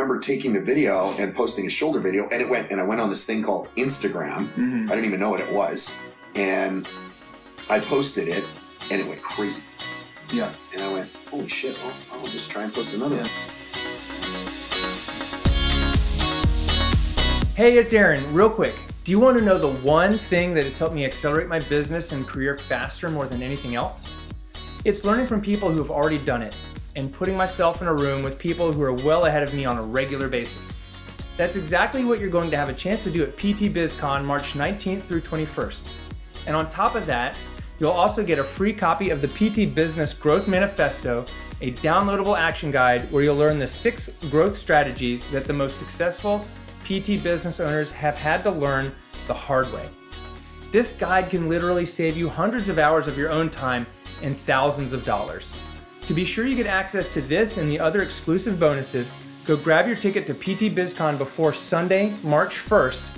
remember 0.00 0.18
taking 0.18 0.54
the 0.54 0.60
video 0.60 1.12
and 1.18 1.34
posting 1.34 1.66
a 1.66 1.70
shoulder 1.70 2.00
video, 2.00 2.26
and 2.30 2.40
it 2.40 2.48
went, 2.48 2.70
and 2.70 2.80
I 2.80 2.84
went 2.84 3.02
on 3.02 3.10
this 3.10 3.26
thing 3.26 3.42
called 3.42 3.68
Instagram. 3.76 4.50
Mhm. 4.56 4.86
I 4.86 4.94
didn't 4.94 5.04
even 5.04 5.20
know 5.20 5.28
what 5.28 5.40
it 5.40 5.52
was, 5.52 6.00
and 6.34 6.88
I 7.68 7.80
posted 7.80 8.26
it, 8.28 8.44
and 8.90 8.98
it 8.98 9.06
went 9.06 9.20
crazy. 9.22 9.64
Yeah. 10.32 10.50
And 10.72 10.82
I 10.82 10.90
went, 10.90 11.10
holy 11.30 11.48
shit! 11.48 11.76
I'll, 11.84 12.18
I'll 12.20 12.26
just 12.28 12.50
try 12.50 12.62
and 12.62 12.72
post 12.72 12.94
another 12.94 13.16
Yeah. 13.16 13.22
one. 13.22 13.30
Hey, 17.54 17.76
it's 17.76 17.92
Aaron. 17.92 18.32
Real 18.32 18.48
quick, 18.48 18.74
do 19.04 19.12
you 19.12 19.20
want 19.20 19.36
to 19.38 19.44
know 19.44 19.58
the 19.58 19.68
one 19.86 20.16
thing 20.16 20.54
that 20.54 20.64
has 20.64 20.78
helped 20.78 20.94
me 20.94 21.04
accelerate 21.04 21.46
my 21.48 21.58
business 21.58 22.12
and 22.12 22.26
career 22.26 22.56
faster 22.56 23.10
more 23.10 23.26
than 23.26 23.42
anything 23.42 23.74
else? 23.74 24.10
It's 24.86 25.04
learning 25.04 25.26
from 25.26 25.42
people 25.42 25.70
who 25.70 25.76
have 25.76 25.90
already 25.90 26.16
done 26.16 26.40
it 26.40 26.56
and 26.96 27.12
putting 27.12 27.36
myself 27.36 27.82
in 27.82 27.88
a 27.88 27.94
room 27.94 28.22
with 28.22 28.38
people 28.38 28.72
who 28.72 28.82
are 28.82 28.92
well 28.92 29.26
ahead 29.26 29.42
of 29.42 29.54
me 29.54 29.64
on 29.64 29.78
a 29.78 29.82
regular 29.82 30.28
basis. 30.28 30.76
That's 31.36 31.56
exactly 31.56 32.04
what 32.04 32.20
you're 32.20 32.28
going 32.28 32.50
to 32.50 32.56
have 32.56 32.68
a 32.68 32.74
chance 32.74 33.04
to 33.04 33.10
do 33.10 33.22
at 33.22 33.36
PT 33.36 33.72
BizCon 33.72 34.24
March 34.24 34.54
19th 34.54 35.02
through 35.02 35.22
21st. 35.22 35.92
And 36.46 36.56
on 36.56 36.70
top 36.70 36.94
of 36.94 37.06
that, 37.06 37.38
you'll 37.78 37.90
also 37.90 38.24
get 38.24 38.38
a 38.38 38.44
free 38.44 38.72
copy 38.72 39.10
of 39.10 39.20
the 39.20 39.28
PT 39.28 39.74
Business 39.74 40.12
Growth 40.12 40.48
Manifesto, 40.48 41.24
a 41.62 41.72
downloadable 41.72 42.38
action 42.38 42.70
guide 42.70 43.10
where 43.10 43.22
you'll 43.22 43.36
learn 43.36 43.58
the 43.58 43.66
six 43.66 44.10
growth 44.30 44.54
strategies 44.54 45.26
that 45.28 45.44
the 45.44 45.52
most 45.52 45.78
successful 45.78 46.44
PT 46.84 47.22
business 47.22 47.60
owners 47.60 47.92
have 47.92 48.18
had 48.18 48.42
to 48.42 48.50
learn 48.50 48.92
the 49.26 49.34
hard 49.34 49.72
way. 49.72 49.88
This 50.72 50.92
guide 50.92 51.30
can 51.30 51.48
literally 51.48 51.86
save 51.86 52.16
you 52.16 52.28
hundreds 52.28 52.68
of 52.68 52.78
hours 52.78 53.08
of 53.08 53.16
your 53.16 53.30
own 53.30 53.48
time 53.48 53.86
and 54.22 54.36
thousands 54.36 54.92
of 54.92 55.04
dollars. 55.04 55.52
To 56.10 56.14
be 56.14 56.24
sure 56.24 56.44
you 56.44 56.56
get 56.56 56.66
access 56.66 57.08
to 57.10 57.20
this 57.20 57.56
and 57.56 57.70
the 57.70 57.78
other 57.78 58.02
exclusive 58.02 58.58
bonuses, 58.58 59.12
go 59.44 59.56
grab 59.56 59.86
your 59.86 59.94
ticket 59.94 60.26
to 60.26 60.34
PT 60.34 60.74
BizCon 60.74 61.16
before 61.16 61.52
Sunday, 61.52 62.12
March 62.24 62.54
1st, 62.54 63.16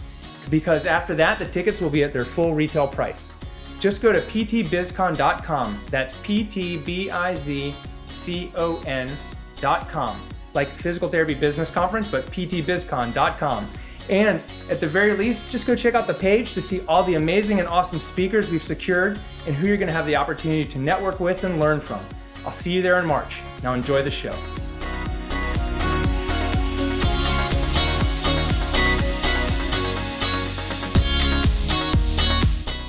because 0.51 0.85
after 0.85 1.15
that, 1.15 1.39
the 1.39 1.47
tickets 1.47 1.81
will 1.81 1.89
be 1.89 2.05
at 2.05 2.13
their 2.13 2.27
full 2.27 2.55
retail 2.55 2.87
price. 2.87 3.33
Just 3.81 4.03
go 4.03 4.13
to 4.13 4.21
ptbizcon.com. 4.21 5.83
That's 5.89 6.19
P 6.19 6.45
T 6.45 6.77
B 6.77 7.11
I 7.11 7.35
Z 7.35 7.75
C 8.09 8.53
O 8.57 8.79
N.com. 8.81 10.21
Like 10.53 10.69
Physical 10.69 11.09
Therapy 11.09 11.33
Business 11.33 11.71
Conference, 11.71 12.09
but 12.09 12.27
ptbizcon.com. 12.27 13.71
And 14.11 14.39
at 14.69 14.81
the 14.81 14.87
very 14.87 15.17
least, 15.17 15.51
just 15.51 15.67
go 15.67 15.75
check 15.75 15.95
out 15.95 16.07
the 16.07 16.13
page 16.13 16.53
to 16.53 16.61
see 16.61 16.85
all 16.87 17.05
the 17.05 17.15
amazing 17.15 17.59
and 17.59 17.69
awesome 17.69 18.01
speakers 18.01 18.51
we've 18.51 18.63
secured 18.63 19.19
and 19.47 19.57
who 19.57 19.67
you're 19.67 19.79
going 19.79 19.89
to 19.89 19.95
have 19.95 20.05
the 20.05 20.17
opportunity 20.17 20.67
to 20.67 20.79
network 20.79 21.21
with 21.21 21.45
and 21.45 21.59
learn 21.59 21.81
from. 21.81 22.05
I'll 22.45 22.53
see 22.53 22.73
you 22.73 22.83
there 22.83 22.99
in 22.99 23.07
March. 23.07 23.41
Now 23.63 23.75
enjoy 23.75 24.03
the 24.03 24.11
show. 24.11 24.33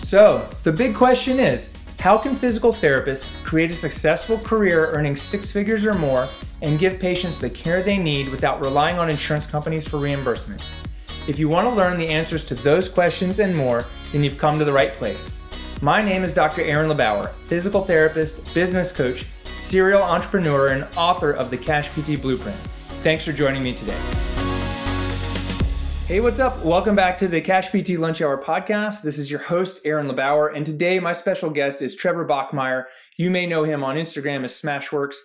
So, 0.04 0.48
the 0.64 0.72
big 0.72 0.94
question 0.94 1.40
is 1.40 1.74
how 2.00 2.18
can 2.18 2.36
physical 2.36 2.74
therapists 2.74 3.30
create 3.44 3.72
a 3.72 3.76
successful 3.76 4.38
career 4.38 4.92
earning 4.92 5.16
six 5.16 5.52
figures 5.52 5.86
or 5.86 5.94
more 5.94 6.28
and 6.62 6.78
give 6.78 7.00
patients 7.00 7.38
the 7.38 7.50
care 7.50 7.81
they 7.81 7.98
need 7.98 8.30
without 8.30 8.62
relying 8.62 9.00
on 9.00 9.09
insurance 9.09 9.48
companies 9.48 9.88
for 9.88 9.98
reimbursement? 9.98 10.68
If 11.28 11.40
you 11.40 11.48
want 11.48 11.68
to 11.68 11.74
learn 11.74 11.98
the 11.98 12.09
answers 12.09 12.44
to 12.46 12.56
those 12.56 12.90
questions 12.90 13.40
and 13.40 13.56
more, 13.56 13.86
then 14.12 14.24
you've 14.24 14.38
come 14.38 14.59
to 14.59 14.66
the 14.66 14.74
right 14.74 14.92
place. 14.92 15.40
My 15.81 16.02
name 16.04 16.24
is 16.24 16.34
Dr. 16.34 16.62
Aaron 16.62 16.90
LeBauer, 16.90 17.30
physical 17.46 17.84
therapist, 17.84 18.54
business 18.54 18.92
coach, 18.92 19.26
serial 19.56 20.02
entrepreneur, 20.02 20.70
and 20.70 20.88
author 20.98 21.32
of 21.32 21.50
the 21.50 21.58
Cash 21.58 21.90
PT 21.90 22.22
Blueprint. 22.22 22.58
Thanks 23.04 23.26
for 23.26 23.34
joining 23.34 23.64
me 23.64 23.73
today. 23.73 24.00
Hey, 26.08 26.20
what's 26.20 26.40
up? 26.40 26.64
Welcome 26.64 26.96
back 26.96 27.18
to 27.20 27.28
the 27.28 27.42
Cash 27.42 27.70
PT 27.70 27.92
Lunch 27.92 28.22
Hour 28.22 28.44
podcast. 28.44 29.04
This 29.04 29.18
is 29.18 29.31
your 29.31 29.40
host, 29.40 29.80
Aaron 29.86 30.08
LeBauer, 30.08 30.56
and 30.56 30.66
today 30.66 31.00
my 31.00 31.14
special 31.14 31.50
guest 31.50 31.81
is 31.81 31.96
Trevor 31.96 32.28
Bachmeyer. 32.28 32.84
You 33.18 33.31
may 33.31 33.46
know 33.46 33.63
him 33.63 33.84
on 33.84 33.96
Instagram 33.96 34.44
as 34.44 34.62
SmashweRx. 34.62 35.16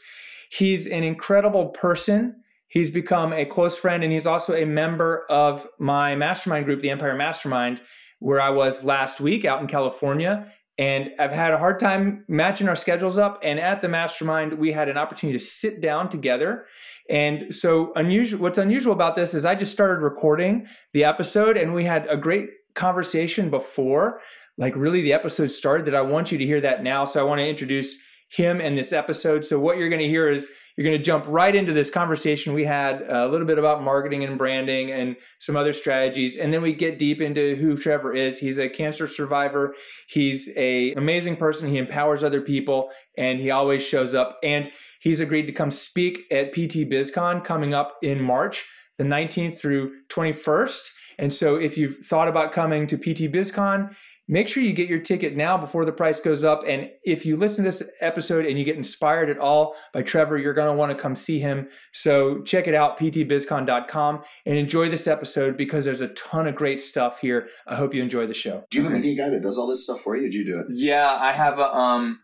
He's 0.50 0.86
an 0.86 1.02
incredible 1.02 1.70
person. 1.70 2.42
He's 2.68 2.90
become 2.90 3.32
a 3.32 3.44
close 3.44 3.76
friend, 3.76 4.04
and 4.04 4.12
he's 4.12 4.26
also 4.26 4.54
a 4.54 4.64
member 4.64 5.26
of 5.28 5.66
my 5.78 6.14
mastermind 6.14 6.64
group, 6.64 6.80
the 6.80 6.90
Empire 6.90 7.16
Mastermind, 7.16 7.80
where 8.20 8.40
I 8.40 8.50
was 8.50 8.84
last 8.84 9.20
week 9.20 9.44
out 9.44 9.60
in 9.60 9.66
California. 9.66 10.52
And 10.78 11.10
I've 11.18 11.32
had 11.32 11.52
a 11.52 11.58
hard 11.58 11.80
time 11.80 12.24
matching 12.28 12.68
our 12.68 12.76
schedules 12.76 13.18
up. 13.18 13.40
And 13.42 13.58
at 13.58 13.82
the 13.82 13.88
mastermind, 13.88 14.52
we 14.52 14.70
had 14.70 14.88
an 14.88 14.96
opportunity 14.96 15.36
to 15.36 15.44
sit 15.44 15.80
down 15.80 16.08
together. 16.08 16.66
And 17.10 17.52
so, 17.52 17.92
unusual. 17.96 18.40
What's 18.40 18.58
unusual 18.58 18.92
about 18.92 19.16
this 19.16 19.34
is 19.34 19.44
I 19.44 19.54
just 19.56 19.72
started 19.72 20.02
recording 20.02 20.66
the 20.92 21.04
episode, 21.04 21.56
and 21.56 21.74
we 21.74 21.84
had 21.84 22.06
a 22.08 22.16
great 22.16 22.48
conversation 22.74 23.50
before, 23.50 24.20
like 24.56 24.76
really 24.76 25.02
the 25.02 25.12
episode 25.12 25.50
started. 25.50 25.86
That 25.86 25.96
I 25.96 26.02
want 26.02 26.30
you 26.30 26.38
to 26.38 26.46
hear 26.46 26.60
that 26.60 26.84
now. 26.84 27.04
So 27.04 27.20
I 27.20 27.24
want 27.24 27.40
to 27.40 27.48
introduce 27.48 27.98
him 28.28 28.60
in 28.60 28.76
this 28.76 28.92
episode. 28.92 29.44
So 29.44 29.58
what 29.58 29.78
you're 29.78 29.88
going 29.88 30.02
to 30.02 30.08
hear 30.08 30.30
is 30.30 30.48
you're 30.78 30.88
going 30.88 30.96
to 30.96 31.04
jump 31.04 31.24
right 31.26 31.56
into 31.56 31.72
this 31.72 31.90
conversation 31.90 32.54
we 32.54 32.64
had 32.64 33.02
uh, 33.02 33.26
a 33.26 33.28
little 33.28 33.48
bit 33.48 33.58
about 33.58 33.82
marketing 33.82 34.22
and 34.22 34.38
branding 34.38 34.92
and 34.92 35.16
some 35.40 35.56
other 35.56 35.72
strategies 35.72 36.36
and 36.36 36.54
then 36.54 36.62
we 36.62 36.72
get 36.72 37.00
deep 37.00 37.20
into 37.20 37.56
who 37.56 37.76
Trevor 37.76 38.14
is. 38.14 38.38
He's 38.38 38.60
a 38.60 38.68
cancer 38.68 39.08
survivor. 39.08 39.74
He's 40.06 40.48
a 40.56 40.92
amazing 40.92 41.36
person. 41.36 41.68
He 41.68 41.78
empowers 41.78 42.22
other 42.22 42.40
people 42.40 42.90
and 43.16 43.40
he 43.40 43.50
always 43.50 43.84
shows 43.84 44.14
up. 44.14 44.38
And 44.44 44.70
he's 45.00 45.18
agreed 45.18 45.46
to 45.46 45.52
come 45.52 45.72
speak 45.72 46.20
at 46.30 46.52
PT 46.52 46.88
BizCon 46.88 47.44
coming 47.44 47.74
up 47.74 47.96
in 48.00 48.22
March 48.22 48.64
the 48.98 49.04
19th 49.04 49.58
through 49.58 49.92
21st 50.10 50.90
and 51.18 51.32
so 51.32 51.56
if 51.56 51.76
you've 51.76 52.04
thought 52.04 52.28
about 52.28 52.52
coming 52.52 52.86
to 52.86 52.96
PT 52.96 53.32
BizCon 53.32 53.94
make 54.28 54.46
sure 54.46 54.62
you 54.62 54.74
get 54.74 54.88
your 54.88 55.00
ticket 55.00 55.36
now 55.36 55.56
before 55.56 55.84
the 55.84 55.92
price 55.92 56.20
goes 56.20 56.44
up. 56.44 56.62
And 56.68 56.90
if 57.02 57.24
you 57.24 57.36
listen 57.36 57.64
to 57.64 57.70
this 57.70 57.82
episode 58.00 58.44
and 58.44 58.58
you 58.58 58.64
get 58.64 58.76
inspired 58.76 59.30
at 59.30 59.38
all 59.38 59.74
by 59.92 60.02
Trevor, 60.02 60.38
you're 60.38 60.54
going 60.54 60.70
to 60.70 60.76
want 60.76 60.94
to 60.94 61.02
come 61.02 61.16
see 61.16 61.40
him. 61.40 61.68
So 61.92 62.42
check 62.42 62.68
it 62.68 62.74
out, 62.74 62.98
ptbizcon.com, 62.98 64.22
and 64.46 64.56
enjoy 64.56 64.90
this 64.90 65.06
episode 65.06 65.56
because 65.56 65.86
there's 65.86 66.02
a 66.02 66.08
ton 66.08 66.46
of 66.46 66.54
great 66.54 66.80
stuff 66.80 67.20
here. 67.20 67.48
I 67.66 67.74
hope 67.74 67.94
you 67.94 68.02
enjoy 68.02 68.26
the 68.26 68.34
show. 68.34 68.64
Do 68.70 68.78
you 68.78 68.84
have 68.84 68.92
a 68.92 68.96
media 68.96 69.16
guy 69.16 69.30
that 69.30 69.42
does 69.42 69.58
all 69.58 69.66
this 69.66 69.84
stuff 69.84 70.00
for 70.00 70.16
you? 70.16 70.26
Or 70.26 70.30
do 70.30 70.36
you 70.36 70.44
do 70.44 70.60
it? 70.60 70.66
Yeah, 70.70 71.08
I 71.08 71.32
have 71.32 71.58
a 71.58 71.74
um 71.74 72.20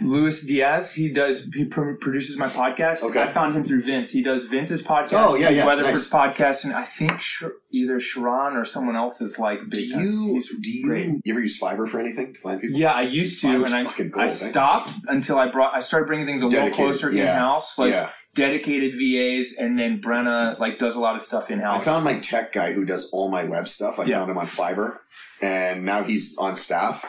Luis 0.00 0.44
Diaz. 0.44 0.92
He 0.92 1.08
does 1.10 1.48
he 1.54 1.64
pr- 1.64 1.94
produces 2.00 2.38
my 2.38 2.48
podcast. 2.48 3.02
Okay. 3.02 3.22
I 3.22 3.32
found 3.32 3.56
him 3.56 3.64
through 3.64 3.82
Vince. 3.82 4.10
He 4.10 4.22
does 4.22 4.44
Vince's 4.46 4.82
podcast. 4.82 5.08
Oh, 5.12 5.34
yeah, 5.34 5.50
yeah, 5.50 5.66
Weatherford's 5.66 6.10
nice. 6.12 6.36
podcast, 6.36 6.64
and 6.64 6.72
I 6.74 6.84
think 6.84 7.20
Sh- 7.20 7.44
either 7.72 8.00
Sharon 8.00 8.56
or 8.56 8.64
someone 8.64 8.96
else 8.96 9.20
is 9.20 9.38
like 9.38 9.58
big. 9.70 9.92
time. 9.92 10.02
you 10.02 10.34
He's 10.34 10.48
do 10.50 10.70
you, 10.70 10.86
great. 10.88 11.08
you 11.24 11.32
ever 11.34 11.40
use 11.40 11.60
Fiverr 11.60 11.88
for 11.88 11.98
anything 12.00 12.34
to 12.34 12.40
find 12.40 12.60
people? 12.60 12.78
Yeah, 12.78 12.92
I 12.92 13.02
used 13.02 13.40
to, 13.42 13.48
Fiverr's 13.48 13.72
and 13.72 13.88
I, 13.88 13.92
gold, 13.96 14.12
I 14.16 14.24
eh? 14.26 14.28
stopped 14.28 14.92
until 15.08 15.38
I 15.38 15.50
brought 15.50 15.74
I 15.74 15.80
started 15.80 16.06
bringing 16.06 16.26
things 16.26 16.42
a 16.42 16.46
little 16.46 16.70
closer 16.70 17.10
yeah, 17.12 17.32
in 17.32 17.38
house, 17.38 17.78
like 17.78 17.92
yeah. 17.92 18.10
dedicated 18.34 18.92
VAs, 18.94 19.54
and 19.58 19.78
then 19.78 20.00
Brenna 20.00 20.58
like 20.58 20.78
does 20.78 20.96
a 20.96 21.00
lot 21.00 21.16
of 21.16 21.22
stuff 21.22 21.50
in 21.50 21.60
house. 21.60 21.80
I 21.80 21.84
found 21.84 22.04
my 22.04 22.18
tech 22.20 22.52
guy 22.52 22.72
who 22.72 22.84
does 22.84 23.10
all 23.12 23.30
my 23.30 23.44
web 23.44 23.66
stuff. 23.68 23.98
I 23.98 24.04
Yeah. 24.04 24.18
found 24.18 24.30
him 24.30 24.38
on 24.38 24.46
Fiverr, 24.46 24.98
and 25.42 25.84
now 25.84 26.02
he's 26.02 26.36
on 26.38 26.56
staff. 26.56 27.04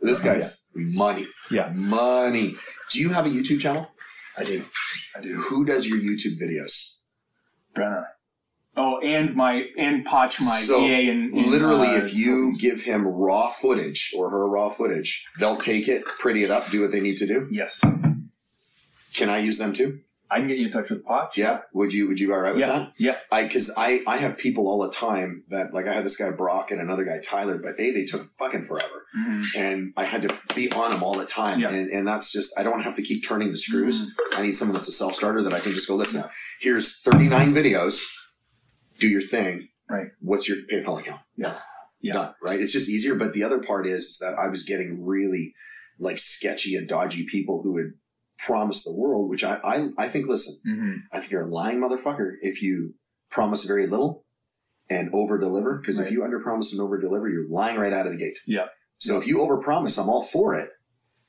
This 0.00 0.20
oh, 0.20 0.24
guy's 0.24 0.68
money. 0.74 1.26
Yeah. 1.50 1.70
money. 1.74 2.56
Do 2.90 3.00
you 3.00 3.10
have 3.10 3.26
a 3.26 3.30
YouTube 3.30 3.60
channel? 3.60 3.88
I 4.36 4.44
do, 4.44 4.64
I 5.16 5.20
do. 5.20 5.34
Who 5.34 5.64
does 5.64 5.86
your 5.86 5.98
YouTube 5.98 6.40
videos? 6.40 6.98
Brenna. 7.76 8.04
Oh, 8.76 9.00
and 9.00 9.34
my 9.34 9.64
and 9.76 10.04
Potch, 10.04 10.40
my 10.40 10.60
So, 10.60 10.80
VA, 10.80 11.10
and 11.10 11.34
Literally, 11.34 11.88
if 11.88 12.04
uh, 12.04 12.16
you 12.16 12.56
give 12.56 12.82
him 12.82 13.04
raw 13.08 13.50
footage 13.50 14.12
or 14.16 14.30
her 14.30 14.48
raw 14.48 14.68
footage, 14.68 15.26
they'll 15.40 15.56
take 15.56 15.88
it, 15.88 16.04
pretty 16.04 16.44
it 16.44 16.50
up, 16.52 16.70
do 16.70 16.82
what 16.82 16.92
they 16.92 17.00
need 17.00 17.16
to 17.16 17.26
do. 17.26 17.48
yes, 17.50 17.80
Can 19.14 19.28
I 19.28 19.38
use 19.38 19.58
them 19.58 19.72
too? 19.72 20.00
I 20.30 20.38
can 20.38 20.48
get 20.48 20.58
you 20.58 20.66
in 20.66 20.72
touch 20.72 20.90
with 20.90 21.04
Potch. 21.04 21.38
Yeah. 21.38 21.60
Would 21.72 21.92
you? 21.92 22.06
Would 22.08 22.20
you 22.20 22.28
be 22.28 22.32
all 22.34 22.40
right 22.40 22.52
with 22.52 22.60
yeah, 22.60 22.78
that? 22.78 22.92
yeah. 22.98 23.16
I 23.32 23.44
because 23.44 23.72
I 23.76 24.00
I 24.06 24.18
have 24.18 24.36
people 24.36 24.68
all 24.68 24.80
the 24.86 24.92
time 24.92 25.44
that 25.48 25.72
like 25.72 25.86
I 25.86 25.94
had 25.94 26.04
this 26.04 26.16
guy 26.16 26.30
Brock 26.32 26.70
and 26.70 26.80
another 26.80 27.04
guy 27.04 27.18
Tyler, 27.24 27.58
but 27.58 27.76
they 27.78 27.90
they 27.92 28.04
took 28.04 28.24
fucking 28.24 28.64
forever, 28.64 29.06
Mhm. 29.18 29.44
and 29.56 29.92
I 29.96 30.04
had 30.04 30.22
to 30.22 30.38
be 30.54 30.70
on 30.72 30.90
them 30.90 31.02
all 31.02 31.16
the 31.16 31.24
time, 31.26 31.60
Yeah. 31.60 31.70
and 31.70 31.90
and 31.90 32.06
that's 32.06 32.30
just 32.30 32.58
I 32.58 32.62
don't 32.62 32.82
have 32.82 32.94
to 32.96 33.02
keep 33.02 33.26
turning 33.26 33.50
the 33.50 33.56
screws. 33.56 34.14
I 34.34 34.42
need 34.42 34.52
someone 34.52 34.74
that's 34.74 34.88
a 34.88 34.92
self 34.92 35.14
starter 35.14 35.42
that 35.42 35.52
I 35.54 35.60
can 35.60 35.72
just 35.72 35.88
go 35.88 35.94
listen. 35.94 36.22
Here's 36.60 37.00
39 37.00 37.54
videos. 37.54 38.04
Do 38.98 39.08
your 39.08 39.22
thing. 39.22 39.68
Right. 39.88 40.08
What's 40.20 40.48
your 40.48 40.58
PayPal 40.70 41.00
account? 41.00 41.20
Yeah. 41.36 41.58
Yeah. 42.00 42.12
Done. 42.14 42.34
Right. 42.42 42.60
It's 42.60 42.72
just 42.72 42.88
easier. 42.90 43.14
But 43.14 43.32
the 43.32 43.44
other 43.44 43.60
part 43.60 43.86
is, 43.86 44.04
is 44.04 44.18
that 44.18 44.34
I 44.38 44.48
was 44.48 44.64
getting 44.64 45.06
really 45.06 45.54
like 45.98 46.18
sketchy 46.18 46.76
and 46.76 46.86
dodgy 46.88 47.24
people 47.24 47.62
who 47.62 47.72
would 47.72 47.92
promise 48.38 48.84
the 48.84 48.94
world, 48.94 49.28
which 49.30 49.44
I 49.44 49.56
I, 49.64 49.88
I 49.98 50.08
think. 50.08 50.26
Listen, 50.28 50.54
Mhm. 50.66 50.94
I 51.12 51.20
think 51.20 51.32
you're 51.32 51.46
a 51.48 51.50
lying 51.50 51.78
motherfucker 51.80 52.32
if 52.40 52.62
you 52.62 52.94
promise 53.30 53.64
very 53.64 53.86
little 53.86 54.24
and 54.90 55.10
over 55.12 55.38
deliver. 55.38 55.78
Because 55.78 55.98
if 55.98 56.10
you 56.10 56.24
under 56.24 56.40
promise 56.40 56.72
and 56.72 56.80
over 56.80 56.98
deliver, 57.00 57.28
you're 57.28 57.48
lying 57.48 57.78
right 57.78 57.92
out 57.92 58.06
of 58.06 58.12
the 58.12 58.18
gate. 58.18 58.38
Yeah. 58.46 58.66
So 58.98 59.18
if 59.18 59.26
you 59.26 59.40
over 59.40 59.58
promise, 59.58 59.98
I'm 59.98 60.08
all 60.08 60.22
for 60.24 60.54
it. 60.54 60.70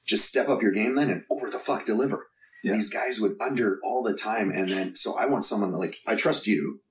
Just 0.06 0.28
step 0.28 0.50
up 0.50 0.62
your 0.62 0.72
game 0.72 0.96
then 0.96 1.10
and 1.10 1.24
over 1.30 1.50
the 1.52 1.60
fuck 1.60 1.86
deliver. 1.86 2.28
Yeah. 2.64 2.74
These 2.74 2.90
guys 2.90 3.20
would 3.20 3.36
under 3.42 3.80
all 3.84 4.02
the 4.04 4.16
time. 4.16 4.52
And 4.52 4.72
then, 4.72 4.96
so 4.96 5.18
I 5.18 5.26
want 5.28 5.44
someone 5.44 5.72
that 5.72 5.78
like, 5.78 5.98
I 6.08 6.16
trust 6.16 6.48
you, 6.48 6.82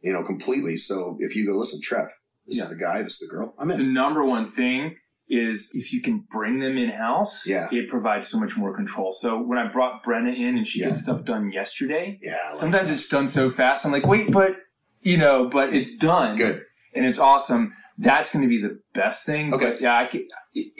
you 0.00 0.12
know, 0.12 0.22
completely. 0.24 0.76
So 0.76 1.16
if 1.20 1.36
you 1.36 1.46
go, 1.46 1.56
listen, 1.58 1.80
Trev, 1.82 2.08
this 2.46 2.58
Yeah. 2.58 2.64
is 2.64 2.70
the 2.70 2.76
guy, 2.76 3.02
this 3.02 3.20
is 3.20 3.28
the 3.28 3.34
girl, 3.36 3.54
I'm 3.58 3.68
The 3.68 3.78
number 3.82 4.24
one 4.24 4.50
thing 4.50 4.96
is 5.28 5.70
if 5.74 5.92
you 5.92 6.02
can 6.02 6.24
bring 6.30 6.58
them 6.60 6.76
in 6.76 6.90
house, 6.90 7.46
Yeah. 7.48 7.68
it 7.72 7.88
provides 7.88 8.28
so 8.28 8.38
much 8.38 8.56
more 8.56 8.74
control. 8.76 9.12
So 9.12 9.40
when 9.42 9.58
I 9.58 9.66
brought 9.72 10.04
Brenna 10.04 10.36
in 10.36 10.56
and 10.58 10.66
she 10.66 10.80
Yeah. 10.80 10.88
gets 10.88 11.02
stuff 11.02 11.24
done 11.24 11.50
yesterday, 11.52 12.18
Yeah. 12.22 12.36
Like 12.48 12.56
sometimes 12.56 12.88
that. 12.88 12.94
it's 12.94 13.08
done 13.08 13.28
so 13.28 13.48
fast. 13.50 13.86
I'm 13.86 13.92
like, 13.92 14.06
wait, 14.06 14.30
but 14.30 14.56
you 15.00 15.16
know, 15.16 15.48
but 15.48 15.72
it's 15.74 15.94
done. 15.96 16.36
good. 16.36 16.64
and 16.94 17.06
it's 17.06 17.18
awesome. 17.18 17.72
That's 17.96 18.30
going 18.30 18.42
to 18.42 18.48
be 18.48 18.60
the 18.60 18.78
best 18.94 19.24
thing. 19.24 19.54
Okay. 19.54 19.70
But 19.70 19.80
yeah, 19.80 19.96
I 19.96 20.04
could, 20.04 20.22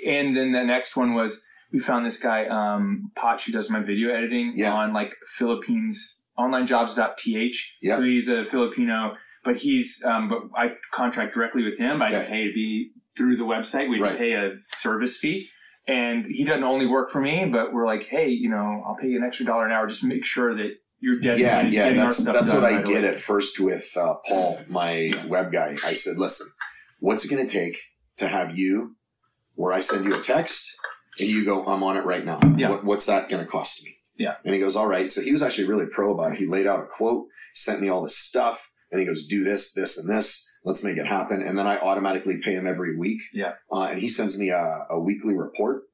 and 0.07 0.37
then 0.37 0.53
the 0.53 0.63
next 0.63 0.95
one 0.95 1.15
was 1.15 1.43
we 1.73 1.79
found 1.79 2.05
this 2.05 2.19
guy, 2.19 2.45
um, 2.49 3.11
Potch, 3.17 3.47
who 3.47 3.53
does 3.53 3.71
my 3.71 3.81
video 3.81 4.11
editing 4.15 4.53
Yeah. 4.55 4.75
on 4.75 4.93
like 4.93 5.15
Philippines 5.39 6.23
onlinejobs.ph. 6.39 7.77
Yeah. 7.81 7.97
So 7.97 8.03
he's 8.03 8.29
a 8.29 8.45
Filipino, 8.45 9.17
but 9.45 9.57
he's, 9.57 10.03
um, 10.05 10.29
but 10.29 10.39
I 10.55 10.73
contract 10.93 11.35
directly 11.35 11.65
with 11.65 11.79
him. 11.79 12.03
I 12.03 12.09
Okay. 12.09 12.27
pay 12.29 12.47
to 12.49 12.53
be 12.53 12.93
through 13.17 13.37
the 13.37 13.45
website. 13.45 13.89
We 13.89 14.01
Right. 14.01 14.19
pay 14.19 14.33
a 14.33 14.59
service 14.77 15.17
fee. 15.17 15.49
And 15.89 16.27
he 16.27 16.45
doesn't 16.45 16.63
only 16.63 16.87
work 16.87 17.11
for 17.11 17.21
me, 17.21 17.47
but 17.51 17.73
we're 17.73 17.87
like, 17.87 18.05
hey, 18.07 18.29
you 18.29 18.49
know, 18.49 18.83
I'll 18.87 18.97
pay 19.01 19.09
you 19.09 19.17
an 19.19 19.25
extra 19.25 19.45
dollar 19.47 19.67
an 19.67 19.73
hour. 19.73 19.87
Just 19.89 20.05
make 20.05 20.25
sure 20.25 20.55
that 20.55 20.77
you're 21.01 21.19
dedicated 21.19 21.73
Yeah, 21.73 21.89
yeah, 21.89 21.93
that's 21.95 22.19
that's 22.25 22.53
what 22.53 22.63
I 22.65 22.83
did 22.83 23.03
at 23.03 23.17
first 23.19 23.59
with 23.59 23.91
uh, 23.97 24.15
Paul, 24.25 24.61
my 24.69 25.11
web 25.27 25.51
guy. 25.51 25.73
I 25.85 25.95
said, 25.95 26.19
"Listen, 26.19 26.47
what's 27.01 27.25
it 27.25 27.29
going 27.29 27.45
to 27.45 27.53
take 27.53 27.77
to 28.19 28.29
have 28.29 28.57
you, 28.57 28.95
where 29.57 29.73
I 29.73 29.81
send 29.81 30.05
you 30.05 30.15
a 30.15 30.23
text 30.23 30.71
and 31.19 31.29
you 31.29 31.45
go, 31.45 31.65
I'm 31.67 31.83
on 31.83 31.97
it 31.97 32.05
right 32.05 32.25
now. 32.25 32.39
Yeah. 32.57 32.71
What, 32.71 32.85
what's 32.85 33.07
that 33.07 33.29
going 33.29 33.45
to 33.45 33.51
cost 33.51 33.85
me?" 33.85 33.97
Yeah. 34.17 34.35
And 34.45 34.55
he 34.55 34.61
goes, 34.61 34.77
"All 34.77 34.87
right." 34.87 35.11
So 35.11 35.21
he 35.21 35.33
was 35.33 35.43
actually 35.43 35.67
really 35.67 35.87
pro 35.87 36.15
about 36.15 36.33
it. 36.35 36.39
He 36.39 36.47
laid 36.47 36.69
out 36.69 36.79
a 36.79 36.87
quote, 36.87 37.27
sent 37.55 37.81
me 37.81 37.89
all 37.89 38.03
this 38.03 38.17
stuff, 38.17 38.71
and 38.93 39.01
he 39.01 39.07
goes, 39.07 39.27
"Do 39.27 39.43
this, 39.43 39.73
this, 39.73 39.99
and 39.99 40.09
this. 40.09 40.49
Let's 40.65 40.83
make 40.85 40.97
it 40.97 41.07
happen." 41.07 41.43
And 41.43 41.59
then 41.59 41.67
I 41.67 41.79
automatically 41.79 42.39
pay 42.43 42.53
him 42.55 42.67
every 42.67 42.97
week. 42.97 43.21
Yeah. 43.33 43.53
Uh, 43.71 43.83
and 43.91 43.99
he 43.99 44.09
sends 44.09 44.39
me 44.39 44.51
a, 44.51 44.87
a 44.91 45.01
weekly 45.01 45.35
report 45.35 45.85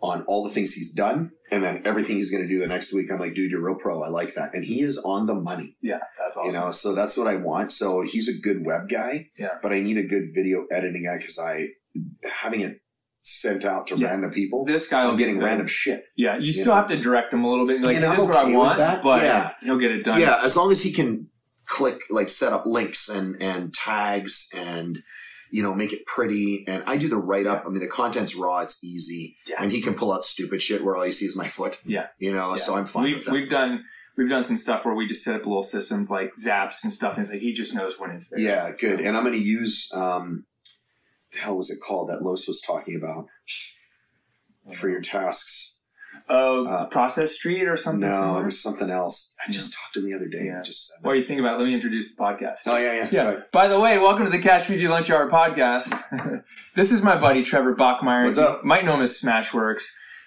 on 0.00 0.22
all 0.28 0.44
the 0.44 0.50
things 0.50 0.72
he's 0.74 0.92
done 0.94 1.32
and 1.50 1.60
then 1.64 1.82
everything 1.84 2.14
he's 2.16 2.30
going 2.30 2.42
to 2.42 2.48
do 2.48 2.60
the 2.60 2.68
next 2.68 2.94
week. 2.94 3.10
I'm 3.10 3.18
like, 3.18 3.34
dude, 3.34 3.50
you're 3.50 3.60
real 3.60 3.74
pro. 3.74 4.00
I 4.02 4.08
like 4.08 4.34
that. 4.34 4.54
And 4.54 4.64
he 4.64 4.80
is 4.80 4.96
on 4.98 5.26
the 5.26 5.34
money, 5.34 5.76
Yeah, 5.82 5.98
that's 6.24 6.36
awesome. 6.36 6.46
you 6.46 6.52
know, 6.52 6.70
so 6.70 6.94
that's 6.94 7.16
what 7.16 7.26
I 7.26 7.34
want. 7.34 7.72
So 7.72 8.02
he's 8.02 8.28
a 8.28 8.40
good 8.40 8.64
web 8.64 8.88
guy, 8.88 9.30
Yeah. 9.36 9.54
but 9.60 9.72
I 9.72 9.80
need 9.80 9.98
a 9.98 10.04
good 10.04 10.28
video 10.32 10.66
editing 10.70 11.02
guy 11.04 11.18
because 11.18 11.36
I, 11.40 11.70
having 12.32 12.60
it 12.60 12.80
sent 13.22 13.64
out 13.64 13.88
to 13.88 13.96
Yeah. 13.98 14.06
random 14.10 14.30
people, 14.30 14.64
this 14.64 14.86
guy 14.88 15.02
will 15.04 15.12
I'm 15.12 15.16
getting 15.16 15.40
random 15.40 15.66
shit. 15.66 16.04
Yeah, 16.16 16.38
you 16.38 16.46
You 16.46 16.52
still 16.52 16.66
know? 16.66 16.74
have 16.76 16.88
to 16.90 17.00
direct 17.00 17.32
him 17.32 17.42
a 17.42 17.50
little 17.50 17.66
bit. 17.66 17.80
Like, 17.80 17.96
And 17.96 18.04
this 18.04 18.10
I'm 18.10 18.20
is 18.20 18.24
what 18.26 18.36
I 18.36 18.42
okay 18.44 18.56
want, 18.56 18.78
that. 18.78 19.02
but 19.02 19.22
Yeah. 19.22 19.52
he'll 19.62 19.78
get 19.78 19.90
it 19.90 20.04
done. 20.04 20.20
Yeah. 20.20 20.40
As 20.44 20.56
long 20.56 20.70
as 20.70 20.80
he 20.80 20.92
can 20.92 21.27
click, 21.68 22.00
like 22.10 22.28
set 22.28 22.52
up 22.52 22.64
links 22.66 23.08
and, 23.08 23.40
and 23.42 23.72
tags 23.72 24.48
and, 24.56 25.02
you 25.50 25.62
know, 25.62 25.74
make 25.74 25.92
it 25.92 26.04
pretty. 26.06 26.66
And 26.66 26.82
I 26.86 26.96
do 26.96 27.08
the 27.08 27.16
write 27.16 27.46
up. 27.46 27.64
I 27.66 27.68
mean, 27.68 27.80
the 27.80 27.86
content's 27.86 28.34
raw. 28.34 28.60
It's 28.60 28.82
easy. 28.82 29.36
Yeah. 29.46 29.56
And 29.62 29.70
he 29.70 29.80
can 29.80 29.94
pull 29.94 30.12
out 30.12 30.24
stupid 30.24 30.60
shit 30.62 30.82
where 30.84 30.96
all 30.96 31.06
you 31.06 31.12
see 31.12 31.26
is 31.26 31.36
my 31.36 31.46
foot. 31.46 31.78
Yeah. 31.84 32.06
You 32.18 32.32
know, 32.32 32.50
Yeah. 32.56 32.62
so 32.62 32.74
I'm 32.76 32.86
fine 32.86 33.04
we've, 33.04 33.14
with 33.16 33.26
that. 33.26 33.32
We've 33.32 33.48
done 33.48 33.84
we've 34.16 34.28
done 34.28 34.44
some 34.44 34.56
stuff 34.56 34.84
where 34.84 34.94
we 34.94 35.06
just 35.06 35.22
set 35.22 35.36
up 35.36 35.46
little 35.46 35.62
systems 35.62 36.10
like 36.10 36.34
zaps 36.34 36.82
and 36.82 36.92
stuff, 36.92 37.12
and 37.14 37.20
it's 37.22 37.30
like 37.30 37.40
he 37.40 37.52
just 37.52 37.74
knows 37.74 37.98
when 38.00 38.10
it's 38.10 38.28
there. 38.30 38.40
Yeah, 38.40 38.72
good. 38.72 39.00
And 39.00 39.16
I'm 39.16 39.22
going 39.22 39.38
to 39.38 39.40
use 39.40 39.90
um, 39.94 40.44
the 41.32 41.38
hell 41.38 41.56
was 41.56 41.70
it 41.70 41.78
called 41.80 42.08
that 42.08 42.22
Los 42.22 42.48
was 42.48 42.60
talking 42.60 42.96
about 42.96 43.28
for 44.74 44.88
your 44.88 45.00
tasks? 45.00 45.77
Oh, 46.30 46.66
Uh, 46.66 46.86
Process 46.86 47.32
Street 47.32 47.66
or 47.68 47.76
something. 47.76 48.08
No, 48.08 48.10
similar? 48.20 48.42
it 48.42 48.44
was 48.46 48.60
something 48.62 48.90
else. 48.90 49.34
I 49.46 49.50
just 49.50 49.72
talked 49.74 49.94
to 49.94 50.00
him 50.00 50.06
the 50.10 50.14
other 50.16 50.28
day 50.28 50.44
Yeah. 50.46 50.56
and 50.56 50.64
just 50.64 50.86
said. 50.88 51.06
What 51.06 51.14
do 51.14 51.18
you 51.20 51.24
think 51.24 51.40
about? 51.40 51.58
Let 51.58 51.66
me 51.66 51.74
introduce 51.74 52.14
the 52.14 52.20
podcast. 52.22 52.60
Oh 52.66 52.76
yeah, 52.76 52.94
yeah, 52.94 53.08
Yeah. 53.10 53.22
Right. 53.24 53.52
By 53.52 53.68
the 53.68 53.80
way, 53.80 53.98
welcome 53.98 54.24
to 54.26 54.30
the 54.30 54.38
Cash 54.38 54.66
PT 54.66 54.88
Lunch 54.88 55.10
Hour 55.10 55.30
podcast. 55.30 56.42
this 56.76 56.92
is 56.92 57.02
my 57.02 57.16
buddy 57.16 57.42
Trevor 57.42 57.74
Bachmeyer. 57.74 58.24
What's 58.26 58.38
up? 58.38 58.60
You 58.62 58.68
might 58.68 58.84
know 58.84 58.94
him 58.94 59.02
as 59.02 59.20
SmashweRx, 59.20 59.84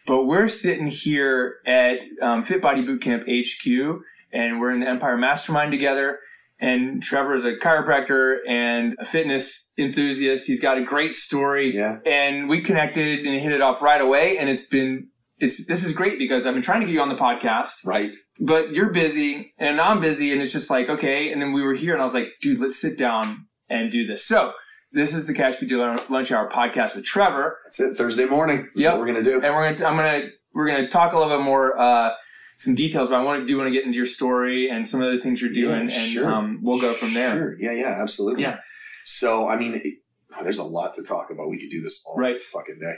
but 0.08 0.24
we're 0.26 0.48
sitting 0.48 0.88
here 0.88 1.58
at 1.66 2.00
um, 2.22 2.44
Fit 2.44 2.62
Body 2.62 2.84
Bootcamp 2.84 3.24
HQ, 3.28 4.02
and 4.34 4.60
we're 4.60 4.72
in 4.72 4.80
the 4.80 4.88
Empire 4.90 5.18
Mastermind 5.18 5.72
together. 5.72 6.20
And 6.64 7.02
Trevor 7.02 7.34
is 7.34 7.44
a 7.44 7.54
chiropractor 7.56 8.38
and 8.48 8.96
a 9.00 9.06
fitness 9.06 9.70
enthusiast. 9.80 10.46
He's 10.46 10.60
got 10.62 10.78
a 10.78 10.84
great 10.84 11.16
story, 11.16 11.74
Yeah. 11.76 11.98
and 12.06 12.48
we 12.48 12.62
connected 12.62 13.26
and 13.26 13.40
hit 13.42 13.52
it 13.52 13.62
off 13.62 13.82
right 13.82 14.00
away. 14.00 14.38
And 14.38 14.48
it's 14.48 14.68
been 14.68 15.08
this 15.50 15.84
is 15.84 15.94
great 15.94 16.18
because 16.20 16.46
I've 16.46 16.54
been 16.54 16.64
trying 16.64 16.82
to 16.82 16.86
get 16.86 16.94
you 16.94 17.02
on 17.02 17.10
the 17.10 17.16
podcast 17.16 17.86
Right. 17.86 18.12
but 18.40 18.72
you're 18.72 18.92
busy 18.94 19.54
and 19.58 19.82
I'm 19.82 20.00
busy, 20.00 20.32
and 20.32 20.42
it's 20.42 20.52
just 20.52 20.70
like, 20.70 20.88
okay. 20.90 21.32
And 21.32 21.42
then 21.42 21.52
we 21.54 21.62
were 21.64 21.74
here, 21.74 21.94
and 21.94 22.02
I 22.02 22.06
was 22.06 22.14
like, 22.14 22.28
dude, 22.42 22.60
let's 22.60 22.80
sit 22.80 22.98
down 22.98 23.48
and 23.70 23.92
do 23.92 24.06
this. 24.08 24.24
So, 24.26 24.52
this 24.94 25.14
is 25.14 25.26
the 25.28 25.34
Cash 25.34 25.58
PT 25.58 25.72
Lunch 26.10 26.32
Hour 26.32 26.50
podcast 26.50 26.96
with 26.96 27.06
Trevor, 27.06 27.58
That's 27.66 27.80
it. 27.80 27.96
Thursday 27.98 28.26
morning. 28.26 28.68
What 28.76 29.00
we're 29.00 29.06
gonna 29.08 29.24
do. 29.24 29.42
and 29.42 29.54
we're 29.56 29.74
gonna, 29.74 29.86
I'm 29.90 29.96
gonna, 29.96 30.30
we're 30.54 30.68
gonna 30.68 30.88
talk 30.90 31.14
a 31.14 31.18
little 31.18 31.38
bit 31.38 31.44
more, 31.44 31.78
uh, 31.80 32.12
some 32.58 32.76
details, 32.76 33.10
but 33.10 33.16
I 33.20 33.24
want 33.24 33.42
to 33.42 33.48
do 33.48 33.58
want 33.58 33.68
to 33.70 33.72
get 33.74 33.86
into 33.86 33.96
your 33.98 34.06
story 34.06 34.70
and 34.70 34.88
some 34.88 35.02
of 35.02 35.12
the 35.12 35.20
things 35.24 35.42
you're 35.42 35.52
doing, 35.54 35.90
Yeah, 35.90 36.04
and 36.04 36.18
um, 36.28 36.60
we'll 36.62 36.80
go 36.80 36.94
from 36.94 37.14
there. 37.16 37.32
Sure. 37.34 37.56
Yeah, 37.60 37.72
yeah, 37.72 38.02
absolutely. 38.02 38.44
Yeah. 38.44 38.58
So 39.04 39.48
I 39.50 39.56
mean, 39.58 39.82
it, 39.84 39.96
oh, 40.38 40.44
there's 40.44 40.60
a 40.60 40.64
lot 40.64 40.94
to 40.96 41.04
talk 41.04 41.32
about. 41.32 41.50
We 41.50 41.58
could 41.60 41.72
do 41.72 41.82
this 41.82 42.06
all 42.06 42.16
Right. 42.18 42.40
fucking 42.42 42.78
day. 42.80 42.94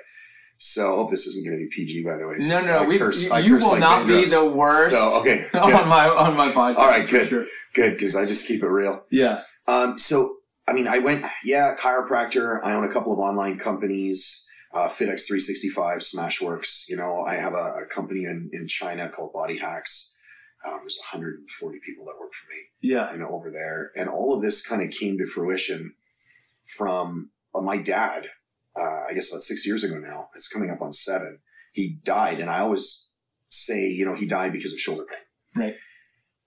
So 0.57 0.93
I 0.93 0.95
hope 0.95 1.11
this 1.11 1.25
isn't 1.27 1.45
going 1.45 1.57
to 1.57 1.63
be 1.65 1.69
PG, 1.69 2.03
by 2.03 2.17
the 2.17 2.27
way. 2.27 2.37
No, 2.37 2.59
no, 2.59 2.77
I 2.79 2.85
we, 2.85 2.97
curse- 2.97 3.29
you, 3.29 3.37
you 3.37 3.55
will 3.57 3.71
like 3.71 3.79
not 3.79 4.07
be 4.07 4.25
the 4.25 4.49
worst 4.49 4.91
So 4.91 5.19
okay, 5.19 5.47
good, 5.51 5.61
on 5.61 5.89
my 5.89 6.07
on 6.07 6.37
my 6.37 6.49
podcast. 6.49 6.77
All 6.77 6.87
right, 6.87 7.07
good. 7.07 7.27
sure. 7.27 7.45
good, 7.73 7.93
because 7.93 8.15
I 8.15 8.25
just 8.25 8.47
keep 8.47 8.63
it 8.63 8.67
real. 8.69 9.03
Yeah, 9.09 9.41
Um, 9.67 9.97
so, 9.97 10.37
I 10.67 10.73
mean, 10.73 10.87
I 10.87 10.99
went, 10.99 11.25
yeah, 11.43 11.75
chiropractor. 11.77 12.59
I 12.63 12.73
own 12.73 12.85
a 12.85 12.91
couple 12.91 13.11
of 13.11 13.19
online 13.19 13.57
companies, 13.59 14.47
uh, 14.73 14.87
FitX 14.87 15.27
365, 15.27 15.99
SmashweRx. 15.99 16.87
You 16.87 16.95
know, 16.97 17.23
I 17.27 17.35
have 17.35 17.53
a, 17.53 17.83
a 17.83 17.85
company 17.93 18.23
in, 18.23 18.49
in 18.53 18.67
China 18.67 19.09
called 19.09 19.33
Body 19.33 19.57
Hacks. 19.57 20.17
Um, 20.65 20.77
there's 20.83 20.97
140 21.11 21.79
people 21.85 22.05
that 22.05 22.17
work 22.17 22.31
for 22.33 22.47
me, 22.49 22.61
yeah, 22.93 23.11
you 23.11 23.19
know, 23.19 23.27
over 23.27 23.51
there. 23.51 23.91
And 23.97 24.07
all 24.07 24.33
of 24.33 24.41
this 24.41 24.65
kind 24.65 24.81
of 24.81 24.91
came 24.91 25.17
to 25.17 25.25
fruition 25.25 25.95
from 26.65 27.31
uh, 27.53 27.59
my 27.59 27.75
dad, 27.77 28.27
uh, 28.77 29.09
I 29.09 29.13
guess 29.13 29.31
about 29.31 29.41
six 29.41 29.65
years 29.65 29.83
ago 29.83 29.95
now. 29.97 30.29
It's 30.35 30.47
coming 30.47 30.69
up 30.69 30.81
on 30.81 30.91
seven. 30.91 31.39
He 31.73 31.99
died. 32.03 32.39
And 32.39 32.49
I 32.49 32.59
always 32.59 33.13
say, 33.49 33.87
you 33.87 34.05
know, 34.05 34.15
he 34.15 34.27
died 34.27 34.53
because 34.53 34.73
of 34.73 34.79
shoulder 34.79 35.05
pain. 35.05 35.63
Right. 35.63 35.75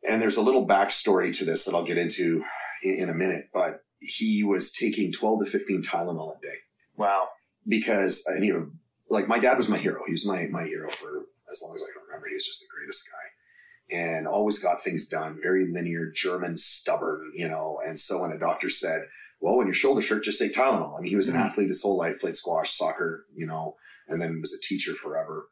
And 0.08 0.20
there's 0.20 0.36
a 0.36 0.42
little 0.42 0.66
backstory 0.66 1.36
to 1.38 1.44
this 1.44 1.64
that 1.64 1.74
I'll 1.74 1.84
get 1.84 1.98
into 1.98 2.44
in, 2.82 2.96
in 2.96 3.08
a 3.10 3.14
minute, 3.14 3.48
but 3.52 3.84
he 3.98 4.44
was 4.44 4.72
taking 4.72 5.12
12 5.12 5.44
to 5.44 5.50
15 5.50 5.82
Tylenol 5.82 6.36
a 6.36 6.40
day 6.40 6.58
wow, 6.96 7.28
because, 7.66 8.24
and 8.26 8.44
you 8.44 8.52
know, 8.52 8.70
like 9.08 9.28
my 9.28 9.38
dad 9.38 9.56
was 9.56 9.68
my 9.68 9.78
hero. 9.78 10.02
He 10.06 10.12
was 10.12 10.26
my, 10.26 10.46
my 10.50 10.64
hero 10.64 10.90
for 10.90 11.26
as 11.50 11.62
long 11.64 11.74
as 11.76 11.82
I 11.82 11.92
can 11.92 12.02
remember. 12.06 12.28
He 12.28 12.34
was 12.34 12.46
just 12.46 12.60
the 12.60 12.66
greatest 12.76 13.08
guy 13.10 13.98
and 13.98 14.26
always 14.26 14.58
got 14.58 14.82
things 14.82 15.08
done. 15.08 15.38
Very 15.40 15.66
linear, 15.66 16.10
German, 16.10 16.56
stubborn, 16.56 17.32
you 17.34 17.48
know. 17.48 17.80
And 17.86 17.98
so 17.98 18.22
when 18.22 18.32
a 18.32 18.38
doctor 18.38 18.68
said, 18.68 19.02
well, 19.40 19.56
when 19.56 19.66
your 19.66 19.74
shoulder 19.74 20.00
hurt, 20.06 20.24
just 20.24 20.38
take 20.40 20.54
Tylenol. 20.54 20.98
I 20.98 21.02
mean, 21.02 21.10
he 21.10 21.16
was 21.16 21.28
an 21.28 21.36
Mhm. 21.36 21.44
athlete 21.44 21.68
his 21.68 21.82
whole 21.82 21.96
life, 21.96 22.20
played 22.20 22.36
squash, 22.36 22.76
soccer, 22.76 23.26
you 23.34 23.46
know, 23.46 23.76
and 24.08 24.20
then 24.20 24.40
was 24.40 24.52
a 24.54 24.60
teacher 24.60 24.94
forever. 24.94 25.48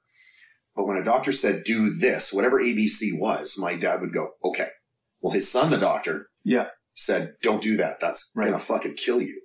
But 0.77 0.87
when 0.87 0.97
a 0.97 1.05
doctor 1.05 1.31
said, 1.33 1.65
do 1.65 1.91
this, 1.91 2.33
whatever 2.33 2.59
ABC 2.61 3.13
was, 3.19 3.57
my 3.59 3.75
dad 3.77 4.01
would 4.01 4.13
go, 4.13 4.31
okay. 4.45 4.69
Well, 5.21 5.33
his 5.33 5.49
son, 5.51 5.71
the 5.71 5.77
doctor, 5.79 6.29
Yeah. 6.45 6.69
said, 6.95 7.35
don't 7.43 7.63
do 7.63 7.77
that. 7.77 8.01
That's 8.01 8.33
Right. 8.37 8.49
going 8.49 8.59
to 8.59 8.65
fucking 8.65 8.95
kill 8.95 9.21
you. 9.23 9.41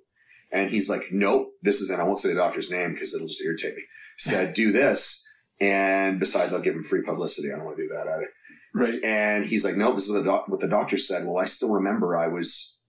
And 0.52 0.70
he's 0.70 0.90
like, 0.90 1.12
nope, 1.12 1.52
this 1.62 1.80
is, 1.80 1.90
and 1.90 2.00
I 2.00 2.04
won't 2.04 2.18
say 2.18 2.28
the 2.30 2.34
doctor's 2.34 2.70
name 2.72 2.92
because 2.92 3.14
it'll 3.14 3.28
just 3.28 3.42
irritate 3.44 3.76
me. 3.76 3.82
Said, 4.16 4.52
do 4.54 4.72
this. 4.72 5.24
And 5.60 6.18
besides, 6.18 6.52
I'll 6.52 6.60
give 6.60 6.74
him 6.74 6.82
free 6.84 7.02
publicity. 7.02 7.52
I 7.52 7.56
don't 7.56 7.64
want 7.64 7.76
to 7.76 7.82
do 7.84 7.94
that 7.94 8.08
either. 8.08 8.28
right, 8.74 9.02
And 9.04 9.44
he's 9.46 9.64
like, 9.64 9.76
no, 9.76 9.92
this 9.94 10.08
is 10.08 10.14
the 10.14 10.22
doc- 10.24 10.48
what 10.48 10.60
the 10.60 10.68
doctor 10.68 10.96
said. 10.96 11.24
Well, 11.26 11.38
I 11.38 11.44
still 11.46 11.72
remember 11.72 12.16
I 12.16 12.28
was, 12.28 12.79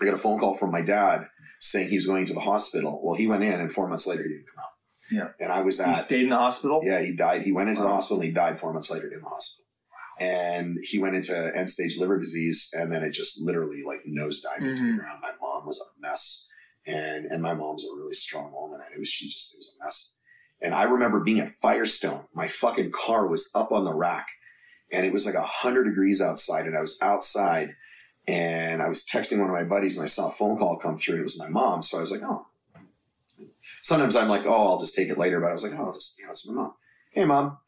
I 0.00 0.04
got 0.04 0.14
a 0.14 0.18
phone 0.18 0.38
call 0.38 0.54
from 0.54 0.70
my 0.70 0.82
dad 0.82 1.26
saying 1.60 1.88
he 1.88 1.96
was 1.96 2.06
going 2.06 2.26
to 2.26 2.34
the 2.34 2.40
hospital. 2.40 3.00
Well, 3.02 3.14
he 3.14 3.26
went 3.26 3.42
in 3.42 3.60
and 3.60 3.72
four 3.72 3.88
months 3.88 4.06
later 4.06 4.22
he 4.22 4.28
didn't 4.28 4.46
come 4.54 4.62
out. 4.64 4.70
Yeah. 5.10 5.28
And 5.44 5.52
I 5.52 5.62
was 5.62 5.80
at, 5.80 5.94
stayed 5.94 6.24
in 6.24 6.30
the 6.30 6.36
hospital. 6.36 6.80
yeah, 6.84 7.00
he 7.00 7.12
died. 7.12 7.42
He 7.42 7.52
went 7.52 7.68
into 7.68 7.82
the 7.82 7.88
hospital 7.88 8.16
and 8.18 8.24
he 8.26 8.32
died 8.32 8.58
four 8.60 8.72
months 8.72 8.90
later 8.90 9.08
in 9.12 9.20
the 9.20 9.26
hospital. 9.28 9.64
And 10.18 10.78
he 10.82 10.98
went 10.98 11.14
into 11.14 11.52
end 11.56 11.70
stage 11.70 11.98
liver 11.98 12.18
disease 12.18 12.70
and 12.78 12.90
then 12.90 13.02
it 13.02 13.10
just 13.10 13.40
literally 13.40 13.82
like 13.86 14.00
nosedived 14.08 14.62
into 14.62 14.82
the 14.82 14.88
Mhm. 14.92 14.98
ground. 14.98 15.20
My 15.22 15.32
mom 15.40 15.66
was 15.66 15.80
a 15.80 16.00
mess. 16.00 16.48
And, 16.86 17.26
and 17.26 17.42
my 17.42 17.52
mom's 17.54 17.84
a 17.84 17.94
really 17.96 18.14
strong 18.14 18.52
woman 18.52 18.80
and 18.84 18.94
it 18.94 18.98
was, 18.98 19.08
she 19.08 19.28
just, 19.28 19.54
it 19.54 19.58
was 19.58 19.76
a 19.80 19.84
mess. 19.84 20.16
And 20.62 20.74
I 20.74 20.84
remember 20.84 21.20
being 21.20 21.40
at 21.40 21.52
Firestone. 21.60 22.24
My 22.34 22.46
fucking 22.48 22.92
car 22.92 23.26
was 23.26 23.50
up 23.54 23.72
on 23.72 23.84
the 23.84 23.94
rack 23.94 24.26
and 24.92 25.04
it 25.04 25.12
was 25.12 25.26
like 25.26 25.34
a 25.34 25.42
hundred 25.42 25.84
degrees 25.84 26.20
outside 26.22 26.66
and 26.66 26.76
I 26.76 26.80
was 26.80 26.98
outside 27.02 27.74
and 28.28 28.82
I 28.82 28.88
was 28.88 29.04
texting 29.06 29.38
one 29.38 29.48
of 29.48 29.54
my 29.54 29.64
buddies 29.64 29.96
and 29.96 30.04
I 30.04 30.08
saw 30.08 30.28
a 30.28 30.32
phone 30.32 30.58
call 30.58 30.76
come 30.76 30.96
through 30.96 31.14
and 31.14 31.20
it 31.20 31.24
was 31.24 31.38
my 31.38 31.48
mom. 31.48 31.82
So 31.82 31.98
I 31.98 32.00
was 32.00 32.10
like, 32.10 32.22
oh. 32.22 32.46
Sometimes 33.82 34.16
I'm 34.16 34.28
like, 34.28 34.46
oh, 34.46 34.66
I'll 34.68 34.80
just 34.80 34.96
take 34.96 35.08
it 35.10 35.18
later. 35.18 35.40
But 35.40 35.48
I 35.48 35.52
was 35.52 35.62
like, 35.62 35.78
oh, 35.78 35.86
I'll 35.86 35.92
just, 35.92 36.18
you 36.18 36.24
know, 36.24 36.32
it's 36.32 36.48
my 36.48 36.54
mom. 36.54 36.72
Hey, 37.12 37.24
mom. 37.24 37.58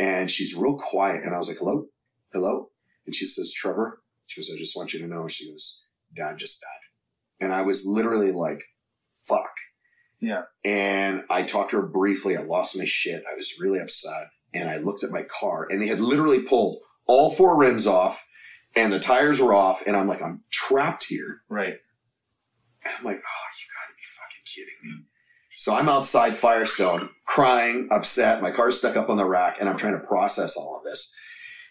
and 0.00 0.30
she's 0.30 0.54
real 0.56 0.76
quiet. 0.76 1.22
And 1.24 1.34
I 1.34 1.38
was 1.38 1.48
like, 1.48 1.58
hello, 1.58 1.86
hello. 2.32 2.70
And 3.06 3.14
she 3.14 3.24
says, 3.24 3.52
Trevor, 3.52 4.02
she 4.26 4.40
goes, 4.40 4.50
I 4.52 4.58
just 4.58 4.76
want 4.76 4.92
you 4.92 4.98
to 5.00 5.06
know. 5.06 5.28
She 5.28 5.50
goes, 5.50 5.84
dad 6.14 6.38
just 6.38 6.60
died. 6.60 7.44
And 7.44 7.52
I 7.52 7.62
was 7.62 7.86
literally 7.86 8.32
like, 8.32 8.64
fuck. 9.26 9.50
Yeah. 10.20 10.42
And 10.64 11.24
I 11.30 11.42
talked 11.42 11.70
to 11.70 11.80
her 11.80 11.86
briefly. 11.86 12.36
I 12.36 12.42
lost 12.42 12.76
my 12.76 12.84
shit. 12.84 13.22
I 13.30 13.36
was 13.36 13.58
really 13.60 13.78
upset. 13.78 14.28
And 14.52 14.68
I 14.68 14.78
looked 14.78 15.04
at 15.04 15.10
my 15.10 15.22
car 15.22 15.66
and 15.70 15.80
they 15.80 15.86
had 15.86 16.00
literally 16.00 16.42
pulled 16.42 16.78
all 17.06 17.30
four 17.32 17.56
rims 17.56 17.86
off 17.86 18.26
and 18.76 18.92
the 18.92 19.00
tires 19.00 19.40
were 19.40 19.52
off. 19.54 19.82
And 19.86 19.96
I'm 19.96 20.08
like, 20.08 20.22
I'm 20.22 20.42
trapped 20.50 21.04
here. 21.04 21.42
Right. 21.48 21.74
And 22.84 22.94
I'm 22.98 23.04
like, 23.04 23.16
oh, 23.16 23.46
you 23.58 23.66
gotta 23.76 23.94
be 23.96 24.06
fucking 24.16 24.44
kidding 24.46 24.98
me. 24.98 25.04
So 25.52 25.74
I'm 25.74 25.88
outside 25.88 26.36
Firestone 26.36 27.10
crying, 27.26 27.88
upset. 27.90 28.40
My 28.40 28.50
car's 28.50 28.78
stuck 28.78 28.96
up 28.96 29.08
on 29.10 29.16
the 29.16 29.24
rack 29.26 29.56
and 29.60 29.68
I'm 29.68 29.76
trying 29.76 29.92
to 29.94 30.06
process 30.06 30.56
all 30.56 30.76
of 30.78 30.84
this. 30.84 31.14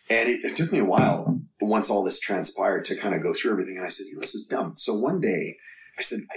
And 0.10 0.28
it, 0.30 0.44
it 0.44 0.56
took 0.58 0.72
me 0.72 0.80
a 0.80 0.86
while 0.86 1.40
once 1.62 1.90
all 1.90 2.04
this 2.04 2.20
transpired 2.20 2.86
to 2.86 2.96
kind 2.96 3.16
of 3.16 3.24
go 3.24 3.34
through 3.34 3.52
everything. 3.52 3.78
And 3.78 3.86
I 3.86 3.90
said, 3.90 4.06
you 4.08 4.16
know, 4.16 4.22
this 4.22 4.36
is 4.36 4.48
dumb. 4.48 4.74
So 4.76 4.96
one 4.96 5.20
day 5.22 5.58
I 5.98 6.02
said, 6.02 6.20
I, 6.32 6.36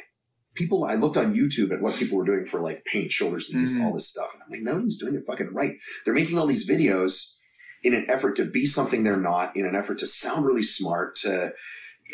people, 0.54 0.84
I 0.84 0.94
looked 0.94 1.16
on 1.16 1.34
YouTube 1.34 1.72
at 1.72 1.80
what 1.80 1.96
people 1.96 2.18
were 2.18 2.24
doing 2.24 2.44
for 2.44 2.60
like 2.60 2.84
paint, 2.84 3.10
shoulders, 3.12 3.52
knees, 3.52 3.78
Mhm. 3.78 3.84
all 3.84 3.92
this 3.94 4.08
stuff. 4.08 4.32
And 4.34 4.42
I'm 4.42 4.50
like, 4.50 4.62
nobody's 4.62 4.98
doing 4.98 5.14
it 5.14 5.24
fucking 5.26 5.52
right. 5.52 5.76
They're 6.04 6.14
making 6.14 6.38
all 6.38 6.46
these 6.46 6.68
videos 6.68 7.38
in 7.82 7.94
an 7.94 8.06
effort 8.08 8.36
to 8.36 8.44
be 8.44 8.66
something 8.66 9.02
they're 9.02 9.16
not, 9.16 9.56
in 9.56 9.66
an 9.66 9.74
effort 9.74 9.98
to 9.98 10.06
sound 10.06 10.44
really 10.46 10.62
smart, 10.62 11.16
to 11.16 11.52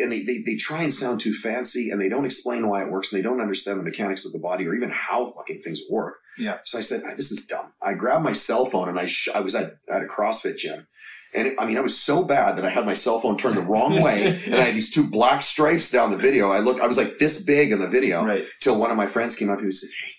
and 0.01 0.13
they, 0.13 0.23
they, 0.23 0.43
they 0.47 0.55
try 0.57 0.83
and 0.83 0.95
sound 0.95 1.19
too 1.19 1.35
fancy 1.35 1.91
and 1.91 2.01
they 2.01 2.09
don't 2.09 2.25
explain 2.25 2.69
why 2.69 2.83
it 2.85 2.91
works 2.91 3.13
and 3.13 3.19
they 3.19 3.23
don't 3.23 3.41
understand 3.41 3.81
the 3.81 3.83
mechanics 3.83 4.25
of 4.25 4.31
the 4.33 4.39
body 4.39 4.65
or 4.65 4.73
even 4.75 4.91
how 4.91 5.33
fucking 5.33 5.59
things 5.61 5.81
work. 5.91 6.19
Yeah. 6.39 6.59
So 6.65 6.79
I 6.79 6.83
said, 6.83 7.03
"Ah, 7.05 7.15
this 7.17 7.33
is 7.33 7.47
dumb. 7.47 7.73
I 7.83 7.95
grabbed 7.95 8.23
my 8.23 8.33
cell 8.33 8.65
phone 8.65 8.89
and 8.89 8.97
I, 9.01 9.07
sh- 9.07 9.29
I 9.35 9.41
was 9.41 9.57
at, 9.57 9.73
at 9.91 10.03
a 10.03 10.07
CrossFit 10.07 10.57
gym. 10.57 10.87
And 11.35 11.49
it, 11.49 11.57
I 11.59 11.67
mean, 11.67 11.77
I 11.77 11.81
was 11.81 11.99
so 11.99 12.23
bad 12.23 12.57
that 12.57 12.65
I 12.65 12.71
had 12.71 12.87
my 12.87 12.95
cell 12.95 13.19
phone 13.19 13.37
turned 13.37 13.57
the 13.57 13.63
wrong 13.63 14.01
way 14.01 14.41
and 14.47 14.55
I 14.55 14.61
had 14.67 14.77
these 14.77 14.93
two 14.93 15.03
black 15.11 15.43
stripes 15.43 15.91
down 15.91 16.13
the 16.13 16.17
video. 16.17 16.51
I 16.53 16.61
looked, 16.61 16.81
I 16.81 16.87
was 16.87 16.97
like 16.97 17.19
this 17.19 17.43
big 17.45 17.73
in 17.73 17.81
the 17.81 17.89
video 17.89 18.25
Right. 18.25 18.45
till 18.61 18.79
one 18.79 18.93
of 18.93 18.97
my 18.97 19.07
friends 19.07 19.35
came 19.35 19.51
up 19.51 19.57
to 19.57 19.63
me 19.63 19.67
and 19.67 19.75
said, 19.75 19.91
Hey, 20.01 20.13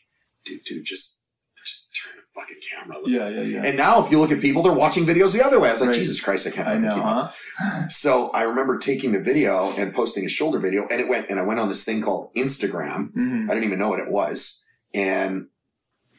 dude, 0.46 0.64
dude, 0.66 0.86
just, 0.86 1.24
just 1.66 1.98
turn 2.04 2.19
fucking 2.40 2.58
camera. 2.72 2.98
Yeah. 3.06 3.28
Yeah. 3.30 3.42
Yeah. 3.42 3.64
and 3.68 3.78
now, 3.78 4.04
if 4.06 4.12
you 4.12 4.20
look 4.20 4.32
at 4.32 4.40
people, 4.42 4.62
they're 4.64 4.72
watching 4.74 5.06
videos 5.06 5.34
the 5.34 5.44
other 5.46 5.60
way. 5.60 5.70
I 5.70 5.72
was 5.72 5.82
like, 5.82 5.90
Right. 5.90 5.98
Jesus 5.98 6.22
Christ, 6.22 6.48
I 6.48 6.52
can't. 6.52 6.68
I 6.68 6.78
know, 6.78 6.94
keep 6.96 7.04
up. 7.04 7.34
huh? 7.58 7.88
So 7.90 8.30
I 8.32 8.42
remember 8.44 8.78
taking 8.78 9.12
the 9.12 9.20
video 9.20 9.72
and 9.78 9.94
posting 9.94 10.26
a 10.26 10.30
shoulder 10.30 10.60
video, 10.60 10.88
and 10.90 11.00
it 11.02 11.08
went. 11.08 11.30
And 11.30 11.40
I 11.40 11.44
went 11.44 11.60
on 11.60 11.68
this 11.70 11.84
thing 11.84 12.02
called 12.02 12.34
Instagram. 12.36 13.12
Mhm. 13.14 13.46
I 13.50 13.54
didn't 13.54 13.66
even 13.66 13.80
know 13.80 13.90
what 13.90 14.00
it 14.00 14.10
was, 14.12 14.66
and 14.94 15.48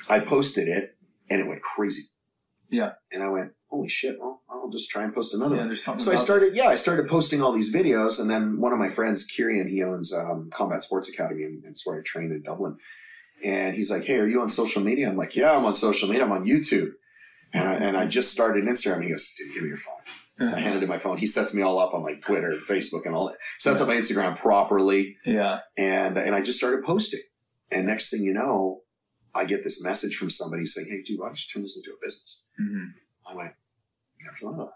I 0.08 0.20
posted 0.20 0.68
it, 0.68 0.96
and 1.28 1.40
it 1.40 1.46
went 1.46 1.62
crazy. 1.62 2.02
Yeah. 2.70 2.92
And 3.12 3.22
I 3.22 3.28
went, 3.28 3.52
holy 3.68 3.88
shit! 3.88 4.18
Well, 4.20 4.42
I'll 4.48 4.70
just 4.70 4.90
try 4.90 5.02
and 5.04 5.14
post 5.14 5.34
another 5.34 5.54
Yeah. 5.56 5.60
one. 5.62 5.68
There's 5.68 5.82
something. 5.82 6.04
So 6.04 6.12
I 6.12 6.16
started, 6.16 6.50
this. 6.50 6.56
yeah, 6.56 6.66
I 6.68 6.76
started 6.76 7.08
posting 7.08 7.42
all 7.42 7.52
these 7.52 7.74
videos, 7.74 8.20
and 8.20 8.30
then 8.30 8.60
one 8.60 8.72
of 8.72 8.78
my 8.78 8.88
friends, 8.88 9.24
Kieran, 9.26 9.68
he 9.68 9.82
owns 9.82 10.12
um, 10.14 10.50
Combat 10.52 10.82
Sports 10.84 11.08
Academy, 11.12 11.44
and 11.44 11.64
it's 11.64 11.84
where 11.86 11.98
I 11.98 12.02
train 12.02 12.30
in 12.30 12.42
Dublin. 12.42 12.76
And 13.44 13.74
he's 13.74 13.90
like, 13.90 14.04
"Hey, 14.04 14.18
are 14.18 14.26
you 14.26 14.40
on 14.42 14.48
social 14.48 14.82
media?" 14.82 15.08
I'm 15.08 15.16
like, 15.16 15.34
"Yeah, 15.36 15.56
I'm 15.56 15.64
on 15.64 15.74
social 15.74 16.08
media. 16.08 16.24
I'm 16.24 16.32
on 16.32 16.44
YouTube." 16.44 16.90
And 17.52 17.68
I, 17.68 17.74
and 17.74 17.96
I 17.96 18.06
just 18.06 18.30
started 18.30 18.64
Instagram. 18.64 19.02
He 19.02 19.10
goes, 19.10 19.34
"Dude, 19.36 19.54
give 19.54 19.62
me 19.62 19.68
your 19.70 19.78
phone." 19.78 19.96
So 20.48 20.54
I 20.56 20.60
handed 20.60 20.82
him 20.82 20.88
my 20.88 20.98
phone. 20.98 21.18
He 21.18 21.26
sets 21.26 21.52
me 21.52 21.60
all 21.60 21.78
up 21.78 21.92
on 21.92 22.02
like 22.02 22.22
Twitter 22.22 22.50
and 22.50 22.62
Facebook 22.62 23.04
and 23.04 23.14
all 23.14 23.26
that. 23.28 23.36
Sets 23.58 23.82
up 23.82 23.88
my 23.88 23.94
Instagram 23.96 24.38
properly, 24.38 25.16
Yeah. 25.26 25.58
and 25.76 26.16
and 26.16 26.34
I 26.34 26.40
just 26.40 26.58
started 26.58 26.82
posting. 26.84 27.20
And 27.70 27.86
next 27.86 28.10
thing 28.10 28.22
you 28.22 28.32
know, 28.32 28.80
I 29.34 29.44
get 29.44 29.64
this 29.64 29.84
message 29.84 30.16
from 30.16 30.30
somebody 30.30 30.64
saying, 30.64 30.86
"Hey, 30.90 31.02
dude, 31.02 31.18
why 31.20 31.26
don't 31.26 31.38
you 31.38 31.44
turn 31.52 31.62
this 31.62 31.76
into 31.76 31.90
a 31.90 31.98
business?" 32.02 32.46
Mhm. 32.60 32.86
I 33.30 33.34
went, 33.34 33.52
"Never 34.24 34.36
thought 34.40 34.60
of 34.60 34.66
that." 34.68 34.72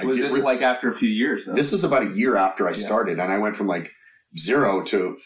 I 0.00 0.04
Was 0.06 0.18
this 0.18 0.32
re- 0.32 0.40
like 0.42 0.62
after 0.62 0.88
a 0.88 0.94
few 0.94 1.08
years 1.10 1.44
though? 1.44 1.52
this 1.54 1.70
was 1.72 1.84
about 1.84 2.02
a 2.04 2.10
year 2.10 2.36
after 2.36 2.66
I 2.66 2.70
Yeah. 2.70 2.76
started, 2.86 3.18
and 3.18 3.30
I 3.32 3.38
went 3.38 3.56
from 3.56 3.66
like 3.66 3.90
zero 4.38 4.82
to 4.84 5.18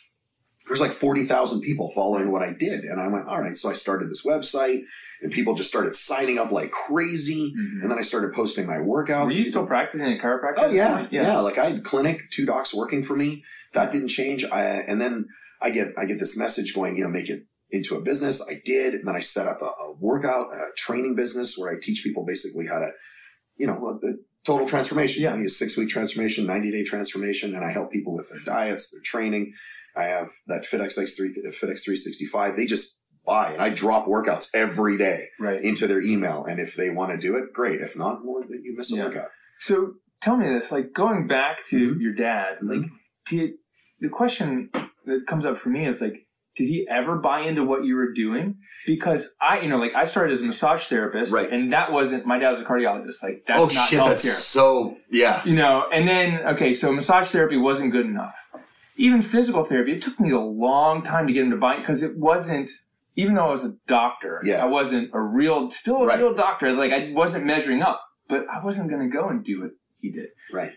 there's 0.67 0.81
like 0.81 0.93
forty 0.93 1.25
thousand 1.25 1.61
people 1.61 1.91
following 1.95 2.31
what 2.33 2.43
I 2.43 2.53
did, 2.53 2.85
and 2.85 3.01
I 3.01 3.09
went, 3.09 3.27
all 3.29 3.41
right. 3.41 3.57
So 3.57 3.69
I 3.71 3.73
started 3.75 4.09
this 4.11 4.25
website, 4.25 4.83
and 5.21 5.33
people 5.33 5.55
just 5.55 5.69
started 5.69 5.97
signing 5.97 6.39
up 6.39 6.53
like 6.53 6.71
crazy, 6.71 7.53
Mhm. 7.57 7.83
and 7.83 7.91
then 7.91 7.99
I 7.99 8.03
started 8.03 8.33
posting 8.33 8.67
my 8.67 8.77
workouts. 8.77 9.27
Were 9.27 9.33
you 9.33 9.45
still 9.45 9.67
practicing 9.67 10.07
at 10.13 10.21
chiropractic? 10.23 10.55
Oh 10.59 10.69
this 10.69 10.77
yeah, 10.77 11.07
yeah, 11.11 11.39
Like 11.41 11.59
I 11.59 11.71
had 11.71 11.85
clinic, 11.85 12.31
two 12.31 12.47
docs 12.47 12.75
working 12.75 13.03
for 13.03 13.17
me. 13.17 13.45
That 13.75 13.91
didn't 13.93 14.09
change. 14.09 14.45
I, 14.45 14.63
and 14.65 15.01
then 15.01 15.27
I 15.61 15.71
get 15.71 15.89
I 15.99 16.05
get 16.07 16.19
this 16.19 16.37
message 16.37 16.75
going, 16.75 16.97
you 16.97 17.05
know, 17.05 17.11
make 17.11 17.29
it 17.31 17.45
into 17.71 17.97
a 17.97 18.01
business. 18.01 18.47
I 18.49 18.61
did, 18.65 18.95
and 18.95 19.07
then 19.09 19.17
I 19.17 19.21
set 19.21 19.47
up 19.47 19.63
a, 19.63 19.65
a 19.67 19.95
workout 19.99 20.53
a 20.53 20.67
training 20.77 21.15
business 21.17 21.57
where 21.57 21.73
I 21.75 21.81
teach 21.81 22.03
people 22.05 22.25
basically 22.25 22.67
how 22.67 22.79
to, 22.79 22.91
you 23.57 23.67
know, 23.67 23.99
a, 24.03 24.07
a 24.07 24.13
total 24.45 24.67
transformation. 24.67 25.23
Yeah. 25.23 25.35
I 25.35 25.39
use 25.39 25.57
six 25.59 25.77
week 25.77 25.89
transformation, 25.89 26.47
ninety 26.47 26.71
day 26.71 26.85
transformation, 26.85 27.55
and 27.55 27.65
I 27.65 27.71
help 27.73 27.91
people 27.93 28.15
with 28.15 28.29
their 28.31 28.41
diets, 28.45 28.91
their 28.91 29.01
training. 29.03 29.55
I 29.97 30.05
have 30.05 30.31
that 30.47 30.65
FitX 30.65 31.85
three 31.85 31.97
sixty 31.97 32.27
five. 32.27 32.57
They 32.57 32.67
just 32.67 33.05
buy, 33.27 33.53
and 33.53 33.63
I 33.63 33.71
drop 33.71 34.07
workouts 34.07 34.49
every 34.55 34.97
day 34.97 35.29
Right. 35.39 35.63
into 35.63 35.87
their 35.87 36.01
email, 36.03 36.45
and 36.45 36.59
if 36.61 36.75
they 36.75 36.91
want 36.91 37.13
to 37.13 37.17
do 37.19 37.37
it, 37.37 37.53
great. 37.53 37.81
If 37.81 37.97
not, 37.97 38.25
well, 38.25 38.43
then 38.49 38.63
you 38.65 38.75
miss 38.77 38.93
a 38.93 38.97
Yeah. 38.97 39.05
workout. 39.05 39.29
So 39.61 39.95
tell 40.21 40.37
me 40.37 40.49
this, 40.49 40.73
like 40.73 40.93
going 40.93 41.27
back 41.29 41.65
to 41.67 41.95
Mhm. 41.95 42.01
your 42.01 42.15
dad, 42.15 42.59
Mhm. 42.63 42.69
like 42.83 42.91
did 43.29 43.51
the 44.01 44.09
question 44.09 44.71
that 45.07 45.27
comes 45.29 45.45
up 45.45 45.57
for 45.59 45.69
me 45.69 45.87
is 45.87 46.01
like, 46.01 46.27
did 46.57 46.69
he 46.69 46.87
ever 46.91 47.17
buy 47.17 47.41
into 47.43 47.63
what 47.63 47.85
you 47.85 47.95
were 47.95 48.13
doing? 48.13 48.57
Because 48.87 49.35
I, 49.41 49.61
you 49.61 49.69
know, 49.69 49.79
like 49.79 49.95
I 49.95 50.05
started 50.05 50.33
as 50.33 50.43
a 50.43 50.45
massage 50.45 50.87
therapist, 50.89 51.33
Right. 51.33 51.51
and 51.51 51.73
that 51.73 51.93
wasn't 51.93 52.27
my 52.27 52.39
dad 52.41 52.51
was 52.51 52.61
a 52.63 52.65
cardiologist. 52.65 53.23
Like 53.23 53.45
that's 53.47 53.61
oh 53.61 53.67
not 53.67 53.89
shit, 53.89 54.01
healthcare. 54.01 54.09
that's 54.09 54.45
so 54.45 54.97
yeah. 55.11 55.43
you 55.45 55.55
know, 55.55 55.85
and 55.93 56.09
then 56.09 56.41
okay, 56.55 56.73
so 56.73 56.93
massage 56.93 57.31
therapy 57.31 57.57
wasn't 57.57 57.93
good 57.93 58.07
enough. 58.07 58.35
Even 58.97 59.23
physical 59.23 59.65
therapy, 59.65 59.93
it 59.93 60.03
took 60.03 60.21
me 60.21 60.31
a 60.31 60.39
long 60.39 61.03
time 61.03 61.27
to 61.27 61.33
get 61.33 61.45
him 61.45 61.51
to 61.51 61.57
buy 61.57 61.79
because 61.79 62.03
it 62.03 62.17
wasn't. 62.17 62.71
Even 63.17 63.35
though 63.35 63.47
I 63.47 63.51
was 63.51 63.65
a 63.65 63.75
doctor, 63.87 64.41
Yeah. 64.45 64.63
I 64.63 64.67
wasn't 64.67 65.11
a 65.13 65.21
real, 65.21 65.71
still 65.71 65.97
a 66.03 66.07
Right. 66.07 66.19
real 66.19 66.35
doctor. 66.35 66.73
Like 66.73 66.93
I 66.93 67.13
wasn't 67.13 67.45
measuring 67.45 67.83
up, 67.83 68.01
but 68.29 68.47
I 68.49 68.65
wasn't 68.65 68.89
going 68.91 69.03
to 69.11 69.15
go 69.15 69.29
and 69.29 69.45
do 69.45 69.61
what 69.63 69.71
he 70.01 70.11
did. 70.11 70.29
Right. 70.53 70.73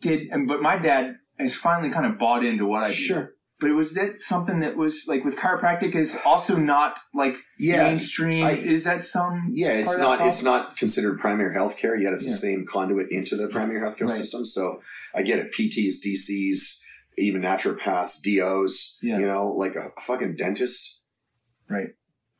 Did 0.00 0.28
and 0.32 0.48
but 0.48 0.60
my 0.62 0.78
dad 0.78 1.16
has 1.38 1.54
finally 1.54 1.90
kind 1.92 2.06
of 2.06 2.18
bought 2.18 2.44
into 2.44 2.66
what 2.66 2.82
I 2.82 2.88
do. 2.88 2.94
Sure. 2.94 3.32
But 3.60 3.70
it 3.70 3.74
was 3.74 3.94
that 3.94 4.20
something 4.20 4.60
that 4.60 4.76
was 4.76 5.04
like 5.08 5.24
with 5.24 5.36
chiropractic 5.36 5.94
is 5.94 6.18
also 6.26 6.56
not 6.56 6.98
like 7.14 7.34
Yeah. 7.58 7.84
mainstream? 7.84 8.44
I- 8.44 8.50
is 8.50 8.84
that 8.84 9.04
some? 9.04 9.50
Yeah, 9.54 9.72
it's 9.72 9.96
not 9.98 10.20
it's 10.26 10.42
not 10.42 10.76
considered 10.76 11.18
primary 11.20 11.54
health 11.54 11.78
care, 11.78 11.96
yet 11.96 12.12
it's 12.12 12.26
Yeah. 12.26 12.32
the 12.32 12.36
same 12.38 12.66
conduit 12.66 13.10
into 13.10 13.36
the 13.36 13.48
primary 13.48 13.80
health 13.80 13.96
care 13.96 14.06
Right. 14.08 14.16
system. 14.16 14.44
So 14.44 14.82
I 15.14 15.22
get 15.22 15.38
it. 15.38 15.52
PTs, 15.52 16.00
DCs, 16.00 16.82
even 17.18 17.42
naturopaths, 17.42 18.22
DOs, 18.22 18.98
Yeah. 19.02 19.18
you 19.18 19.26
know, 19.26 19.54
like 19.56 19.74
a, 19.74 19.88
a 19.96 20.00
fucking 20.00 20.36
dentist. 20.36 21.02
Right. 21.68 21.88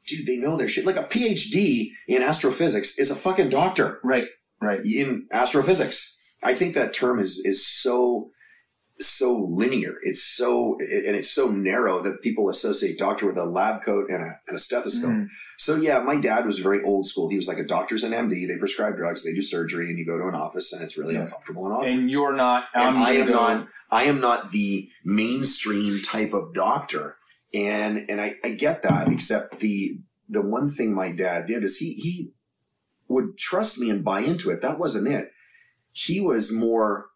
Dude, 0.07 0.27
they 0.27 0.37
know 0.37 0.57
their 0.57 0.69
shit. 0.69 0.87
Like 0.87 0.97
a 0.97 1.03
PhD 1.05 1.91
in 2.07 2.23
astrophysics 2.23 2.99
is 2.99 3.11
a 3.11 3.17
fucking 3.17 3.49
doctor 3.51 4.01
Right. 4.05 4.27
Right. 4.61 4.81
in 4.85 5.27
astrophysics. 5.33 6.21
I 6.43 6.55
think 6.55 6.75
that 6.75 6.93
term 6.95 7.19
is 7.19 7.41
is 7.45 7.67
so 7.67 8.31
so 8.99 9.37
linear. 9.51 9.97
It's 10.03 10.23
so 10.23 10.79
and 10.81 11.17
it's 11.17 11.31
so 11.31 11.51
narrow 11.51 12.01
that 12.01 12.23
people 12.23 12.49
associate 12.49 12.99
doctor 12.99 13.27
with 13.27 13.37
a 13.37 13.45
lab 13.45 13.83
coat 13.85 14.09
and 14.11 14.23
a, 14.23 14.41
and 14.49 14.57
a 14.57 14.59
stethoscope. 14.59 15.11
Mm. 15.11 15.29
So 15.59 15.77
yeah, 15.77 16.01
my 16.01 16.17
dad 16.21 16.47
was 16.47 16.59
very 16.61 16.83
old 16.83 17.07
school. 17.07 17.29
He 17.29 17.37
was 17.37 17.47
like 17.49 17.59
a 17.59 17.65
doctor's 17.67 18.05
an 18.05 18.13
MD. 18.13 18.47
They 18.49 18.57
prescribe 18.59 18.97
drugs, 18.97 19.23
they 19.25 19.35
do 19.35 19.43
surgery, 19.43 19.91
and 19.91 19.99
you 19.99 20.07
go 20.07 20.17
to 20.19 20.27
an 20.29 20.35
office, 20.35 20.73
and 20.73 20.83
it's 20.83 20.97
really 20.97 21.15
Yeah. 21.15 21.23
uncomfortable 21.23 21.67
and 21.67 21.75
awkward. 21.75 21.91
And 21.93 22.11
you're 22.11 22.33
not. 22.35 22.69
And 22.75 22.97
I 22.99 23.13
am 23.13 23.27
go- 23.27 23.33
not. 23.33 23.69
I 23.91 24.05
am 24.05 24.21
not 24.21 24.51
the 24.51 24.89
mainstream 25.05 26.01
type 26.03 26.33
of 26.33 26.55
doctor, 26.55 27.17
and 27.55 28.07
and 28.09 28.21
I, 28.21 28.37
I 28.45 28.51
get 28.51 28.83
that. 28.83 29.09
Except 29.09 29.61
the 29.61 29.99
the 30.29 30.43
one 30.43 30.69
thing 30.69 30.95
my 30.95 31.13
dad 31.13 31.47
did 31.47 31.63
is 31.65 31.77
he 31.79 31.95
he 31.95 32.31
would 33.09 33.37
trust 33.39 33.79
me 33.79 33.91
and 33.91 34.03
buy 34.05 34.21
into 34.21 34.51
it. 34.51 34.63
That 34.63 34.79
wasn't 34.79 35.07
it. 35.09 35.31
He 35.93 36.21
was 36.21 36.51
more. 36.53 37.07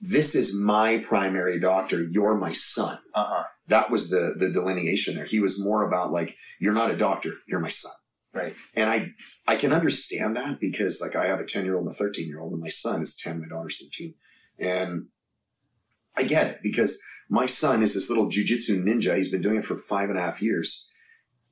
This 0.00 0.34
is 0.34 0.54
my 0.54 0.98
primary 0.98 1.58
doctor. 1.60 2.02
You're 2.02 2.36
my 2.36 2.52
son 2.52 2.98
Uh-huh. 3.14 3.44
that 3.66 3.90
was 3.90 4.10
the 4.10 4.34
the 4.38 4.50
delineation 4.50 5.14
there. 5.16 5.24
He 5.24 5.40
was 5.40 5.62
more 5.62 5.86
about 5.86 6.12
like, 6.12 6.36
you're 6.60 6.72
not 6.74 6.90
a 6.90 6.96
doctor, 6.96 7.34
you're 7.46 7.60
my 7.60 7.68
son. 7.70 7.92
Right. 8.32 8.54
And 8.74 8.88
I 8.90 9.12
I 9.46 9.56
can 9.56 9.72
understand 9.72 10.36
that 10.36 10.60
because 10.60 11.00
like 11.00 11.16
I 11.16 11.26
have 11.26 11.40
a 11.40 11.44
10 11.44 11.64
year 11.64 11.74
old 11.76 11.86
and 11.86 11.94
a 11.94 11.98
13 11.98 12.28
year 12.28 12.40
old, 12.40 12.52
and 12.52 12.60
my 12.62 12.68
son 12.68 13.02
is 13.02 13.16
10, 13.16 13.40
my 13.40 13.48
daughter's 13.48 13.78
13. 13.82 14.14
And 14.58 15.06
I 16.16 16.22
get 16.24 16.46
it 16.48 16.60
because 16.62 17.00
my 17.28 17.46
son 17.46 17.82
is 17.82 17.94
this 17.94 18.08
little 18.08 18.26
jujitsu 18.28 18.82
ninja. 18.82 19.16
He's 19.16 19.30
been 19.30 19.42
doing 19.42 19.56
it 19.58 19.64
for 19.64 19.76
five 19.76 20.10
and 20.10 20.18
a 20.18 20.22
half 20.22 20.40
years. 20.42 20.92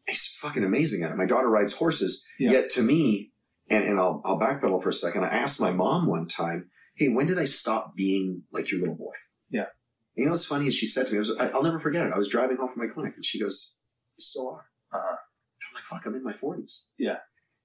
He's 0.09 0.27
fucking 0.27 0.65
amazing 0.65 1.03
at 1.03 1.11
it. 1.11 1.17
My 1.17 1.27
daughter 1.27 1.49
rides 1.49 1.73
horses. 1.73 2.29
Yeah. 2.39 2.53
Yet 2.53 2.71
to 2.71 2.83
me, 2.83 3.33
and, 3.69 3.85
and 3.85 3.99
I'll 3.99 4.23
I'll 4.25 4.39
backpedal 4.41 4.83
for 4.83 4.89
a 4.91 4.93
second. 4.93 5.25
I 5.25 5.29
asked 5.29 5.61
my 5.61 5.73
mom 5.73 6.07
one 6.07 6.27
time, 6.29 6.71
hey, 6.97 7.09
when 7.09 7.27
did 7.27 7.39
I 7.39 7.45
stop 7.45 7.95
being 7.95 8.43
like 8.53 8.71
your 8.71 8.81
little 8.81 8.97
boy? 8.97 9.13
Yeah. 9.51 9.67
You 10.15 10.25
know 10.25 10.31
what's 10.31 10.47
funny 10.47 10.67
is 10.67 10.75
she 10.75 10.87
said 10.87 11.07
to 11.07 11.13
me, 11.13 11.19
I 11.19 11.21
was, 11.21 11.37
I, 11.39 11.49
I'll 11.49 11.63
never 11.63 11.79
forget 11.79 12.07
it. 12.07 12.13
I 12.13 12.19
was 12.19 12.29
driving 12.29 12.57
home 12.57 12.71
from 12.73 12.87
my 12.87 12.93
clinic 12.93 13.15
and 13.17 13.25
she 13.25 13.41
goes, 13.41 13.79
You 14.17 14.23
still 14.23 14.49
are. 14.49 14.65
Uh-huh. 14.93 15.17
I'm 15.17 15.75
like, 15.75 15.85
fuck, 15.85 16.07
I'm 16.07 16.15
in 16.15 16.25
my 16.25 16.33
40s. 16.33 16.87
Yeah. 16.99 17.19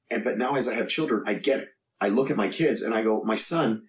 And 0.10 0.24
but 0.24 0.38
now 0.38 0.56
as 0.56 0.68
I 0.68 0.76
have 0.76 0.90
children, 0.90 1.24
I 1.26 1.36
get 1.36 1.62
it. 1.62 1.70
I 2.02 2.10
look 2.10 2.30
at 2.30 2.38
my 2.38 2.50
kids 2.50 2.82
and 2.82 2.94
I 2.94 3.04
go, 3.04 3.24
my 3.24 3.36
son 3.36 3.84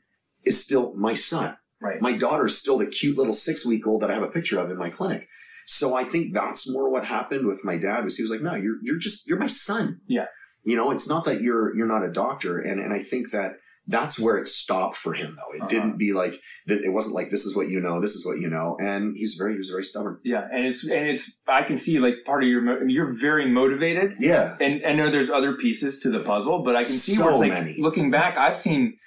is 0.45 0.63
still 0.63 0.95
my 0.95 1.15
son. 1.15 1.57
Right. 1.81 2.01
My 2.01 2.17
daughter's 2.17 2.57
still 2.57 2.79
the 2.79 2.87
cute 2.87 3.19
little 3.19 3.33
six 3.33 3.67
week 3.67 3.87
old 3.87 4.03
that 4.03 4.11
I 4.11 4.15
have 4.15 4.23
a 4.23 4.29
picture 4.29 4.61
of 4.61 4.71
in 4.71 4.79
my 4.79 4.91
clinic. 4.91 5.27
So 5.67 5.95
I 5.95 6.05
think 6.05 6.35
that's 6.35 6.71
more 6.71 6.91
what 6.91 7.05
happened 7.05 7.47
with 7.47 7.65
my 7.65 7.77
dad 7.77 8.05
was 8.05 8.17
he 8.17 8.23
was 8.23 8.31
like, 8.31 8.41
no, 8.43 8.55
you're, 8.55 8.77
you're 8.83 8.99
just, 8.99 9.27
you're 9.27 9.39
my 9.39 9.47
son. 9.47 10.01
Yeah. 10.07 10.27
You 10.65 10.77
know, 10.77 10.91
it's 10.93 11.09
not 11.09 11.25
that 11.25 11.41
you're, 11.41 11.75
you're 11.75 11.87
not 11.87 12.05
a 12.05 12.13
doctor. 12.13 12.61
And, 12.61 12.81
and 12.81 12.93
I 12.93 13.03
think 13.03 13.31
that 13.31 13.55
that's 13.89 14.19
where 14.19 14.37
it 14.39 14.47
stopped 14.47 14.97
for 14.97 15.13
him 15.13 15.37
though. 15.37 15.55
It 15.57 15.61
Uh-huh. 15.63 15.69
didn't 15.69 15.99
be 15.99 16.13
like, 16.13 16.35
this, 16.67 16.81
it 16.83 16.91
wasn't 16.91 17.15
like, 17.17 17.31
this 17.31 17.45
is 17.45 17.57
what 17.57 17.69
you 17.69 17.81
know, 17.81 18.01
this 18.01 18.15
is 18.15 18.25
what 18.25 18.39
you 18.41 18.49
know. 18.49 18.77
And 18.81 19.17
he's 19.17 19.35
very, 19.35 19.53
he 19.53 19.59
was 19.59 19.71
very 19.71 19.83
stubborn. 19.85 20.19
Yeah, 20.25 20.47
and 20.53 20.67
it's 20.67 20.85
and 20.85 21.07
it's 21.09 21.37
I 21.49 21.63
can 21.63 21.77
see 21.77 21.99
like 21.99 22.15
part 22.25 22.43
of 22.45 22.49
your 22.49 22.89
you're 22.89 23.13
very 23.21 23.51
motivated, 23.51 24.15
Yeah. 24.19 24.57
and 24.61 24.85
I 24.87 24.93
know 24.93 25.11
there's 25.11 25.31
other 25.31 25.55
pieces 25.55 26.01
to 26.03 26.11
the 26.11 26.21
puzzle, 26.21 26.63
but 26.63 26.77
I 26.77 26.85
can 26.85 26.93
see 26.95 27.15
So 27.15 27.23
where 27.25 27.33
it's 27.33 27.41
like 27.41 27.53
many. 27.53 27.77
looking 27.79 28.11
back, 28.11 28.37
I've 28.39 28.57
seen 28.57 28.99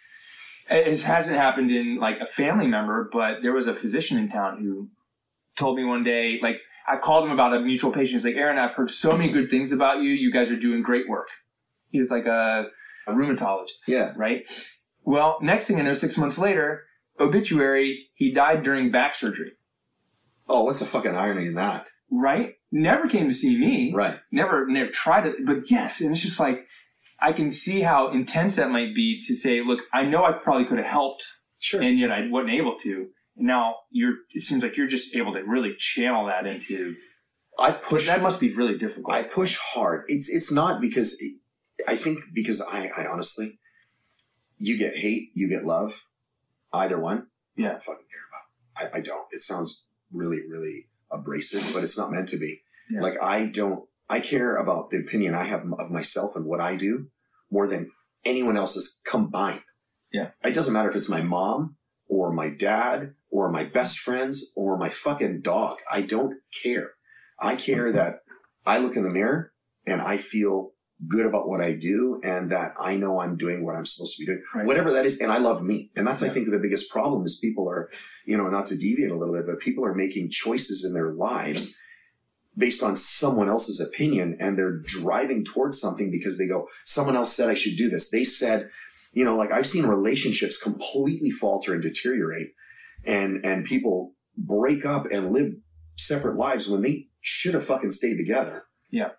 it 0.70 1.02
hasn't 1.04 1.38
happened 1.38 1.72
in 1.72 1.98
like 2.00 2.20
a 2.20 2.26
family 2.26 2.68
member, 2.68 3.10
but 3.14 3.42
there 3.44 3.54
was 3.54 3.68
a 3.68 3.74
physician 3.74 4.18
in 4.18 4.30
town 4.30 4.58
who 4.62 4.90
told 5.58 5.78
me 5.78 5.84
one 5.86 6.04
day, 6.04 6.40
like 6.42 6.58
I 6.88 6.98
called 6.98 7.26
him 7.26 7.32
about 7.32 7.54
a 7.56 7.60
mutual 7.62 7.92
patient. 7.92 8.14
He's 8.14 8.26
like, 8.26 8.36
Aaron, 8.36 8.58
I've 8.58 8.74
heard 8.74 8.92
so 8.92 9.12
many 9.18 9.32
good 9.32 9.50
things 9.50 9.72
about 9.72 10.02
you. 10.02 10.10
You 10.10 10.32
guys 10.34 10.50
are 10.50 10.60
doing 10.60 10.82
great 10.82 11.08
work. 11.08 11.30
He 11.92 12.00
was 12.00 12.10
like 12.12 12.26
a, 12.26 12.66
a 13.08 13.12
rheumatologist. 13.12 13.72
Yeah. 13.88 14.14
Right. 14.16 14.44
Well, 15.04 15.38
next 15.42 15.68
thing 15.68 15.80
I 15.80 15.84
know, 15.84 15.94
six 15.94 16.18
months 16.18 16.38
later, 16.38 16.84
obituary, 17.20 18.08
he 18.16 18.34
died 18.34 18.64
during 18.64 18.92
back 18.92 19.16
surgery. 19.16 19.52
Oh, 20.48 20.64
what's 20.64 20.80
the 20.80 20.86
fucking 20.86 21.16
irony 21.16 21.48
in 21.48 21.56
that? 21.56 21.88
Right? 22.12 22.54
Never 22.72 23.08
came 23.08 23.28
to 23.28 23.34
see 23.34 23.58
me. 23.58 23.92
Right. 23.96 24.20
Never, 24.32 24.68
never 24.68 24.90
tried 24.92 25.26
it. 25.26 25.36
But 25.46 25.70
yes, 25.72 26.02
and 26.02 26.12
it's 26.12 26.22
just 26.22 26.40
like 26.40 26.66
I 27.20 27.34
can 27.34 27.52
see 27.52 27.82
how 27.82 28.12
intense 28.12 28.56
that 28.58 28.70
might 28.70 28.94
be 28.96 29.20
to 29.28 29.36
say, 29.36 29.62
look, 29.66 29.80
I 29.94 30.04
know 30.04 30.24
I 30.24 30.34
probably 30.34 30.66
could 30.68 30.78
have 30.78 30.88
helped, 30.88 31.26
Sure. 31.60 31.82
and 31.82 31.98
yet 31.98 32.12
I 32.12 32.28
wasn't 32.30 32.54
able 32.54 32.78
to. 32.80 33.08
And 33.38 33.48
now 33.48 33.76
you're. 33.92 34.14
It 34.34 34.44
seems 34.44 34.62
like 34.64 34.78
you're 34.78 34.88
just 34.88 35.16
able 35.16 35.34
to 35.34 35.42
really 35.42 35.74
channel 35.78 36.28
that 36.28 36.46
into. 36.46 36.96
I 37.58 37.72
But 37.72 37.84
push 37.84 38.06
that 38.08 38.22
must 38.22 38.40
be 38.40 38.54
really 38.54 38.78
difficult. 38.78 39.14
I 39.16 39.24
push 39.24 39.58
hard. 39.58 40.04
It's 40.08 40.30
it's 40.30 40.52
not 40.52 40.82
because 40.82 41.18
I 41.88 41.96
think 41.96 42.20
because 42.34 42.62
I 42.62 42.92
I 42.96 43.08
honestly, 43.08 43.60
you 44.58 44.78
get 44.78 44.96
hate, 44.96 45.30
you 45.34 45.50
get 45.50 45.66
love, 45.66 46.06
either 46.74 47.00
one. 47.00 47.28
Yeah. 47.56 47.68
I 47.68 47.72
don't 47.72 47.84
fucking 47.84 48.06
care 48.10 48.90
about. 48.90 48.94
I, 48.94 48.98
I 48.98 49.02
don't. 49.02 49.28
It 49.32 49.44
sounds 49.44 49.88
really 50.12 50.42
really 50.48 50.88
abrasive, 51.12 51.70
but 51.74 51.84
it's 51.84 51.98
not 51.98 52.12
meant 52.12 52.30
to 52.30 52.38
be. 52.38 52.62
Yeah. 52.90 53.02
Like 53.02 53.22
I 53.22 53.48
don't. 53.48 53.88
I 54.10 54.20
care 54.20 54.56
about 54.58 54.92
the 54.92 55.00
opinion 55.00 55.34
I 55.34 55.46
have 55.46 55.66
of 55.80 55.90
myself 55.90 56.36
and 56.36 56.46
what 56.46 56.62
I 56.62 56.76
do 56.76 57.08
more 57.50 57.68
than 57.68 57.92
anyone 58.24 58.58
else's 58.58 59.02
combined. 59.06 59.62
Yeah. 60.12 60.30
It 60.44 60.54
doesn't 60.54 60.74
matter 60.74 60.90
if 60.90 60.96
it's 60.96 61.10
my 61.10 61.22
mom 61.22 61.78
or 62.08 62.32
my 62.32 62.50
dad 62.50 63.16
or 63.30 63.52
my 63.52 63.64
best 63.64 64.00
friends 64.00 64.54
or 64.56 64.78
my 64.78 64.90
fucking 64.90 65.42
dog. 65.42 65.78
I 65.90 66.02
don't 66.02 66.38
care. 66.64 66.92
I 67.40 67.56
care 67.56 67.92
that 67.92 68.20
I 68.66 68.78
look 68.78 68.96
in 68.96 69.04
the 69.04 69.10
mirror 69.10 69.52
and 69.86 70.02
I 70.02 70.18
feel 70.18 70.72
good 71.08 71.26
about 71.26 71.48
what 71.48 71.62
I 71.62 71.74
do 71.74 72.22
and 72.24 72.50
that 72.52 72.74
I 72.80 72.96
know 72.96 73.20
I'm 73.20 73.36
doing 73.36 73.66
what 73.66 73.76
I'm 73.76 73.86
supposed 73.86 74.16
to 74.18 74.22
be 74.22 74.26
doing, 74.28 74.42
Right. 74.54 74.66
whatever 74.66 74.92
that 74.94 75.06
is. 75.06 75.20
And 75.20 75.32
I 75.32 75.40
love 75.40 75.62
me. 75.62 75.92
And 75.96 76.08
that's, 76.08 76.24
I 76.24 76.30
think, 76.30 76.50
the 76.50 76.60
biggest 76.60 76.90
problem 76.90 77.26
is 77.26 77.38
people 77.42 77.70
are, 77.70 77.90
you 78.26 78.38
know, 78.38 78.48
not 78.48 78.66
to 78.68 78.78
deviate 78.78 79.12
a 79.12 79.18
little 79.18 79.36
bit, 79.36 79.46
but 79.46 79.60
people 79.60 79.84
are 79.86 79.94
making 79.94 80.30
choices 80.30 80.86
in 80.86 80.94
their 80.94 81.12
lives 81.12 81.78
based 82.58 82.82
on 82.82 82.96
someone 82.96 83.50
else's 83.50 83.82
opinion 83.82 84.38
and 84.40 84.58
they're 84.58 84.80
driving 84.80 85.44
towards 85.44 85.80
something 85.80 86.10
because 86.10 86.38
they 86.38 86.48
go, 86.48 86.70
someone 86.86 87.18
else 87.18 87.34
said 87.34 87.50
I 87.50 87.54
should 87.56 87.76
do 87.76 87.90
this. 87.90 88.10
They 88.10 88.24
said, 88.24 88.70
you 89.12 89.26
know, 89.26 89.36
like 89.36 89.52
I've 89.52 89.68
seen 89.68 89.86
relationships 89.86 90.58
completely 90.58 91.30
falter 91.32 91.74
and 91.74 91.84
deteriorate 91.84 92.54
and, 93.04 93.46
and 93.46 93.66
people 93.66 94.14
break 94.38 94.86
up 94.86 95.08
and 95.12 95.32
live 95.32 95.52
separate 95.98 96.36
lives 96.36 96.70
when 96.70 96.82
they 96.82 97.08
should 97.20 97.54
have 97.54 97.66
fucking 97.66 97.92
stayed 97.92 98.16
together. 98.18 98.64
Yeah. 98.90 99.10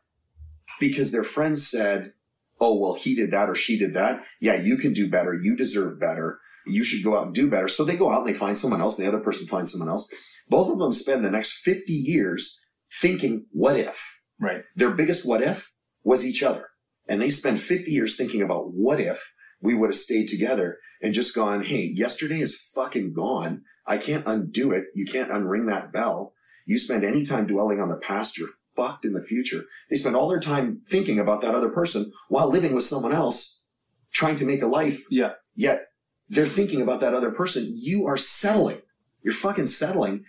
Because 0.81 1.12
their 1.12 1.24
friends 1.24 1.66
said, 1.66 2.12
oh, 2.61 2.79
well, 2.79 2.94
he 2.94 3.14
did 3.14 3.31
that 3.31 3.48
or 3.48 3.55
she 3.55 3.79
did 3.79 3.94
that. 3.94 4.24
Yeah, 4.40 4.61
you 4.61 4.76
can 4.76 4.92
do 4.92 5.09
better. 5.09 5.35
You 5.35 5.57
deserve 5.57 6.00
better. 6.00 6.40
You 6.66 6.85
should 6.85 7.05
go 7.05 7.16
out 7.16 7.26
and 7.26 7.35
do 7.35 7.48
better. 7.50 7.68
So 7.68 7.85
they 7.85 7.96
go 7.96 8.11
out 8.11 8.20
and 8.20 8.29
they 8.29 8.38
find 8.38 8.59
someone 8.59 8.81
else 8.81 8.98
and 8.98 9.07
the 9.07 9.12
other 9.12 9.22
person 9.22 9.46
finds 9.46 9.70
someone 9.70 9.88
else. 9.88 10.12
Both 10.48 10.70
of 10.70 10.79
them 10.79 10.92
spend 10.92 11.24
the 11.24 11.31
next 11.31 11.59
50 11.62 11.92
years 11.92 12.64
thinking, 12.90 13.46
what 13.52 13.76
if? 13.76 14.16
right. 14.40 14.62
Their 14.74 14.90
biggest 14.90 15.26
what 15.26 15.42
if 15.42 15.72
was 16.05 16.24
each 16.24 16.42
other. 16.42 16.68
And 17.09 17.20
they 17.20 17.31
spend 17.31 17.61
50 17.61 17.90
years 17.90 18.16
thinking 18.16 18.42
about 18.42 18.72
what 18.72 19.00
if 19.00 19.33
we 19.61 19.74
would 19.74 19.90
have 19.90 19.98
stayed 19.98 20.29
together 20.29 20.79
and 21.00 21.14
just 21.14 21.35
gone, 21.35 21.64
hey, 21.64 21.90
yesterday 21.94 22.40
is 22.40 22.70
fucking 22.74 23.12
gone. 23.14 23.62
I 23.87 23.98
can't 23.98 24.26
undo 24.26 24.72
it. 24.72 24.85
You 24.94 25.07
can't 25.07 25.31
unring 25.31 25.68
that 25.68 25.92
bell. 25.92 26.33
You 26.66 26.79
spend 26.79 27.05
any 27.05 27.24
time 27.24 27.46
dwelling 27.46 27.81
on 27.81 27.88
the 27.88 27.96
past, 27.96 28.37
you're 28.37 28.50
fucked 28.77 29.05
in 29.05 29.12
the 29.12 29.23
future. 29.23 29.65
They 29.91 29.97
spend 29.97 30.15
all 30.15 30.29
their 30.29 30.41
time 30.41 30.83
thinking 30.87 31.19
about 31.19 31.41
that 31.41 31.55
other 31.55 31.71
person 31.71 32.12
while 32.29 32.51
living 32.51 32.75
with 32.75 32.85
someone 32.85 33.12
else, 33.12 33.67
trying 34.12 34.37
to 34.37 34.45
make 34.45 34.62
a 34.62 34.67
life. 34.67 35.05
Yeah. 35.11 35.33
Yet 35.55 35.87
they're 36.29 36.47
thinking 36.47 36.83
about 36.83 37.01
that 37.01 37.15
other 37.15 37.31
person. 37.31 37.73
You 37.75 38.07
are 38.07 38.17
settling. 38.17 38.83
You're 39.23 39.35
fucking 39.35 39.67
settling. 39.67 40.25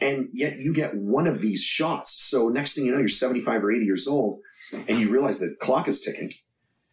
And 0.00 0.28
yet 0.32 0.58
you 0.58 0.72
get 0.72 0.96
one 0.96 1.26
of 1.26 1.40
these 1.40 1.62
shots. 1.62 2.22
So 2.22 2.48
next 2.48 2.74
thing 2.74 2.84
you 2.84 2.92
know, 2.92 2.98
you're 2.98 3.08
75 3.08 3.64
or 3.64 3.72
80 3.72 3.84
years 3.84 4.06
old 4.06 4.40
and 4.72 4.98
you 4.98 5.10
realize 5.10 5.40
the 5.40 5.56
clock 5.60 5.88
is 5.88 6.00
ticking 6.00 6.32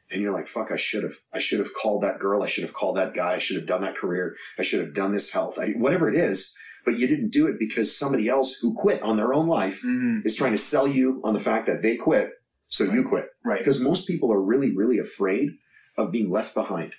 and 0.09 0.21
you're 0.21 0.33
like, 0.33 0.47
fuck, 0.47 0.71
I 0.71 0.77
should 0.77 1.03
have, 1.03 1.15
I 1.33 1.39
should 1.39 1.59
have 1.59 1.73
called 1.73 2.03
that 2.03 2.19
girl. 2.19 2.41
I 2.41 2.47
should 2.47 2.63
have 2.63 2.73
called 2.73 2.97
that 2.97 3.13
guy. 3.13 3.33
I 3.33 3.39
should 3.39 3.57
have 3.57 3.65
done 3.65 3.81
that 3.81 3.97
career. 3.97 4.35
I 4.57 4.63
should 4.63 4.79
have 4.79 4.93
done 4.93 5.11
this 5.11 5.31
health, 5.31 5.59
I, 5.59 5.69
whatever 5.71 6.09
it 6.09 6.15
is. 6.15 6.57
But 6.85 6.97
you 6.99 7.07
didn't 7.07 7.31
do 7.31 7.47
it 7.47 7.57
because 7.59 7.95
somebody 7.97 8.29
else 8.29 8.55
who 8.59 8.73
quit 8.75 9.01
on 9.01 9.17
their 9.17 9.33
own 9.33 9.47
life 9.47 9.81
Mhm. 9.83 10.25
is 10.25 10.35
trying 10.35 10.51
to 10.51 10.57
sell 10.57 10.87
you 10.87 11.19
on 11.23 11.33
the 11.33 11.39
fact 11.39 11.65
that 11.67 11.81
they 11.81 11.97
quit. 11.97 12.31
So 12.67 12.83
you 12.83 13.03
quit 13.03 13.29
Right. 13.43 13.59
because 13.59 13.79
most 13.81 14.07
people 14.07 14.31
are 14.31 14.41
really, 14.41 14.75
really 14.75 14.99
afraid 14.99 15.57
of 15.97 16.11
being 16.11 16.29
left 16.29 16.53
behind. 16.53 16.93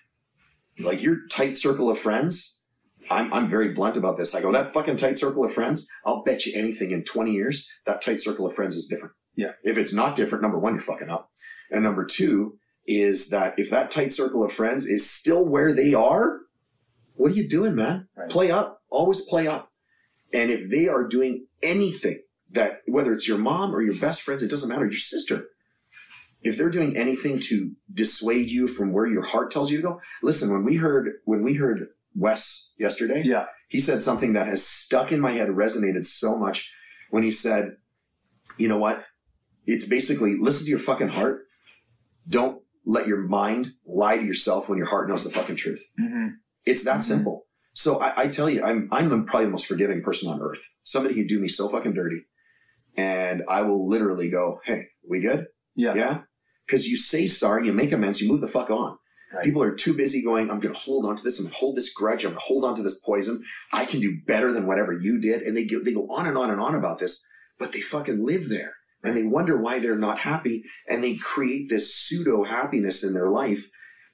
Like 0.79 1.03
your 1.03 1.27
tight 1.31 1.57
circle 1.57 1.89
of 1.91 1.99
friends, 1.99 2.63
I'm, 3.11 3.33
I'm 3.33 3.47
very 3.49 3.69
blunt 3.73 3.97
about 3.97 4.17
this. 4.17 4.35
I 4.35 4.41
go, 4.43 4.53
that 4.53 4.73
fucking 4.73 4.97
tight 4.97 5.19
circle 5.19 5.45
of 5.45 5.53
friends, 5.53 5.89
I'll 6.05 6.23
bet 6.25 6.45
you 6.47 6.53
anything 6.59 6.91
in 6.91 7.05
20 7.05 7.33
years, 7.33 7.71
that 7.87 8.03
tight 8.03 8.21
circle 8.21 8.47
of 8.47 8.55
friends 8.55 8.75
is 8.77 8.87
different. 8.87 9.15
Yeah. 9.37 9.53
If 9.63 9.79
it's 9.79 9.93
not 9.93 10.17
different, 10.17 10.43
number 10.43 10.59
one, 10.59 10.75
you're 10.75 10.83
fucking 10.83 11.09
up. 11.11 11.31
And 11.71 11.83
number 11.85 12.05
two 12.05 12.59
is 12.87 13.31
that 13.31 13.55
if 13.59 13.71
that 13.71 13.91
tight 13.91 14.13
circle 14.13 14.45
of 14.45 14.53
friends 14.53 14.87
is 14.87 15.09
still 15.09 15.49
where 15.49 15.73
they 15.73 15.95
are, 15.95 16.41
what 17.15 17.33
are 17.33 17.35
you 17.35 17.49
doing, 17.49 17.75
man? 17.75 18.09
Right. 18.17 18.29
Play 18.31 18.51
up. 18.51 18.83
Always 18.91 19.23
play 19.23 19.47
up. 19.47 19.73
And 20.33 20.51
if 20.51 20.69
they 20.71 20.89
are 20.89 21.07
doing 21.07 21.47
anything 21.63 22.21
that, 22.51 22.81
whether 22.87 23.13
it's 23.13 23.29
your 23.29 23.39
mom 23.39 23.75
or 23.75 23.83
your 23.83 23.95
best 23.95 24.23
friends, 24.23 24.43
it 24.43 24.51
doesn't 24.51 24.69
matter, 24.69 24.85
your 24.85 24.93
sister, 24.93 25.47
if 26.43 26.57
they're 26.59 26.71
doing 26.71 26.97
anything 26.97 27.41
to 27.41 27.73
dissuade 27.93 28.51
you 28.51 28.67
from 28.67 28.93
where 28.93 29.07
your 29.07 29.23
heart 29.23 29.51
tells 29.51 29.71
you 29.71 29.79
to 29.79 29.83
go, 29.83 30.01
listen, 30.23 30.51
when 30.53 30.65
we 30.65 30.77
heard, 30.77 31.15
when 31.25 31.43
we 31.43 31.55
heard 31.55 31.89
Wes 32.15 32.75
yesterday, 32.79 33.23
Yeah. 33.25 33.47
he 33.69 33.81
said 33.81 34.03
something 34.03 34.35
that 34.35 34.47
has 34.47 34.67
stuck 34.67 35.13
in 35.13 35.21
my 35.21 35.33
head, 35.33 35.49
resonated 35.49 36.05
so 36.05 36.37
much 36.37 36.73
when 37.11 37.23
he 37.23 37.31
said, 37.31 37.77
you 38.59 38.69
know 38.69 38.79
what? 38.79 39.05
It's 39.67 39.87
basically 39.89 40.37
listen 40.39 40.65
to 40.65 40.71
your 40.71 40.79
fucking 40.79 41.09
heart. 41.09 41.47
Don't 42.29 42.63
let 42.85 43.07
your 43.09 43.19
mind 43.23 43.73
lie 43.85 44.19
to 44.19 44.25
yourself 44.25 44.69
when 44.69 44.79
your 44.79 44.87
heart 44.87 45.09
knows 45.09 45.25
the 45.25 45.31
fucking 45.31 45.57
truth. 45.57 45.83
hmm 45.99 46.29
It's 46.65 46.85
that 46.85 46.99
Mhm. 47.01 47.03
simple. 47.05 47.46
So 47.77 48.01
I, 48.01 48.23
I 48.23 48.29
tell 48.29 48.49
you, 48.49 48.65
I'm 48.65 48.89
I'm 48.91 49.11
the, 49.11 49.21
probably 49.21 49.45
the 49.45 49.51
most 49.51 49.67
forgiving 49.67 50.03
person 50.03 50.33
on 50.33 50.41
earth. 50.41 50.67
Somebody 50.83 51.15
who 51.15 51.27
do 51.27 51.39
me 51.39 51.47
so 51.47 51.69
fucking 51.69 51.93
dirty, 51.93 52.23
and 52.97 53.43
I 53.51 53.63
will 53.63 53.87
literally 53.87 54.31
go, 54.31 54.61
"Hey, 54.65 54.89
we 55.07 55.21
good? 55.21 55.47
Yeah. 55.75 55.93
Yeah." 55.95 56.21
Because 56.67 56.89
you 56.89 56.97
say 56.97 57.27
sorry, 57.27 57.67
you 57.67 57.75
make 57.75 57.93
amends, 57.93 58.21
you 58.21 58.29
move 58.29 58.41
the 58.41 58.49
fuck 58.49 58.71
on. 58.71 58.97
Right. 59.33 59.45
People 59.45 59.63
are 59.63 59.75
too 59.75 59.95
busy 59.95 60.23
going, 60.25 60.51
I'm 60.51 60.59
going 60.59 60.75
to 60.75 60.81
hold 60.81 61.05
on 61.05 61.17
to 61.17 61.23
this. 61.23 61.39
I'm 61.39 61.45
going 61.45 61.53
to 61.53 61.59
hold 61.59 61.77
this 61.77 61.93
grudge. 61.93 62.25
I'm 62.25 62.31
going 62.31 62.41
to 62.41 62.47
hold 62.47 62.65
on 62.65 62.75
to 62.77 62.83
this 62.83 63.01
poison. 63.05 63.45
I 63.73 63.85
can 63.85 64.01
do 64.01 64.19
better 64.27 64.53
than 64.53 64.67
whatever 64.67 64.93
you 64.93 65.21
did. 65.21 65.43
And 65.43 65.57
they 65.57 65.65
go, 65.65 65.81
they 65.85 65.93
go 65.93 66.09
on 66.11 66.27
and 66.27 66.39
on 66.39 66.51
and 66.51 66.61
on 66.61 66.75
about 66.75 66.99
this, 66.99 67.29
but 67.59 67.73
they 67.73 67.81
fucking 67.81 68.25
live 68.25 68.49
there 68.49 68.75
and 69.05 69.17
they 69.17 69.25
wonder 69.25 69.57
why 69.61 69.79
they're 69.79 69.97
not 69.97 70.19
happy. 70.19 70.65
And 70.89 71.05
they 71.05 71.17
create 71.17 71.69
this 71.69 71.95
pseudo 71.95 72.43
happiness 72.45 73.05
in 73.05 73.15
their 73.15 73.29
life. 73.29 73.69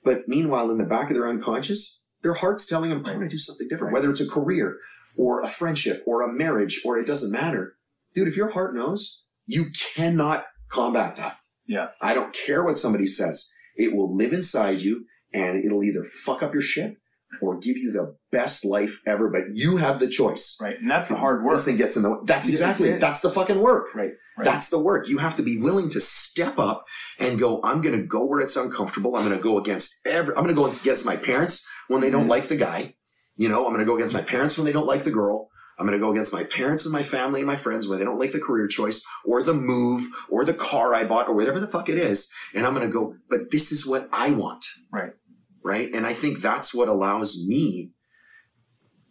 But 0.04 0.28
meanwhile, 0.28 0.70
in 0.70 0.78
the 0.78 0.84
back 0.84 1.08
of 1.08 1.14
their 1.14 1.28
unconscious, 1.28 2.02
their 2.22 2.34
heart's 2.34 2.66
telling 2.66 2.90
them, 2.90 3.04
I 3.04 3.10
want 3.12 3.22
to 3.22 3.28
do 3.28 3.38
something 3.38 3.68
different, 3.68 3.92
whether 3.92 4.10
it's 4.10 4.20
a 4.20 4.28
career 4.28 4.78
or 5.16 5.42
a 5.42 5.48
friendship 5.48 6.02
or 6.06 6.22
a 6.22 6.32
marriage 6.32 6.80
or 6.84 6.98
it 6.98 7.06
doesn't 7.06 7.32
matter. 7.32 7.74
Dude, 8.14 8.28
if 8.28 8.36
your 8.36 8.50
heart 8.50 8.74
knows, 8.74 9.24
you 9.46 9.66
cannot 9.94 10.46
combat 10.68 11.16
that. 11.16 11.38
Yeah. 11.66 11.88
I 12.00 12.14
don't 12.14 12.34
care 12.34 12.62
what 12.64 12.78
somebody 12.78 13.06
says. 13.06 13.52
It 13.76 13.94
will 13.94 14.14
live 14.14 14.32
inside 14.32 14.80
you 14.80 15.06
and 15.32 15.64
it'll 15.64 15.82
either 15.82 16.04
fuck 16.04 16.42
up 16.42 16.52
your 16.52 16.62
shit 16.62 16.96
or 17.42 17.58
give 17.58 17.76
you 17.76 17.92
the 17.92 18.16
best 18.30 18.64
life 18.64 19.00
ever, 19.06 19.28
but 19.28 19.44
you 19.54 19.76
have 19.76 19.98
the 19.98 20.08
choice. 20.08 20.56
Right. 20.62 20.78
And 20.78 20.90
that's 20.90 21.08
the 21.08 21.16
hard 21.16 21.44
work. 21.44 21.56
This 21.56 21.64
thing 21.64 21.76
gets 21.76 21.96
in 21.96 22.02
the 22.02 22.10
way. 22.12 22.18
That's 22.24 22.48
exactly 22.48 22.92
that's 22.98 23.20
the 23.20 23.30
fucking 23.30 23.60
work. 23.60 23.94
Right. 23.94 24.12
Right. 24.38 24.44
That's 24.46 24.70
the 24.70 24.78
work. 24.78 25.08
You 25.08 25.18
have 25.18 25.36
to 25.36 25.42
be 25.42 25.60
willing 25.60 25.90
to 25.90 26.00
step 26.00 26.58
up 26.58 26.86
and 27.18 27.38
go, 27.38 27.60
I'm 27.62 27.82
going 27.82 27.96
to 28.00 28.06
go 28.06 28.24
where 28.24 28.40
it's 28.40 28.56
uncomfortable. 28.56 29.14
I'm 29.16 29.24
going 29.26 29.36
to 29.36 29.42
go 29.42 29.58
against 29.58 30.06
every, 30.06 30.34
I'm 30.34 30.44
going 30.44 30.54
to 30.56 30.60
go 30.62 30.66
against 30.66 31.04
my 31.04 31.16
parents 31.16 31.68
when 31.88 32.00
they 32.00 32.08
don't 32.10 32.26
Mhm. 32.26 32.30
like 32.30 32.48
the 32.48 32.56
guy. 32.56 32.94
You 33.36 33.48
know, 33.50 33.66
I'm 33.66 33.72
going 33.72 33.80
to 33.80 33.86
go 33.86 33.96
against 33.96 34.14
my 34.14 34.22
parents 34.22 34.56
when 34.56 34.64
they 34.64 34.72
don't 34.72 34.86
like 34.86 35.04
the 35.04 35.10
girl. 35.10 35.48
I'm 35.78 35.86
going 35.86 35.98
to 35.98 36.04
go 36.04 36.12
against 36.12 36.32
my 36.34 36.44
parents 36.44 36.84
and 36.84 36.92
my 36.92 37.02
family 37.02 37.40
and 37.40 37.46
my 37.46 37.56
friends 37.56 37.88
when 37.88 37.98
they 37.98 38.04
don't 38.04 38.18
like 38.20 38.32
the 38.32 38.38
career 38.40 38.68
choice 38.68 39.02
or 39.24 39.42
the 39.42 39.54
move 39.54 40.04
or 40.30 40.44
the 40.44 40.54
car 40.54 40.94
I 40.94 41.04
bought 41.04 41.28
or 41.28 41.34
whatever 41.34 41.58
the 41.60 41.66
fuck 41.68 41.88
it 41.88 41.96
is. 41.98 42.30
And 42.54 42.66
I'm 42.66 42.74
going 42.74 42.86
to 42.86 42.92
go, 42.92 43.14
but 43.30 43.50
this 43.50 43.72
is 43.72 43.86
what 43.86 44.08
I 44.12 44.30
want. 44.30 44.64
Right. 44.92 45.12
Right. 45.64 45.92
And 45.94 46.06
I 46.06 46.12
think 46.12 46.40
that's 46.40 46.74
what 46.74 46.88
allows 46.88 47.44
me 47.46 47.90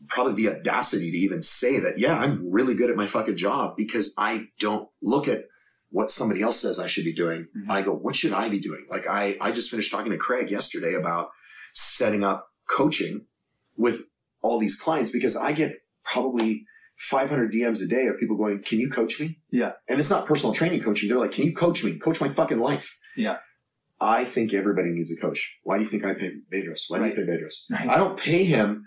probably 0.08 0.34
the 0.44 0.56
audacity 0.58 1.12
to 1.12 1.18
even 1.18 1.42
say 1.42 1.80
that, 1.80 1.98
yeah, 2.00 2.16
I'm 2.18 2.52
really 2.52 2.74
good 2.76 2.90
at 2.90 2.96
my 2.98 3.08
fucking 3.08 3.38
job 3.38 3.76
because 3.78 4.14
I 4.18 4.48
don't 4.60 4.90
look 5.02 5.28
at 5.28 5.46
what 5.90 6.10
somebody 6.12 6.42
else 6.42 6.60
says 6.60 6.80
I 6.80 6.88
should 6.88 7.06
be 7.06 7.14
doing. 7.14 7.48
Mhm. 7.56 7.70
I 7.72 7.82
go, 7.82 7.94
what 7.94 8.16
should 8.16 8.34
I 8.34 8.50
be 8.50 8.60
doing? 8.60 8.86
Like 8.90 9.08
I, 9.10 9.38
I 9.40 9.52
just 9.52 9.70
finished 9.70 9.92
talking 9.92 10.12
to 10.12 10.18
Craig 10.18 10.50
yesterday 10.50 10.96
about 10.96 11.30
setting 11.74 12.24
up 12.24 12.50
coaching 12.70 13.26
with 13.78 14.10
all 14.42 14.60
these 14.60 14.80
clients 14.80 15.12
because 15.12 15.38
I 15.38 15.52
get 15.54 15.82
probably 16.04 16.66
500 16.98 17.52
DMs 17.52 17.84
a 17.84 17.88
day 17.88 18.08
of 18.08 18.18
people 18.20 18.38
going, 18.38 18.62
can 18.64 18.80
you 18.80 18.90
coach 18.90 19.20
me? 19.20 19.40
Yeah. 19.52 19.74
And 19.88 20.00
it's 20.00 20.10
not 20.10 20.26
personal 20.26 20.54
training 20.54 20.84
coaching. 20.84 21.10
They're 21.10 21.20
like, 21.20 21.32
can 21.32 21.46
you 21.46 21.56
coach 21.56 21.84
me? 21.84 21.98
Coach 21.98 22.20
my 22.22 22.30
fucking 22.30 22.60
life. 22.60 22.98
Yeah. 23.16 23.38
I 24.02 24.26
think 24.26 24.54
everybody 24.54 24.90
needs 24.90 25.16
a 25.16 25.22
coach. 25.22 25.60
Why 25.64 25.78
do 25.78 25.84
you 25.84 25.90
think 25.90 26.04
I 26.04 26.14
pay 26.16 26.32
Bedros? 26.52 26.86
Why 26.88 26.98
Right. 27.00 27.16
do 27.16 27.22
you 27.22 27.28
pay 27.28 27.34
Bedros? 27.34 27.66
Right. 27.72 27.88
I 27.90 27.98
don't 27.98 28.20
pay 28.20 28.44
him 28.44 28.86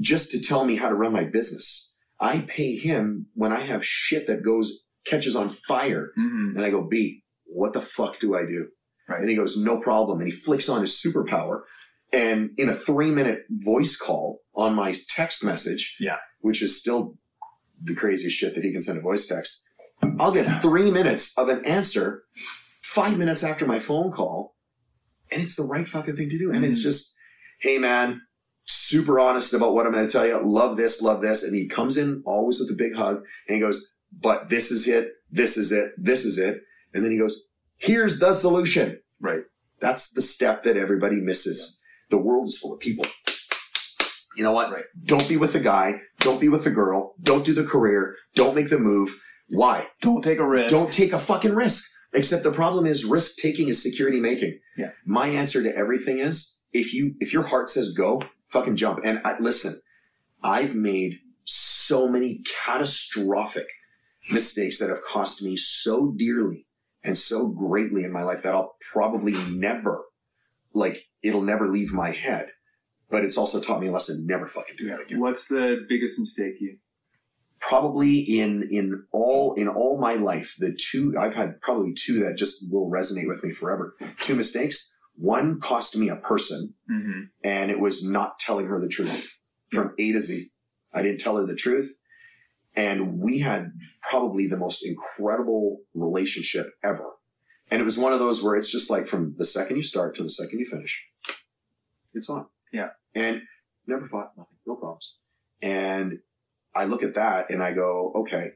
just 0.00 0.32
to 0.32 0.40
tell 0.40 0.64
me 0.64 0.74
how 0.76 0.88
to 0.88 0.94
run 0.96 1.12
my 1.12 1.24
business. 1.24 1.96
I 2.20 2.40
pay 2.48 2.74
him 2.76 3.26
when 3.34 3.52
I 3.52 3.64
have 3.64 3.84
shit 3.84 4.26
that 4.26 4.42
goes 4.44 4.86
catches 5.06 5.36
on 5.36 5.48
fire 5.48 6.10
Mhm. 6.18 6.56
and 6.56 6.64
I 6.64 6.70
go, 6.70 6.82
B, 6.82 7.22
what 7.44 7.72
the 7.72 7.80
fuck 7.80 8.18
do 8.20 8.34
I 8.34 8.42
do? 8.44 8.66
Right. 9.08 9.20
And 9.20 9.30
he 9.30 9.36
goes, 9.36 9.56
no 9.56 9.78
problem. 9.80 10.18
And 10.20 10.30
he 10.30 10.36
flicks 10.36 10.68
on 10.68 10.80
his 10.82 11.00
superpower. 11.00 11.62
And 12.12 12.50
in 12.58 12.68
a 12.68 12.74
three 12.74 13.10
minute 13.12 13.44
voice 13.50 13.96
call 13.96 14.42
on 14.54 14.74
my 14.74 14.92
text 15.08 15.44
message, 15.44 15.96
Yeah. 16.00 16.16
which 16.40 16.62
is 16.62 16.78
still 16.80 17.16
the 17.82 17.94
craziest 17.94 18.36
shit 18.36 18.54
that 18.56 18.64
he 18.64 18.72
can 18.72 18.80
send 18.82 18.98
a 18.98 19.02
voice 19.02 19.26
text, 19.28 19.64
I'll 20.18 20.32
get 20.32 20.44
three 20.60 20.90
minutes 20.90 21.36
of 21.38 21.48
an 21.48 21.64
answer 21.64 22.24
five 22.94 23.18
minutes 23.18 23.44
after 23.44 23.66
my 23.66 23.78
phone 23.78 24.10
call. 24.10 24.56
And 25.30 25.42
it's 25.42 25.56
the 25.56 25.62
right 25.62 25.86
fucking 25.86 26.16
thing 26.16 26.30
to 26.30 26.38
do. 26.38 26.50
And 26.52 26.64
it's 26.64 26.78
Mhm. 26.80 26.82
just, 26.82 27.16
hey 27.60 27.78
man, 27.78 28.22
super 28.64 29.20
honest 29.20 29.52
about 29.52 29.74
what 29.74 29.86
I'm 29.86 29.92
going 29.92 30.06
to 30.06 30.12
tell 30.12 30.26
you. 30.26 30.40
Love 30.42 30.76
this, 30.76 31.02
love 31.02 31.20
this. 31.20 31.42
And 31.42 31.54
he 31.54 31.68
comes 31.68 31.96
in 31.98 32.22
always 32.24 32.60
with 32.60 32.70
a 32.70 32.74
big 32.74 32.94
hug 32.94 33.16
and 33.46 33.54
he 33.54 33.60
goes, 33.60 33.96
but 34.10 34.48
this 34.48 34.70
is 34.70 34.88
it. 34.88 35.12
This 35.30 35.56
is 35.58 35.70
it. 35.70 35.92
This 35.98 36.24
is 36.24 36.38
it. 36.38 36.62
And 36.94 37.04
then 37.04 37.10
he 37.12 37.18
goes, 37.18 37.50
here's 37.76 38.18
the 38.20 38.32
solution. 38.32 39.00
Right. 39.20 39.42
That's 39.80 40.10
the 40.12 40.22
step 40.22 40.62
that 40.62 40.76
everybody 40.78 41.16
misses. 41.16 41.82
The 42.10 42.18
world 42.18 42.48
is 42.48 42.58
full 42.58 42.72
of 42.72 42.80
people. 42.80 43.04
You 44.34 44.44
know 44.44 44.52
what? 44.52 44.72
Right. 44.72 44.84
Don't 45.04 45.28
be 45.28 45.36
with 45.36 45.52
the 45.52 45.60
guy. 45.60 45.92
Don't 46.20 46.40
be 46.40 46.48
with 46.48 46.64
the 46.64 46.70
girl. 46.70 47.14
Don't 47.20 47.44
do 47.44 47.52
the 47.52 47.64
career. 47.64 48.16
Don't 48.34 48.54
make 48.54 48.70
the 48.70 48.78
move. 48.78 49.10
Why? 49.50 49.88
Don't 50.00 50.22
take 50.22 50.38
a 50.38 50.46
risk. 50.46 50.70
Don't 50.70 50.92
take 50.92 51.12
a 51.12 51.18
fucking 51.18 51.54
risk. 51.54 51.84
Except 52.14 52.42
the 52.42 52.52
problem 52.52 52.86
is 52.86 53.04
risk 53.04 53.36
taking 53.36 53.68
is 53.68 53.82
security 53.82 54.20
making. 54.20 54.58
Yeah. 54.76 54.90
My 55.04 55.28
answer 55.28 55.62
to 55.62 55.76
everything 55.76 56.18
is 56.18 56.62
if 56.72 56.94
you 56.94 57.14
if 57.20 57.32
your 57.32 57.42
heart 57.42 57.70
says 57.70 57.92
go, 57.92 58.22
fucking 58.48 58.76
jump. 58.76 59.00
And 59.04 59.20
I, 59.24 59.38
listen, 59.38 59.78
I've 60.42 60.74
made 60.74 61.20
so 61.44 62.08
many 62.08 62.42
catastrophic 62.64 63.66
mistakes 64.30 64.78
that 64.78 64.88
have 64.88 65.02
cost 65.02 65.42
me 65.42 65.56
so 65.56 66.12
dearly 66.16 66.66
and 67.02 67.16
so 67.16 67.48
greatly 67.48 68.04
in 68.04 68.12
my 68.12 68.22
life 68.22 68.42
that 68.42 68.54
I'll 68.54 68.76
probably 68.92 69.32
never 69.50 70.04
like 70.74 71.06
it'll 71.22 71.42
never 71.42 71.68
leave 71.68 71.92
my 71.92 72.10
head. 72.10 72.50
But 73.10 73.24
it's 73.24 73.38
also 73.38 73.60
taught 73.60 73.80
me 73.80 73.88
a 73.88 73.92
lesson 73.92 74.26
never 74.26 74.46
fucking 74.46 74.76
do 74.76 74.88
that 74.88 75.00
again 75.00 75.18
What's 75.18 75.48
the 75.48 75.86
biggest 75.88 76.18
mistake 76.18 76.54
you? 76.60 76.76
Probably 77.60 78.18
in 78.20 78.68
in 78.70 79.02
all 79.12 79.54
in 79.54 79.68
all 79.68 79.98
my 80.00 80.14
life 80.14 80.54
the 80.58 80.72
two 80.76 81.14
i've 81.18 81.34
had 81.34 81.60
probably 81.60 81.92
two 81.92 82.20
that 82.20 82.36
just 82.36 82.64
will 82.70 82.90
resonate 82.90 83.26
with 83.28 83.42
me 83.44 83.52
forever. 83.52 83.96
Two 84.20 84.34
mistakes. 84.36 84.96
One 85.16 85.58
cost 85.60 85.96
me 85.96 86.08
a 86.08 86.16
person 86.16 86.74
Mm-hmm. 86.90 87.20
and 87.44 87.70
it 87.70 87.80
was 87.80 88.08
not 88.08 88.38
telling 88.38 88.66
her 88.66 88.80
the 88.80 88.88
truth. 88.88 89.36
From 89.70 89.92
a 89.98 90.12
to 90.12 90.20
z. 90.20 90.50
I 90.94 91.02
didn't 91.02 91.20
tell 91.20 91.36
her 91.36 91.44
the 91.44 91.54
truth. 91.54 91.98
And 92.76 93.18
we 93.18 93.40
had 93.40 93.72
probably 94.08 94.46
the 94.46 94.56
most 94.56 94.86
incredible 94.86 95.80
relationship 95.94 96.70
ever. 96.84 97.10
And 97.70 97.80
it 97.82 97.84
was 97.84 97.98
one 97.98 98.12
of 98.14 98.18
those 98.20 98.42
where 98.42 98.56
it's 98.56 98.70
just 98.70 98.88
like 98.88 99.06
from 99.06 99.34
the 99.36 99.44
second 99.44 99.76
you 99.76 99.82
start 99.82 100.14
to 100.16 100.22
the 100.22 100.30
second 100.30 100.60
you 100.60 100.66
finish 100.66 101.04
it's 102.14 102.30
on. 102.30 102.46
Yeah. 102.72 102.88
and 103.14 103.42
never 103.86 104.06
fought 104.08 104.32
nothing 104.36 104.56
no 104.66 104.76
problems. 104.76 105.16
And 105.60 106.18
I 106.74 106.84
look 106.84 107.02
at 107.02 107.14
that 107.14 107.50
and 107.50 107.62
I 107.62 107.72
go, 107.72 108.12
okay, 108.14 108.52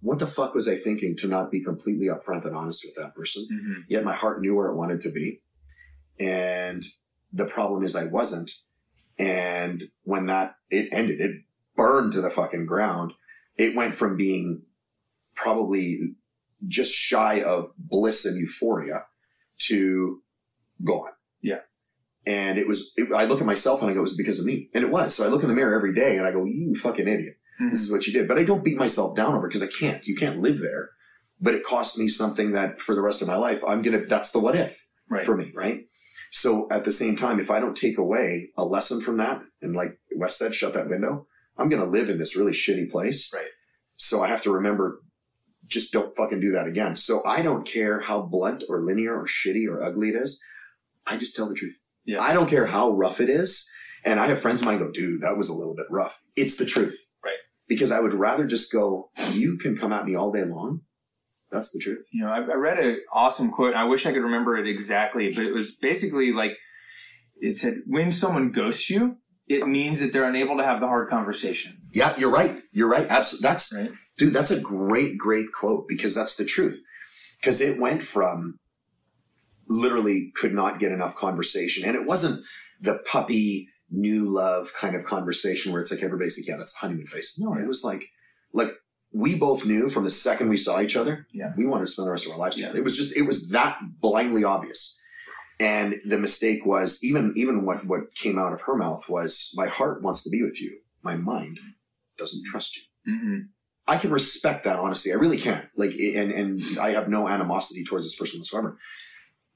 what 0.00 0.18
the 0.18 0.26
fuck 0.26 0.54
was 0.54 0.68
I 0.68 0.76
thinking 0.76 1.16
to 1.16 1.28
not 1.28 1.50
be 1.50 1.62
completely 1.62 2.06
upfront 2.06 2.44
and 2.44 2.54
honest 2.54 2.84
with 2.84 2.94
that 2.96 3.14
person? 3.14 3.46
Mm-hmm. 3.52 3.80
Yet 3.88 4.04
my 4.04 4.14
heart 4.14 4.40
knew 4.40 4.54
where 4.54 4.68
it 4.68 4.76
wanted 4.76 5.00
to 5.02 5.10
be. 5.10 5.40
And 6.20 6.84
the 7.32 7.46
problem 7.46 7.82
is 7.82 7.96
I 7.96 8.06
wasn't. 8.06 8.50
And 9.18 9.84
when 10.04 10.26
that, 10.26 10.56
it 10.70 10.88
ended, 10.92 11.20
it 11.20 11.42
burned 11.74 12.12
to 12.12 12.20
the 12.20 12.30
fucking 12.30 12.66
ground. 12.66 13.14
It 13.56 13.74
went 13.74 13.94
from 13.94 14.16
being 14.16 14.62
probably 15.34 16.14
just 16.68 16.92
shy 16.92 17.42
of 17.42 17.72
bliss 17.78 18.24
and 18.24 18.38
euphoria 18.38 19.04
to 19.58 20.22
gone. 20.84 21.12
Yeah. 21.40 21.60
And 22.26 22.58
it 22.58 22.66
was, 22.66 22.92
it, 22.96 23.12
I 23.12 23.24
look 23.24 23.40
at 23.40 23.46
myself 23.46 23.80
and 23.80 23.90
I 23.90 23.94
go, 23.94 24.00
it 24.00 24.02
was 24.02 24.16
because 24.16 24.38
of 24.38 24.46
me. 24.46 24.68
And 24.74 24.84
it 24.84 24.90
was. 24.90 25.14
So 25.14 25.24
I 25.24 25.28
look 25.28 25.42
in 25.42 25.48
the 25.48 25.54
mirror 25.54 25.74
every 25.74 25.94
day 25.94 26.16
and 26.16 26.26
I 26.26 26.32
go, 26.32 26.44
you 26.44 26.74
fucking 26.74 27.08
idiot. 27.08 27.38
Mm-hmm. 27.60 27.70
This 27.70 27.80
is 27.82 27.90
what 27.90 28.06
you 28.06 28.12
did. 28.12 28.28
But 28.28 28.38
I 28.38 28.44
don't 28.44 28.64
beat 28.64 28.76
myself 28.78 29.16
down 29.16 29.34
over 29.34 29.46
it 29.46 29.50
because 29.50 29.62
I 29.62 29.78
can't. 29.78 30.06
You 30.06 30.14
can't 30.16 30.40
live 30.40 30.58
there. 30.60 30.90
But 31.40 31.54
it 31.54 31.64
cost 31.64 31.98
me 31.98 32.08
something 32.08 32.52
that 32.52 32.80
for 32.80 32.94
the 32.94 33.02
rest 33.02 33.22
of 33.22 33.28
my 33.28 33.36
life, 33.36 33.62
I'm 33.66 33.82
going 33.82 34.00
to, 34.00 34.06
that's 34.06 34.32
the 34.32 34.38
what 34.40 34.56
if 34.56 34.86
Right. 35.08 35.24
for 35.24 35.36
me, 35.36 35.52
right? 35.54 35.84
So 36.30 36.66
at 36.70 36.84
the 36.84 36.92
same 36.92 37.16
time, 37.16 37.38
if 37.38 37.50
I 37.50 37.60
don't 37.60 37.76
take 37.76 37.98
away 37.98 38.50
a 38.56 38.64
lesson 38.64 39.00
from 39.00 39.18
that 39.18 39.42
and 39.62 39.74
like 39.76 39.98
Wes 40.16 40.36
said, 40.36 40.54
shut 40.54 40.74
that 40.74 40.88
window, 40.88 41.26
I'm 41.56 41.68
going 41.68 41.82
to 41.82 41.88
live 41.88 42.08
in 42.08 42.18
this 42.18 42.36
really 42.36 42.52
shitty 42.52 42.90
place. 42.90 43.32
Right. 43.34 43.46
So 43.94 44.22
I 44.22 44.28
have 44.28 44.42
to 44.42 44.50
remember, 44.50 45.00
just 45.66 45.92
don't 45.92 46.14
fucking 46.16 46.40
do 46.40 46.52
that 46.52 46.66
again. 46.66 46.96
So 46.96 47.24
I 47.24 47.42
don't 47.42 47.66
care 47.66 48.00
how 48.00 48.22
blunt 48.22 48.64
or 48.68 48.82
linear 48.82 49.14
or 49.14 49.26
shitty 49.26 49.66
or 49.68 49.82
ugly 49.82 50.08
it 50.10 50.16
is. 50.16 50.42
I 51.06 51.16
just 51.16 51.36
tell 51.36 51.48
the 51.48 51.54
truth. 51.54 51.76
Yeah. 52.04 52.20
I 52.20 52.32
don't 52.34 52.50
care 52.50 52.66
how 52.66 52.90
rough 52.92 53.20
it 53.20 53.28
is. 53.30 53.70
And 54.04 54.20
I 54.20 54.26
have 54.26 54.40
friends 54.40 54.60
of 54.60 54.66
mine 54.66 54.78
go, 54.78 54.90
dude, 54.90 55.22
that 55.22 55.36
was 55.36 55.48
a 55.48 55.54
little 55.54 55.74
bit 55.74 55.86
rough. 55.90 56.20
It's 56.36 56.56
the 56.56 56.66
truth. 56.66 56.96
Right. 57.24 57.34
Because 57.68 57.90
I 57.90 58.00
would 58.00 58.14
rather 58.14 58.46
just 58.46 58.72
go, 58.72 59.10
you 59.32 59.58
can 59.58 59.76
come 59.76 59.92
at 59.92 60.04
me 60.06 60.14
all 60.14 60.30
day 60.30 60.44
long. 60.44 60.82
That's 61.50 61.72
the 61.72 61.78
truth. 61.80 62.04
You 62.12 62.24
know, 62.24 62.30
I, 62.30 62.38
I 62.38 62.54
read 62.54 62.78
an 62.78 63.00
awesome 63.12 63.50
quote. 63.50 63.74
I 63.74 63.84
wish 63.84 64.06
I 64.06 64.12
could 64.12 64.22
remember 64.22 64.56
it 64.56 64.66
exactly, 64.68 65.32
but 65.34 65.44
it 65.44 65.52
was 65.52 65.72
basically 65.74 66.32
like 66.32 66.52
it 67.40 67.56
said, 67.56 67.78
"When 67.86 68.10
someone 68.12 68.50
ghosts 68.52 68.90
you, 68.90 69.16
it 69.48 69.66
means 69.66 70.00
that 70.00 70.12
they're 70.12 70.28
unable 70.28 70.56
to 70.58 70.64
have 70.64 70.80
the 70.80 70.86
hard 70.86 71.08
conversation." 71.08 71.78
Yeah, 71.92 72.16
you're 72.16 72.30
right. 72.30 72.60
You're 72.72 72.88
right. 72.88 73.06
Absolutely. 73.08 73.48
That's 73.48 73.72
Right. 73.74 73.90
dude. 74.18 74.32
That's 74.32 74.50
a 74.50 74.60
great, 74.60 75.18
great 75.18 75.52
quote 75.52 75.86
because 75.88 76.14
that's 76.14 76.34
the 76.36 76.44
truth. 76.44 76.82
Because 77.40 77.60
it 77.60 77.80
went 77.80 78.02
from 78.02 78.58
literally 79.68 80.32
could 80.34 80.54
not 80.54 80.78
get 80.78 80.92
enough 80.92 81.16
conversation, 81.16 81.84
and 81.84 81.96
it 81.96 82.06
wasn't 82.06 82.44
the 82.80 82.98
puppy 83.10 83.68
new 83.90 84.26
love 84.28 84.72
kind 84.78 84.96
of 84.96 85.04
conversation 85.04 85.72
where 85.72 85.80
it's 85.80 85.90
like 85.90 86.02
everybody's 86.02 86.38
like, 86.38 86.48
yeah, 86.48 86.56
that's 86.56 86.74
honeymoon 86.74 87.06
face. 87.06 87.38
No, 87.40 87.54
Yeah. 87.56 87.62
it 87.62 87.68
was 87.68 87.84
like, 87.84 88.04
like 88.52 88.72
we 89.12 89.38
both 89.38 89.64
knew 89.64 89.88
from 89.88 90.04
the 90.04 90.10
second 90.10 90.48
we 90.48 90.56
saw 90.56 90.80
each 90.80 90.96
other, 90.96 91.26
Yeah. 91.32 91.52
we 91.56 91.66
wanted 91.66 91.86
to 91.86 91.92
spend 91.92 92.06
the 92.06 92.10
rest 92.10 92.26
of 92.26 92.32
our 92.32 92.38
lives 92.38 92.58
Yeah. 92.58 92.66
together. 92.66 92.80
It 92.80 92.84
was 92.84 92.96
just, 92.96 93.16
it 93.16 93.22
was 93.22 93.50
that 93.50 93.78
blindly 94.00 94.44
obvious. 94.44 95.00
And 95.60 95.94
the 96.04 96.18
mistake 96.18 96.66
was 96.66 97.02
even, 97.02 97.32
even 97.36 97.64
what, 97.64 97.86
what 97.86 98.14
came 98.14 98.38
out 98.38 98.52
of 98.52 98.60
her 98.62 98.76
mouth 98.76 99.08
was 99.08 99.52
my 99.56 99.66
heart 99.68 100.02
wants 100.02 100.22
to 100.24 100.30
be 100.30 100.42
with 100.42 100.60
you. 100.60 100.78
My 101.02 101.16
mind 101.16 101.58
doesn't 102.18 102.44
trust 102.44 102.76
you. 102.76 102.82
Mm-hmm. 103.10 103.38
I 103.88 103.96
can 103.98 104.10
respect 104.10 104.64
that 104.64 104.78
honestly. 104.80 105.12
I 105.12 105.14
really 105.14 105.38
can. 105.38 105.70
Like, 105.76 105.92
and 105.92 106.32
and 106.32 106.60
I 106.80 106.90
have 106.90 107.08
no 107.08 107.28
animosity 107.28 107.84
towards 107.84 108.04
this 108.04 108.16
person 108.16 108.40
whatsoever. 108.40 108.78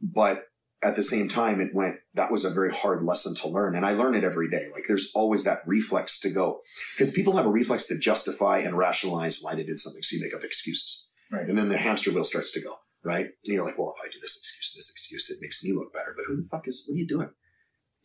But 0.00 0.38
at 0.82 0.96
the 0.96 1.02
same 1.02 1.28
time, 1.28 1.60
it 1.60 1.74
went. 1.74 1.96
That 2.14 2.32
was 2.32 2.44
a 2.44 2.50
very 2.50 2.72
hard 2.72 3.04
lesson 3.04 3.34
to 3.36 3.48
learn, 3.48 3.74
and 3.76 3.84
I 3.84 3.92
learn 3.92 4.14
it 4.14 4.24
every 4.24 4.48
day. 4.48 4.68
Like, 4.72 4.84
there's 4.88 5.12
always 5.14 5.44
that 5.44 5.58
reflex 5.66 6.18
to 6.20 6.30
go 6.30 6.60
because 6.96 7.12
people 7.12 7.36
have 7.36 7.46
a 7.46 7.50
reflex 7.50 7.86
to 7.88 7.98
justify 7.98 8.58
and 8.58 8.76
rationalize 8.78 9.40
why 9.42 9.54
they 9.54 9.64
did 9.64 9.78
something. 9.78 10.02
So 10.02 10.16
you 10.16 10.22
make 10.22 10.34
up 10.34 10.42
excuses, 10.44 11.08
Right. 11.30 11.48
and 11.48 11.58
then 11.58 11.68
the 11.68 11.76
hamster 11.78 12.10
wheel 12.12 12.24
starts 12.24 12.52
to 12.52 12.60
go. 12.60 12.76
Right, 13.02 13.24
and 13.26 13.54
you're 13.54 13.64
like, 13.64 13.78
well, 13.78 13.94
if 13.96 14.04
I 14.06 14.10
do 14.12 14.18
this 14.20 14.36
excuse, 14.36 14.74
this 14.76 14.90
excuse, 14.90 15.30
it 15.30 15.38
makes 15.40 15.64
me 15.64 15.72
look 15.72 15.92
better. 15.94 16.12
But 16.14 16.26
who 16.26 16.36
the 16.36 16.46
fuck 16.48 16.66
is? 16.68 16.84
What 16.88 16.96
are 16.96 16.98
you 16.98 17.06
doing? 17.06 17.30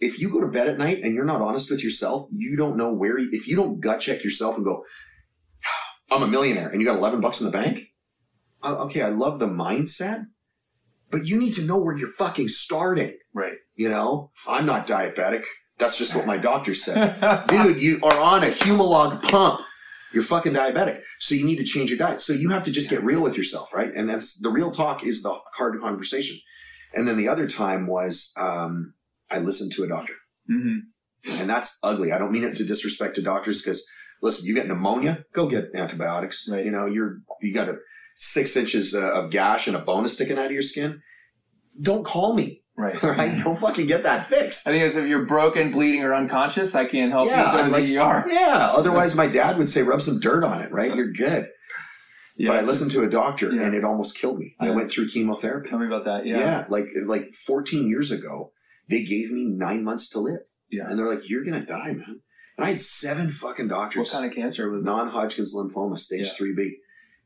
if 0.02 0.20
you 0.20 0.30
go 0.30 0.42
to 0.42 0.48
bed 0.48 0.68
at 0.68 0.78
night 0.78 1.02
and 1.04 1.14
you're 1.16 1.24
not 1.24 1.40
honest 1.42 1.72
with 1.72 1.82
yourself, 1.82 2.28
you 2.30 2.58
don't 2.58 2.76
know 2.76 2.92
where, 2.92 3.18
you, 3.18 3.30
if 3.32 3.48
you 3.48 3.56
don't 3.56 3.80
gut 3.80 4.02
check 4.02 4.26
yourself 4.26 4.58
and 4.58 4.66
go, 4.66 4.84
I'm 6.12 6.22
a 6.22 6.28
millionaire 6.28 6.68
and 6.70 6.82
you 6.82 6.86
got 6.86 6.98
11 6.98 7.22
bucks 7.22 7.40
in 7.40 7.46
the 7.46 7.52
bank. 7.52 7.80
Uh, 8.62 8.76
okay, 8.86 9.02
I 9.02 9.10
love 9.10 9.40
the 9.40 9.48
mindset, 9.48 10.26
but 11.12 11.26
you 11.26 11.38
need 11.40 11.54
to 11.54 11.64
know 11.64 11.82
where 11.82 11.96
you're 11.96 12.08
fucking 12.08 12.48
starting. 12.48 13.18
Right. 13.34 13.58
You 13.76 13.90
know, 13.90 14.32
I'm 14.48 14.66
not 14.66 14.88
diabetic. 14.88 15.44
That's 15.78 15.98
just 15.98 16.16
what 16.16 16.26
my 16.26 16.38
doctor 16.38 16.74
says. 16.74 17.18
Dude, 17.48 17.82
you 17.82 18.00
are 18.04 18.18
on 18.18 18.44
a 18.44 18.48
Humalog 18.48 19.22
pump. 19.24 19.62
You're 20.14 20.24
fucking 20.24 20.54
diabetic. 20.54 21.02
So 21.20 21.36
you 21.36 21.46
need 21.46 21.58
to 21.58 21.66
change 21.66 21.90
your 21.90 22.00
diet. 22.00 22.22
So 22.22 22.32
you 22.32 22.50
have 22.50 22.64
to 22.66 22.72
just 22.72 22.90
get 22.90 23.04
real 23.04 23.22
with 23.22 23.36
yourself, 23.36 23.74
right? 23.74 23.92
And 23.94 24.10
that's 24.10 24.40
the 24.40 24.50
real 24.50 24.72
talk 24.72 25.04
is 25.04 25.24
the 25.24 25.38
hard 25.54 25.80
conversation. 25.82 26.38
And 26.94 27.06
then 27.06 27.18
the 27.18 27.28
other 27.28 27.48
time 27.48 27.88
was 27.88 28.34
um, 28.40 28.94
I 29.30 29.40
listened 29.40 29.74
to 29.74 29.84
a 29.84 29.88
doctor. 29.88 30.14
Mm-hmm. 30.50 31.42
And 31.42 31.50
that's 31.50 31.78
ugly. 31.84 32.14
I 32.14 32.18
don't 32.18 32.32
mean 32.32 32.46
it 32.46 32.56
to 32.58 32.64
disrespect 32.64 33.16
to 33.16 33.22
doctors 33.22 33.62
because 33.62 33.86
listen, 34.22 34.46
you 34.46 34.54
get 34.54 34.68
pneumonia, 34.68 35.26
go 35.34 35.50
get 35.50 35.72
antibiotics. 35.76 36.48
Right. 36.50 36.64
You 36.64 36.72
know, 36.72 36.86
you're 36.86 37.18
you 37.42 37.54
got 37.54 37.68
a 37.68 37.78
six 38.16 38.56
inches 38.58 38.96
uh, 38.96 39.12
of 39.14 39.30
gash 39.30 39.68
and 39.68 39.76
a 39.76 39.80
bone 39.80 40.06
is 40.06 40.14
sticking 40.14 40.38
out 40.40 40.46
of 40.48 40.52
your 40.52 40.62
skin. 40.62 41.02
Don't 41.80 42.04
call 42.06 42.34
me. 42.34 42.62
Right. 42.78 43.02
Right? 43.02 43.42
Go 43.44 43.56
fucking 43.56 43.88
get 43.88 44.04
that 44.04 44.28
fixed. 44.28 44.68
I 44.68 44.72
think 44.72 44.84
it's 44.84 44.96
if 44.98 45.06
you're 45.08 45.26
broken, 45.26 45.72
bleeding, 45.72 46.04
or 46.04 46.14
unconscious, 46.14 46.76
I 46.76 46.86
can't 46.86 47.12
help 47.12 47.28
Yeah, 47.28 47.52
you. 47.52 47.58
Go 47.58 47.66
to 47.66 47.72
like- 47.72 47.86
the 47.86 47.98
ER. 48.00 48.24
Yeah. 48.28 48.72
Otherwise, 48.76 49.16
my 49.16 49.28
dad 49.28 49.58
would 49.58 49.70
say, 49.70 49.82
rub 49.82 50.02
some 50.02 50.20
dirt 50.20 50.44
on 50.44 50.62
it, 50.62 50.72
right? 50.74 50.94
You're 50.94 51.12
good. 51.14 51.48
But 52.38 52.58
I 52.58 52.62
listened 52.64 52.92
to 52.92 53.04
a 53.04 53.10
doctor 53.10 53.50
Yeah. 53.54 53.64
and 53.64 53.74
it 53.76 53.86
almost 53.86 54.18
killed 54.18 54.40
me. 54.40 54.56
I 54.60 54.72
went 54.72 54.92
through 54.92 55.08
chemotherapy. 55.08 55.70
Tell 55.70 55.80
me 55.80 55.88
about 55.88 56.04
that. 56.04 56.26
Yeah. 56.26 56.38
Yeah. 56.38 56.66
Like, 56.68 56.88
like 57.06 57.34
14 57.34 57.88
years 57.88 58.12
ago, 58.12 58.52
they 58.90 59.06
gave 59.06 59.32
me 59.32 59.46
nine 59.46 59.86
months 59.86 60.10
to 60.10 60.20
live. 60.20 60.42
Yeah. 60.70 60.84
And 60.90 61.00
they're 61.00 61.08
like, 61.08 61.30
you're 61.30 61.46
going 61.46 61.60
to 61.62 61.66
die, 61.66 61.94
man. 61.94 62.20
And 62.58 62.66
I 62.66 62.72
had 62.72 62.80
seven 62.80 63.32
fucking 63.32 63.70
doctors. 63.70 64.12
What 64.14 64.20
kind 64.20 64.30
of 64.30 64.36
cancer 64.36 64.70
was 64.70 64.84
non-Hodgkin's 64.84 65.56
lymphoma, 65.56 65.98
stage 65.98 66.28
Yeah. 66.40 66.46
3B. 66.46 66.72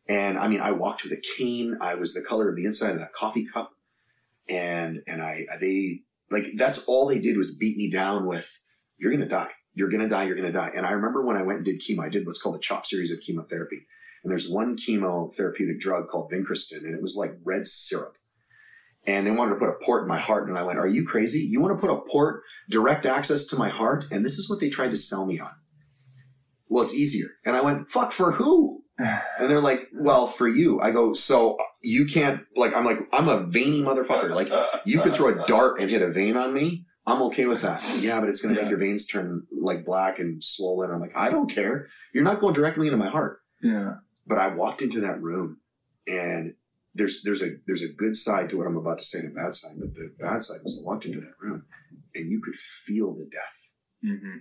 And 0.10 0.39
I 0.39 0.48
mean, 0.48 0.60
I 0.60 0.72
walked 0.72 1.04
with 1.04 1.13
a 1.13 1.22
cane. 1.38 1.78
I 1.80 1.95
was 1.95 2.13
the 2.13 2.26
color 2.28 2.50
of 2.50 2.56
the 2.56 2.65
inside 2.65 2.91
of 2.91 3.00
that 3.00 3.13
coffee 3.13 3.48
cup. 3.54 3.72
And, 4.50 5.04
and 5.06 5.22
I, 5.22 5.45
they, 5.62 6.02
like, 6.32 6.45
that's 6.56 6.84
all 6.86 7.08
they 7.08 7.19
did 7.19 7.38
was 7.38 7.56
beat 7.56 7.78
me 7.78 7.91
down 7.91 8.26
with, 8.26 8.63
you're 8.98 9.12
going 9.12 9.22
to 9.22 9.30
die. 9.30 9.52
You're 9.74 9.89
going 9.89 10.02
to 10.02 10.10
die. 10.10 10.26
You're 10.26 10.36
going 10.36 10.52
to 10.52 10.58
die. 10.58 10.72
And 10.76 10.86
I 10.86 10.91
remember 10.91 11.24
when 11.24 11.38
I 11.38 11.43
went 11.43 11.58
and 11.58 11.65
did 11.65 11.80
chemo, 11.80 12.04
I 12.04 12.10
did 12.10 12.26
what's 12.26 12.41
called 12.41 12.56
a 12.56 12.60
CHOP 12.60 12.88
series 12.88 13.12
of 13.12 13.22
chemotherapy. 13.22 13.86
And 14.24 14.32
there's 14.32 14.50
one 14.50 14.76
chemotherapeutic 14.76 15.80
drug 15.80 16.08
called 16.08 16.32
Vincristine, 16.32 16.84
and 16.84 16.93
it 16.93 17.02
was 17.02 17.15
like 17.15 17.38
red 17.45 17.67
syrup. 17.67 18.15
And 19.08 19.26
they 19.26 19.32
wanted 19.32 19.54
to 19.54 19.60
put 19.60 19.69
a 19.69 19.86
port 19.86 20.02
in 20.02 20.10
my 20.10 20.17
heart. 20.17 20.50
And 20.50 20.58
I 20.58 20.63
went, 20.63 20.80
Are 20.80 20.88
you 20.88 21.06
crazy? 21.06 21.39
You 21.39 21.62
want 21.62 21.80
to 21.80 21.88
put 21.88 21.93
a 21.93 22.02
port, 22.02 22.43
direct 22.69 23.06
access 23.06 23.45
to 23.48 23.56
my 23.56 23.69
heart? 23.69 24.06
And 24.12 24.26
this 24.26 24.38
is 24.38 24.50
what 24.50 24.60
they 24.60 24.69
tried 24.69 24.91
to 24.91 24.98
sell 24.98 25.26
me 25.26 25.39
on. 25.39 25.52
Well, 26.67 26.84
it's 26.84 26.93
easier. 26.93 27.28
And 27.45 27.56
I 27.56 27.62
went, 27.62 27.89
Fuck, 27.89 28.12
for 28.12 28.34
who? 28.34 28.84
And 28.99 29.49
they're 29.49 29.62
like, 29.62 29.88
Well, 29.93 30.27
for 30.27 30.47
you. 30.47 30.79
I 30.81 30.91
go, 30.91 31.13
So 31.13 31.57
you 31.81 32.05
can't, 32.05 32.41
like, 32.55 32.75
I'm 32.75 32.83
like, 32.85 32.97
I'm 33.13 33.29
a 33.29 33.45
veiny 33.47 33.81
motherfucker. 33.81 34.33
Like, 34.35 34.51
you 34.85 34.99
could 35.01 35.13
throw 35.13 35.29
a 35.41 35.45
dart 35.47 35.79
and 35.79 35.89
hit 35.89 36.01
a 36.01 36.12
vein 36.12 36.35
on 36.38 36.53
me. 36.53 36.85
I'm 37.07 37.21
okay 37.23 37.45
with 37.47 37.62
that. 37.63 37.81
Yeah, 38.01 38.19
but 38.19 38.29
it's 38.29 38.41
going 38.41 38.53
to 38.53 38.59
Yeah. 38.59 38.65
make 38.65 38.69
your 38.69 38.79
veins 38.79 39.07
turn 39.07 39.47
like 39.51 39.85
black 39.85 40.19
and 40.19 40.43
swollen. 40.43 40.91
I'm 40.91 40.99
like, 40.99 41.15
I 41.15 41.29
don't 41.31 41.49
care. 41.49 41.88
You're 42.13 42.23
not 42.25 42.39
going 42.41 42.53
directly 42.53 42.88
into 42.88 42.97
my 42.97 43.09
heart 43.09 43.39
Yeah. 43.63 43.95
but 44.27 44.38
I 44.38 44.53
walked 44.53 44.81
into 44.81 44.99
that 45.01 45.21
room 45.21 45.57
and 46.07 46.53
there's 46.95 47.21
there's 47.23 47.41
a 47.41 47.51
there's 47.65 47.83
a 47.83 47.93
good 47.93 48.15
side 48.15 48.49
to 48.49 48.57
what 48.57 48.67
I'm 48.67 48.75
about 48.77 48.97
to 48.97 49.03
say 49.03 49.19
and 49.19 49.31
a 49.31 49.41
bad 49.41 49.53
side, 49.55 49.71
but 49.79 49.93
the 49.95 50.12
bad 50.19 50.43
side 50.43 50.57
was 50.63 50.79
I 50.83 50.85
walked 50.85 51.05
into 51.05 51.21
that 51.21 51.33
room 51.39 51.63
and 52.13 52.29
you 52.31 52.41
could 52.41 52.55
feel 52.55 53.13
the 53.15 53.29
death. 53.31 53.71
hmm 54.03 54.38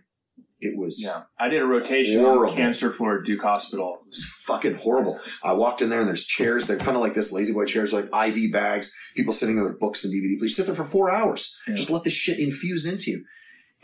It 0.61 0.77
was 0.77 1.01
Yeah. 1.01 1.22
I 1.38 1.48
did 1.48 1.62
a 1.62 1.66
rotation 1.66 2.20
Horrible. 2.20 2.51
on 2.51 2.57
cancer 2.57 2.90
floor 2.90 3.18
at 3.20 3.24
Duke 3.24 3.42
Hospital. 3.42 4.01
it 4.03 4.07
was 4.09 4.24
fucking 4.44 4.74
horrible. 4.74 5.18
I 5.44 5.53
walked 5.53 5.83
in 5.83 5.88
there 5.88 6.01
and 6.01 6.09
there's 6.09 6.24
chairs. 6.27 6.66
They're 6.66 6.77
kind 6.79 6.96
of 6.96 7.03
like 7.03 7.14
this 7.14 7.31
lazy 7.33 7.53
boy 7.53 7.64
chairs, 7.64 7.92
like 7.92 8.07
IV 8.12 8.53
bags. 8.53 8.92
People 9.14 9.33
sitting 9.33 9.55
there 9.55 9.64
with 9.66 9.79
books 9.79 10.05
and 10.05 10.12
DVD. 10.12 10.37
You 10.40 10.48
sit 10.48 10.66
there 10.66 10.74
for 10.74 10.85
four 10.85 11.11
hours. 11.11 11.57
Yeah. 11.68 11.74
Just 11.77 11.90
let 11.90 12.03
this 12.03 12.12
shit 12.12 12.40
infuse 12.40 12.87
into 12.87 13.12
you. 13.12 13.24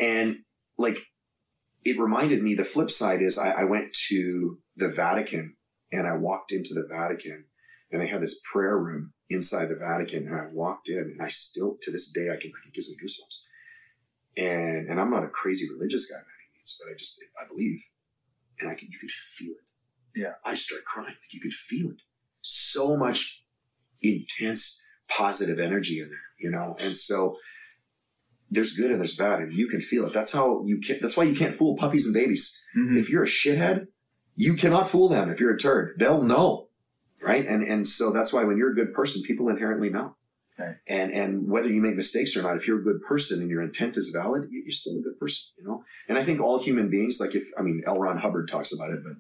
And 0.00 0.38
like, 0.76 0.98
it 1.84 1.98
reminded 1.98 2.42
me. 2.42 2.54
The 2.54 2.64
flip 2.64 2.90
side 2.90 3.22
is 3.22 3.38
I, 3.38 3.50
I 3.50 3.64
went 3.64 3.92
to 4.08 4.58
the 4.76 4.88
Vatican 4.88 5.54
and 5.92 6.08
I 6.08 6.16
walked 6.16 6.50
into 6.50 6.74
the 6.74 6.86
Vatican 6.90 7.44
and 7.92 8.02
they 8.02 8.08
had 8.08 8.20
this 8.22 8.40
prayer 8.50 8.76
room 8.76 9.12
inside 9.30 9.66
the 9.66 9.76
Vatican 9.76 10.26
and 10.26 10.34
I 10.34 10.46
walked 10.52 10.88
in 10.88 10.98
and 10.98 11.22
I 11.22 11.28
still 11.28 11.76
to 11.82 11.92
this 11.92 12.10
day 12.10 12.30
I 12.30 12.36
can 12.40 12.50
it 12.66 12.74
gives 12.74 12.88
me 12.88 12.96
goosebumps. 13.00 13.44
And 14.36 14.88
and 14.88 15.00
I'm 15.00 15.10
not 15.10 15.24
a 15.24 15.28
crazy 15.28 15.66
religious 15.72 16.10
guy 16.10 16.16
by 16.18 16.34
but 16.83 16.92
I 16.92 16.96
just 16.96 17.22
I 17.42 17.46
believe, 17.48 17.81
and 18.61 18.70
I 18.70 18.74
could 18.74 18.88
you 18.92 18.98
could 18.98 19.11
feel 19.11 19.53
it. 19.53 20.20
Yeah. 20.20 20.33
I 20.44 20.55
start 20.55 20.85
crying. 20.85 21.09
Like 21.09 21.33
you 21.33 21.40
could 21.40 21.53
feel 21.53 21.90
it. 21.90 22.00
So 22.42 22.96
much 22.96 23.44
intense 24.03 24.87
positive 25.09 25.59
energy 25.59 26.00
in 26.00 26.09
there, 26.09 26.18
you 26.38 26.50
know. 26.50 26.77
And 26.85 26.94
so 26.94 27.37
there's 28.50 28.77
good 28.77 28.90
and 28.90 29.00
there's 29.00 29.16
bad, 29.16 29.40
and 29.40 29.53
you 29.53 29.68
can 29.68 29.81
feel 29.81 30.07
it. 30.07 30.12
That's 30.12 30.33
how 30.33 30.62
you 30.64 30.79
can. 30.81 30.98
That's 31.00 31.16
why 31.16 31.24
you 31.24 31.35
can't 31.35 31.55
fool 31.55 31.77
puppies 31.77 32.07
and 32.07 32.14
babies. 32.14 32.64
Mhm. 32.77 32.98
If 32.98 33.11
you're 33.11 33.24
a 33.24 33.27
shithead, 33.27 33.88
you 34.37 34.55
cannot 34.55 34.88
fool 34.88 35.09
them. 35.09 35.31
If 35.31 35.40
you're 35.40 35.55
a 35.55 35.59
turd, 35.59 35.96
they'll 35.98 36.22
know, 36.22 36.68
right? 37.20 37.46
And 37.46 37.62
and 37.64 37.87
so 37.88 38.12
that's 38.12 38.33
why 38.33 38.44
when 38.44 38.57
you're 38.57 38.72
a 38.72 38.74
good 38.74 38.92
person, 38.94 39.22
people 39.22 39.48
inherently 39.48 39.90
know. 39.90 40.16
Right. 40.58 40.76
And 40.86 41.12
and 41.12 41.48
whether 41.48 41.68
you 41.68 41.80
make 41.80 41.96
mistakes 41.96 42.36
or 42.36 42.42
not, 42.42 42.56
if 42.56 42.68
you're 42.68 42.78
a 42.78 42.84
good 42.84 43.02
person 43.02 43.40
and 43.40 43.50
your 43.50 43.62
intent 43.62 43.96
is 43.96 44.10
valid, 44.10 44.48
you- 44.52 44.62
you're 44.62 44.70
still 44.70 44.98
a 44.98 45.02
good 45.02 45.18
person, 45.18 45.46
you 45.58 45.64
know. 45.64 45.84
And 46.08 46.16
I 46.16 46.22
think 46.22 46.40
all 46.40 46.58
human 46.62 46.88
beings, 46.90 47.18
like 47.20 47.34
if 47.34 47.48
I 47.58 47.62
mean, 47.62 47.82
L. 47.86 47.98
Ron 47.98 48.18
Hubbard 48.18 48.48
talks 48.48 48.72
about 48.72 48.90
it, 48.90 49.02
but 49.02 49.14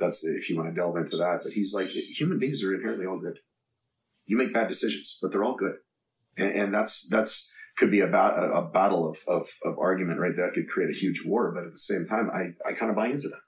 that's 0.00 0.24
if 0.24 0.48
you 0.48 0.56
want 0.56 0.68
to 0.70 0.74
delve 0.74 0.96
into 0.96 1.18
that. 1.18 1.40
But 1.42 1.52
he's 1.52 1.74
like, 1.74 1.88
human 1.88 2.38
beings 2.38 2.64
are 2.64 2.74
inherently 2.74 3.04
all 3.04 3.18
good. 3.20 3.38
You 4.24 4.38
make 4.38 4.54
bad 4.54 4.68
decisions, 4.68 5.18
but 5.20 5.30
they're 5.30 5.44
all 5.44 5.56
good, 5.56 5.76
and, 6.38 6.52
and 6.52 6.74
that's 6.74 7.06
that's 7.08 7.54
could 7.76 7.90
be 7.90 8.00
a, 8.00 8.06
ba- 8.08 8.34
a, 8.36 8.50
a 8.60 8.62
battle 8.68 9.08
of, 9.08 9.18
of 9.28 9.46
of 9.64 9.78
argument, 9.78 10.20
right? 10.20 10.36
That 10.36 10.54
could 10.54 10.68
create 10.70 10.90
a 10.90 10.98
huge 10.98 11.22
war. 11.24 11.52
But 11.52 11.64
at 11.64 11.72
the 11.72 11.78
same 11.78 12.06
time, 12.06 12.30
I 12.32 12.54
I 12.66 12.72
kind 12.72 12.90
of 12.90 12.96
buy 12.96 13.08
into 13.08 13.28
that, 13.28 13.40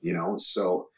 you 0.00 0.12
know. 0.12 0.38
So 0.38 0.88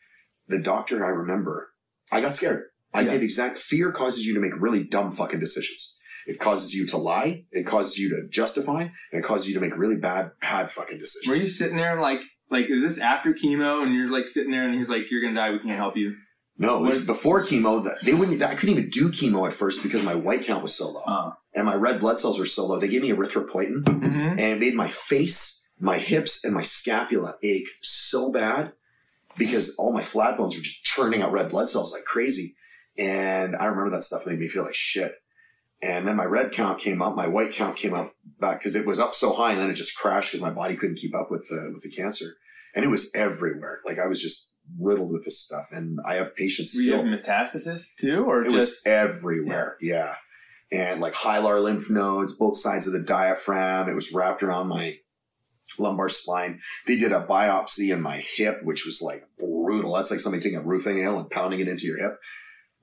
the 0.48 0.58
doctor, 0.60 1.04
I 1.04 1.08
remember, 1.08 1.68
I 2.10 2.20
got 2.22 2.34
scared. 2.34 2.64
I 2.94 3.02
Yeah. 3.02 3.12
did 3.12 3.22
exact 3.22 3.58
fear 3.58 3.90
causes 3.92 4.26
you 4.26 4.34
to 4.34 4.40
make 4.40 4.52
really 4.58 4.84
dumb 4.84 5.12
fucking 5.12 5.40
decisions. 5.40 5.98
It 6.26 6.38
causes 6.38 6.72
you 6.74 6.86
to 6.88 6.96
lie. 6.98 7.44
It 7.50 7.66
causes 7.66 7.98
you 7.98 8.10
to 8.10 8.28
justify, 8.28 8.82
and 8.82 8.90
it 9.12 9.24
causes 9.24 9.48
you 9.48 9.54
to 9.54 9.60
make 9.60 9.76
really 9.76 9.96
bad, 9.96 10.30
bad 10.40 10.70
fucking 10.70 10.98
decisions. 10.98 11.28
Were 11.28 11.34
you 11.36 11.50
sitting 11.50 11.76
there 11.76 12.00
like, 12.00 12.20
like, 12.50 12.66
is 12.68 12.82
this 12.82 12.98
after 13.00 13.32
chemo 13.34 13.82
and 13.82 13.94
you're 13.94 14.10
like 14.10 14.28
sitting 14.28 14.52
there 14.52 14.68
and 14.68 14.78
he's 14.78 14.88
like, 14.88 15.10
you're 15.10 15.22
gonna 15.22 15.34
die, 15.34 15.50
we 15.50 15.58
can't 15.58 15.76
help 15.76 15.96
you? 15.96 16.14
No, 16.58 16.84
it 16.84 16.88
was 16.90 17.06
before 17.06 17.42
chemo. 17.42 17.82
That 17.82 18.02
they 18.04 18.12
wouldn't. 18.14 18.40
I 18.42 18.54
couldn't 18.54 18.76
even 18.76 18.90
do 18.90 19.08
chemo 19.10 19.46
at 19.46 19.52
first 19.54 19.82
because 19.82 20.04
my 20.04 20.14
white 20.14 20.44
count 20.44 20.62
was 20.62 20.74
so 20.74 20.90
low 20.90 21.02
Uh, 21.06 21.30
and 21.54 21.66
my 21.66 21.74
red 21.74 21.98
blood 21.98 22.20
cells 22.20 22.38
were 22.38 22.46
so 22.46 22.66
low. 22.66 22.78
They 22.78 22.88
gave 22.88 23.02
me 23.02 23.10
erythropoietin 23.10 23.88
hmm 23.88 24.04
and 24.14 24.40
it 24.40 24.60
made 24.60 24.74
my 24.74 24.88
face, 24.88 25.72
my 25.80 25.98
hips, 25.98 26.44
and 26.44 26.52
my 26.54 26.62
scapula 26.62 27.34
ache 27.42 27.68
so 27.80 28.30
bad 28.30 28.72
because 29.36 29.74
all 29.78 29.92
my 29.92 30.02
flat 30.02 30.36
bones 30.36 30.54
were 30.56 30.62
just 30.62 30.84
churning 30.84 31.22
out 31.22 31.32
red 31.32 31.48
blood 31.50 31.68
cells 31.68 31.92
like 31.92 32.04
crazy. 32.04 32.54
And 32.98 33.56
I 33.56 33.66
remember 33.66 33.90
that 33.96 34.02
stuff 34.02 34.26
made 34.26 34.38
me 34.38 34.48
feel 34.48 34.64
like 34.64 34.74
shit. 34.74 35.14
And 35.80 36.06
then 36.06 36.14
my 36.16 36.24
red 36.24 36.52
count 36.52 36.78
came 36.80 37.02
up, 37.02 37.16
my 37.16 37.26
white 37.26 37.52
count 37.52 37.76
came 37.76 37.92
up 37.92 38.14
back 38.38 38.60
because 38.60 38.76
it 38.76 38.86
was 38.86 39.00
up 39.00 39.14
so 39.14 39.32
high, 39.32 39.52
and 39.52 39.60
then 39.60 39.70
it 39.70 39.74
just 39.74 39.98
crashed 39.98 40.30
because 40.30 40.42
my 40.42 40.50
body 40.50 40.76
couldn't 40.76 40.98
keep 40.98 41.14
up 41.14 41.30
with 41.30 41.48
the 41.48 41.70
with 41.72 41.82
the 41.82 41.90
cancer, 41.90 42.26
and 42.76 42.84
it 42.84 42.88
was 42.88 43.12
everywhere. 43.14 43.80
Like 43.84 43.98
I 43.98 44.06
was 44.06 44.22
just 44.22 44.54
riddled 44.78 45.10
with 45.10 45.24
this 45.24 45.40
stuff, 45.40 45.70
and 45.72 45.98
I 46.06 46.14
have 46.16 46.36
patients 46.36 46.74
Were 46.76 46.82
you 46.82 46.88
still. 46.90 47.04
having 47.04 47.12
metastasis 47.18 47.96
too, 47.98 48.24
or 48.28 48.42
It 48.42 48.52
just 48.52 48.56
was 48.56 48.82
everywhere. 48.86 49.76
Yeah. 49.80 50.14
And 50.70 51.00
like 51.00 51.14
hilar 51.14 51.60
lymph 51.60 51.90
nodes, 51.90 52.36
both 52.36 52.56
sides 52.56 52.86
of 52.86 52.92
the 52.92 53.02
diaphragm. 53.02 53.88
It 53.88 53.94
was 53.94 54.12
wrapped 54.14 54.42
around 54.42 54.68
my 54.68 54.98
lumbar 55.78 56.08
spine. 56.08 56.60
They 56.86 56.96
did 56.96 57.12
a 57.12 57.26
biopsy 57.26 57.92
in 57.92 58.00
my 58.00 58.18
hip, 58.36 58.62
which 58.62 58.86
was 58.86 59.02
like 59.02 59.24
brutal. 59.38 59.96
That's 59.96 60.10
like 60.10 60.20
somebody 60.20 60.42
taking 60.42 60.58
a 60.58 60.62
roofing 60.62 60.96
nail 60.96 61.18
and 61.18 61.28
pounding 61.28 61.60
it 61.60 61.68
into 61.68 61.86
your 61.86 61.98
hip. 61.98 62.18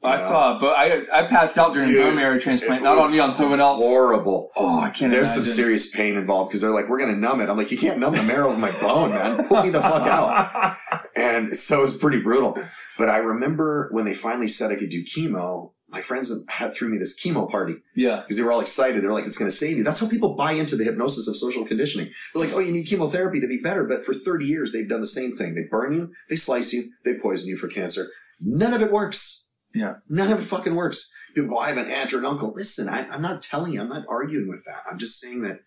I 0.02 0.16
Yeah. 0.16 0.28
saw, 0.30 0.60
but 0.62 0.70
I 0.70 1.02
I 1.14 1.28
passed 1.28 1.58
out 1.58 1.74
during 1.74 1.90
Dude, 1.90 2.02
bone 2.04 2.16
marrow 2.16 2.40
transplant, 2.40 2.84
not 2.84 2.98
on 2.98 3.12
me, 3.12 3.20
on 3.20 3.34
someone 3.34 3.60
else. 3.60 3.80
Horrible. 3.82 4.50
Oh, 4.56 4.80
I 4.80 4.90
can't 4.92 5.12
There's 5.12 5.28
imagine. 5.36 5.46
some 5.46 5.54
serious 5.54 5.90
pain 5.90 6.16
involved 6.16 6.50
because 6.50 6.62
they're 6.62 6.72
like, 6.72 6.88
we're 6.88 7.00
going 7.00 7.14
to 7.14 7.20
numb 7.20 7.42
it. 7.42 7.50
I'm 7.50 7.58
like, 7.58 7.70
you 7.72 7.78
can't 7.78 8.00
numb 8.00 8.16
the 8.16 8.24
marrow 8.24 8.50
of 8.50 8.60
my 8.60 8.72
bone, 8.80 9.10
man. 9.10 9.46
Put 9.48 9.66
me 9.66 9.72
the 9.72 9.82
fuck 9.82 10.08
out. 10.08 10.76
And 11.16 11.54
so 11.58 11.80
it 11.80 11.84
was 11.84 11.98
pretty 11.98 12.22
brutal. 12.22 12.58
But 12.98 13.10
I 13.10 13.18
remember 13.18 13.90
when 13.92 14.06
they 14.06 14.14
finally 14.14 14.48
said 14.48 14.72
I 14.72 14.76
could 14.76 14.90
do 14.90 15.04
chemo, 15.04 15.72
my 15.90 16.00
friends 16.00 16.32
had 16.48 16.74
threw 16.74 16.88
me 16.88 16.98
this 16.98 17.20
chemo 17.22 17.50
party. 17.50 17.76
yeah, 17.94 18.22
because 18.22 18.38
they 18.38 18.44
were 18.44 18.54
all 18.54 18.62
excited. 18.62 19.04
They're 19.04 19.12
like, 19.12 19.26
it's 19.26 19.38
going 19.38 19.52
to 19.52 19.58
save 19.58 19.76
you. 19.78 19.84
That's 19.84 20.00
how 20.00 20.08
people 20.08 20.36
buy 20.36 20.54
into 20.54 20.78
the 20.78 20.86
hypnosis 20.86 21.28
of 21.28 21.36
social 21.36 21.66
conditioning. 21.66 22.10
They're 22.34 22.46
like, 22.46 22.54
oh, 22.56 22.60
you 22.60 22.72
need 22.72 22.86
chemotherapy 22.86 23.42
to 23.42 23.48
be 23.48 23.60
better. 23.62 23.84
But 23.84 24.06
for 24.06 24.14
30 24.14 24.46
years, 24.46 24.72
they've 24.72 24.88
done 24.88 25.02
the 25.02 25.08
same 25.08 25.36
thing. 25.36 25.56
They 25.56 25.64
burn 25.70 25.92
you, 25.94 26.12
they 26.30 26.38
slice 26.38 26.72
you, 26.72 26.84
they 27.04 27.16
poison 27.16 27.50
you 27.50 27.58
for 27.58 27.68
cancer. 27.68 28.08
None 28.40 28.74
of 28.74 28.82
it 28.82 28.92
works. 28.92 29.49
Yeah. 29.74 29.96
None 30.10 30.32
of 30.32 30.40
it 30.40 30.46
fucking 30.46 30.76
works. 30.76 31.14
People, 31.36 31.56
well, 31.56 31.64
I 31.64 31.70
have 31.70 31.78
an 31.78 31.92
aunt 31.92 32.14
or 32.14 32.20
an 32.20 32.26
uncle. 32.26 32.52
Listen, 32.56 32.90
I, 32.90 33.08
I'm 33.10 33.22
not 33.22 33.44
telling 33.44 33.72
you, 33.72 33.82
I'm 33.82 33.90
not 33.90 34.06
arguing 34.10 34.48
with 34.48 34.66
that. 34.66 34.84
I'm 34.90 34.98
just 34.98 35.20
saying 35.20 35.42
that 35.44 35.60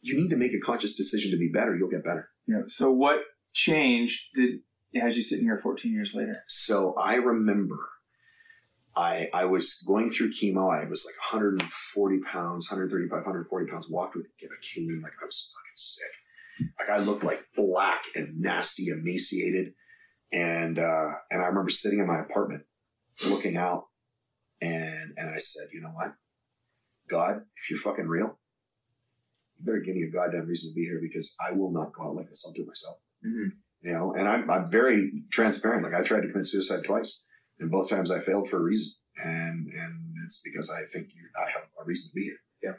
you 0.00 0.16
need 0.16 0.30
to 0.30 0.36
make 0.36 0.54
a 0.54 0.60
conscious 0.60 0.94
decision 0.94 1.30
to 1.32 1.36
be 1.36 1.48
better. 1.48 1.76
You'll 1.76 1.90
get 1.90 2.04
better. 2.04 2.30
Yeah. 2.46 2.62
So 2.66 2.90
what 2.90 3.20
changed 3.52 4.28
did 4.34 4.60
as 5.02 5.16
you 5.16 5.22
sitting 5.22 5.44
here 5.44 5.60
14 5.62 5.92
years 5.92 6.12
later? 6.14 6.42
So 6.46 6.94
I 6.94 7.16
remember 7.16 7.78
I 8.96 9.28
I 9.34 9.44
was 9.44 9.82
going 9.86 10.10
through 10.10 10.30
chemo. 10.30 10.72
I 10.72 10.88
was 10.88 11.06
like 11.06 11.32
140 11.32 12.20
pounds, 12.20 12.70
135, 12.70 13.10
140 13.10 13.70
pounds, 13.70 13.90
walked 13.90 14.16
with 14.16 14.26
a 14.26 14.74
cane, 14.74 15.00
like 15.02 15.12
I 15.22 15.26
was 15.26 15.54
fucking 15.54 15.74
sick. 15.74 16.72
Like 16.78 16.90
I 16.90 16.98
looked 16.98 17.24
like 17.24 17.46
black 17.54 18.02
and 18.14 18.40
nasty, 18.40 18.88
emaciated. 18.88 19.74
And 20.32 20.78
uh 20.78 21.10
and 21.30 21.42
I 21.42 21.46
remember 21.46 21.70
sitting 21.70 21.98
in 21.98 22.06
my 22.06 22.20
apartment 22.20 22.64
looking 23.26 23.56
out 23.56 23.86
and 24.60 25.14
and 25.16 25.30
I 25.30 25.38
said, 25.38 25.68
you 25.72 25.80
know 25.80 25.88
what? 25.88 26.12
God, 27.08 27.42
if 27.56 27.70
you're 27.70 27.78
fucking 27.78 28.06
real, 28.06 28.38
you 29.56 29.64
better 29.64 29.80
give 29.80 29.94
me 29.96 30.02
a 30.02 30.10
goddamn 30.10 30.46
reason 30.46 30.70
to 30.70 30.74
be 30.74 30.84
here 30.84 31.00
because 31.00 31.36
I 31.44 31.52
will 31.52 31.70
not 31.72 31.92
go 31.92 32.04
out 32.04 32.16
like 32.16 32.28
this. 32.28 32.44
I'll 32.46 32.52
do 32.52 32.62
it 32.62 32.68
myself. 32.68 32.98
Mhm. 33.24 33.52
You 33.82 33.92
know, 33.92 34.14
and 34.14 34.28
I'm 34.28 34.50
I'm 34.50 34.70
very 34.70 35.22
transparent. 35.30 35.84
Like 35.84 35.94
I 35.94 36.02
tried 36.02 36.22
to 36.22 36.28
commit 36.30 36.46
suicide 36.46 36.84
twice, 36.84 37.24
and 37.60 37.70
both 37.70 37.88
times 37.88 38.10
I 38.10 38.18
failed 38.20 38.48
for 38.48 38.58
a 38.58 38.62
reason, 38.62 38.92
and 39.22 39.68
and 39.68 40.14
it's 40.24 40.42
because 40.42 40.70
I 40.70 40.84
think 40.84 41.08
you, 41.14 41.22
I 41.36 41.48
have 41.50 41.62
a 41.80 41.84
reason 41.84 42.10
to 42.10 42.14
be 42.14 42.24
here. 42.24 42.40
Yeah. 42.62 42.74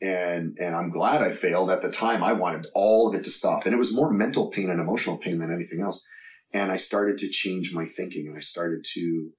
And 0.00 0.56
and 0.60 0.76
I'm 0.76 0.90
glad 0.90 1.22
I 1.22 1.30
failed. 1.30 1.70
At 1.70 1.82
the 1.82 1.90
time, 1.90 2.22
I 2.22 2.32
wanted 2.34 2.68
all 2.74 3.08
of 3.08 3.14
it 3.14 3.24
to 3.24 3.30
stop, 3.30 3.64
and 3.64 3.74
it 3.74 3.78
was 3.78 3.94
more 3.94 4.12
mental 4.12 4.48
pain 4.50 4.70
and 4.70 4.80
emotional 4.80 5.18
pain 5.18 5.38
than 5.38 5.52
anything 5.52 5.80
else. 5.80 6.08
And 6.52 6.70
I 6.70 6.76
started 6.76 7.18
to 7.18 7.28
change 7.28 7.74
my 7.74 7.86
thinking, 7.86 8.28
and 8.28 8.36
I 8.36 8.40
started 8.40 8.84
to 8.94 9.32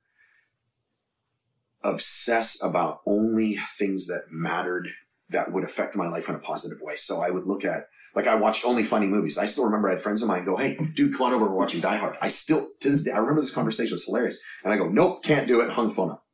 obsess 1.85 2.61
about 2.63 3.01
only 3.05 3.59
things 3.77 4.07
that 4.07 4.25
mattered 4.31 4.89
that 5.29 5.51
would 5.51 5.63
affect 5.63 5.95
my 5.95 6.07
life 6.07 6.29
in 6.29 6.35
a 6.35 6.39
positive 6.39 6.81
way. 6.81 6.95
So 6.95 7.21
I 7.21 7.29
would 7.29 7.45
look 7.45 7.63
at 7.63 7.87
like 8.15 8.27
I 8.27 8.35
watched 8.35 8.65
only 8.65 8.83
funny 8.83 9.07
movies. 9.07 9.37
I 9.37 9.45
still 9.45 9.65
remember 9.65 9.89
I 9.89 9.93
had 9.93 10.01
friends 10.01 10.21
of 10.21 10.27
mine 10.27 10.45
go, 10.45 10.55
"Hey, 10.55 10.77
dude, 10.95 11.13
come 11.13 11.23
on 11.23 11.33
over. 11.33 11.45
We're 11.45 11.55
watching 11.55 11.81
Die 11.81 11.97
Hard." 11.97 12.17
I 12.21 12.29
still 12.29 12.69
to 12.79 12.89
this 12.89 13.03
day 13.03 13.11
I 13.11 13.17
remember 13.17 13.41
this 13.41 13.53
conversation. 13.53 13.91
It 13.91 13.93
was 13.93 14.05
hilarious, 14.05 14.43
and 14.63 14.73
I 14.73 14.77
go, 14.77 14.87
"Nope, 14.87 15.23
can't 15.23 15.47
do 15.47 15.61
it." 15.61 15.69
Hung 15.71 15.93
phone 15.93 16.11
up. 16.11 16.25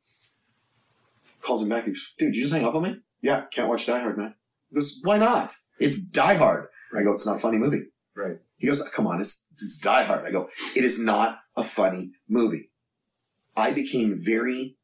Calls 1.40 1.62
him 1.62 1.68
back. 1.68 1.84
He 1.84 1.90
goes, 1.90 2.12
"Dude, 2.18 2.36
you 2.36 2.42
just 2.42 2.54
hang 2.54 2.64
up 2.64 2.74
on 2.74 2.82
me?" 2.82 3.00
Yeah, 3.20 3.44
can't 3.52 3.68
watch 3.68 3.86
Die 3.86 3.98
Hard, 3.98 4.16
man. 4.16 4.34
He 4.70 4.74
goes, 4.76 5.00
"Why 5.02 5.18
not? 5.18 5.54
It's 5.78 6.04
Die 6.08 6.34
Hard." 6.34 6.68
I 6.96 7.02
go, 7.02 7.12
"It's 7.12 7.26
not 7.26 7.36
a 7.36 7.40
funny 7.40 7.58
movie." 7.58 7.86
Right. 8.14 8.38
He 8.58 8.66
goes, 8.68 8.86
"Come 8.90 9.06
on, 9.06 9.20
it's 9.20 9.52
it's 9.52 9.78
Die 9.78 10.04
Hard." 10.04 10.24
I 10.24 10.30
go, 10.30 10.50
"It 10.76 10.84
is 10.84 11.00
not 11.00 11.40
a 11.56 11.64
funny 11.64 12.12
movie." 12.28 12.70
I 13.56 13.72
became 13.72 14.16
very 14.16 14.76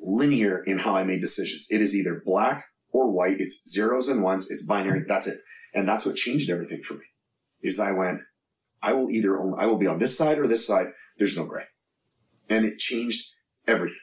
linear 0.00 0.62
in 0.64 0.78
how 0.78 0.94
I 0.94 1.04
made 1.04 1.20
decisions. 1.20 1.68
It 1.70 1.80
is 1.80 1.94
either 1.94 2.22
black 2.24 2.66
or 2.92 3.10
white. 3.10 3.40
It's 3.40 3.68
zeros 3.68 4.08
and 4.08 4.22
ones. 4.22 4.50
It's 4.50 4.66
binary. 4.66 5.04
That's 5.06 5.26
it. 5.26 5.38
And 5.74 5.88
that's 5.88 6.06
what 6.06 6.16
changed 6.16 6.50
everything 6.50 6.82
for 6.82 6.94
me. 6.94 7.04
Is 7.62 7.80
I 7.80 7.92
went, 7.92 8.20
I 8.82 8.92
will 8.92 9.10
either 9.10 9.38
own, 9.38 9.54
I 9.58 9.66
will 9.66 9.78
be 9.78 9.86
on 9.86 9.98
this 9.98 10.16
side 10.16 10.38
or 10.38 10.46
this 10.46 10.66
side. 10.66 10.88
There's 11.18 11.36
no 11.36 11.46
gray. 11.46 11.64
And 12.48 12.64
it 12.64 12.78
changed 12.78 13.34
everything. 13.66 13.98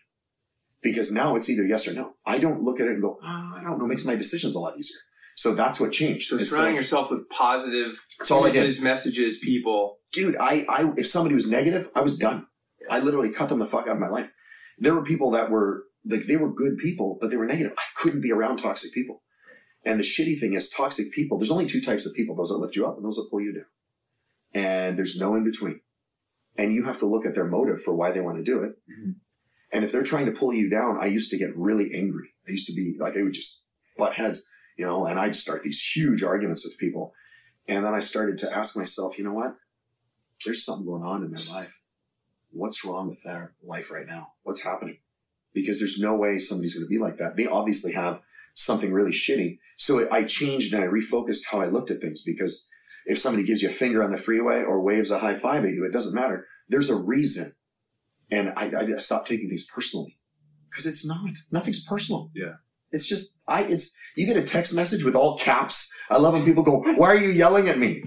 Because 0.82 1.13
now 1.13 1.36
it's 1.36 1.49
either 1.49 1.65
yes 1.65 1.88
or 1.88 1.93
no. 1.93 2.13
I 2.25 2.39
don't 2.39 2.63
look 2.63 2.79
at 2.79 2.88
it 2.88 2.93
and 2.93 3.01
go, 3.01 3.17
oh, 3.23 3.25
I 3.56 3.62
don't 3.63 3.79
know, 3.79 3.86
it 3.86 3.88
makes 3.88 4.06
my 4.06 4.15
decisions 4.15 4.56
a 4.56 4.60
lot 4.60 4.77
easier. 4.77 4.99
So 5.36 5.56
that's 5.56 5.79
what 5.79 5.91
changed. 5.91 6.27
So 6.29 6.38
surrounding 6.38 6.75
yourself 6.75 7.10
with 7.10 7.27
positive 7.29 7.93
that's 8.19 8.29
all 8.29 8.45
I 8.45 8.51
did. 8.51 8.82
messages, 8.82 9.39
people. 9.39 9.99
Dude, 10.12 10.36
I, 10.38 10.65
I, 10.69 10.91
if 10.97 11.08
somebody 11.08 11.34
was 11.34 11.49
negative, 11.49 11.89
I 11.95 12.01
was 12.01 12.17
done. 12.17 12.45
I 12.89 12.99
literally 12.99 13.29
cut 13.29 13.49
them 13.49 13.60
the 13.60 13.65
fuck 13.65 13.88
out 13.88 13.95
of 13.95 13.99
my 13.99 14.10
life. 14.10 14.29
There 14.79 14.93
were 14.93 15.03
people 15.03 15.31
that 15.31 15.49
were, 15.49 15.86
like, 16.05 16.23
they 16.23 16.38
were 16.38 16.51
good 16.51 16.77
people, 16.77 17.17
but 17.19 17.29
they 17.29 17.38
were 17.38 17.45
negative. 17.45 17.73
I 17.77 17.83
couldn't 18.01 18.21
be 18.21 18.31
around 18.31 18.57
toxic 18.57 18.93
people. 18.93 19.21
And 19.86 19.99
the 19.99 20.03
shitty 20.03 20.39
thing 20.39 20.53
is, 20.53 20.69
toxic 20.69 21.12
people, 21.12 21.38
there's 21.38 21.51
only 21.51 21.65
two 21.65 21.81
types 21.81 22.05
of 22.05 22.13
people 22.13 22.36
those 22.36 22.49
that 22.49 22.57
lift 22.57 22.75
you 22.75 22.86
up 22.86 22.95
and 22.95 23.05
those 23.05 23.17
that 23.17 23.27
pull 23.29 23.41
you 23.41 23.53
down. 23.53 23.65
And 24.53 24.97
there's 24.97 25.19
no 25.19 25.36
in 25.36 25.43
between. 25.43 25.81
And 26.57 26.73
you 26.73 26.86
have 26.86 26.99
to 26.99 27.05
look 27.05 27.25
at 27.25 27.33
their 27.33 27.47
motive 27.47 27.81
for 27.81 27.93
why 27.95 28.12
they 28.12 28.21
want 28.21 28.38
to 28.38 28.43
do 28.43 28.63
it. 28.63 28.77
Mhm. 28.89 29.15
And 29.71 29.83
if 29.83 29.91
they're 29.91 30.03
trying 30.03 30.27
to 30.27 30.31
pull 30.31 30.53
you 30.53 30.69
down, 30.69 30.97
I 31.01 31.07
used 31.07 31.31
to 31.31 31.38
get 31.38 31.57
really 31.57 31.93
angry. 31.95 32.29
I 32.47 32.51
used 32.51 32.67
to 32.67 32.75
be 32.75 32.95
like, 32.99 33.17
I 33.17 33.23
would 33.23 33.33
just 33.33 33.67
butt 33.97 34.13
heads, 34.13 34.53
you 34.77 34.86
know, 34.86 35.05
and 35.05 35.19
I'd 35.19 35.36
start 35.36 35.63
these 35.63 35.81
huge 35.81 36.23
arguments 36.23 36.63
with 36.63 36.77
people. 36.77 37.13
And 37.67 37.83
then 37.83 37.93
I 37.93 37.99
started 37.99 38.38
to 38.39 38.55
ask 38.55 38.77
myself, 38.77 39.17
you 39.17 39.23
know 39.23 39.33
what? 39.33 39.55
There's 40.45 40.63
something 40.63 40.86
going 40.86 41.03
on 41.03 41.23
in 41.23 41.31
their 41.31 41.45
life. 41.53 41.81
What's 42.54 42.86
wrong 42.86 43.10
with 43.10 43.24
their 43.24 43.54
life 43.63 43.92
right 43.92 44.08
now? 44.08 44.34
What's 44.44 44.63
happening? 44.63 44.98
Because 45.54 45.80
there's 45.80 46.00
no 46.00 46.16
way 46.16 46.39
somebody's 46.39 46.76
going 46.76 46.86
to 46.86 46.89
be 46.89 47.00
like 47.00 47.18
that. 47.18 47.36
They 47.36 47.48
obviously 47.48 47.94
have 47.94 48.22
something 48.54 48.94
really 48.94 49.12
shitty. 49.12 49.60
So 49.78 50.08
I 50.12 50.24
changed 50.24 50.74
and 50.74 50.84
I 50.84 50.88
refocused 50.88 51.48
how 51.52 51.62
I 51.62 51.68
looked 51.68 51.92
at 51.92 52.00
things 52.00 52.24
because 52.24 52.70
if 53.06 53.20
somebody 53.20 53.44
gives 53.44 53.62
you 53.62 53.70
a 53.70 53.74
finger 53.74 54.04
on 54.04 54.12
the 54.12 54.18
freeway 54.18 54.63
or 54.63 54.82
waves 54.82 55.12
a 55.12 55.20
high 55.20 55.36
five 55.36 55.66
at 55.66 55.72
you, 55.72 55.86
it 55.86 55.92
doesn't 55.92 56.16
matter. 56.16 56.48
There's 56.70 56.89
a 56.89 56.96
reason. 56.96 57.54
And 58.32 58.54
I, 58.56 58.72
I 58.78 58.98
stopped 58.98 59.28
taking 59.28 59.50
things 59.50 59.68
personally 59.68 60.18
because 60.70 60.86
it's 60.86 61.06
not. 61.06 61.30
Nothing's 61.52 61.86
personal. 61.86 62.32
Yeah. 62.34 62.54
It's 62.92 63.08
just, 63.08 63.42
I, 63.48 63.63
it's, 63.63 64.00
you 64.16 64.26
get 64.28 64.38
a 64.38 64.44
text 64.44 64.74
message 64.74 65.04
with 65.04 65.16
all 65.16 65.38
caps. 65.39 65.92
I 66.10 66.18
love 66.18 66.34
when 66.34 66.46
people 66.46 66.63
go, 66.63 66.84
why 66.96 67.08
are 67.08 67.18
you 67.18 67.30
yelling 67.30 67.68
at 67.68 67.80
me? 67.80 68.04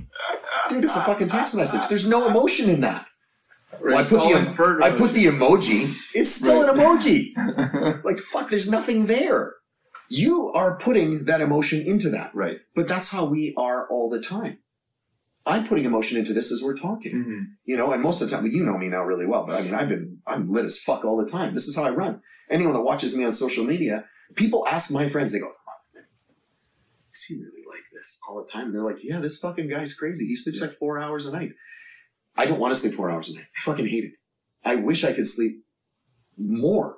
Dude, 0.68 0.84
it's 0.84 0.96
a 0.96 1.02
fucking 1.02 1.28
text 1.28 1.54
message. 1.54 1.88
There's 1.88 2.08
no 2.08 2.28
emotion 2.28 2.70
in 2.70 2.80
that. 2.82 3.05
Well, 3.94 4.04
I 4.04 4.08
put 4.08 4.20
the 4.28 4.38
em- 4.38 4.82
I 4.82 4.90
put 4.96 5.12
the 5.12 5.26
emoji. 5.26 5.94
It's 6.14 6.30
still 6.32 6.62
an 6.68 6.76
emoji. 6.76 7.32
Like, 8.04 8.18
fuck, 8.18 8.50
there's 8.50 8.70
nothing 8.70 9.06
there. 9.06 9.54
You 10.08 10.52
are 10.54 10.78
putting 10.78 11.24
that 11.24 11.40
emotion 11.40 11.82
into 11.86 12.10
that. 12.10 12.34
right. 12.34 12.58
But 12.74 12.86
that's 12.88 13.10
how 13.10 13.24
we 13.26 13.54
are 13.56 13.88
all 13.90 14.08
the 14.10 14.20
time. 14.20 14.58
I'm 15.44 15.66
putting 15.66 15.84
emotion 15.84 16.18
into 16.18 16.32
this 16.32 16.50
as 16.50 16.60
we're 16.62 16.76
talking, 16.76 17.14
Mhm. 17.24 17.44
you 17.64 17.76
know, 17.76 17.92
and 17.92 18.02
most 18.02 18.20
of 18.20 18.28
the 18.30 18.36
time, 18.36 18.46
you 18.46 18.64
know 18.64 18.76
me 18.76 18.88
now 18.88 19.04
really 19.04 19.26
well, 19.26 19.46
but 19.46 19.58
I 19.60 19.62
mean, 19.62 19.74
I've 19.74 19.88
been, 19.88 20.18
I'm 20.26 20.50
lit 20.52 20.64
as 20.64 20.78
fuck 20.78 21.04
all 21.04 21.16
the 21.16 21.30
time. 21.30 21.54
This 21.54 21.68
is 21.68 21.76
how 21.76 21.84
I 21.84 21.90
run. 21.90 22.20
Anyone 22.50 22.74
that 22.74 22.82
watches 22.82 23.16
me 23.16 23.24
on 23.24 23.32
social 23.32 23.64
media, 23.64 24.04
people 24.34 24.66
ask 24.68 24.90
my 24.90 25.08
friends, 25.08 25.30
they 25.32 25.38
go, 25.38 25.52
is 27.14 27.24
he 27.24 27.36
really 27.36 27.62
like 27.68 27.84
this 27.92 28.20
all 28.28 28.44
the 28.44 28.50
time? 28.50 28.66
And 28.66 28.74
they're 28.74 28.82
like, 28.84 29.02
yeah, 29.02 29.20
this 29.20 29.38
fucking 29.38 29.68
guy's 29.70 29.94
crazy. 29.94 30.26
He 30.26 30.36
sleeps 30.36 30.60
like 30.60 30.72
four 30.72 30.98
hours 31.00 31.26
a 31.26 31.32
night. 31.32 31.50
I 32.36 32.46
don't 32.46 32.58
want 32.58 32.74
to 32.74 32.80
sleep 32.80 32.94
four 32.94 33.10
hours 33.10 33.30
a 33.30 33.34
night. 33.34 33.46
I 33.56 33.60
fucking 33.62 33.86
hate 33.86 34.04
it. 34.04 34.12
I 34.64 34.76
wish 34.76 35.04
I 35.04 35.12
could 35.12 35.26
sleep 35.26 35.64
more, 36.36 36.96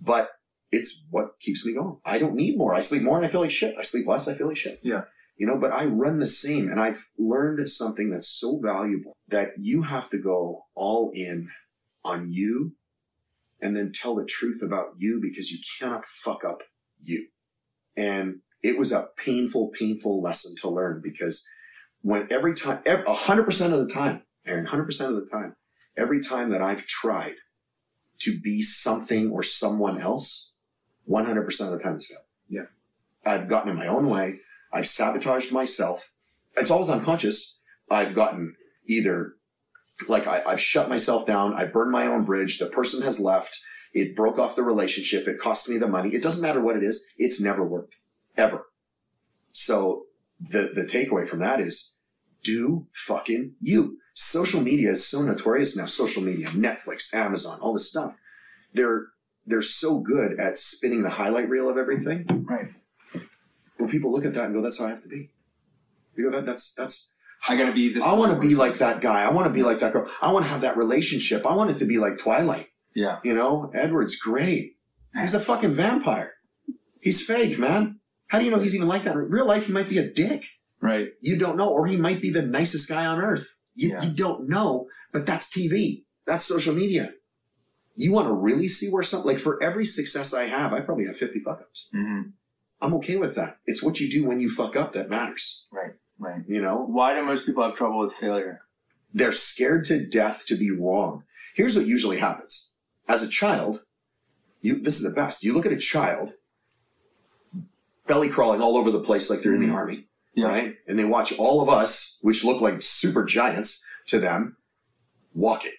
but 0.00 0.30
it's 0.70 1.06
what 1.10 1.40
keeps 1.40 1.64
me 1.66 1.74
going. 1.74 1.98
I 2.04 2.18
don't 2.18 2.34
need 2.34 2.58
more. 2.58 2.74
I 2.74 2.80
sleep 2.80 3.02
more 3.02 3.16
and 3.16 3.26
I 3.26 3.28
feel 3.28 3.40
like 3.40 3.50
shit. 3.50 3.74
I 3.78 3.82
sleep 3.82 4.06
less. 4.06 4.28
I 4.28 4.34
feel 4.34 4.48
like 4.48 4.56
shit. 4.56 4.80
Yeah. 4.82 5.02
You 5.36 5.46
know, 5.46 5.58
but 5.58 5.72
I 5.72 5.86
run 5.86 6.18
the 6.18 6.26
same 6.26 6.70
and 6.70 6.80
I've 6.80 7.08
learned 7.18 7.68
something 7.68 8.10
that's 8.10 8.28
so 8.28 8.60
valuable 8.60 9.16
that 9.28 9.52
you 9.58 9.82
have 9.82 10.08
to 10.10 10.18
go 10.18 10.66
all 10.74 11.10
in 11.14 11.48
on 12.04 12.32
you 12.32 12.74
and 13.60 13.76
then 13.76 13.92
tell 13.92 14.14
the 14.14 14.24
truth 14.24 14.62
about 14.62 14.94
you 14.98 15.20
because 15.20 15.50
you 15.50 15.58
cannot 15.78 16.06
fuck 16.06 16.44
up 16.44 16.62
you. 17.00 17.28
And 17.96 18.40
it 18.62 18.78
was 18.78 18.92
a 18.92 19.08
painful, 19.16 19.68
painful 19.68 20.22
lesson 20.22 20.54
to 20.60 20.68
learn 20.68 21.00
because 21.02 21.48
when 22.02 22.26
every 22.30 22.54
time, 22.54 22.80
a 22.86 23.14
hundred 23.14 23.44
percent 23.44 23.72
of 23.72 23.80
the 23.80 23.92
time, 23.92 24.22
Aaron, 24.46 24.66
hundred 24.66 24.84
percent 24.84 25.14
of 25.14 25.22
the 25.22 25.30
time, 25.30 25.56
every 25.96 26.20
time 26.20 26.50
that 26.50 26.62
I've 26.62 26.86
tried 26.86 27.36
to 28.20 28.38
be 28.40 28.62
something 28.62 29.30
or 29.30 29.42
someone 29.42 30.00
else, 30.00 30.56
100% 31.08 31.46
of 31.60 31.72
the 31.72 31.78
time 31.78 31.94
it's 31.94 32.06
failed. 32.06 32.24
Yeah. 32.48 32.66
I've 33.24 33.48
gotten 33.48 33.70
in 33.70 33.76
my 33.76 33.86
own 33.86 34.08
way. 34.08 34.40
I've 34.72 34.88
sabotaged 34.88 35.52
myself. 35.52 36.12
It's 36.56 36.70
always 36.70 36.88
unconscious. 36.88 37.60
I've 37.90 38.14
gotten 38.14 38.56
either 38.86 39.34
like 40.08 40.26
I, 40.26 40.42
I've 40.46 40.60
shut 40.60 40.88
myself 40.88 41.26
down. 41.26 41.54
I 41.54 41.64
burned 41.64 41.92
my 41.92 42.06
own 42.06 42.24
bridge. 42.24 42.58
The 42.58 42.66
person 42.66 43.02
has 43.02 43.20
left. 43.20 43.58
It 43.92 44.16
broke 44.16 44.38
off 44.38 44.56
the 44.56 44.62
relationship. 44.62 45.28
It 45.28 45.38
cost 45.38 45.68
me 45.68 45.78
the 45.78 45.88
money. 45.88 46.14
It 46.14 46.22
doesn't 46.22 46.42
matter 46.42 46.60
what 46.60 46.76
it 46.76 46.82
is. 46.82 47.14
It's 47.16 47.40
never 47.40 47.64
worked 47.64 47.94
ever. 48.36 48.66
So 49.52 50.06
the, 50.40 50.72
the 50.74 50.82
takeaway 50.82 51.26
from 51.26 51.40
that 51.40 51.60
is 51.60 52.00
do 52.42 52.86
fucking 52.92 53.54
you. 53.60 53.98
Social 54.14 54.60
media 54.60 54.92
is 54.92 55.06
so 55.06 55.22
notorious 55.22 55.76
now. 55.76 55.86
Social 55.86 56.22
media, 56.22 56.48
Netflix, 56.48 57.12
Amazon, 57.12 57.58
all 57.60 57.72
this 57.72 57.90
stuff. 57.90 58.16
They're, 58.72 59.08
they're 59.44 59.62
so 59.62 60.00
good 60.00 60.38
at 60.40 60.56
spinning 60.56 61.02
the 61.02 61.10
highlight 61.10 61.48
reel 61.48 61.68
of 61.68 61.76
everything. 61.76 62.46
Right. 62.48 62.68
Where 63.76 63.88
people 63.88 64.12
look 64.12 64.24
at 64.24 64.34
that 64.34 64.44
and 64.44 64.54
go, 64.54 64.62
that's 64.62 64.78
how 64.78 64.86
I 64.86 64.90
have 64.90 65.02
to 65.02 65.08
be. 65.08 65.30
You 66.16 66.30
know, 66.30 66.36
that, 66.38 66.46
that's, 66.46 66.74
that's, 66.74 67.16
I 67.48 67.56
gotta 67.56 67.72
be 67.72 67.92
this. 67.92 68.02
I 68.02 68.14
want 68.14 68.32
to 68.32 68.38
be 68.38 68.54
like 68.54 68.78
that 68.78 69.00
guy. 69.00 69.24
I 69.24 69.30
want 69.30 69.46
to 69.46 69.52
be 69.52 69.62
like 69.62 69.80
that 69.80 69.92
girl. 69.92 70.08
I 70.22 70.32
want 70.32 70.46
to 70.46 70.50
have 70.50 70.62
that 70.62 70.76
relationship. 70.76 71.44
I 71.44 71.54
want 71.54 71.70
it 71.70 71.76
to 71.78 71.84
be 71.84 71.98
like 71.98 72.18
Twilight. 72.18 72.68
Yeah. 72.94 73.18
You 73.24 73.34
know, 73.34 73.70
Edward's 73.74 74.16
great. 74.16 74.76
He's 75.20 75.34
a 75.34 75.40
fucking 75.40 75.74
vampire. 75.74 76.34
He's 77.00 77.20
fake, 77.20 77.58
man. 77.58 78.00
How 78.28 78.38
do 78.38 78.44
you 78.44 78.50
know 78.50 78.58
he's 78.60 78.74
even 78.74 78.88
like 78.88 79.02
that? 79.02 79.16
In 79.16 79.30
real 79.30 79.44
life, 79.44 79.66
he 79.66 79.72
might 79.72 79.88
be 79.88 79.98
a 79.98 80.08
dick. 80.08 80.46
Right. 80.80 81.08
You 81.20 81.38
don't 81.38 81.56
know. 81.56 81.68
Or 81.68 81.86
he 81.86 81.96
might 81.96 82.22
be 82.22 82.30
the 82.30 82.42
nicest 82.42 82.88
guy 82.88 83.04
on 83.04 83.20
earth. 83.20 83.46
You, 83.74 83.90
Yeah. 83.90 84.02
you 84.04 84.12
don't 84.14 84.48
know, 84.48 84.88
but 85.12 85.26
that's 85.26 85.48
TV. 85.48 86.04
That's 86.26 86.44
social 86.44 86.74
media. 86.74 87.12
You 87.96 88.12
want 88.12 88.28
to 88.28 88.32
really 88.32 88.68
see 88.68 88.88
where 88.90 89.02
something, 89.02 89.30
like 89.32 89.38
for 89.40 89.62
every 89.62 89.84
success 89.84 90.34
I 90.34 90.46
have, 90.46 90.72
I 90.72 90.80
probably 90.80 91.06
have 91.06 91.16
50 91.16 91.40
fuck 91.40 91.60
ups. 91.60 91.88
Mm-hmm. 91.94 92.30
I'm 92.80 92.94
okay 92.94 93.16
with 93.16 93.34
that. 93.36 93.58
It's 93.66 93.82
what 93.82 94.00
you 94.00 94.10
do 94.10 94.26
when 94.26 94.40
you 94.40 94.50
fuck 94.50 94.74
up 94.76 94.92
that 94.92 95.08
matters. 95.10 95.66
Right. 95.72 95.92
Right. 96.18 96.42
You 96.48 96.60
know, 96.62 96.84
Why 96.86 97.14
do 97.14 97.24
most 97.24 97.46
people 97.46 97.62
have 97.62 97.76
trouble 97.76 98.00
with 98.00 98.12
failure? 98.14 98.60
they're 99.16 99.30
scared 99.32 99.84
to 99.84 100.04
death 100.04 100.44
to 100.46 100.56
be 100.56 100.72
wrong. 100.72 101.22
Here's 101.54 101.76
what 101.76 101.86
usually 101.86 102.16
happens. 102.18 102.78
As 103.06 103.22
a 103.22 103.28
child, 103.28 103.84
you 104.60 104.80
this 104.80 104.96
is 105.00 105.02
the 105.08 105.14
best. 105.14 105.44
You 105.44 105.52
look 105.54 105.66
at 105.66 105.72
a 105.72 105.76
child 105.76 106.32
belly 108.06 108.28
crawling 108.28 108.60
all 108.60 108.76
over 108.76 108.90
the 108.90 109.00
place 109.00 109.30
like 109.30 109.40
they're 109.42 109.54
in 109.54 109.60
the 109.60 109.68
Mhm. 109.68 109.74
army, 109.74 110.08
Yeah. 110.34 110.46
right? 110.46 110.74
And 110.86 110.98
they 110.98 111.04
watch 111.04 111.36
all 111.38 111.62
of 111.62 111.68
us, 111.68 112.18
which 112.22 112.44
look 112.44 112.60
like 112.60 112.82
super 112.82 113.24
giants 113.24 113.86
to 114.08 114.18
them, 114.18 114.56
walking. 115.32 115.72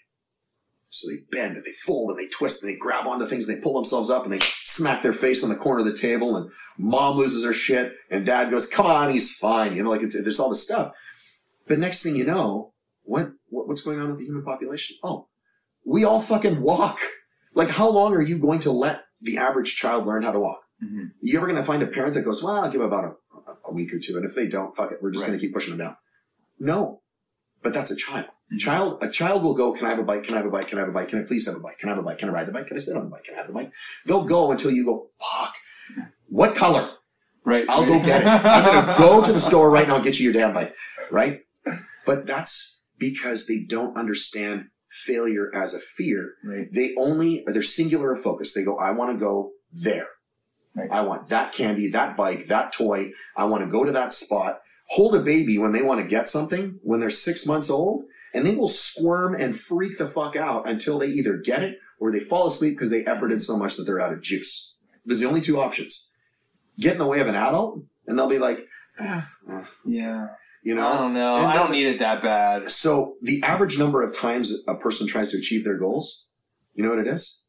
So 0.90 1.10
they 1.10 1.18
bend 1.30 1.58
and 1.58 1.66
they 1.66 1.74
fold 1.86 2.12
and 2.12 2.18
they 2.20 2.28
twist 2.28 2.64
and 2.64 2.72
they 2.72 2.78
grab 2.78 3.06
onto 3.06 3.26
things 3.26 3.50
and 3.50 3.58
they 3.58 3.62
pull 3.62 3.74
themselves 3.74 4.10
up 4.10 4.24
and 4.24 4.32
they 4.32 4.40
smack 4.40 5.02
their 5.02 5.12
face 5.12 5.44
on 5.44 5.50
the 5.50 5.56
corner 5.58 5.80
of 5.80 5.86
the 5.86 5.98
table 5.98 6.38
and 6.38 6.50
mom 6.78 7.18
loses 7.18 7.44
her 7.44 7.52
shit 7.52 7.96
and 8.10 8.26
dad 8.26 8.50
goes, 8.50 8.68
come 8.68 8.86
on, 8.86 9.12
he's 9.12 9.36
fine. 9.36 9.76
You 9.76 9.84
know, 9.84 9.90
like 9.90 10.04
it's, 10.04 10.22
there's 10.22 10.40
all 10.40 10.50
this 10.50 10.64
stuff. 10.64 10.94
But 11.68 11.80
next 11.80 12.02
thing 12.02 12.16
you 12.16 12.24
know, 12.24 12.74
what, 13.04 13.34
what 13.50 13.68
what's 13.68 13.84
going 13.84 14.00
on 14.00 14.10
with 14.10 14.20
the 14.20 14.26
human 14.26 14.44
population? 14.44 14.96
Oh, 15.04 15.28
we 15.84 16.06
all 16.06 16.22
fucking 16.22 16.62
walk. 16.62 17.00
Like, 17.54 17.70
how 17.70 17.90
long 17.90 18.14
are 18.14 18.22
you 18.22 18.38
going 18.38 18.60
to 18.62 18.72
let 18.72 19.04
the 19.22 19.38
average 19.38 19.76
child 19.76 20.06
learn 20.06 20.24
how 20.24 20.32
to 20.32 20.40
walk? 20.40 20.62
Mhm. 20.84 21.12
You 21.22 21.38
ever 21.38 21.48
going 21.48 21.58
to 21.58 21.64
find 21.64 21.82
a 21.82 21.88
parent 21.88 22.14
that 22.16 22.24
goes, 22.24 22.44
well, 22.44 22.56
I'll 22.56 22.70
give 22.72 22.82
them 22.82 22.88
about 22.88 23.18
a, 23.48 23.52
a 23.66 23.74
week 23.74 23.94
or 23.94 24.00
two, 24.00 24.18
and 24.18 24.26
if 24.26 24.36
they 24.36 24.48
don't, 24.48 24.76
fuck 24.76 24.92
it, 24.92 25.00
we're 25.02 25.12
just 25.12 25.24
Right. 25.24 25.30
going 25.30 25.40
to 25.40 25.46
keep 25.46 25.54
pushing 25.54 25.72
them 25.78 25.88
down. 25.88 25.98
No, 26.60 27.02
but 27.64 27.74
that's 27.74 27.92
a 27.92 27.96
child. 27.96 28.28
Mhm. 28.54 28.60
Child, 28.60 29.04
a 29.04 29.10
child 29.10 29.44
will 29.44 29.54
go, 29.54 29.72
can 29.74 29.86
I 29.86 29.90
have 29.90 30.00
a 30.00 30.04
bike? 30.04 30.24
Can 30.26 30.34
I 30.36 30.38
have 30.38 30.46
a 30.46 30.52
bike? 30.52 30.68
Can 30.68 30.78
I 30.78 30.82
have 30.82 30.90
a 30.90 30.94
bike? 30.94 31.08
Can 31.10 31.20
I 31.20 31.24
please 31.24 31.46
have 31.48 31.56
a 31.56 31.60
bike? 31.60 31.78
Can 31.80 31.90
I 31.90 31.94
have 31.94 32.00
a 32.00 32.04
bike? 32.06 32.18
Can 32.20 32.30
I 32.30 32.32
ride 32.34 32.48
the 32.48 32.52
bike? 32.52 32.68
Can 32.68 32.78
I 32.78 32.80
sit 32.80 32.96
on 32.96 33.06
the 33.06 33.10
bike? 33.10 33.24
Can 33.24 33.34
I 33.36 33.38
have 33.38 33.48
the 33.48 33.54
bike? 33.54 33.72
They'll 34.06 34.26
go 34.26 34.52
until 34.52 34.72
you 34.72 34.86
go, 34.86 35.10
fuck. 35.20 35.56
What 36.28 36.56
color? 36.56 36.90
Right. 37.44 37.66
I'll 37.70 37.86
go 37.86 38.00
get 38.04 38.22
it. 38.22 38.28
I'm 38.28 38.64
going 38.66 38.86
to 38.96 38.96
go 38.98 39.24
to 39.24 39.32
the 39.32 39.40
store 39.40 39.70
right 39.70 39.88
now 39.88 39.96
and 39.96 40.04
get 40.04 40.20
you 40.20 40.26
your 40.26 40.34
damn 40.34 40.54
bike. 40.54 40.76
Right? 41.12 41.42
But 42.06 42.28
that's 42.28 42.84
because 42.98 43.48
they 43.48 43.64
don't 43.68 43.98
understand 43.98 44.66
failure 44.92 45.52
as 45.56 45.74
a 45.74 45.80
fear. 45.80 46.34
Right. 46.44 46.68
They 46.72 46.94
only, 46.98 47.44
they're 47.48 47.62
singular 47.62 48.14
of 48.14 48.22
focus. 48.22 48.54
They 48.54 48.64
go, 48.64 48.78
I 48.78 48.92
want 48.92 49.12
to 49.14 49.20
go 49.20 49.52
there. 49.72 50.08
Right. 50.76 50.90
I 50.92 51.02
want 51.02 51.30
that 51.30 51.54
candy, 51.54 51.90
that 51.92 52.18
bike, 52.18 52.48
that 52.48 52.74
toy. 52.74 53.12
I 53.38 53.46
want 53.46 53.64
to 53.64 53.70
go 53.70 53.86
to 53.86 53.92
that 53.94 54.12
spot. 54.12 54.60
Hold 54.90 55.16
a 55.16 55.22
baby 55.22 55.58
when 55.58 55.72
they 55.72 55.82
want 55.82 56.02
to 56.02 56.06
get 56.06 56.28
something 56.28 56.80
when 56.84 57.00
they're 57.00 57.10
six 57.10 57.46
months 57.46 57.70
old, 57.70 58.04
and 58.34 58.46
they 58.46 58.56
will 58.56 58.68
squirm 58.70 59.36
and 59.36 59.56
freak 59.58 59.98
the 59.98 60.08
fuck 60.08 60.36
out 60.36 60.68
until 60.68 61.00
they 61.00 61.08
either 61.08 61.38
get 61.38 61.64
it 61.64 61.80
or 62.00 62.12
they 62.12 62.20
fall 62.20 62.48
asleep 62.48 62.74
because 62.74 62.92
they 62.92 63.04
efforted 63.06 63.40
so 63.42 63.58
much 63.58 63.78
that 63.78 63.84
they're 63.84 64.02
out 64.02 64.12
of 64.14 64.22
juice. 64.22 64.76
There's 65.06 65.22
the 65.22 65.28
only 65.28 65.42
two 65.42 65.60
options. 65.62 66.14
Get 66.78 66.94
in 66.94 67.00
the 67.00 67.08
way 67.08 67.22
of 67.22 67.28
an 67.28 67.36
adult, 67.36 67.80
and 68.06 68.20
they'll 68.20 68.28
be 68.28 68.38
like, 68.40 68.68
"Ah, 69.00 69.30
ah," 69.50 69.70
Yeah. 69.86 70.28
you 70.62 70.76
know? 70.76 70.88
I 70.92 70.98
don't 70.98 71.14
know. 71.14 71.36
And 71.36 71.46
I 71.46 71.54
don't 71.54 71.72
need 71.72 71.88
it 71.88 72.00
that 72.00 72.22
bad. 72.22 72.70
So 72.70 73.16
the 73.22 73.42
average 73.44 73.80
number 73.80 74.02
of 74.04 74.16
times 74.16 74.62
a 74.68 74.76
person 74.76 75.08
tries 75.08 75.32
to 75.32 75.38
achieve 75.38 75.64
their 75.64 75.78
goals, 75.78 76.28
you 76.74 76.84
know 76.84 76.90
what 76.90 77.00
it 77.00 77.08
is? 77.08 77.45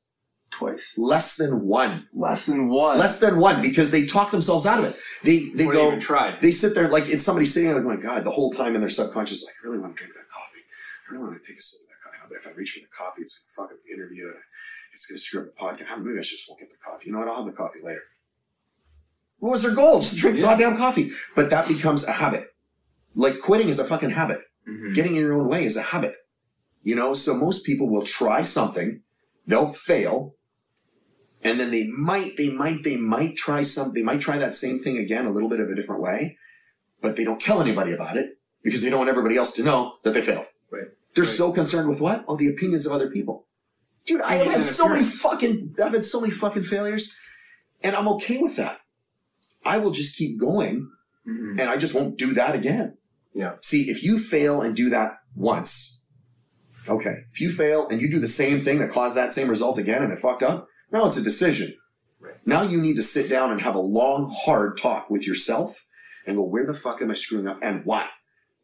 Twice. 0.50 0.94
Less 0.96 1.36
than 1.36 1.66
one. 1.66 2.08
Less 2.14 2.46
than 2.46 2.68
one. 2.68 2.98
Less 2.98 3.18
than 3.18 3.38
one 3.38 3.60
because 3.62 3.90
they 3.90 4.06
talk 4.06 4.30
themselves 4.30 4.64
out 4.64 4.78
of 4.78 4.84
it. 4.86 4.96
They 5.22 5.50
they 5.54 5.66
Before 5.66 5.72
go 5.92 6.00
tried. 6.00 6.40
they 6.40 6.50
sit 6.52 6.74
there 6.74 6.88
like 6.88 7.08
it's 7.08 7.22
somebody 7.24 7.44
sitting 7.46 7.70
there 7.70 7.80
going, 7.82 8.00
God, 8.00 8.24
the 8.24 8.30
whole 8.30 8.52
time 8.52 8.74
in 8.74 8.80
their 8.80 8.88
subconscious, 8.88 9.44
like, 9.44 9.54
I 9.62 9.66
really 9.66 9.78
want 9.80 9.96
to 9.96 10.02
drink 10.02 10.14
that 10.14 10.28
coffee. 10.30 10.62
I 11.08 11.12
really 11.12 11.24
want 11.26 11.42
to 11.42 11.46
take 11.46 11.58
a 11.58 11.62
sip 11.62 11.82
of 11.84 11.88
that 11.90 12.02
coffee. 12.10 12.26
But 12.30 12.36
if 12.38 12.46
I 12.46 12.56
reach 12.56 12.70
for 12.72 12.80
the 12.80 12.86
coffee, 12.96 13.22
it's 13.22 13.44
gonna 13.56 13.68
fuck 13.68 13.74
up 13.74 13.82
the 13.84 13.92
interview 13.92 14.26
and 14.28 14.36
it's 14.92 15.06
gonna 15.06 15.18
screw 15.18 15.40
up 15.42 15.46
the 15.46 15.60
podcast. 15.84 15.98
Maybe 16.02 16.18
I 16.18 16.22
should 16.22 16.38
just 16.38 16.48
won't 16.48 16.60
get 16.60 16.70
the 16.70 16.76
coffee. 16.76 17.06
You 17.06 17.12
know 17.12 17.18
what? 17.18 17.28
I'll 17.28 17.36
have 17.36 17.46
the 17.46 17.52
coffee 17.52 17.80
later. 17.82 18.02
What 19.38 19.50
was 19.50 19.62
their 19.62 19.74
goal? 19.74 20.00
Just 20.00 20.16
drink 20.16 20.36
Yeah. 20.38 20.42
goddamn 20.44 20.76
coffee. 20.78 21.12
But 21.34 21.50
that 21.50 21.68
becomes 21.68 22.04
a 22.04 22.12
habit. 22.12 22.54
Like 23.14 23.40
quitting 23.40 23.68
is 23.68 23.78
a 23.78 23.84
fucking 23.84 24.10
habit 24.10 24.40
Mhm. 24.66 24.94
getting 24.94 25.16
in 25.16 25.22
your 25.22 25.34
own 25.40 25.48
way 25.48 25.64
is 25.64 25.76
a 25.76 25.82
habit. 25.82 26.14
You 26.82 26.94
know, 26.94 27.14
so 27.14 27.34
most 27.34 27.66
people 27.66 27.88
will 27.90 28.04
try 28.06 28.42
something, 28.42 29.02
they'll 29.46 29.72
fail, 29.72 30.35
and 31.42 31.60
then 31.60 31.70
they 31.70 31.86
might, 31.88 32.36
they 32.36 32.50
might, 32.52 32.82
they 32.82 32.96
might 32.96 33.36
try 33.36 33.62
some, 33.62 33.92
they 33.92 34.02
might 34.02 34.20
try 34.20 34.38
that 34.38 34.54
same 34.54 34.78
thing 34.78 34.98
again 34.98 35.26
a 35.26 35.30
little 35.30 35.48
bit 35.48 35.60
of 35.60 35.68
a 35.70 35.74
different 35.74 36.02
way, 36.02 36.36
but 37.00 37.16
they 37.16 37.24
don't 37.24 37.40
tell 37.40 37.60
anybody 37.60 37.92
about 37.92 38.16
it 38.16 38.38
because 38.62 38.82
they 38.82 38.90
don't 38.90 38.98
want 38.98 39.10
everybody 39.10 39.36
else 39.36 39.52
to 39.54 39.62
know 39.62 39.94
that 40.02 40.12
they 40.14 40.20
failed. 40.22 40.46
Right. 40.70 40.88
They're 41.14 41.24
Right. 41.24 41.32
so 41.32 41.52
concerned 41.52 41.88
with 41.88 42.00
what? 42.00 42.24
Oh, 42.26 42.36
the 42.36 42.48
opinions 42.48 42.86
of 42.86 42.92
other 42.92 43.10
people. 43.10 43.46
Dude, 44.06 44.20
I 44.20 44.34
have 44.34 44.46
had 44.46 44.64
so 44.64 44.88
many 44.88 45.04
fucking, 45.04 45.74
I've 45.82 45.92
had 45.92 46.04
so 46.04 46.20
many 46.20 46.32
fucking 46.32 46.62
failures, 46.64 47.16
and 47.82 47.94
I'm 47.96 48.08
okay 48.08 48.38
with 48.38 48.56
that. 48.56 48.80
I 49.64 49.78
will 49.78 49.90
just 49.90 50.16
keep 50.16 50.38
going 50.38 50.88
Mhm. 51.26 51.60
and 51.60 51.62
I 51.62 51.76
just 51.76 51.92
won't 51.94 52.16
do 52.16 52.32
that 52.34 52.54
again. 52.54 52.96
Yeah. 53.34 53.54
See, 53.60 53.90
if 53.90 54.02
you 54.04 54.18
fail 54.18 54.62
and 54.62 54.74
do 54.76 54.90
that 54.90 55.18
once, 55.34 56.06
okay. 56.88 57.24
If 57.32 57.40
you 57.40 57.50
fail 57.50 57.88
and 57.88 58.00
you 58.00 58.08
do 58.10 58.18
the 58.20 58.26
same 58.28 58.60
thing 58.60 58.78
that 58.78 58.90
caused 58.90 59.16
that 59.16 59.32
same 59.32 59.48
result 59.48 59.78
again 59.78 60.02
and 60.04 60.12
it 60.12 60.18
fucked 60.20 60.42
up, 60.44 60.68
now 60.92 61.06
it's 61.06 61.16
a 61.16 61.22
decision. 61.22 61.74
Right. 62.20 62.34
Now 62.46 62.62
you 62.62 62.80
need 62.80 62.96
to 62.96 63.02
sit 63.02 63.28
down 63.28 63.52
and 63.52 63.60
have 63.60 63.74
a 63.74 63.80
long, 63.80 64.34
hard 64.34 64.78
talk 64.78 65.10
with 65.10 65.26
yourself 65.26 65.86
and 66.26 66.36
go, 66.36 66.42
where 66.42 66.66
the 66.66 66.74
fuck 66.74 67.02
am 67.02 67.10
I 67.10 67.14
screwing 67.14 67.46
up 67.46 67.58
and 67.62 67.84
why? 67.84 68.08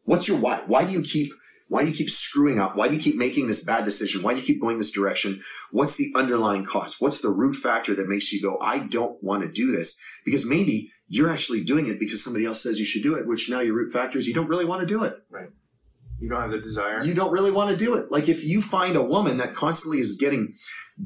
What's 0.05 0.27
your 0.27 0.39
why? 0.39 0.63
Why 0.67 0.85
do 0.85 0.93
you 0.93 1.03
keep 1.03 1.33
why 1.69 1.83
do 1.83 1.89
you 1.89 1.97
keep 1.97 2.11
screwing 2.11 2.59
up? 2.59 2.77
Why 2.77 2.89
do 2.89 2.95
you 2.95 3.01
keep 3.01 3.17
making 3.17 3.47
this 3.47 3.65
bad 3.65 3.87
decision? 3.87 4.23
Why 4.23 4.35
do 4.35 4.41
you 4.41 4.47
keep 4.47 4.61
going 4.61 4.77
this 4.77 4.91
direction? 4.91 5.43
What's 5.71 5.97
the 5.97 6.13
underlying 6.15 6.67
cause? 6.67 6.97
What's 6.99 7.23
the 7.23 7.31
root 7.31 7.57
factor 7.57 7.95
that 7.95 8.09
makes 8.09 8.31
you 8.31 8.43
go, 8.43 8.59
I 8.61 8.81
don't 8.81 9.17
want 9.23 9.43
to 9.43 9.51
do 9.51 9.73
this? 9.73 9.99
Because 10.23 10.45
maybe 10.45 10.91
you're 11.09 11.31
actually 11.31 11.65
doing 11.65 11.87
it 11.87 11.99
because 11.99 12.23
somebody 12.23 12.45
else 12.45 12.63
says 12.63 12.79
you 12.79 12.85
should 12.85 13.03
do 13.03 13.15
it, 13.15 13.27
which 13.27 13.49
now 13.49 13.61
your 13.61 13.75
root 13.75 13.91
factor 13.91 14.19
is 14.19 14.29
you 14.29 14.35
don't 14.35 14.49
really 14.49 14.67
want 14.67 14.81
to 14.81 14.87
do 14.87 15.03
it. 15.05 15.17
You 16.23 16.29
don't 16.29 16.41
have 16.41 16.53
the 16.53 16.61
desire. 16.61 17.03
You 17.03 17.15
don't 17.15 17.33
really 17.33 17.51
want 17.51 17.71
to 17.71 17.77
do 17.77 17.97
it. 17.97 18.13
Like 18.13 18.29
if 18.29 18.45
you 18.45 18.63
find 18.63 18.95
a 18.95 19.03
woman 19.03 19.39
that 19.39 19.57
constantly 19.57 19.99
is 19.99 20.17
getting 20.17 20.55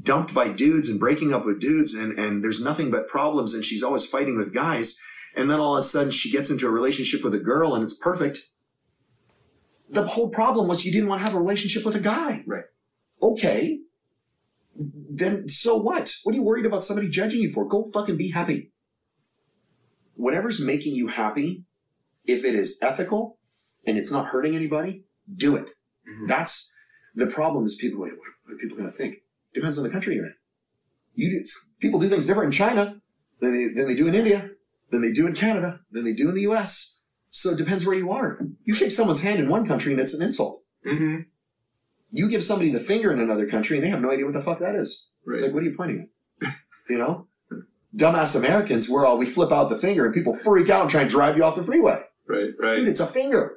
dumped 0.02 0.34
by 0.34 0.48
dudes 0.48 0.90
and 0.90 1.00
breaking 1.00 1.32
up 1.32 1.46
with 1.46 1.58
dudes 1.58 1.94
and, 1.94 2.18
and 2.18 2.44
there's 2.44 2.62
nothing 2.62 2.90
but 2.90 3.08
problems 3.08 3.54
and 3.54 3.64
she's 3.64 3.82
always 3.82 4.04
fighting 4.04 4.36
with 4.36 4.52
guys, 4.52 5.00
and 5.34 5.50
then 5.50 5.58
all 5.58 5.74
of 5.74 5.82
a 5.82 5.86
sudden 5.86 6.10
she 6.10 6.30
gets 6.30 6.50
into 6.50 6.66
a 6.66 6.70
relationship 6.70 7.24
with 7.24 7.34
a 7.34 7.38
girl 7.38 7.74
and 7.74 7.82
it's 7.82 7.96
perfect. 7.96 8.40
The 9.88 10.06
whole 10.06 10.28
problem 10.28 10.68
was 10.68 10.84
you 10.84 10.92
didn't 10.92 11.08
want 11.08 11.20
to 11.20 11.24
have 11.24 11.34
a 11.34 11.40
relationship 11.40 11.86
with 11.86 11.94
a 11.94 12.00
guy. 12.00 12.44
Right. 12.46 12.64
Okay. 13.22 13.80
Then 14.74 15.48
so 15.48 15.76
what? 15.78 16.14
What 16.24 16.34
are 16.34 16.36
you 16.36 16.44
worried 16.44 16.66
about 16.66 16.84
somebody 16.84 17.08
judging 17.08 17.40
you 17.40 17.50
for? 17.50 17.66
Go 17.66 17.86
fucking 17.90 18.18
be 18.18 18.32
happy. 18.32 18.70
Whatever's 20.16 20.60
making 20.60 20.92
you 20.92 21.06
happy, 21.06 21.64
if 22.26 22.44
it 22.44 22.54
is 22.54 22.78
ethical 22.82 23.38
and 23.86 23.96
it's 23.96 24.12
not 24.12 24.26
hurting 24.26 24.54
anybody, 24.54 25.04
do 25.34 25.56
it. 25.56 25.70
Mhm. 26.08 26.28
That's 26.28 26.74
the 27.14 27.26
problem. 27.26 27.64
Is 27.64 27.74
people 27.76 28.00
like, 28.02 28.12
what 28.12 28.54
are 28.54 28.58
people 28.58 28.76
going 28.76 28.88
to 28.90 28.96
think? 28.96 29.16
Depends 29.54 29.78
on 29.78 29.84
the 29.84 29.90
country 29.90 30.14
you're 30.14 30.26
in. 30.26 30.34
You 31.14 31.30
do, 31.40 31.44
people 31.80 31.98
do 31.98 32.08
things 32.08 32.26
different 32.26 32.46
in 32.46 32.52
China 32.52 33.00
than 33.40 33.52
they, 33.56 33.74
than 33.74 33.88
they 33.88 33.94
do 33.96 34.06
in 34.06 34.14
India, 34.14 34.50
than 34.90 35.00
they 35.02 35.12
do 35.12 35.26
in 35.26 35.34
Canada, 35.34 35.80
than 35.90 36.04
they 36.04 36.12
do 36.12 36.28
in 36.28 36.34
the 36.34 36.42
U.S. 36.42 37.02
So 37.30 37.50
it 37.50 37.58
depends 37.58 37.86
where 37.86 37.96
you 37.96 38.12
are. 38.12 38.38
You 38.64 38.74
shake 38.74 38.90
someone's 38.90 39.22
hand 39.22 39.40
in 39.40 39.48
one 39.48 39.66
country 39.66 39.92
and 39.92 40.00
it's 40.00 40.14
an 40.14 40.22
insult. 40.22 40.62
Mhm. 40.86 41.24
You 42.12 42.28
give 42.30 42.44
somebody 42.44 42.70
the 42.70 42.80
finger 42.80 43.12
in 43.12 43.18
another 43.20 43.46
country 43.48 43.76
and 43.76 43.84
they 43.84 43.88
have 43.90 44.00
no 44.00 44.10
idea 44.10 44.24
what 44.26 44.34
the 44.34 44.42
fuck 44.42 44.60
that 44.60 44.74
is. 44.76 45.10
Right. 45.24 45.42
Like, 45.42 45.52
what 45.54 45.62
are 45.62 45.66
you 45.66 45.74
pointing 45.76 46.08
at? 46.42 46.54
You 46.88 46.98
know, 46.98 47.26
dumbass 47.96 48.36
Americans, 48.36 48.88
we're 48.88 49.04
all 49.04 49.18
we 49.18 49.26
flip 49.26 49.50
out 49.50 49.70
the 49.70 49.76
finger 49.76 50.04
and 50.04 50.14
people 50.14 50.34
freak 50.34 50.70
out 50.70 50.82
and 50.82 50.90
try 50.90 51.00
and 51.00 51.10
drive 51.10 51.36
you 51.36 51.42
off 51.44 51.56
the 51.56 51.64
freeway. 51.64 52.00
Right. 52.28 52.44
Dude, 52.46 52.54
Right. 52.60 52.86
it's 52.86 53.00
a 53.00 53.06
finger. 53.06 53.55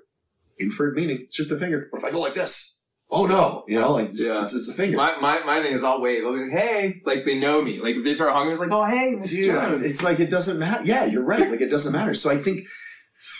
Inferred 0.59 0.95
meaning. 0.95 1.19
It's 1.21 1.35
just 1.37 1.51
a 1.51 1.57
finger. 1.57 1.87
What 1.91 1.99
if 1.99 2.05
I 2.05 2.11
go 2.11 2.19
like 2.19 2.33
this? 2.33 2.85
Oh 3.11 3.25
no! 3.25 3.63
You 3.67 3.79
know, 3.79 3.93
like 3.93 4.09
it's, 4.09 4.23
Yeah. 4.23 4.43
it's, 4.43 4.53
it's 4.53 4.69
a 4.69 4.73
finger. 4.73 4.95
My, 4.97 5.19
my, 5.19 5.39
my 5.43 5.63
thing 5.63 5.75
is 5.75 5.83
I'll 5.83 5.99
wave. 6.01 6.23
I'll 6.25 6.33
be 6.33 6.41
like, 6.43 6.51
hey, 6.61 7.01
like 7.05 7.25
they 7.25 7.39
know 7.39 7.61
me. 7.61 7.79
Like 7.81 7.95
if 7.95 8.03
they 8.03 8.13
start 8.13 8.33
hugging, 8.33 8.51
it's 8.51 8.59
like, 8.59 8.69
oh 8.71 8.83
hey, 8.85 9.15
Miss 9.15 9.31
Dude, 9.31 9.51
Jones. 9.51 9.81
it's, 9.81 9.93
it's 9.95 10.03
like 10.03 10.19
it 10.19 10.29
doesn't 10.29 10.59
matter. 10.59 10.83
Yeah, 10.83 11.05
you're 11.05 11.23
right. 11.23 11.49
Like 11.49 11.61
it 11.61 11.69
doesn't 11.71 11.91
matter. 11.93 12.13
So 12.13 12.29
I 12.29 12.37
think 12.37 12.67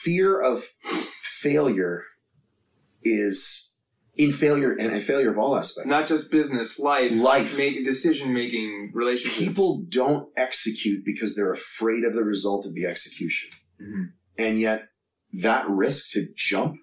fear 0.01 0.39
of 0.41 0.63
failure 1.21 2.03
is 3.03 3.77
in 4.15 4.33
failure 4.33 4.73
and 4.73 4.93
a 4.93 4.99
failure 4.99 5.29
of 5.31 5.37
all 5.37 5.55
aspects. 5.55 5.87
not 5.89 6.07
just 6.07 6.29
business, 6.31 6.77
life, 6.79 7.11
Life. 7.13 7.57
make 7.57 7.85
decision 7.85 8.33
making, 8.33 8.91
relationships. 8.93 9.37
People 9.47 9.83
don't 9.87 10.27
execute 10.35 11.05
because 11.05 11.35
they're 11.35 11.53
afraid 11.53 12.03
of 12.03 12.13
the 12.15 12.23
result 12.23 12.65
of 12.65 12.73
the 12.75 12.85
execution. 12.85 13.51
Mhm. 13.81 14.11
And 14.37 14.59
yet 14.59 14.89
that 15.41 15.69
risk 15.69 16.11
to 16.11 16.27
jump, 16.35 16.75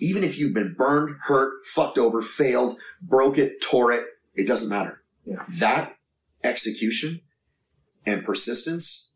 even 0.00 0.24
if 0.24 0.38
you've 0.38 0.54
been 0.54 0.74
burned, 0.74 1.16
hurt, 1.22 1.64
fucked 1.66 1.98
over, 1.98 2.22
failed, 2.22 2.78
broke 3.02 3.38
it, 3.38 3.60
tore 3.60 3.92
it, 3.92 4.06
it 4.34 4.46
doesn't 4.46 4.68
matter. 4.68 5.02
Yeah. 5.24 5.44
That 5.48 5.96
execution 6.42 7.20
and 8.06 8.24
persistence, 8.24 9.14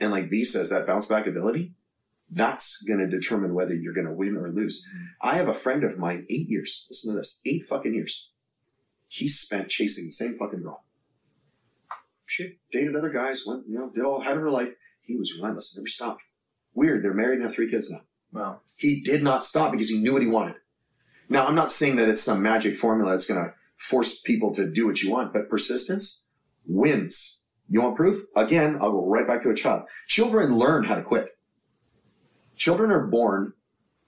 and 0.00 0.12
like 0.12 0.30
B 0.30 0.44
says, 0.44 0.70
that 0.70 0.86
bounce 0.86 1.06
back 1.06 1.26
ability, 1.26 1.74
that's 2.30 2.82
going 2.82 3.00
to 3.00 3.08
determine 3.08 3.54
whether 3.54 3.74
you're 3.74 3.94
going 3.94 4.06
to 4.06 4.12
win 4.12 4.36
or 4.36 4.50
lose. 4.50 4.88
Mm-hmm. 4.88 5.04
I 5.22 5.36
have 5.36 5.48
a 5.48 5.54
friend 5.54 5.84
of 5.84 5.98
mine, 5.98 6.26
eight 6.30 6.48
years. 6.48 6.86
Listen 6.88 7.12
to 7.12 7.18
this, 7.18 7.40
eight 7.44 7.64
fucking 7.64 7.94
years. 7.94 8.32
He 9.08 9.28
spent 9.28 9.68
chasing 9.68 10.06
the 10.06 10.12
same 10.12 10.34
fucking 10.34 10.62
girl. 10.62 10.84
She 12.26 12.58
dated 12.72 12.96
other 12.96 13.10
guys, 13.10 13.44
went, 13.46 13.68
you 13.68 13.78
know, 13.78 13.90
did 13.90 14.04
all 14.04 14.22
had 14.22 14.36
her 14.36 14.50
life. 14.50 14.70
He 15.02 15.16
was 15.16 15.34
relentless, 15.36 15.76
never 15.76 15.86
stopped. 15.86 16.22
Weird. 16.72 17.04
They're 17.04 17.14
married 17.14 17.36
and 17.36 17.44
have 17.44 17.54
three 17.54 17.70
kids 17.70 17.90
now. 17.90 18.00
Wow. 18.34 18.60
He 18.76 19.00
did 19.02 19.22
not 19.22 19.44
stop 19.44 19.72
because 19.72 19.88
he 19.88 20.00
knew 20.00 20.12
what 20.12 20.22
he 20.22 20.28
wanted. 20.28 20.56
Now, 21.28 21.46
I'm 21.46 21.54
not 21.54 21.70
saying 21.70 21.96
that 21.96 22.08
it's 22.08 22.22
some 22.22 22.42
magic 22.42 22.74
formula 22.74 23.12
that's 23.12 23.26
going 23.26 23.42
to 23.42 23.54
force 23.76 24.20
people 24.20 24.54
to 24.54 24.68
do 24.68 24.86
what 24.86 25.02
you 25.02 25.10
want, 25.10 25.32
but 25.32 25.48
persistence 25.48 26.28
wins. 26.66 27.44
You 27.68 27.80
want 27.80 27.96
proof? 27.96 28.22
Again, 28.36 28.76
I'll 28.80 28.92
go 28.92 29.06
right 29.06 29.26
back 29.26 29.42
to 29.42 29.50
a 29.50 29.54
child. 29.54 29.84
Children 30.06 30.58
learn 30.58 30.84
how 30.84 30.96
to 30.96 31.02
quit. 31.02 31.28
Children 32.56 32.90
are 32.90 33.06
born 33.06 33.54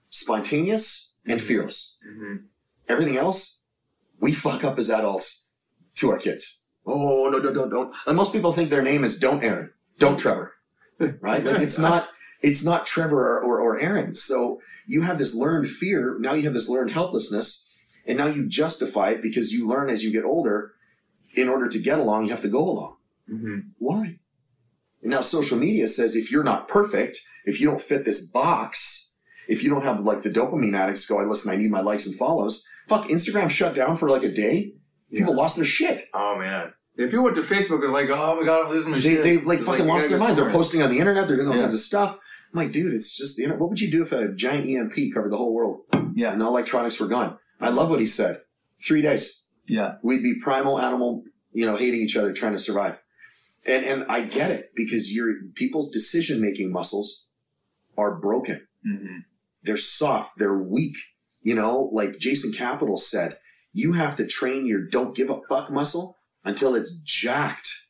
spontaneous 0.09 1.17
and 1.25 1.41
fearless. 1.41 1.99
Mm-hmm. 2.07 2.35
Everything 2.87 3.17
else, 3.17 3.65
we 4.19 4.33
fuck 4.33 4.63
up 4.63 4.77
as 4.77 4.89
adults 4.89 5.49
to 5.95 6.11
our 6.11 6.17
kids. 6.17 6.65
Oh, 6.85 7.29
no, 7.29 7.39
no, 7.39 7.53
don't, 7.53 7.69
don't. 7.69 7.93
And 8.05 8.15
most 8.15 8.31
people 8.31 8.53
think 8.53 8.69
their 8.69 8.81
name 8.83 9.03
is 9.03 9.19
Don't 9.19 9.43
Aaron, 9.43 9.71
Don't 9.99 10.17
Trevor, 10.17 10.53
right? 10.99 11.43
Like 11.43 11.61
it's 11.61 11.77
not, 11.77 12.07
it's 12.41 12.63
not 12.63 12.85
Trevor 12.85 13.39
or, 13.39 13.59
or, 13.59 13.66
Aaron. 13.81 14.13
So 14.13 14.59
you 14.85 15.01
have 15.03 15.17
this 15.17 15.35
learned 15.35 15.69
fear. 15.69 16.17
Now 16.19 16.33
you 16.33 16.43
have 16.43 16.53
this 16.53 16.69
learned 16.69 16.91
helplessness. 16.91 17.63
And 18.05 18.17
now 18.17 18.27
you 18.27 18.47
justify 18.47 19.09
it 19.11 19.21
because 19.21 19.51
you 19.51 19.67
learn 19.67 19.89
as 19.89 20.03
you 20.03 20.11
get 20.11 20.23
older. 20.23 20.73
In 21.35 21.49
order 21.49 21.67
to 21.67 21.79
get 21.79 21.99
along, 21.99 22.25
you 22.25 22.31
have 22.31 22.41
to 22.41 22.47
go 22.47 22.63
along. 22.63 22.95
Mm-hmm. 23.31 23.59
Why? 23.77 24.19
And 25.03 25.11
now 25.11 25.21
social 25.21 25.57
media 25.57 25.87
says 25.87 26.15
if 26.15 26.31
you're 26.31 26.43
not 26.43 26.67
perfect, 26.67 27.19
if 27.45 27.59
you 27.61 27.67
don't 27.67 27.81
fit 27.81 28.05
this 28.05 28.31
box, 28.31 29.17
if 29.47 29.63
you 29.63 29.69
don't 29.69 29.83
have 29.83 29.99
like 29.99 30.21
the 30.21 30.29
dopamine 30.29 30.75
addicts 30.75 31.05
go, 31.05 31.19
I 31.19 31.23
listen, 31.25 31.51
I 31.51 31.55
need 31.57 31.69
my 31.69 31.81
likes 31.81 32.05
and 32.07 32.15
follows. 32.15 32.67
Fuck, 32.87 33.07
Instagram 33.09 33.49
shut 33.49 33.75
down 33.75 33.97
for 33.97 34.09
like 34.09 34.23
a 34.23 34.31
day. 34.31 34.73
People 35.11 35.33
Yeah. 35.35 35.41
lost 35.41 35.57
their 35.57 35.65
shit. 35.65 36.05
Oh 36.13 36.37
man. 36.39 36.73
If 36.95 37.11
people 37.11 37.25
went 37.25 37.35
to 37.35 37.43
Facebook 37.43 37.83
and 37.83 37.93
like, 37.93 38.09
oh 38.09 38.39
my 38.39 38.45
god, 38.45 38.65
I'm 38.65 38.71
losing 38.71 38.91
my 38.91 38.97
They, 38.99 39.15
shit. 39.15 39.23
they 39.23 39.37
like 39.37 39.59
It's 39.59 39.67
fucking 39.67 39.85
you 39.85 39.91
lost 39.91 40.09
their 40.09 40.17
mind. 40.17 40.37
They're 40.37 40.49
posting 40.49 40.81
on 40.81 40.89
the 40.89 40.97
internet. 40.99 41.27
They're 41.27 41.35
doing 41.37 41.49
all 41.49 41.55
Yeah. 41.55 41.61
kinds 41.63 41.75
of 41.75 41.79
stuff. 41.81 42.17
I'm 42.53 42.57
like, 42.63 42.71
dude, 42.71 42.93
it's 42.93 43.15
just 43.17 43.37
you 43.37 43.47
know, 43.47 43.55
What 43.55 43.69
would 43.69 43.79
you 43.81 43.91
do 43.91 44.01
if 44.03 44.11
a 44.11 44.33
giant 44.33 44.67
EMP 44.69 45.13
covered 45.13 45.31
the 45.31 45.37
whole 45.37 45.53
world 45.53 45.81
Yeah. 46.15 46.31
and 46.33 46.41
all 46.41 46.49
electronics 46.49 46.99
were 46.99 47.07
gone? 47.07 47.37
I 47.59 47.69
love 47.69 47.89
what 47.89 47.99
he 47.99 48.05
said. 48.05 48.41
Three 48.85 49.01
days. 49.01 49.47
Yeah. 49.67 49.95
We'd 50.03 50.23
be 50.23 50.39
primal 50.41 50.79
animal, 50.79 51.23
you 51.51 51.65
know, 51.65 51.75
hating 51.75 52.01
each 52.01 52.15
other, 52.15 52.31
trying 52.33 52.53
to 52.53 52.59
survive. 52.59 53.01
And 53.65 53.83
and 53.85 54.05
I 54.07 54.21
get 54.21 54.49
it 54.51 54.71
because 54.75 55.13
your 55.13 55.33
people's 55.55 55.91
decision 55.91 56.39
making 56.39 56.71
muscles 56.71 57.27
are 57.97 58.15
broken. 58.15 58.65
Mm-hmm. 58.87 59.17
They're 59.63 59.75
soft. 59.77 60.37
They're 60.37 60.57
weak. 60.57 60.95
You 61.41 61.55
know, 61.55 61.89
like 61.91 62.17
Jason 62.19 62.51
Capital 62.53 62.97
said, 62.97 63.37
you 63.73 63.93
have 63.93 64.15
to 64.17 64.25
train 64.27 64.65
your 64.65 64.81
don't 64.81 65.15
give 65.15 65.29
a 65.29 65.41
fuck 65.49 65.69
muscle 65.71 66.17
until 66.45 66.75
it's 66.75 66.97
jacked. 66.99 67.86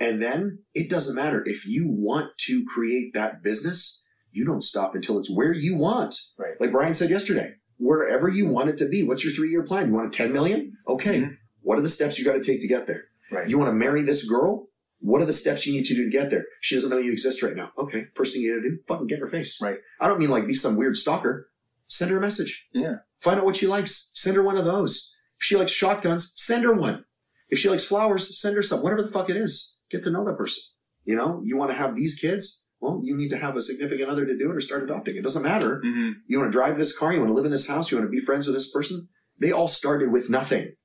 And 0.00 0.20
then 0.22 0.60
it 0.74 0.88
doesn't 0.88 1.14
matter. 1.14 1.42
If 1.46 1.66
you 1.66 1.86
want 1.88 2.30
to 2.46 2.64
create 2.64 3.12
that 3.14 3.42
business, 3.42 4.06
you 4.32 4.44
don't 4.44 4.62
stop 4.62 4.94
until 4.94 5.18
it's 5.18 5.30
where 5.34 5.52
you 5.52 5.76
want. 5.76 6.16
Right. 6.38 6.54
Like 6.58 6.72
Brian 6.72 6.94
said 6.94 7.10
yesterday, 7.10 7.54
wherever 7.76 8.28
you 8.28 8.46
want 8.48 8.70
it 8.70 8.78
to 8.78 8.88
be. 8.88 9.02
What's 9.02 9.24
your 9.24 9.32
three 9.34 9.50
year 9.50 9.62
plan? 9.62 9.88
You 9.88 9.94
want 9.94 10.14
a 10.14 10.16
10 10.16 10.32
million? 10.32 10.72
Okay. 10.88 11.20
Mhm. 11.20 11.36
What 11.60 11.78
are 11.78 11.82
the 11.82 11.88
steps 11.88 12.18
you 12.18 12.24
got 12.24 12.32
to 12.32 12.42
take 12.42 12.60
to 12.62 12.68
get 12.68 12.86
there? 12.86 13.04
Right. 13.30 13.48
You 13.48 13.58
want 13.58 13.68
to 13.68 13.74
marry 13.74 14.02
this 14.02 14.24
girl? 14.28 14.68
What 15.00 15.20
are 15.22 15.26
the 15.26 15.32
steps 15.32 15.66
you 15.66 15.72
need 15.74 15.84
to 15.86 15.94
do 15.94 16.04
to 16.04 16.10
get 16.10 16.30
there? 16.30 16.44
She 16.60 16.74
doesn't 16.74 16.90
know 16.90 16.98
you 16.98 17.12
exist 17.12 17.42
right 17.42 17.54
now. 17.56 17.70
Okay. 17.78 18.06
First 18.16 18.32
thing 18.34 18.42
you 18.42 18.54
got 18.56 18.62
to 18.62 18.70
do, 18.70 18.78
fucking 18.88 19.06
get 19.06 19.18
her 19.18 19.28
face. 19.28 19.60
Right. 19.62 19.78
I 20.00 20.08
don't 20.08 20.18
mean 20.18 20.30
like 20.30 20.46
be 20.46 20.54
some 20.54 20.76
weird 20.76 20.96
stalker. 20.96 21.50
Send 21.86 22.10
her 22.10 22.18
a 22.18 22.20
message. 22.20 22.68
Yeah. 22.72 22.96
Find 23.20 23.38
out 23.38 23.44
what 23.44 23.56
she 23.56 23.66
likes. 23.66 24.12
Send 24.14 24.36
her 24.36 24.42
one 24.42 24.56
of 24.56 24.64
those. 24.64 25.18
If 25.38 25.44
she 25.44 25.56
likes 25.56 25.70
shotguns, 25.72 26.32
send 26.36 26.64
her 26.64 26.72
one. 26.74 27.04
If 27.48 27.58
she 27.58 27.68
likes 27.68 27.84
flowers, 27.84 28.38
send 28.40 28.56
her 28.56 28.62
some. 28.62 28.82
Whatever 28.82 29.02
the 29.02 29.08
fuck 29.10 29.28
it 29.28 29.36
is. 29.36 29.79
Get 29.90 30.04
to 30.04 30.10
know 30.10 30.24
that 30.24 30.36
person. 30.36 30.62
You 31.04 31.16
know, 31.16 31.40
you 31.42 31.56
want 31.56 31.70
to 31.70 31.76
have 31.76 31.96
these 31.96 32.18
kids? 32.18 32.68
Well, 32.80 33.00
you 33.02 33.16
need 33.16 33.30
to 33.30 33.38
have 33.38 33.56
a 33.56 33.60
significant 33.60 34.10
other 34.10 34.24
to 34.24 34.36
do 34.36 34.50
it 34.50 34.56
or 34.56 34.60
start 34.60 34.84
adopting. 34.84 35.16
It 35.16 35.22
doesn't 35.22 35.42
matter. 35.42 35.82
Mm-hmm. 35.84 36.10
You 36.26 36.38
want 36.38 36.50
to 36.50 36.56
drive 36.56 36.78
this 36.78 36.96
car? 36.96 37.12
You 37.12 37.18
want 37.20 37.30
to 37.30 37.34
live 37.34 37.44
in 37.44 37.50
this 37.50 37.68
house? 37.68 37.90
You 37.90 37.98
want 37.98 38.06
to 38.08 38.10
be 38.10 38.20
friends 38.20 38.46
with 38.46 38.56
this 38.56 38.70
person? 38.70 39.08
They 39.38 39.52
all 39.52 39.68
started 39.68 40.10
with 40.12 40.30
nothing. 40.30 40.76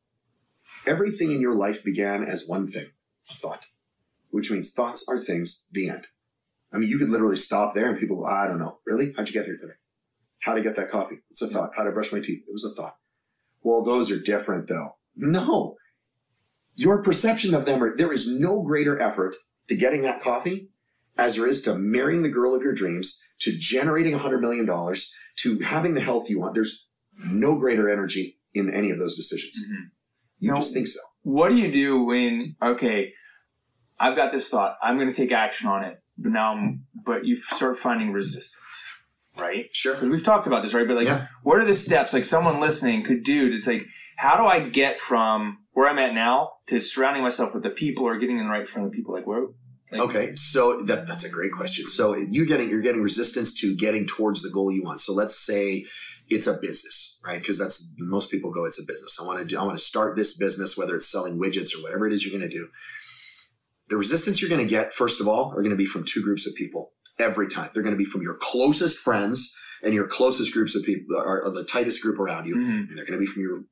Everything 0.85 1.31
in 1.31 1.41
your 1.41 1.55
life 1.55 1.83
began 1.83 2.23
as 2.23 2.47
one 2.47 2.67
thing, 2.67 2.87
a 3.29 3.33
thought, 3.33 3.65
which 4.29 4.51
means 4.51 4.73
thoughts 4.73 5.05
are 5.09 5.21
things, 5.21 5.67
the 5.71 5.89
end. 5.89 6.07
I 6.71 6.77
mean, 6.77 6.89
you 6.89 6.97
could 6.97 7.09
literally 7.09 7.37
stop 7.37 7.73
there 7.73 7.89
and 7.89 7.99
people 7.99 8.17
go, 8.17 8.25
I 8.25 8.47
don't 8.47 8.59
know. 8.59 8.79
Really? 8.85 9.13
How'd 9.15 9.27
you 9.27 9.33
get 9.33 9.45
here 9.45 9.57
today? 9.57 9.73
How'd 10.41 10.57
I 10.57 10.61
get 10.61 10.75
that 10.75 10.91
coffee? 10.91 11.19
It's 11.31 11.41
a 11.41 11.47
thought. 11.47 11.71
How'd 11.75 11.87
I 11.87 11.91
brush 11.91 12.11
my 12.11 12.19
teeth? 12.19 12.43
It 12.47 12.51
was 12.51 12.65
a 12.65 12.75
thought. 12.75 12.97
Well, 13.63 13.83
those 13.83 14.11
are 14.11 14.19
different 14.19 14.67
though. 14.67 14.97
No. 15.15 15.75
Your 16.75 17.01
perception 17.01 17.53
of 17.55 17.65
them 17.65 17.83
are, 17.83 17.95
there 17.95 18.11
is 18.11 18.27
no 18.39 18.61
greater 18.63 18.99
effort 19.01 19.35
to 19.67 19.75
getting 19.75 20.01
that 20.03 20.21
coffee 20.21 20.69
as 21.17 21.35
there 21.37 21.47
is 21.47 21.61
to 21.63 21.75
marrying 21.77 22.21
the 22.23 22.29
girl 22.29 22.53
of 22.53 22.61
your 22.61 22.73
dreams, 22.73 23.21
to 23.39 23.57
generating 23.57 24.13
a 24.13 24.17
hundred 24.17 24.41
million 24.41 24.65
dollars, 24.65 25.15
to 25.37 25.59
having 25.59 25.93
the 25.93 26.01
health 26.01 26.29
you 26.29 26.39
want. 26.39 26.53
There's 26.53 26.89
no 27.17 27.55
greater 27.55 27.89
energy 27.89 28.37
in 28.53 28.73
any 28.73 28.91
of 28.91 28.99
those 28.99 29.15
decisions. 29.15 29.57
Mm-hmm. 29.71 29.83
You 30.39 30.49
No. 30.51 30.55
just 30.57 30.73
think 30.73 30.87
so. 30.87 30.99
What 31.23 31.49
do 31.49 31.55
you 31.55 31.71
do 31.71 32.03
when 32.03 32.55
okay, 32.61 33.13
I've 33.99 34.17
got 34.17 34.33
this 34.33 34.49
thought, 34.49 34.77
I'm 34.83 34.97
going 34.97 35.07
to 35.11 35.15
take 35.15 35.31
action 35.31 35.67
on 35.67 35.85
it, 35.85 36.01
but 36.17 36.31
now 36.33 36.53
I'm, 36.53 36.85
but 37.05 37.25
you 37.25 37.37
start 37.37 37.77
finding 37.79 38.11
resistance, 38.11 38.99
right? 39.37 39.67
Sure. 39.71 39.93
Because 39.93 40.09
we've 40.09 40.23
talked 40.23 40.47
about 40.47 40.63
this, 40.63 40.73
right? 40.73 40.85
But 40.87 40.97
like, 40.97 41.07
Yeah. 41.07 41.27
what 41.43 41.59
are 41.59 41.65
the 41.65 41.73
steps 41.73 42.11
like 42.11 42.25
someone 42.25 42.59
listening 42.59 43.05
could 43.05 43.23
do 43.23 43.57
to 43.57 43.71
like, 43.71 43.83
how 44.17 44.35
do 44.37 44.43
I 44.45 44.67
get 44.67 44.99
from 44.99 45.59
where 45.75 45.87
I'm 45.87 45.99
at 45.99 46.13
now 46.15 46.53
to 46.67 46.79
surrounding 46.79 47.21
myself 47.21 47.53
with 47.53 47.63
the 47.63 47.69
people 47.69 48.05
or 48.05 48.17
getting 48.17 48.39
in 48.39 48.45
the 48.45 48.49
right 48.51 48.67
front 48.67 48.87
of 48.87 48.91
the 48.91 48.97
people? 48.97 49.13
Like, 49.13 49.27
where? 49.27 49.45
Like, 49.91 50.01
Okay, 50.01 50.35
so 50.35 50.81
that, 50.81 51.05
that's 51.07 51.23
a 51.23 51.29
great 51.29 51.51
question. 51.51 51.85
So 51.85 52.15
you 52.15 52.45
getting 52.47 52.69
you're 52.69 52.81
getting 52.81 53.01
resistance 53.03 53.53
to 53.61 53.75
getting 53.75 54.07
towards 54.07 54.41
the 54.41 54.49
goal 54.49 54.71
you 54.71 54.83
want. 54.83 54.99
So 54.99 55.13
let's 55.13 55.35
say 55.37 55.85
it's 56.27 56.47
a 56.47 56.57
business, 56.59 57.21
right? 57.23 57.39
Because 57.39 57.59
that's 57.59 57.93
most 57.99 58.31
people 58.31 58.51
go, 58.51 58.65
it's 58.65 58.81
a 58.81 58.85
business. 58.85 59.19
I 59.21 59.25
want 59.27 59.39
to 59.39 59.45
do, 59.45 59.59
I 59.59 59.63
want 59.63 59.77
to 59.77 59.83
start 59.83 60.15
this 60.15 60.35
business, 60.37 60.75
whether 60.75 60.95
it's 60.95 61.07
selling 61.11 61.37
widgets 61.39 61.77
or 61.77 61.83
whatever 61.83 62.07
it 62.07 62.13
is 62.13 62.25
you're 62.25 62.35
going 62.37 62.49
to 62.49 62.57
do. 62.57 62.67
The 63.89 63.97
resistance 63.97 64.41
you're 64.41 64.49
going 64.49 64.65
to 64.65 64.69
get, 64.69 64.91
first 64.91 65.21
of 65.21 65.27
all, 65.27 65.51
are 65.51 65.61
going 65.61 65.69
to 65.69 65.75
be 65.75 65.85
from 65.85 66.03
two 66.03 66.23
groups 66.23 66.47
of 66.47 66.55
people 66.55 66.93
every 67.19 67.47
time. 67.47 67.69
They're 67.73 67.83
going 67.83 67.93
to 67.93 67.97
be 67.97 68.05
from 68.05 68.23
your 68.23 68.37
closest 68.41 68.97
friends 68.97 69.55
and 69.83 69.93
your 69.93 70.07
closest 70.07 70.51
groups 70.51 70.75
of 70.75 70.81
people, 70.83 71.15
are, 71.15 71.47
the 71.51 71.63
tightest 71.63 72.01
group 72.01 72.17
around 72.19 72.47
you, 72.47 72.55
Mhm. 72.55 72.89
and 72.89 72.97
they're 72.97 73.05
going 73.05 73.19
to 73.19 73.23
be 73.23 73.27
from 73.27 73.43
your 73.43 73.63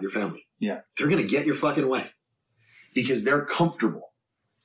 your 0.00 0.10
family. 0.10 0.46
Yeah. 0.60 0.80
they're 0.96 1.08
going 1.08 1.22
to 1.22 1.28
get 1.28 1.46
your 1.46 1.54
fucking 1.54 1.88
way 1.88 2.10
because 2.94 3.24
they're 3.24 3.44
comfortable. 3.44 4.12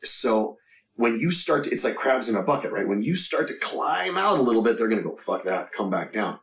So 0.04 0.58
when 0.96 1.18
you 1.20 1.32
start 1.32 1.64
to, 1.66 1.72
it's 1.72 1.84
like 1.84 1.96
crabs 1.96 2.30
in 2.30 2.36
a 2.36 2.44
bucket, 2.44 2.72
right? 2.72 2.88
When 2.88 3.02
you 3.02 3.16
start 3.16 3.48
to 3.50 3.54
climb 3.62 4.18
out 4.18 4.40
a 4.40 4.42
little 4.42 4.62
bit, 4.64 4.78
they're 4.78 4.88
going 4.88 5.02
to 5.04 5.08
go, 5.10 5.16
fuck 5.16 5.44
that, 5.46 5.72
come 5.72 5.90
back 5.90 6.12
down. 6.14 6.40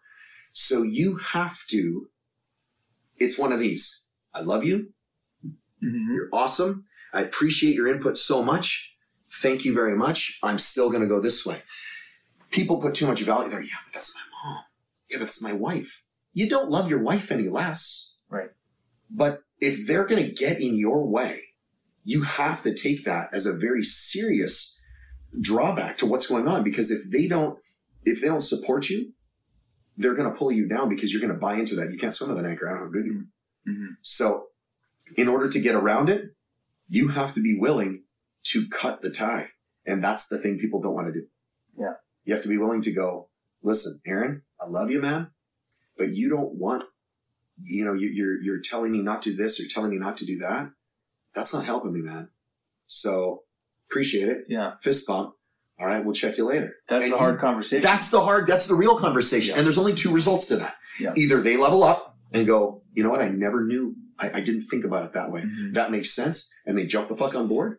So 0.53 0.82
you 0.82 1.16
have 1.18 1.59
to, 1.70 2.09
it's 3.18 3.38
one 3.38 3.53
of 3.53 3.59
these. 3.61 4.11
I 4.34 4.40
love 4.42 4.64
you. 4.64 4.92
Mhm. 5.82 6.14
You're 6.14 6.28
awesome. 6.32 6.84
I 7.12 7.22
appreciate 7.22 7.74
your 7.74 7.88
input 7.88 8.16
so 8.16 8.42
much. 8.42 8.96
Thank 9.42 9.64
you 9.64 9.72
very 9.74 9.96
much. 9.96 10.38
I'm 10.42 10.59
still 10.59 10.90
going 10.90 11.03
to 11.03 11.09
go 11.09 11.20
this 11.20 11.44
way. 11.46 11.62
People 12.51 12.80
put 12.80 12.94
too 12.94 13.07
much 13.07 13.20
value 13.22 13.48
there. 13.48 13.62
Yeah, 13.62 13.76
but 13.86 13.94
that's 13.94 14.14
my 14.16 14.22
mom. 14.51 14.64
Yeah, 15.09 15.18
but 15.18 15.24
that's 15.26 15.42
my 15.42 15.53
wife. 15.53 16.05
You 16.32 16.48
don't 16.48 16.68
love 16.70 16.88
your 16.90 17.01
wife 17.03 17.30
any 17.30 17.48
less. 17.48 18.16
Right. 18.28 18.51
But 19.11 19.43
if 19.61 19.87
they're 19.87 20.07
going 20.07 20.25
to 20.25 20.33
get 20.33 20.61
in 20.61 20.77
your 20.77 21.07
way, 21.07 21.43
you 22.05 22.23
have 22.23 22.63
to 22.63 22.75
take 22.75 23.05
that 23.05 23.31
as 23.33 23.47
a 23.47 23.53
very 23.57 23.83
serious 23.83 24.83
drawback 25.41 25.99
to 25.99 26.07
what's 26.07 26.27
going 26.27 26.49
on 26.49 26.65
because 26.65 26.91
if 26.91 27.11
they 27.11 27.29
don't 27.29 27.59
if 28.05 28.23
they 28.23 28.29
don't 28.29 28.41
support 28.41 28.89
you, 28.89 29.13
they're 29.97 30.15
going 30.15 30.31
to 30.31 30.37
pull 30.37 30.51
you 30.51 30.67
down 30.67 30.89
because 30.89 31.13
you're 31.13 31.21
going 31.21 31.35
to 31.35 31.39
buy 31.39 31.57
into 31.57 31.77
that. 31.77 31.93
You 31.93 31.99
can't 31.99 32.15
swim 32.15 32.31
with 32.31 32.39
an 32.39 32.51
anchor. 32.51 32.67
I 32.67 32.73
don't 32.73 32.81
know 32.81 32.87
how 32.87 32.93
good 32.93 33.07
you 33.07 33.13
are. 33.13 33.71
Mhm. 33.71 33.97
So, 34.01 34.47
in 35.17 35.29
order 35.29 35.51
to 35.51 35.61
get 35.61 35.75
around 35.75 36.09
it, 36.09 36.35
you 36.89 37.09
have 37.09 37.35
to 37.35 37.43
be 37.43 37.59
willing 37.59 38.05
to 38.45 38.67
cut 38.69 39.03
the 39.03 39.11
tie. 39.11 39.51
And 39.85 40.03
that's 40.03 40.29
the 40.29 40.39
thing 40.39 40.59
people 40.59 40.81
don't 40.81 40.95
want 40.95 41.13
to 41.13 41.21
do. 41.21 41.27
Yeah. 41.79 41.95
You 42.25 42.33
have 42.35 42.43
to 42.43 42.49
be 42.49 42.57
willing 42.59 42.81
to 42.83 42.93
go, 42.93 43.29
listen, 43.63 44.01
Aaron, 44.07 44.43
I 44.61 44.67
love 44.67 44.91
you, 44.91 45.01
man, 45.03 45.31
but 45.97 46.11
you 46.13 46.31
don't 46.31 46.55
want, 46.55 46.85
you 47.63 47.85
know, 47.85 47.93
you, 47.95 48.09
you're, 48.09 48.41
you're 48.43 48.61
telling 48.61 48.93
me 48.93 49.01
not 49.03 49.23
to 49.23 49.31
do 49.31 49.37
this, 49.37 49.59
you're 49.59 49.69
telling 49.69 49.91
me 49.91 49.99
not 49.99 50.17
to 50.19 50.27
do 50.27 50.39
that. 50.39 50.71
That's 51.35 51.53
not 51.55 51.65
helping 51.65 51.93
me, 51.93 52.01
man. 52.01 52.29
So, 52.87 53.43
appreciate 53.91 54.29
it. 54.29 54.45
Yeah, 54.49 54.73
Fist 54.83 55.07
bump. 55.07 55.35
All 55.79 55.87
right, 55.87 56.05
we'll 56.05 56.15
check 56.15 56.37
you 56.37 56.47
later. 56.47 56.75
that's 56.89 57.05
And 57.05 57.13
the 57.13 57.17
you- 57.17 57.21
hard 57.21 57.41
conversation. 57.41 57.83
That's 57.83 58.11
the 58.11 58.21
hard, 58.21 58.47
that's 58.47 58.67
the 58.67 58.75
real 58.75 58.99
conversation. 58.99 59.53
Yeah. 59.53 59.59
And 59.59 59.67
there's 59.67 59.79
only 59.79 59.95
two 59.95 60.13
results 60.13 60.47
to 60.47 60.57
that. 60.57 60.77
Yeah. 60.99 61.13
Either 61.17 61.41
they 61.41 61.57
level 61.57 61.83
up 61.83 62.17
and 62.33 62.47
go, 62.47 62.83
you 62.93 63.03
know 63.03 63.11
what, 63.11 63.23
I 63.23 63.29
never 63.29 63.65
knew, 63.65 63.95
I, 64.19 64.29
I 64.31 64.41
didn't 64.41 64.63
think 64.63 64.85
about 64.85 65.05
it 65.07 65.13
that 65.15 65.33
way. 65.33 65.41
Mhm. 65.43 65.75
That 65.75 65.91
makes 65.91 66.11
sense. 66.11 66.53
And 66.67 66.77
they 66.77 66.85
jump 66.87 67.09
the 67.09 67.17
fuck 67.17 67.35
on 67.35 67.49
board. 67.49 67.79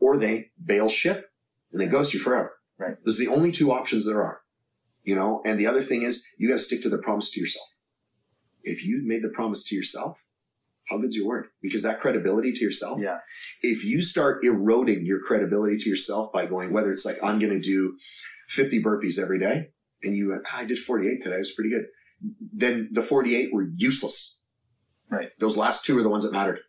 Or 0.00 0.16
they 0.18 0.50
bail 0.62 0.88
ship 0.90 1.30
and 1.72 1.80
they 1.80 1.86
ghost 1.86 2.12
you 2.12 2.20
forever. 2.20 2.52
Right. 2.78 2.96
Those 3.04 3.18
are 3.20 3.24
the 3.24 3.30
only 3.30 3.52
two 3.52 3.72
options 3.72 4.04
there 4.06 4.22
are. 4.22 4.40
You 5.02 5.14
know, 5.14 5.40
and 5.46 5.58
the 5.58 5.66
other 5.66 5.82
thing 5.82 6.02
is 6.02 6.26
you 6.38 6.48
got 6.48 6.54
to 6.54 6.58
stick 6.60 6.82
to 6.82 6.88
the 6.90 6.98
promise 6.98 7.30
to 7.30 7.40
yourself. 7.40 7.66
If 8.62 8.84
you 8.84 9.02
made 9.04 9.22
the 9.22 9.28
promise 9.28 9.64
to 9.68 9.74
yourself, 9.74 10.18
how 10.88 10.98
good's 10.98 11.16
your 11.16 11.26
word? 11.26 11.46
Because 11.62 11.82
that 11.84 12.00
credibility 12.00 12.52
to 12.52 12.64
yourself. 12.64 13.00
Yeah. 13.00 13.18
If 13.62 13.84
you 13.84 14.02
start 14.02 14.44
eroding 14.44 15.06
your 15.06 15.20
credibility 15.20 15.76
to 15.78 15.88
yourself 15.88 16.32
by 16.32 16.46
going, 16.46 16.72
whether 16.72 16.92
it's 16.92 17.06
like 17.06 17.16
I'm 17.22 17.38
going 17.38 17.52
to 17.52 17.60
do 17.60 17.96
50 18.48 18.82
burpees 18.82 19.18
every 19.20 19.38
day, 19.38 19.68
and 20.02 20.16
you 20.16 20.30
went, 20.30 20.42
"Ah, 20.46 20.58
I 20.58 20.64
did 20.64 20.78
48 20.78 21.22
today, 21.22 21.36
it 21.36 21.38
was 21.38 21.52
pretty 21.52 21.70
good. 21.70 21.86
Then 22.52 22.88
the 22.92 23.02
48 23.02 23.52
were 23.52 23.68
useless. 23.76 24.44
Right. 25.10 25.30
Those 25.38 25.56
last 25.56 25.84
two 25.84 25.98
are 25.98 26.02
the 26.02 26.08
ones 26.08 26.24
that 26.24 26.32
mattered. 26.32 26.60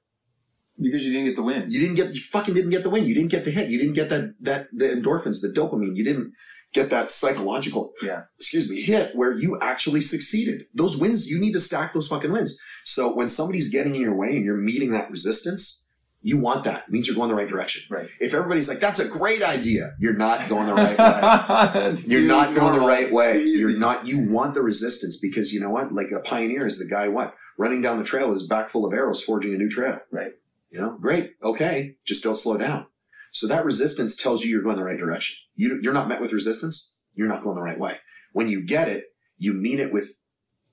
Because 0.79 1.05
you 1.05 1.13
didn't 1.13 1.27
get 1.27 1.35
the 1.35 1.43
win. 1.43 1.69
You 1.69 1.79
didn't 1.79 1.95
get, 1.95 2.13
you 2.13 2.21
fucking 2.21 2.53
didn't 2.53 2.71
get 2.71 2.83
the 2.83 2.89
win. 2.89 3.05
You 3.05 3.13
didn't 3.13 3.31
get 3.31 3.45
the 3.45 3.51
hit. 3.51 3.69
You 3.69 3.77
didn't 3.77 3.93
get 3.93 4.09
that, 4.09 4.33
that, 4.41 4.67
the 4.71 4.85
endorphins, 4.85 5.41
the 5.41 5.53
dopamine. 5.55 5.95
You 5.95 6.03
didn't 6.03 6.33
get 6.73 6.89
that 6.89 7.11
psychological, 7.11 7.93
Yeah. 8.01 8.23
excuse 8.37 8.69
me, 8.69 8.81
hit 8.81 9.15
where 9.15 9.37
you 9.37 9.59
actually 9.61 10.01
succeeded. 10.01 10.65
Those 10.73 10.97
wins, 10.97 11.29
you 11.29 11.39
need 11.39 11.53
to 11.53 11.59
stack 11.59 11.93
those 11.93 12.07
fucking 12.07 12.31
wins. 12.31 12.59
So 12.83 13.13
when 13.15 13.27
somebody's 13.27 13.69
getting 13.69 13.95
in 13.95 14.01
your 14.01 14.15
way 14.15 14.29
and 14.35 14.45
you're 14.45 14.57
meeting 14.57 14.91
that 14.91 15.11
resistance, 15.11 15.89
you 16.23 16.37
want 16.37 16.63
that. 16.65 16.83
It 16.87 16.91
means 16.91 17.07
you're 17.07 17.15
going 17.15 17.29
the 17.29 17.35
right 17.35 17.49
direction. 17.49 17.83
Right. 17.89 18.07
If 18.19 18.33
everybody's 18.33 18.69
like, 18.69 18.79
that's 18.79 18.99
a 18.99 19.07
great 19.07 19.41
idea, 19.41 19.95
you're 19.99 20.13
not 20.15 20.47
going 20.49 20.67
the 20.67 20.73
right 20.75 20.97
way. 20.97 21.95
You're 22.07 22.21
not 22.27 22.53
going 22.53 22.79
the 22.79 22.85
right 22.85 23.11
way. 23.11 23.43
You're 23.43 23.77
not, 23.77 24.07
you 24.07 24.29
want 24.29 24.53
the 24.53 24.61
resistance 24.61 25.17
because 25.17 25.51
you 25.51 25.59
know 25.59 25.71
what? 25.71 25.91
Like 25.93 26.11
a 26.11 26.19
pioneer 26.19 26.65
is 26.67 26.79
the 26.79 26.85
guy, 26.87 27.07
what? 27.07 27.35
Running 27.57 27.81
down 27.81 27.97
the 27.97 28.03
trail 28.05 28.31
is 28.33 28.47
back 28.47 28.69
full 28.69 28.85
of 28.85 28.93
arrows, 28.93 29.21
forging 29.23 29.53
a 29.53 29.57
new 29.57 29.69
trail. 29.69 29.99
Right. 30.11 30.31
You 30.69 30.79
know, 30.79 30.97
great. 31.01 31.33
Okay. 31.43 31.97
Just 32.05 32.23
don't 32.23 32.37
slow 32.37 32.55
down. 32.57 32.85
So 33.31 33.47
that 33.47 33.65
resistance 33.65 34.15
tells 34.15 34.43
you 34.43 34.51
you're 34.51 34.61
going 34.61 34.75
the 34.77 34.83
right 34.83 34.97
direction. 34.99 35.37
You, 35.55 35.79
you're 35.81 35.93
not 35.93 36.07
met 36.09 36.21
with 36.21 36.33
resistance. 36.33 36.97
You're 37.15 37.27
not 37.29 37.43
going 37.43 37.55
the 37.55 37.61
right 37.61 37.79
way. 37.79 37.97
When 38.33 38.49
you 38.49 38.61
get 38.61 38.89
it, 38.89 39.05
you 39.37 39.53
mean 39.53 39.79
it 39.79 39.91
with 39.93 40.09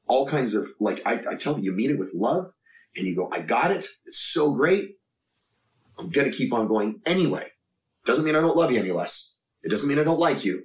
all 0.06 0.26
kinds 0.26 0.54
of, 0.54 0.66
like, 0.80 1.00
I, 1.06 1.22
I 1.30 1.34
tell 1.36 1.56
you, 1.58 1.64
you 1.64 1.72
mean 1.72 1.90
it 1.90 1.98
with 1.98 2.12
love 2.14 2.46
and 2.96 3.06
you 3.06 3.14
go, 3.14 3.28
I 3.32 3.40
got 3.40 3.70
it. 3.70 3.86
It's 4.06 4.18
so 4.18 4.54
great. 4.54 4.96
I'm 5.98 6.10
going 6.10 6.30
to 6.30 6.36
keep 6.36 6.52
on 6.52 6.68
going 6.68 7.00
anyway. 7.06 7.46
Doesn't 8.06 8.24
mean 8.24 8.36
I 8.36 8.40
don't 8.40 8.56
love 8.56 8.70
you 8.72 8.78
any 8.78 8.92
less. 8.92 9.38
It 9.62 9.70
doesn't 9.70 9.88
mean 9.88 9.98
I 9.98 10.04
don't 10.04 10.20
like 10.20 10.44
you. 10.44 10.64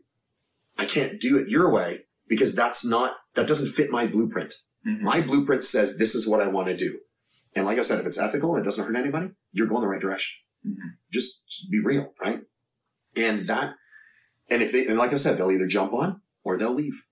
I 0.78 0.86
can't 0.86 1.20
do 1.20 1.38
it 1.38 1.50
your 1.50 1.72
way 1.72 2.02
because 2.28 2.56
that's 2.56 2.86
not, 2.86 3.14
that 3.36 3.48
doesn't 3.48 3.72
fit 3.72 3.92
my 3.92 4.08
blueprint. 4.08 4.54
Mhm. 4.88 5.02
My 5.02 5.22
blueprint 5.22 5.64
says 5.64 5.98
this 5.98 6.16
is 6.16 6.28
what 6.28 6.42
I 6.42 6.48
want 6.48 6.68
to 6.68 6.78
do. 6.78 7.00
And 7.56 7.66
like 7.66 7.78
I 7.78 7.84
said, 7.84 8.00
if 8.00 8.06
it's 8.06 8.18
ethical 8.20 8.56
and 8.56 8.64
it 8.64 8.66
doesn't 8.66 8.86
hurt 8.86 8.96
anybody, 8.96 9.30
you're 9.52 9.68
going 9.68 9.82
the 9.82 9.88
right 9.88 10.02
direction. 10.02 10.36
Just 11.12 11.68
be 11.70 11.80
real, 11.80 12.14
right? 12.22 12.42
And 13.16 13.46
that, 13.48 13.76
and 14.50 14.62
if 14.62 14.72
they, 14.72 14.88
and 14.88 14.98
like 14.98 15.12
I 15.14 15.16
said, 15.16 15.38
they'll 15.38 15.52
either 15.52 15.68
jump 15.68 15.94
on 15.94 16.22
or 16.44 16.58
they'll 16.58 16.74
leave. 16.74 17.04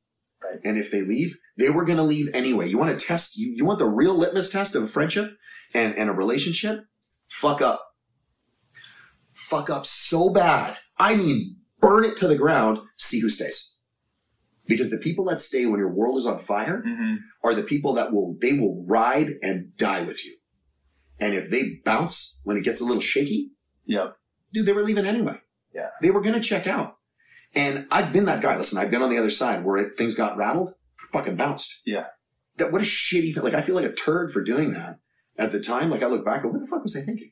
Right. 0.44 0.60
And 0.66 0.78
if 0.78 0.90
they 0.92 1.02
leave, 1.02 1.38
they 1.58 1.70
were 1.70 1.86
going 1.86 1.98
to 1.98 2.04
leave 2.04 2.30
anyway. 2.34 2.68
You 2.68 2.78
want 2.80 2.98
to 2.98 3.06
test, 3.06 3.38
you, 3.38 3.52
you 3.56 3.64
want 3.64 3.78
the 3.80 3.88
real 3.88 4.16
litmus 4.16 4.50
test 4.50 4.76
of 4.76 4.84
a 4.84 4.88
friendship 4.88 5.38
and, 5.74 5.96
and 5.96 6.10
a 6.10 6.14
relationship? 6.14 6.86
Fuck 7.30 7.62
up. 7.62 7.86
Fuck 9.34 9.70
up 9.70 9.86
so 9.86 10.32
bad. 10.32 10.78
I 10.98 11.16
mean, 11.16 11.58
burn 11.80 12.04
it 12.06 12.18
to 12.18 12.28
the 12.28 12.38
ground, 12.38 12.80
see 12.98 13.20
who 13.20 13.30
stays. 13.30 13.80
Because 14.68 14.90
the 14.90 14.98
people 14.98 15.26
that 15.26 15.40
stay 15.40 15.66
when 15.66 15.80
your 15.80 15.92
world 15.94 16.18
is 16.18 16.26
on 16.26 16.40
fire, 16.40 16.82
Mhm. 16.86 17.18
are 17.44 17.54
the 17.54 17.64
people 17.64 17.94
that 17.96 18.14
will 18.14 18.38
they 18.40 18.54
will 18.58 18.86
ride 18.88 19.32
and 19.42 19.76
die 19.76 20.04
with 20.04 20.24
you. 20.26 20.38
And 21.22 21.34
if 21.34 21.50
they 21.50 21.80
bounce 21.86 22.42
when 22.44 22.58
it 22.58 22.64
gets 22.64 22.82
a 22.82 22.84
little 22.84 23.02
shaky, 23.02 23.52
Yep. 23.86 24.18
dude, 24.52 24.66
they 24.66 24.74
were 24.74 24.84
leaving 24.84 25.06
anyway. 25.06 25.40
Yeah. 25.74 25.90
They 26.02 26.12
were 26.12 26.20
going 26.22 26.36
to 26.36 26.42
check 26.42 26.68
out. 26.68 26.98
And 27.56 27.88
I've 27.92 28.12
been 28.12 28.26
that 28.26 28.42
guy. 28.42 28.58
Listen, 28.58 28.78
I've 28.78 28.92
been 28.92 29.02
on 29.02 29.10
the 29.10 29.18
other 29.18 29.30
side 29.30 29.64
where 29.64 29.78
it, 29.78 29.96
things 29.96 30.16
got 30.16 30.36
rattled, 30.38 30.74
fucking 31.14 31.36
bounced. 31.38 31.82
Yeah. 31.86 32.06
That 32.58 32.72
what 32.74 32.82
a 32.82 32.86
shitty 32.86 33.34
thing. 33.34 33.44
Like 33.44 33.54
I 33.54 33.62
feel 33.62 33.76
like 33.76 33.86
a 33.86 33.94
turd 33.94 34.32
for 34.32 34.44
doing 34.44 34.72
that 34.74 35.00
at 35.38 35.52
the 35.54 35.60
time. 35.62 35.90
Like 35.90 36.04
I 36.04 36.08
look 36.08 36.26
back, 36.26 36.44
and 36.44 36.52
what 36.52 36.60
the 36.62 36.68
fuck 36.68 36.84
was 36.84 36.98
I 36.98 37.02
thinking? 37.02 37.32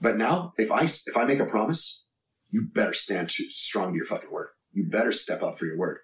But 0.00 0.16
now, 0.16 0.54
if 0.56 0.70
I 0.72 0.82
if 0.84 1.16
I 1.16 1.24
make 1.24 1.40
a 1.40 1.44
promise, 1.46 2.06
you 2.48 2.66
better 2.72 2.94
stand 2.94 3.30
strong 3.30 3.90
to 3.92 3.96
your 3.96 4.06
fucking 4.06 4.30
word. 4.30 4.48
You 4.72 4.84
better 4.88 5.12
step 5.12 5.42
up 5.42 5.58
for 5.58 5.66
your 5.66 5.76
word. 5.76 5.98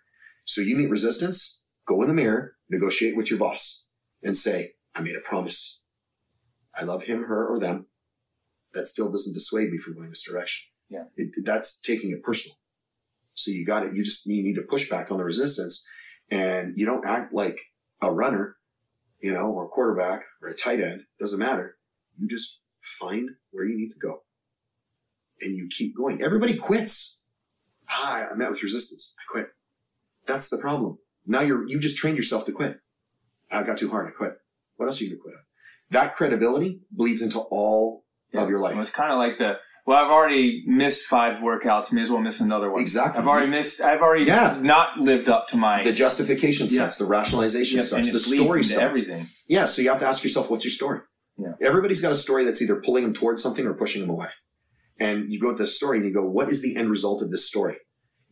So 0.45 0.61
you 0.61 0.77
meet 0.77 0.91
resistance, 0.91 1.67
go 1.87 2.03
in 2.03 2.09
the 2.09 2.15
mirror, 2.15 2.57
negotiate 2.69 3.17
with 3.17 3.31
your 3.31 3.39
boss, 3.39 3.91
and 4.23 4.37
say, 4.37 4.75
I 4.95 5.01
made 5.01 5.17
a 5.17 5.21
promise. 5.21 5.83
I 6.77 6.85
love 6.85 7.05
him, 7.05 7.25
her, 7.25 7.47
or 7.47 7.59
them. 7.59 7.87
That 8.75 8.87
still 8.87 9.11
doesn't 9.11 9.33
dissuade 9.33 9.71
me 9.71 9.79
from 9.79 9.95
going 9.95 10.11
this 10.11 10.23
direction. 10.23 10.67
Yeah. 10.91 11.05
It, 11.17 11.45
that's 11.45 11.81
taking 11.81 12.11
it 12.11 12.23
personal. 12.23 12.57
So 13.35 13.51
you 13.51 13.65
got 13.67 13.85
it. 13.85 13.95
You 13.95 14.03
just 14.03 14.27
you 14.27 14.43
need 14.43 14.55
to 14.55 14.63
push 14.63 14.89
back 14.89 15.11
on 15.11 15.19
the 15.19 15.25
resistance, 15.25 15.89
and 16.31 16.75
you 16.77 16.87
don't 16.87 17.07
act 17.07 17.33
like 17.35 17.59
a 18.01 18.11
runner, 18.11 18.57
you 19.21 19.33
know, 19.33 19.51
or 19.51 19.67
a 19.67 19.69
quarterback 19.69 20.23
or 20.43 20.49
a 20.49 20.55
tight 20.55 20.81
end. 20.81 21.03
Doesn't 21.21 21.39
matter. 21.39 21.77
You 22.19 22.29
just 22.29 22.63
find 22.83 23.31
where 23.51 23.65
you 23.65 23.77
need 23.77 23.91
to 23.91 23.99
go, 23.99 24.23
and 25.41 25.55
you 25.55 25.69
keep 25.71 25.97
going. 25.97 26.23
Everybody 26.23 26.57
quits. 26.57 27.25
Ah, 27.89 28.29
I 28.31 28.35
met 28.35 28.51
with 28.51 28.63
resistance. 28.63 29.17
I 29.21 29.31
quit. 29.31 29.49
That's 30.27 30.49
the 30.49 30.59
problem. 30.59 30.99
Now 31.27 31.41
you're 31.41 31.69
you 31.69 31.79
just 31.79 31.99
trained 31.99 32.17
yourself 32.17 32.47
to 32.47 32.53
quit. 32.53 32.81
I 33.51 33.63
got 33.63 33.77
too 33.77 33.91
hard. 33.91 34.09
I 34.09 34.11
quit. 34.11 34.33
What 34.77 34.87
else 34.87 35.01
are 35.01 35.05
you 35.05 35.11
gonna 35.11 35.23
quit 35.23 35.35
on? 35.35 35.46
That 35.91 36.17
credibility 36.17 36.81
bleeds 36.91 37.23
into 37.23 37.39
all 37.41 38.05
of 38.35 38.49
your 38.49 38.61
life. 38.61 38.75
Well, 38.75 38.83
it's 38.83 38.91
kind 38.91 39.13
of 39.13 39.19
like 39.19 39.39
the 39.39 39.55
well, 39.87 40.05
I've 40.05 40.11
already 40.11 40.65
missed 40.67 41.07
five 41.07 41.41
workouts. 41.41 41.93
May 41.93 42.03
as 42.03 42.11
well 42.11 42.21
miss 42.21 42.41
another 42.41 42.73
one. 42.73 42.81
Exactly. 42.83 43.21
I've 43.21 43.29
already 43.29 43.47
missed. 43.51 43.81
I've 43.81 44.01
already 44.01 44.25
Yeah. 44.25 44.59
not 44.61 44.99
lived 44.99 45.29
up 45.29 45.47
to 45.49 45.57
my. 45.57 45.85
the 45.85 45.93
justification 45.93 46.67
Yeah. 46.67 46.81
starts, 46.81 46.99
the 46.99 47.05
rationalization 47.05 47.77
Yep, 47.77 47.87
starts, 47.87 48.13
the 48.13 48.19
story 48.19 48.65
starts. 48.65 48.83
everything. 48.83 49.29
Yeah, 49.47 49.67
so 49.67 49.83
you 49.83 49.91
have 49.91 50.01
to 50.01 50.07
ask 50.07 50.25
yourself, 50.25 50.51
what's 50.51 50.65
your 50.65 50.73
story? 50.73 51.01
Yeah. 51.39 51.53
Everybody's 51.63 52.01
got 52.01 52.11
a 52.11 52.17
story 52.17 52.43
that's 52.45 52.61
either 52.61 52.81
pulling 52.85 53.05
them 53.05 53.13
towards 53.15 53.41
something 53.41 53.65
or 53.65 53.75
pushing 53.75 54.01
them 54.01 54.11
away. 54.11 54.27
And 54.99 55.31
you 55.33 55.39
go 55.39 55.53
to 55.53 55.57
this 55.63 55.77
story 55.77 55.99
and 55.99 56.07
you 56.09 56.13
go, 56.13 56.25
what 56.29 56.49
is 56.51 56.63
the 56.63 56.75
end 56.75 56.91
result 56.91 57.23
of 57.23 57.31
this 57.31 57.47
story? 57.47 57.77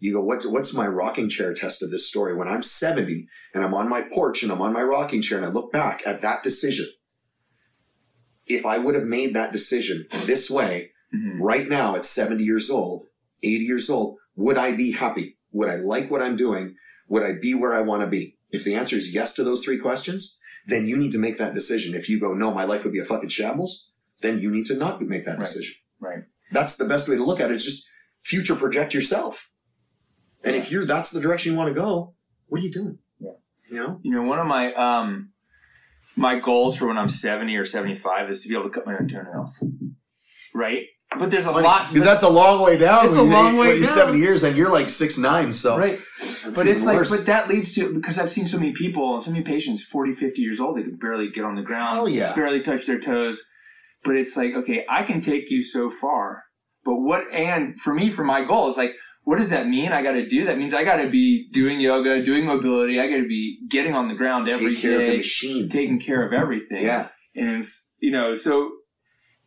You 0.00 0.12
go, 0.14 0.22
what, 0.22 0.42
what's 0.44 0.74
my 0.74 0.88
rocking 0.88 1.28
chair 1.28 1.54
test 1.54 1.84
of 1.84 1.90
this 1.92 2.08
story? 2.08 2.34
When 2.34 2.48
I'm 2.48 2.62
70 2.62 3.28
and 3.54 3.62
I'm 3.64 3.74
on 3.74 3.88
my 3.88 4.02
porch 4.02 4.42
and 4.42 4.50
I'm 4.50 4.60
on 4.60 4.72
my 4.72 4.82
rocking 4.82 5.22
chair 5.22 5.38
and 5.38 5.46
I 5.46 5.50
look 5.50 5.70
back 5.70 6.02
at 6.04 6.20
that 6.22 6.42
decision, 6.42 6.86
if 8.46 8.66
I 8.66 8.78
would 8.78 8.94
have 8.94 9.04
made 9.04 9.34
that 9.34 9.52
decision 9.52 10.06
this 10.26 10.50
way 10.50 10.92
Mhm. 11.14 11.38
right 11.40 11.68
now 11.68 11.94
at 11.96 12.04
70 12.04 12.42
years 12.44 12.70
old, 12.70 13.06
80 13.42 13.64
years 13.64 13.88
old, 13.90 14.18
would 14.36 14.56
I 14.56 14.74
be 14.76 14.92
happy? 14.92 15.38
Would 15.52 15.68
I 15.68 15.76
like 15.76 16.10
what 16.10 16.22
I'm 16.22 16.36
doing? 16.36 16.76
Would 17.08 17.22
I 17.22 17.32
be 17.34 17.54
where 17.54 17.74
I 17.74 17.80
want 17.82 18.02
to 18.02 18.06
be? 18.06 18.36
If 18.50 18.64
the 18.64 18.74
answer 18.74 18.96
is 18.96 19.14
yes 19.14 19.34
to 19.34 19.44
those 19.44 19.64
three 19.64 19.78
questions, 19.78 20.40
then 20.66 20.86
you 20.86 20.96
need 20.96 21.12
to 21.12 21.18
make 21.18 21.36
that 21.38 21.54
decision. 21.54 21.94
If 21.94 22.08
you 22.08 22.18
go, 22.18 22.34
no, 22.34 22.52
my 22.52 22.64
life 22.64 22.84
would 22.84 22.92
be 22.92 22.98
a 22.98 23.04
fucking 23.04 23.28
shambles, 23.28 23.92
then 24.22 24.38
you 24.40 24.50
need 24.50 24.66
to 24.66 24.74
not 24.74 25.00
make 25.02 25.24
that 25.26 25.32
Right. 25.38 25.44
decision. 25.46 25.74
Right. 26.00 26.24
That's 26.52 26.76
the 26.76 26.86
best 26.86 27.08
way 27.08 27.16
to 27.16 27.24
look 27.24 27.40
at 27.40 27.50
it. 27.50 27.54
It's 27.54 27.64
just 27.64 27.88
future 28.22 28.54
project 28.54 28.94
yourself. 28.94 29.50
And 30.42 30.56
if 30.56 30.70
you're 30.70 30.86
that's 30.86 31.10
the 31.10 31.20
direction 31.20 31.52
you 31.52 31.58
want 31.58 31.74
to 31.74 31.80
go, 31.80 32.14
what 32.46 32.60
are 32.60 32.64
you 32.64 32.70
doing? 32.72 32.98
Yeah. 33.20 33.32
You 33.70 33.76
know? 33.76 34.00
You 34.02 34.12
know, 34.12 34.22
one 34.22 34.38
of 34.38 34.46
my 34.46 34.72
um 34.74 35.30
my 36.16 36.38
goals 36.38 36.76
for 36.76 36.86
when 36.88 36.98
I'm 36.98 37.08
70 37.08 37.54
or 37.56 37.64
75 37.64 38.30
is 38.30 38.42
to 38.42 38.48
be 38.48 38.54
able 38.54 38.64
to 38.64 38.70
cut 38.70 38.86
my 38.86 38.94
own 38.94 39.08
toenails. 39.08 39.62
Right? 40.54 40.84
But 41.18 41.30
there's 41.30 41.46
a 41.46 41.52
lot. 41.52 41.92
Because 41.92 42.04
that's 42.04 42.22
a 42.22 42.28
long 42.28 42.62
way 42.62 42.76
down. 42.76 43.06
It's 43.06 43.14
a 43.14 43.18
when 43.18 43.26
you- 43.28 43.32
long 43.32 43.56
way 43.56 43.68
when 43.68 43.76
you're 43.76 43.86
down. 43.86 43.94
70 43.94 44.18
years 44.18 44.42
and 44.42 44.56
you're 44.56 44.70
like 44.72 44.88
six 44.88 45.16
nine. 45.18 45.52
So 45.52 45.78
right. 45.78 45.98
But 46.44 46.66
even 46.66 46.68
it's 46.74 46.84
like, 46.84 46.96
worse. 46.96 47.10
but 47.10 47.26
that 47.26 47.48
leads 47.48 47.74
to, 47.74 47.92
because 47.94 48.18
I've 48.18 48.30
seen 48.30 48.46
so 48.46 48.58
many 48.58 48.72
people, 48.72 49.20
so 49.20 49.30
many 49.30 49.44
patients, 49.44 49.84
40, 49.84 50.14
50 50.14 50.42
years 50.42 50.60
old, 50.60 50.76
they 50.76 50.82
can 50.82 50.96
barely 50.96 51.30
get 51.30 51.44
on 51.44 51.54
the 51.54 51.62
ground, 51.62 51.96
Hell 51.96 52.08
yeah. 52.08 52.34
barely 52.34 52.62
touch 52.62 52.86
their 52.86 52.98
toes. 53.00 53.44
But 54.02 54.16
it's 54.16 54.36
like, 54.36 54.54
okay, 54.54 54.84
I 54.88 55.02
can 55.04 55.20
take 55.20 55.44
you 55.50 55.62
so 55.62 55.90
far. 55.90 56.42
But 56.84 56.96
what, 56.96 57.22
and 57.32 57.80
for 57.80 57.94
me, 57.94 58.10
for 58.10 58.24
my 58.24 58.44
goal, 58.44 58.68
is 58.70 58.76
like, 58.76 58.90
what 59.24 59.38
does 59.38 59.50
that 59.50 59.66
mean? 59.66 59.92
I 59.92 60.02
got 60.02 60.12
to 60.12 60.26
do 60.26 60.46
that 60.46 60.58
means 60.58 60.72
I 60.74 60.84
got 60.84 60.96
to 60.96 61.08
be 61.08 61.48
doing 61.50 61.80
yoga, 61.80 62.22
doing 62.22 62.46
mobility. 62.46 63.00
I 63.00 63.08
got 63.08 63.16
to 63.16 63.26
be 63.28 63.58
getting 63.68 63.94
on 63.94 64.08
the 64.08 64.14
ground 64.14 64.48
every 64.48 64.74
take 64.74 64.82
care 64.82 65.00
of 65.00 65.06
the 65.06 65.16
machine. 65.16 65.68
taking 65.68 66.00
care 66.00 66.26
of 66.26 66.32
everything. 66.32 66.82
Yeah. 66.82 67.08
And 67.34 67.56
it's, 67.58 67.92
you 68.00 68.12
know, 68.12 68.34
so 68.34 68.70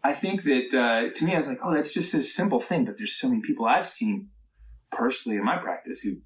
I 0.04 0.14
think 0.14 0.44
that 0.44 0.74
uh, 0.74 1.14
to 1.16 1.26
me, 1.26 1.34
I 1.36 1.38
was 1.38 1.48
like, 1.48 1.60
oh, 1.64 1.74
that's 1.74 1.94
just 1.94 2.14
a 2.14 2.22
simple 2.22 2.60
thing. 2.60 2.86
But 2.86 2.96
there's 2.98 3.18
so 3.20 3.30
many 3.30 3.42
people 3.42 3.66
I've 3.66 3.88
seen 3.88 4.30
personally 4.92 5.38
in 5.38 5.46
my 5.46 5.58
practice 5.58 6.02
who 6.02 6.18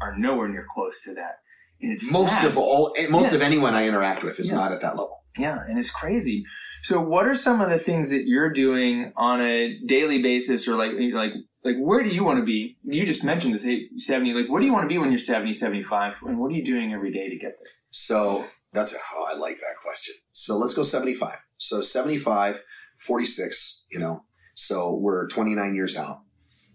are 0.00 0.16
nowhere 0.16 0.48
near 0.48 0.66
close 0.74 1.02
to 1.04 1.14
that. 1.14 1.38
And 1.80 1.92
it's 1.92 2.10
Most 2.10 2.30
sad. 2.30 2.46
of 2.46 2.56
all, 2.56 2.94
eh, 2.96 3.06
most 3.10 3.32
of 3.32 3.42
anyone 3.42 3.74
I 3.74 3.86
interact 3.86 4.22
with 4.22 4.38
is 4.40 4.50
Yeah. 4.50 4.56
not 4.56 4.72
at 4.72 4.80
that 4.80 4.90
level. 4.96 5.22
Yeah, 5.38 5.58
and 5.68 5.78
it's 5.78 5.90
crazy. 5.90 6.44
So, 6.82 7.00
what 7.00 7.26
are 7.26 7.34
some 7.34 7.60
of 7.60 7.70
the 7.70 7.78
things 7.78 8.10
that 8.10 8.26
you're 8.26 8.52
doing 8.52 9.12
on 9.16 9.40
a 9.40 9.78
daily 9.86 10.22
basis, 10.22 10.66
or 10.66 10.76
like, 10.76 10.92
like, 11.12 11.32
like, 11.64 11.76
where 11.78 12.02
do 12.02 12.10
you 12.10 12.24
want 12.24 12.38
to 12.38 12.44
be? 12.44 12.76
You 12.84 13.04
just 13.04 13.24
mentioned 13.24 13.54
this 13.54 13.64
hey, 13.64 13.88
70. 13.96 14.32
Like, 14.34 14.50
where 14.50 14.60
do 14.60 14.66
you 14.66 14.72
want 14.72 14.84
to 14.84 14.88
be 14.88 14.98
when 14.98 15.10
you're 15.10 15.18
70, 15.18 15.52
75? 15.52 16.14
And 16.26 16.38
what 16.38 16.52
are 16.52 16.54
you 16.54 16.64
doing 16.64 16.92
every 16.92 17.12
day 17.12 17.28
to 17.28 17.36
get 17.36 17.56
there? 17.62 17.72
So 17.90 18.44
that's 18.72 18.94
how 18.96 19.24
I 19.24 19.34
like 19.34 19.56
that 19.56 19.76
question. 19.82 20.14
So 20.32 20.56
let's 20.58 20.74
go 20.74 20.82
75. 20.82 21.38
So 21.56 21.80
75, 21.82 22.62
46, 22.98 23.86
you 23.90 23.98
know, 23.98 24.24
so 24.54 24.94
we're 24.94 25.28
29 25.28 25.74
years 25.74 25.96
out. 25.96 26.20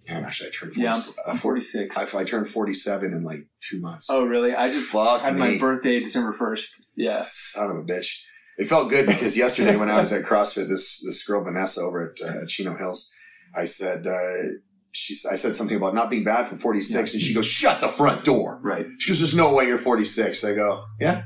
And 0.07 0.25
actually, 0.25 0.49
I 0.49 0.51
turned 0.51 0.73
40, 0.73 0.83
Yeah, 0.83 0.93
uh, 0.93 1.31
I'm 1.31 1.37
46. 1.37 1.97
I, 1.97 2.19
I 2.19 2.23
turned 2.23 2.49
47 2.49 3.13
in 3.13 3.23
like 3.23 3.47
two 3.61 3.79
months. 3.79 4.07
oh, 4.09 4.25
really? 4.25 4.53
I 4.53 4.71
just 4.71 4.89
Fuck 4.89 5.21
had 5.21 5.35
me. 5.35 5.39
my 5.39 5.57
birthday 5.57 5.99
December 5.99 6.33
1st. 6.33 6.67
Yeah. 6.95 7.21
Son 7.21 7.69
of 7.69 7.77
a 7.77 7.83
bitch. 7.83 8.21
It 8.61 8.67
felt 8.67 8.91
good 8.91 9.07
because 9.07 9.35
yesterday 9.35 9.75
when 9.75 9.89
I 9.89 9.97
was 9.97 10.13
at 10.13 10.23
CrossFit, 10.23 10.67
this 10.67 11.03
this 11.03 11.25
girl 11.25 11.43
Vanessa 11.43 11.81
over 11.81 12.11
at 12.11 12.21
uh, 12.21 12.45
Chino 12.45 12.77
Hills, 12.77 13.11
I 13.55 13.65
said 13.65 14.05
uh, 14.05 14.59
she 14.91 15.15
I 15.31 15.35
said 15.35 15.55
something 15.55 15.75
about 15.75 15.95
not 15.95 16.11
being 16.11 16.23
bad 16.23 16.45
for 16.45 16.57
46, 16.57 17.13
and 17.13 17.23
she 17.23 17.33
goes, 17.33 17.47
"Shut 17.47 17.81
the 17.81 17.87
front 17.87 18.23
door." 18.23 18.59
Right. 18.61 18.85
She 18.99 19.09
goes, 19.09 19.19
"There's 19.19 19.35
no 19.35 19.51
way 19.51 19.65
you're 19.65 19.79
46." 19.79 20.43
I 20.43 20.53
go, 20.53 20.83
"Yeah." 20.99 21.23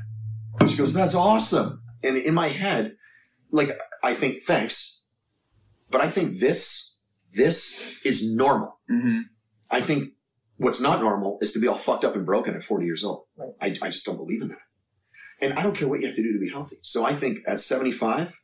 She 0.66 0.78
goes, 0.78 0.94
"That's 0.94 1.14
awesome." 1.14 1.82
And 2.02 2.16
in 2.16 2.32
my 2.32 2.48
head, 2.48 2.96
like 3.50 3.68
I 4.02 4.14
think, 4.14 4.40
thanks, 4.40 5.04
but 5.90 6.00
I 6.00 6.08
think 6.08 6.38
this 6.38 7.02
this 7.34 8.00
is 8.02 8.34
normal. 8.34 8.80
Mm-hmm. 8.90 9.20
I 9.70 9.82
think 9.82 10.14
what's 10.56 10.80
not 10.80 11.02
normal 11.02 11.36
is 11.42 11.52
to 11.52 11.58
be 11.58 11.68
all 11.68 11.76
fucked 11.76 12.04
up 12.04 12.16
and 12.16 12.24
broken 12.24 12.54
at 12.54 12.62
40 12.62 12.86
years 12.86 13.04
old. 13.04 13.24
Right. 13.36 13.52
I, 13.60 13.66
I 13.86 13.90
just 13.90 14.06
don't 14.06 14.16
believe 14.16 14.40
in 14.40 14.48
that. 14.48 14.58
And 15.40 15.58
I 15.58 15.62
don't 15.62 15.76
care 15.76 15.88
what 15.88 16.00
you 16.00 16.06
have 16.06 16.16
to 16.16 16.22
do 16.22 16.32
to 16.32 16.38
be 16.38 16.50
healthy. 16.50 16.76
So 16.82 17.04
I 17.04 17.12
think 17.12 17.40
at 17.46 17.60
75, 17.60 18.40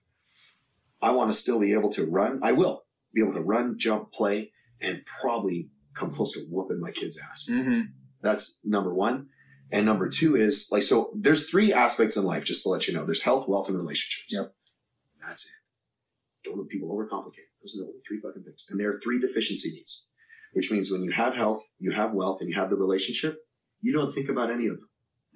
I 1.01 1.13
want 1.13 1.31
to 1.31 1.37
still 1.37 1.59
be 1.59 1.73
able 1.73 1.91
to 1.93 2.05
run. 2.05 2.41
I 2.43 2.53
will 2.53 2.85
be 3.15 3.23
able 3.23 3.35
to 3.35 3.41
run, 3.41 3.79
jump, 3.79 4.13
play, 4.13 4.53
and 4.81 5.03
probably 5.21 5.71
come 5.95 6.13
close 6.13 6.33
to 6.33 6.41
whooping 6.51 6.81
my 6.81 6.91
kid's 6.91 7.19
ass. 7.19 7.49
Mm-hmm. 7.51 7.83
That's 8.21 8.61
number 8.65 8.95
one. 8.95 9.29
And 9.71 9.87
number 9.87 10.09
two 10.09 10.37
is 10.37 10.69
like, 10.71 10.83
so 10.83 11.11
there's 11.17 11.49
three 11.49 11.73
aspects 11.73 12.17
in 12.17 12.25
life, 12.25 12.45
just 12.45 12.63
to 12.65 12.69
let 12.69 12.87
you 12.87 12.95
know. 12.95 13.07
There's 13.07 13.23
health, 13.23 13.49
wealth, 13.49 13.69
and 13.69 13.79
relationships. 13.79 14.33
Yep. 14.33 14.53
That's 15.27 15.47
it. 15.47 15.53
Don't 16.45 16.59
let 16.59 16.69
people 16.69 16.89
overcomplicate. 16.91 17.49
Those 17.63 17.77
are 17.77 17.85
the 17.85 17.89
only 17.89 18.01
three 18.07 18.21
fucking 18.21 18.43
things. 18.43 18.69
And 18.71 18.79
there 18.79 18.93
are 18.93 18.99
three 18.99 19.19
deficiency 19.19 19.71
needs, 19.71 20.11
which 20.53 20.71
means 20.71 20.91
when 20.91 21.03
you 21.03 21.13
have 21.13 21.35
health, 21.35 21.71
you 21.79 21.93
have 21.93 22.13
wealth, 22.13 22.41
and 22.41 22.51
you 22.51 22.57
have 22.57 22.69
the 22.69 22.77
relationship, 22.77 23.39
you 23.81 23.93
don't 23.93 24.13
think 24.13 24.29
about 24.29 24.51
any 24.51 24.67
of 24.67 24.77
them. 24.77 24.89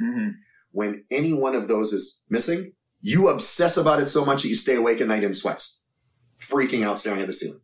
Mm-hmm. 0.02 0.28
When 0.72 1.04
any 1.10 1.32
one 1.32 1.54
of 1.54 1.68
those 1.68 1.92
is 1.92 2.24
missing, 2.28 2.72
you 3.00 3.28
obsess 3.28 3.76
about 3.76 4.00
it 4.00 4.08
so 4.08 4.24
much 4.24 4.42
that 4.42 4.48
you 4.48 4.56
stay 4.56 4.74
awake 4.74 5.00
at 5.00 5.08
night 5.08 5.24
in 5.24 5.32
sweats, 5.34 5.84
freaking 6.40 6.84
out, 6.84 6.98
staring 6.98 7.20
at 7.20 7.26
the 7.26 7.32
ceiling. 7.32 7.60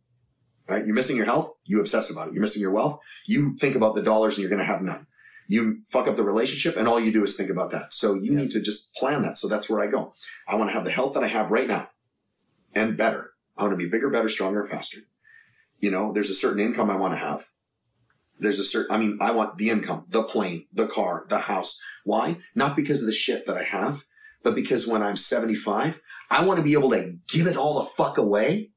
Right? 0.67 0.85
You're 0.85 0.95
missing 0.95 1.17
your 1.17 1.25
health, 1.25 1.51
you 1.65 1.79
obsess 1.81 2.09
about 2.09 2.29
it. 2.29 2.33
You're 2.33 2.41
missing 2.41 2.61
your 2.61 2.71
wealth, 2.71 2.99
you 3.25 3.57
think 3.57 3.75
about 3.75 3.95
the 3.95 4.01
dollars 4.01 4.35
and 4.35 4.41
you're 4.41 4.49
going 4.49 4.65
to 4.65 4.65
have 4.65 4.81
none. 4.81 5.07
You 5.47 5.79
fuck 5.89 6.07
up 6.07 6.15
the 6.15 6.23
relationship 6.23 6.77
and 6.77 6.87
all 6.87 6.99
you 6.99 7.11
do 7.11 7.23
is 7.23 7.35
think 7.35 7.49
about 7.49 7.71
that. 7.71 7.93
So 7.93 8.13
you 8.13 8.31
Yeah. 8.31 8.39
need 8.39 8.51
to 8.51 8.61
just 8.61 8.95
plan 8.95 9.23
that. 9.23 9.37
So 9.37 9.47
that's 9.49 9.69
where 9.69 9.81
I 9.81 9.87
go. 9.91 10.13
I 10.47 10.55
want 10.55 10.69
to 10.69 10.73
have 10.73 10.85
the 10.85 10.91
health 10.91 11.15
that 11.15 11.23
I 11.23 11.27
have 11.27 11.51
right 11.51 11.67
now 11.67 11.89
and 12.73 12.95
better. 12.95 13.31
I 13.57 13.63
want 13.63 13.73
to 13.73 13.77
be 13.77 13.89
bigger, 13.89 14.09
better, 14.09 14.29
stronger, 14.29 14.65
faster. 14.65 14.99
You 15.79 15.91
know, 15.91 16.13
there's 16.13 16.29
a 16.29 16.33
certain 16.33 16.61
income 16.61 16.89
I 16.89 16.95
want 16.95 17.13
to 17.13 17.19
have. 17.19 17.43
There's 18.43 18.59
a 18.59 18.63
certain, 18.63 18.93
I 18.93 18.99
mean, 18.99 19.17
I 19.21 19.31
want 19.31 19.57
the 19.57 19.69
income, 19.69 20.05
the 20.09 20.23
plane, 20.23 20.67
the 20.73 20.87
car, 20.87 21.25
the 21.29 21.39
house. 21.39 21.81
Why? 22.03 22.37
Not 22.53 22.75
because 22.75 23.01
of 23.01 23.07
the 23.07 23.13
shit 23.13 23.45
that 23.47 23.57
I 23.57 23.63
have, 23.63 24.03
but 24.43 24.53
because 24.55 24.85
when 24.85 25.01
I'm 25.01 25.15
75, 25.15 25.99
I 26.29 26.45
want 26.45 26.57
to 26.57 26.63
be 26.63 26.73
able 26.73 26.91
to 26.91 27.15
give 27.27 27.47
it 27.47 27.57
all 27.57 27.79
the 27.79 27.89
fuck 27.89 28.17
away 28.17 28.71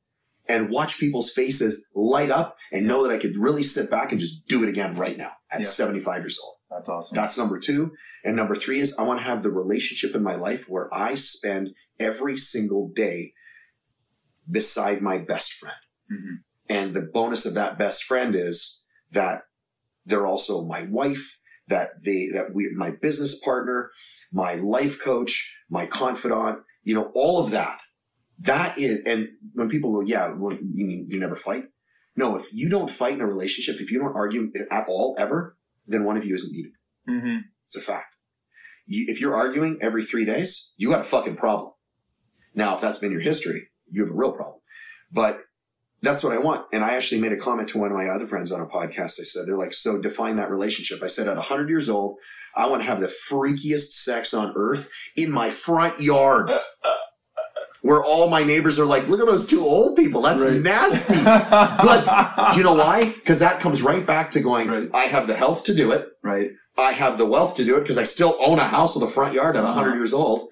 and 0.48 0.70
watch 0.70 0.98
people's 1.00 1.30
faces 1.30 1.90
light 1.94 2.30
up 2.30 2.56
and 2.72 2.86
know 2.86 3.02
that 3.02 3.12
I 3.12 3.18
could 3.18 3.36
really 3.36 3.64
sit 3.64 3.90
back 3.90 4.12
and 4.12 4.20
just 4.20 4.46
do 4.46 4.62
it 4.62 4.68
again 4.68 4.96
right 4.96 5.18
now 5.18 5.32
at 5.50 5.60
Yeah. 5.60 5.66
75 5.66 6.22
years 6.22 6.38
old. 6.42 6.54
That's 6.70 6.88
awesome. 6.88 7.16
That's 7.16 7.36
number 7.38 7.58
two. 7.58 7.92
And 8.24 8.36
number 8.36 8.54
three 8.56 8.80
is 8.80 8.96
I 8.98 9.02
want 9.02 9.20
to 9.20 9.24
have 9.24 9.42
the 9.42 9.50
relationship 9.50 10.14
in 10.14 10.22
my 10.22 10.36
life 10.36 10.66
where 10.68 10.92
I 10.94 11.14
spend 11.14 11.70
every 11.98 12.36
single 12.36 12.88
day 12.94 13.32
beside 14.50 15.00
my 15.00 15.18
best 15.18 15.52
friend. 15.54 15.76
mm-hmm. 16.12 16.34
And 16.68 16.92
the 16.94 17.02
bonus 17.02 17.46
of 17.46 17.54
that 17.54 17.78
best 17.78 18.02
friend 18.04 18.34
is 18.34 18.84
that 19.12 19.42
they're 20.06 20.26
also 20.26 20.64
my 20.64 20.84
wife, 20.84 21.40
that 21.68 21.90
they, 22.04 22.28
that 22.32 22.54
we, 22.54 22.70
my 22.76 22.92
business 22.92 23.38
partner, 23.40 23.90
my 24.32 24.54
life 24.54 25.02
coach, 25.02 25.56
my 25.68 25.86
confidant, 25.86 26.60
you 26.84 26.94
know, 26.94 27.10
all 27.14 27.42
of 27.42 27.50
that. 27.50 27.78
That 28.38 28.78
is, 28.78 29.02
and 29.04 29.28
when 29.54 29.68
people 29.68 29.92
go, 29.92 30.00
yeah, 30.00 30.32
well, 30.36 30.56
you 30.56 30.86
mean 30.86 31.08
you 31.10 31.18
never 31.18 31.36
fight? 31.36 31.64
No, 32.16 32.36
if 32.36 32.52
you 32.52 32.68
don't 32.68 32.90
fight 32.90 33.14
in 33.14 33.20
a 33.20 33.26
relationship, 33.26 33.80
if 33.80 33.90
you 33.90 33.98
don't 33.98 34.14
argue 34.14 34.52
at 34.70 34.86
all 34.88 35.16
ever, 35.18 35.56
then 35.86 36.04
one 36.04 36.16
of 36.16 36.24
you 36.24 36.34
isn't 36.34 36.54
needed. 36.54 36.72
Mm-hmm. 37.08 37.38
It's 37.66 37.76
a 37.76 37.80
fact. 37.80 38.16
You, 38.86 39.06
if 39.08 39.20
you're 39.20 39.34
arguing 39.34 39.78
every 39.80 40.04
three 40.04 40.24
days, 40.24 40.74
you 40.76 40.90
got 40.90 41.00
a 41.00 41.04
fucking 41.04 41.36
problem. 41.36 41.72
Now, 42.54 42.74
if 42.74 42.80
that's 42.80 42.98
been 42.98 43.12
your 43.12 43.20
history, 43.20 43.68
you 43.90 44.02
have 44.02 44.12
a 44.12 44.16
real 44.16 44.32
problem. 44.32 44.60
But 45.12 45.40
that's 46.02 46.22
what 46.22 46.32
I 46.32 46.38
want. 46.38 46.66
And 46.72 46.84
I 46.84 46.94
actually 46.94 47.20
made 47.20 47.32
a 47.32 47.36
comment 47.36 47.68
to 47.70 47.78
one 47.78 47.90
of 47.90 47.96
my 47.96 48.08
other 48.08 48.26
friends 48.26 48.52
on 48.52 48.60
a 48.60 48.66
podcast. 48.66 49.18
I 49.20 49.24
said, 49.24 49.46
they're 49.46 49.56
like, 49.56 49.74
so 49.74 50.00
define 50.00 50.36
that 50.36 50.50
relationship. 50.50 51.02
I 51.02 51.06
said, 51.08 51.26
at 51.28 51.36
100 51.36 51.68
years 51.68 51.88
old, 51.88 52.16
I 52.54 52.66
want 52.68 52.82
to 52.82 52.86
have 52.88 53.00
the 53.00 53.06
freakiest 53.30 53.92
sex 53.92 54.32
on 54.34 54.52
earth 54.56 54.90
in 55.16 55.30
my 55.30 55.50
front 55.50 56.00
yard. 56.00 56.50
Where 57.82 58.02
all 58.02 58.28
my 58.28 58.42
neighbors 58.42 58.80
are 58.80 58.84
like, 58.86 59.06
look 59.06 59.20
at 59.20 59.26
those 59.26 59.46
two 59.46 59.60
old 59.60 59.96
people. 59.96 60.22
That's 60.22 60.40
Right. 60.40 60.60
nasty. 60.60 61.14
Do 62.52 62.56
you 62.58 62.64
know 62.64 62.74
why? 62.74 63.10
Because 63.14 63.38
that 63.38 63.60
comes 63.60 63.80
right 63.82 64.04
back 64.04 64.32
to 64.32 64.40
going, 64.40 64.68
Right. 64.68 64.90
I 64.92 65.04
have 65.04 65.26
the 65.28 65.36
health 65.36 65.64
to 65.64 65.74
do 65.74 65.92
it. 65.92 66.08
Right. 66.22 66.50
I 66.76 66.92
have 66.92 67.16
the 67.16 67.26
wealth 67.26 67.56
to 67.56 67.64
do 67.64 67.76
it 67.76 67.80
because 67.80 67.96
I 67.98 68.04
still 68.04 68.36
own 68.40 68.58
a 68.58 68.66
house 68.66 68.96
with 68.96 69.04
a 69.08 69.12
front 69.12 69.34
yard 69.34 69.56
at 69.56 69.62
100 69.62 69.88
Uh-huh. 69.88 69.96
years 69.96 70.12
old 70.12 70.48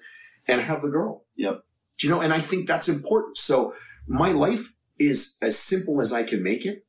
and 0.47 0.61
I 0.61 0.63
have 0.63 0.81
the 0.81 0.87
girl. 0.87 1.25
Yep. 1.35 1.59
Do 1.99 2.07
you 2.07 2.13
know? 2.13 2.21
And 2.21 2.31
I 2.31 2.39
think 2.39 2.67
that's 2.67 2.87
important. 2.87 3.37
So 3.37 3.73
my 4.07 4.31
life 4.31 4.71
is 4.99 5.37
as 5.41 5.57
simple 5.57 6.01
as 6.01 6.13
I 6.13 6.23
can 6.23 6.43
make 6.43 6.65
it. 6.65 6.85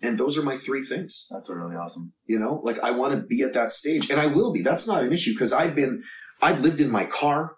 And 0.00 0.16
those 0.16 0.38
are 0.38 0.42
my 0.42 0.56
three 0.56 0.84
things. 0.84 1.26
That's 1.30 1.48
really 1.48 1.74
awesome. 1.74 2.12
You 2.26 2.38
know, 2.38 2.60
like 2.62 2.78
I 2.80 2.92
want 2.92 3.14
to 3.14 3.26
be 3.26 3.42
at 3.42 3.54
that 3.54 3.72
stage 3.72 4.10
and 4.10 4.20
I 4.20 4.26
will 4.26 4.52
be. 4.52 4.62
That's 4.62 4.86
not 4.86 5.02
an 5.02 5.12
issue 5.12 5.32
because 5.32 5.52
I've 5.52 5.74
been, 5.74 6.04
I've 6.40 6.60
lived 6.60 6.80
in 6.80 6.90
my 6.90 7.04
car. 7.04 7.56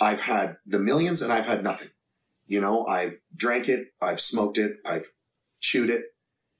I've 0.00 0.20
had 0.20 0.56
the 0.66 0.78
millions 0.78 1.22
and 1.22 1.32
I've 1.32 1.46
had 1.46 1.62
nothing. 1.62 1.90
You 2.46 2.60
know, 2.60 2.86
I've 2.86 3.18
drank 3.36 3.68
it. 3.68 3.88
I've 4.00 4.20
smoked 4.20 4.58
it. 4.58 4.72
I've 4.84 5.06
chewed 5.60 5.90
it. 5.90 6.04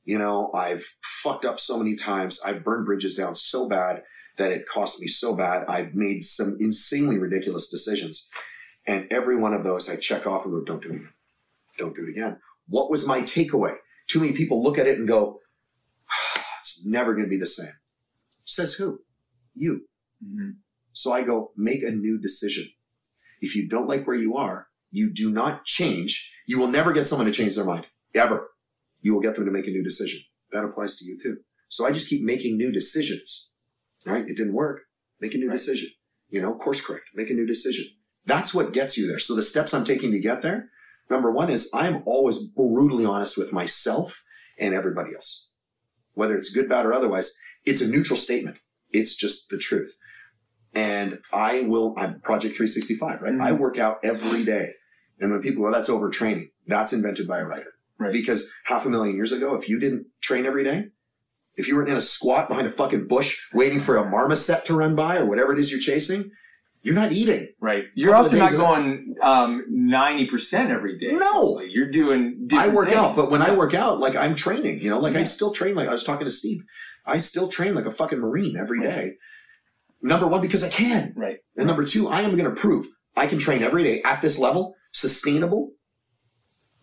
You 0.05 0.19
know, 0.19 0.51
I've 0.55 0.85
fucked 1.03 1.45
up 1.45 1.59
so 1.59 1.79
many 1.79 1.97
times. 1.97 2.41
I've 2.45 2.65
burned 2.65 2.87
bridges 2.87 3.17
down 3.17 3.35
so 3.35 3.69
bad 3.69 4.03
that 4.39 4.53
it 4.53 4.69
cost 4.69 5.01
me 5.01 5.09
so 5.09 5.37
bad. 5.37 5.65
I've 5.69 5.95
made 5.95 6.25
some 6.25 6.57
insanely 6.61 7.19
ridiculous 7.19 7.69
decisions. 7.71 8.31
And 8.87 9.07
every 9.11 9.37
one 9.37 9.53
of 9.53 9.65
those 9.65 9.91
I 9.91 9.97
check 9.97 10.27
off 10.27 10.45
and 10.45 10.55
go, 10.55 10.65
don't 10.65 10.83
do 10.83 10.93
it. 10.93 11.03
Don't 11.79 11.97
do 11.97 12.05
it 12.07 12.11
again. 12.11 12.37
What 12.69 12.91
was 12.91 13.07
my 13.07 13.23
takeaway? 13.23 13.75
Too 14.09 14.21
many 14.21 14.33
people 14.33 14.63
look 14.63 14.79
at 14.79 14.87
it 14.87 14.99
and 14.99 15.09
go, 15.09 15.41
it's 16.59 16.87
never 16.87 17.13
going 17.15 17.25
to 17.25 17.31
be 17.31 17.39
the 17.39 17.47
same. 17.47 17.73
Says 18.45 18.75
who? 18.75 19.01
You. 19.55 19.87
Mm-hmm. 20.25 20.51
So 20.93 21.13
I 21.13 21.23
go, 21.23 21.53
make 21.57 21.83
a 21.83 21.91
new 21.91 22.19
decision. 22.19 22.67
If 23.41 23.55
you 23.55 23.69
don't 23.69 23.89
like 23.89 24.07
where 24.07 24.17
you 24.17 24.37
are, 24.37 24.67
you 24.91 25.11
do 25.13 25.31
not 25.31 25.65
change. 25.65 26.33
You 26.47 26.59
will 26.59 26.69
never 26.69 26.93
get 26.93 27.07
someone 27.07 27.27
to 27.27 27.33
change 27.33 27.55
their 27.55 27.65
mind. 27.65 27.87
Ever. 28.15 28.51
You 29.01 29.15
will 29.15 29.21
get 29.21 29.37
them 29.37 29.45
to 29.45 29.51
make 29.51 29.67
a 29.67 29.71
new 29.71 29.85
decision. 29.85 30.21
That 30.51 30.65
applies 30.65 30.97
to 30.97 31.05
you 31.05 31.19
too. 31.23 31.39
So 31.69 31.87
I 31.87 31.93
just 31.93 32.09
keep 32.09 32.25
making 32.25 32.57
new 32.57 32.73
decisions. 32.73 33.53
Right? 34.07 34.25
It 34.29 34.37
didn't 34.37 34.55
work. 34.55 34.81
Make 35.21 35.35
a 35.35 35.39
new 35.39 35.49
Right. 35.49 35.57
decision. 35.57 35.91
You 36.31 36.41
know, 36.41 36.55
course 36.55 36.85
correct. 36.85 37.07
Make 37.15 37.31
a 37.31 37.35
new 37.35 37.47
decision. 37.47 37.87
That's 38.25 38.53
what 38.53 38.73
gets 38.73 38.97
you 38.99 39.07
there. 39.07 39.19
So 39.19 39.35
the 39.35 39.43
steps 39.43 39.73
I'm 39.73 39.85
taking 39.85 40.13
to 40.13 40.21
get 40.21 40.43
there, 40.43 40.71
number 41.11 41.31
one 41.31 41.51
is 41.51 41.71
I'm 41.75 42.03
always 42.07 42.49
brutally 42.49 43.05
honest 43.05 43.37
with 43.37 43.53
myself 43.53 44.23
and 44.59 44.75
everybody 44.75 45.15
else. 45.15 45.53
Whether 46.15 46.37
it's 46.37 46.51
good, 46.53 46.69
bad, 46.69 46.85
or 46.87 46.93
otherwise, 46.93 47.39
it's 47.65 47.81
a 47.81 47.87
neutral 47.89 48.17
statement. 48.17 48.59
It's 48.91 49.15
just 49.17 49.51
the 49.51 49.59
truth. 49.59 49.97
And 50.75 51.19
I 51.33 51.63
will, 51.63 51.95
I'm 51.97 52.21
Project 52.21 52.57
365, 52.57 53.23
right? 53.23 53.33
Mhm. 53.33 53.43
I 53.43 53.53
work 53.53 53.79
out 53.79 53.99
every 54.03 54.45
day. 54.45 54.73
And 55.21 55.31
when 55.33 55.41
people 55.41 55.65
go, 55.65 55.73
that's 55.73 55.89
overtraining, 55.89 56.51
that's 56.67 56.93
invented 56.93 57.27
by 57.27 57.39
a 57.39 57.45
writer. 57.45 57.73
Right. 57.99 58.13
Because 58.13 58.53
half 58.65 58.87
a 58.87 58.91
million 58.91 59.17
years 59.17 59.33
ago, 59.33 59.57
if 59.57 59.69
you 59.69 59.81
didn't 59.81 60.07
train 60.21 60.47
every 60.47 60.63
day, 60.63 60.87
if 61.57 61.67
you 61.67 61.75
were 61.75 61.85
in 61.85 61.97
a 61.97 62.01
squat 62.01 62.49
behind 62.49 62.69
a 62.69 62.71
fucking 62.71 63.09
bush 63.09 63.37
waiting 63.53 63.81
for 63.81 63.97
a 63.97 64.09
marmoset 64.09 64.65
to 64.67 64.75
run 64.75 64.95
by 64.95 65.17
or 65.17 65.27
whatever 65.27 65.53
it 65.53 65.59
is 65.59 65.73
you're 65.73 65.81
chasing, 65.81 66.31
you're 66.89 66.97
not 66.97 67.13
eating. 67.13 67.49
Right. 67.61 67.85
You're 67.95 68.15
also 68.15 68.35
not 68.35 68.53
going 68.53 69.15
um, 69.23 69.67
90% 69.71 70.71
every 70.71 70.99
day. 70.99 71.13
No. 71.13 71.43
Like, 71.43 71.67
You're 71.69 71.91
doing 71.91 72.49
I 72.51 72.69
work 72.69 72.87
things. 72.89 72.97
out, 72.97 73.15
but 73.15 73.31
when 73.31 73.43
I 73.43 73.55
work 73.55 73.75
out, 73.75 74.01
like 74.01 74.17
I'm 74.17 74.35
training, 74.35 74.81
you 74.81 74.89
know, 74.89 74.99
like 74.99 75.15
I 75.15 75.25
still 75.25 75.53
train, 75.53 75.75
like 75.75 75.87
I 75.87 75.93
was 75.93 76.03
talking 76.03 76.27
to 76.27 76.31
Steve, 76.31 76.63
I 77.05 77.19
still 77.19 77.49
train 77.49 77.75
like 77.75 77.85
a 77.85 77.91
fucking 77.91 78.19
Marine 78.19 78.57
every 78.57 78.81
day. 78.81 79.17
Number 80.01 80.27
one, 80.27 80.41
because 80.41 80.65
I 80.65 80.71
can. 80.71 81.13
Right. 81.15 81.41
And 81.59 81.67
number 81.67 81.85
two, 81.85 82.09
I 82.09 82.23
am 82.23 82.39
going 82.39 82.49
to 82.49 82.59
prove 82.59 82.87
I 83.15 83.27
can 83.27 83.39
train 83.39 83.63
every 83.63 83.85
day 83.85 84.01
at 84.03 84.23
this 84.23 84.39
level, 84.39 84.75
sustainable, 84.91 85.73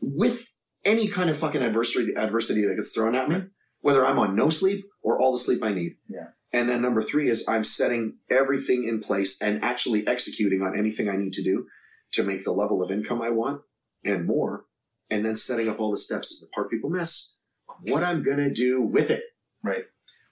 with 0.02 0.56
any 0.84 1.08
kind 1.08 1.32
of 1.32 1.38
fucking 1.40 1.64
adversity, 1.64 2.14
adversity 2.16 2.64
that 2.68 2.76
gets 2.76 2.92
thrown 2.92 3.16
at 3.16 3.28
me, 3.28 3.38
whether 3.82 4.06
I'm 4.06 4.20
on 4.20 4.36
no 4.36 4.52
sleep 4.52 4.86
or 5.02 5.20
all 5.20 5.32
the 5.32 5.40
sleep 5.40 5.64
I 5.64 5.74
need. 5.74 5.96
Yeah. 6.08 6.28
And 6.54 6.70
then 6.70 6.82
number 6.82 7.04
three 7.04 7.28
is 7.30 7.48
I'm 7.48 7.64
setting 7.64 8.18
everything 8.30 8.86
in 8.86 9.02
place 9.02 9.42
and 9.42 9.64
actually 9.64 10.08
executing 10.08 10.62
on 10.62 10.78
anything 10.78 11.10
I 11.10 11.18
need 11.18 11.34
to 11.34 11.44
do 11.44 11.68
to 12.14 12.24
make 12.24 12.44
the 12.44 12.52
level 12.54 12.82
of 12.82 12.92
income 12.92 13.22
I 13.22 13.30
want 13.30 13.62
and 14.04 14.26
more. 14.26 14.66
And 15.10 15.26
then 15.26 15.36
setting 15.36 15.68
up 15.68 15.80
all 15.80 15.92
the 15.92 15.98
steps 15.98 16.32
is 16.32 16.40
the 16.40 16.48
part 16.54 16.72
people 16.72 16.90
miss. 16.90 17.40
What 17.82 18.04
I'm 18.04 18.24
going 18.24 18.38
to 18.38 18.52
do 18.52 18.82
with 18.82 19.10
it. 19.12 19.24
Right. 19.64 19.84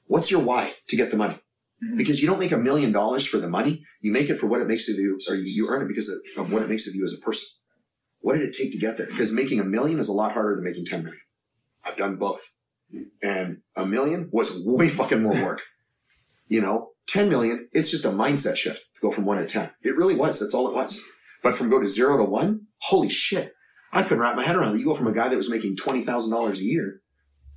What's 0.06 0.32
your 0.32 0.42
why 0.42 0.74
to 0.88 0.96
get 0.96 1.12
the 1.12 1.18
money? 1.18 1.40
Mhm. 1.84 1.98
because 1.98 2.22
you 2.22 2.28
don't 2.28 2.40
make 2.40 2.52
a 2.52 2.58
million 2.58 2.92
dollars 2.94 3.26
for 3.26 3.40
the 3.40 3.50
money. 3.50 3.84
You 4.00 4.12
make 4.14 4.30
it 4.30 4.36
for 4.38 4.48
what 4.48 4.62
it 4.62 4.68
makes 4.68 4.88
of 4.88 4.96
you, 4.96 5.20
or 5.28 5.36
you 5.36 5.68
earn 5.70 5.82
it 5.82 5.88
because 5.88 6.08
of, 6.08 6.46
of 6.46 6.52
what 6.52 6.62
it 6.62 6.70
makes 6.70 6.88
of 6.88 6.96
you 6.96 7.04
as 7.04 7.14
a 7.14 7.18
person. 7.22 7.48
What 8.20 8.36
did 8.38 8.44
it 8.44 8.54
take 8.54 8.72
to 8.72 8.78
get 8.78 8.96
there? 8.98 9.08
Because 9.08 9.34
making 9.34 9.60
a 9.60 9.66
million 9.66 10.00
is 10.00 10.08
a 10.08 10.14
lot 10.14 10.32
harder 10.32 10.56
than 10.56 10.64
making 10.64 10.86
10 10.86 11.04
million. 11.04 11.20
I've 11.84 11.98
done 11.98 12.16
both. 12.16 12.56
And 13.22 13.58
a 13.76 13.86
million 13.86 14.30
was 14.32 14.64
way 14.66 14.88
fucking 14.88 15.22
more 15.22 15.34
work. 15.34 15.62
You 16.54 16.62
know, 16.62 16.90
10 17.08 17.30
million, 17.30 17.68
it's 17.72 17.90
just 17.90 18.06
a 18.06 18.10
mindset 18.10 18.58
shift 18.58 18.82
to 18.94 19.02
go 19.02 19.10
from 19.10 19.26
one 19.26 19.40
to 19.40 19.46
10. 19.46 19.72
It 19.82 19.96
really 19.98 20.14
was. 20.14 20.40
That's 20.40 20.54
all 20.54 20.68
it 20.70 20.76
was. 20.76 21.02
But 21.42 21.56
from 21.56 21.68
go 21.70 21.80
to 21.80 21.88
zero 21.88 22.16
to 22.18 22.24
one, 22.24 22.68
holy 22.84 23.10
shit. 23.10 23.54
I 23.92 24.04
couldn't 24.04 24.20
wrap 24.20 24.36
my 24.36 24.44
head 24.44 24.56
around 24.56 24.76
it. 24.76 24.80
You 24.80 24.86
go 24.86 24.94
from 24.96 25.08
a 25.08 25.14
guy 25.14 25.30
that 25.30 25.36
was 25.36 25.50
making 25.50 25.78
$20,000 25.78 26.54
a 26.60 26.64
year, 26.64 27.02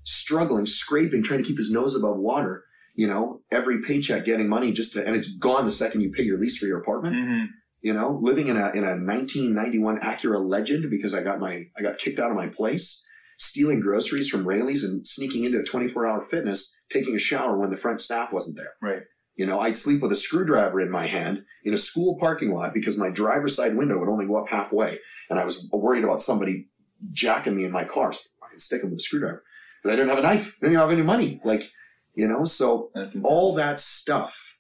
struggling, 0.03 0.65
scraping, 0.65 1.23
trying 1.23 1.43
to 1.43 1.47
keep 1.49 1.59
his 1.59 1.71
nose 1.71 1.95
above 1.95 2.17
water, 2.19 2.65
you 2.95 3.07
know, 3.07 3.43
every 3.51 3.83
paycheck 3.83 4.25
getting 4.25 4.49
money 4.49 4.73
just 4.73 4.95
to, 4.95 5.07
and 5.07 5.15
it's 5.15 5.37
gone 5.37 5.67
the 5.67 5.71
second 5.71 6.01
you 6.01 6.11
pay 6.11 6.23
your 6.23 6.39
lease 6.41 6.57
for 6.57 6.65
your 6.67 6.81
apartment 6.81 7.15
Mhm. 7.17 7.47
you 7.83 7.93
know, 7.93 8.19
living 8.23 8.49
in 8.49 8.57
a 8.57 8.71
in 8.79 8.83
a 8.85 8.97
1991 8.97 9.99
Acura 10.01 10.43
Legend 10.43 10.91
because 10.91 11.13
I 11.15 11.23
got 11.23 11.39
my 11.39 11.67
I 11.79 11.83
got 11.83 11.99
kicked 11.99 12.19
out 12.19 12.31
of 12.31 12.37
my 12.37 12.49
place, 12.49 13.07
stealing 13.37 13.81
groceries 13.81 14.29
from 14.29 14.47
Raley's 14.47 14.85
and 14.85 15.07
sneaking 15.07 15.45
into 15.45 15.59
a 15.59 15.65
24 15.65 16.07
hour 16.07 16.23
fitness, 16.23 16.85
taking 16.91 17.15
a 17.15 17.19
shower 17.19 17.59
when 17.59 17.71
the 17.71 17.77
front 17.77 18.01
staff 18.01 18.33
wasn't 18.33 18.57
there. 18.57 18.73
Right. 18.83 19.03
You 19.37 19.45
know, 19.45 19.61
I'd 19.61 19.77
sleep 19.77 20.01
with 20.01 20.13
a 20.13 20.17
screwdriver 20.17 20.81
in 20.81 20.91
my 20.91 21.07
hand 21.07 21.45
in 21.63 21.75
a 21.75 21.79
school 21.79 22.17
parking 22.19 22.55
lot 22.55 22.73
because 22.73 22.99
my 22.99 23.11
driver's 23.11 23.55
side 23.55 23.77
window 23.77 23.99
would 23.99 24.09
only 24.09 24.27
go 24.27 24.37
up 24.37 24.49
halfway, 24.49 24.99
and 25.29 25.39
I 25.39 25.45
was 25.45 25.69
worried 25.71 26.05
about 26.05 26.23
somebody 26.23 26.69
jacking 27.13 27.55
me 27.55 27.65
in 27.65 27.71
my 27.71 27.85
car. 27.85 28.13
So 28.13 28.21
I 28.43 28.51
could 28.51 28.61
stick 28.61 28.83
him 28.83 28.91
with 28.91 29.01
a 29.01 29.03
screwdriver, 29.03 29.45
but 29.83 29.93
I 29.93 29.97
didn't 29.97 30.09
have 30.09 30.19
a 30.19 30.23
knife. 30.23 30.57
I 30.63 30.67
didn't 30.67 30.81
have 30.81 30.91
any 30.91 31.03
money. 31.03 31.41
Like, 31.45 31.71
you 32.15 32.27
know, 32.27 32.45
so 32.45 32.91
all 33.23 33.55
that 33.57 33.79
stuff 33.79 34.59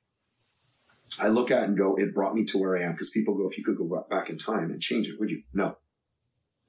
I 1.19 1.29
look 1.29 1.51
at 1.51 1.65
and 1.65 1.79
go, 1.79 1.95
it 1.97 2.15
brought 2.15 2.35
me 2.35 2.45
to 2.47 2.59
where 2.59 2.77
I 2.77 2.83
am. 2.83 2.93
Because 2.93 3.09
people 3.09 3.35
go, 3.35 3.49
if 3.49 3.57
you 3.57 3.65
could 3.65 3.79
go 3.79 4.07
back 4.11 4.29
in 4.29 4.37
time 4.37 4.71
and 4.71 4.83
change 4.83 5.09
it, 5.09 5.19
would 5.19 5.31
you? 5.31 5.43
No. 5.55 5.79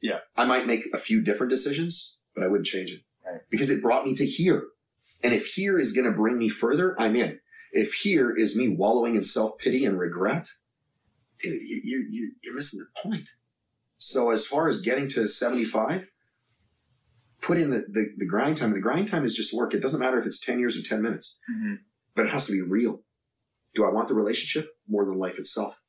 Yeah. 0.01 0.19
I 0.35 0.45
might 0.45 0.67
make 0.67 0.87
a 0.93 0.97
few 0.97 1.21
different 1.21 1.49
decisions, 1.49 2.19
but 2.35 2.43
I 2.43 2.47
wouldn't 2.47 2.67
change 2.67 2.91
it. 2.91 3.01
Right. 3.25 3.41
Because 3.49 3.69
it 3.69 3.81
brought 3.81 4.05
me 4.05 4.13
to 4.15 4.25
here. 4.25 4.63
And 5.23 5.33
if 5.33 5.47
here 5.53 5.79
is 5.79 5.91
going 5.93 6.05
to 6.05 6.15
bring 6.15 6.37
me 6.37 6.49
further, 6.49 6.95
I'm 6.99 7.15
in. 7.15 7.39
If 7.71 7.93
here 7.93 8.31
is 8.35 8.55
me 8.55 8.69
wallowing 8.69 9.15
in 9.15 9.21
self 9.23 9.57
pity 9.57 9.83
and 9.85 9.99
regret, 9.99 10.47
dude, 11.41 11.61
you, 11.61 11.81
you, 11.83 12.07
you, 12.09 12.31
you're 12.43 12.55
missing 12.55 12.79
the 12.79 13.01
point. 13.01 13.29
So 13.97 14.29
as 14.31 14.45
far 14.45 14.67
as 14.69 14.81
getting 14.81 15.07
to 15.09 15.27
75, 15.27 16.11
put 17.41 17.57
in 17.57 17.71
the, 17.71 17.79
the, 17.89 18.13
the 18.17 18.25
grind 18.25 18.57
time. 18.57 18.71
The 18.73 18.79
grind 18.79 19.07
time 19.09 19.25
is 19.25 19.35
just 19.35 19.53
work. 19.53 19.73
It 19.73 19.81
doesn't 19.81 19.99
matter 19.99 20.19
if 20.19 20.25
it's 20.25 20.39
10 20.39 20.59
years 20.59 20.77
or 20.77 20.87
10 20.87 21.01
minutes 21.01 21.39
Mhm. 21.51 21.79
but 22.15 22.25
it 22.25 22.29
has 22.31 22.45
to 22.47 22.51
be 22.51 22.61
real. 22.61 23.03
Do 23.73 23.85
I 23.85 23.91
want 23.91 24.07
the 24.07 24.15
relationship 24.15 24.71
more 24.87 25.05
than 25.05 25.17
life 25.17 25.37
itself? 25.39 25.83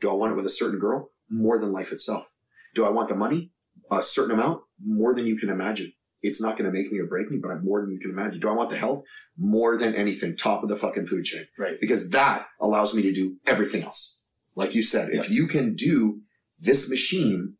Do 0.00 0.08
I 0.10 0.14
want 0.14 0.32
it 0.32 0.36
with 0.36 0.46
a 0.46 0.50
certain 0.50 0.78
girl 0.78 1.10
more 1.28 1.58
than 1.58 1.72
life 1.72 1.92
itself? 1.92 2.32
Do 2.76 2.84
I 2.84 2.90
want 2.90 3.08
the 3.08 3.16
money 3.16 3.50
a 3.90 4.02
certain 4.02 4.38
amount 4.38 4.60
more 4.84 5.14
than 5.14 5.26
you 5.26 5.36
can 5.36 5.48
imagine? 5.48 5.92
It's 6.22 6.40
not 6.40 6.56
going 6.56 6.70
to 6.70 6.76
make 6.76 6.92
me 6.92 6.98
or 6.98 7.06
break 7.06 7.30
me, 7.30 7.38
but 7.42 7.50
I'm 7.50 7.64
more 7.64 7.80
than 7.80 7.90
you 7.90 7.98
can 7.98 8.10
imagine. 8.10 8.38
Do 8.38 8.48
I 8.48 8.52
want 8.52 8.70
the 8.70 8.76
health 8.76 9.02
more 9.38 9.76
than 9.76 9.94
anything? 9.94 10.36
Top 10.36 10.62
of 10.62 10.68
the 10.68 10.76
fucking 10.76 11.06
food 11.06 11.24
chain. 11.24 11.46
Right. 11.58 11.80
Because 11.80 12.10
that 12.10 12.46
allows 12.60 12.94
me 12.94 13.02
to 13.02 13.12
do 13.12 13.36
everything 13.46 13.82
else. 13.82 14.24
Like 14.54 14.74
you 14.74 14.82
said, 14.82 15.10
if 15.10 15.30
you 15.30 15.46
can 15.46 15.74
do 15.74 16.20
this 16.60 16.90
machine 16.90 17.54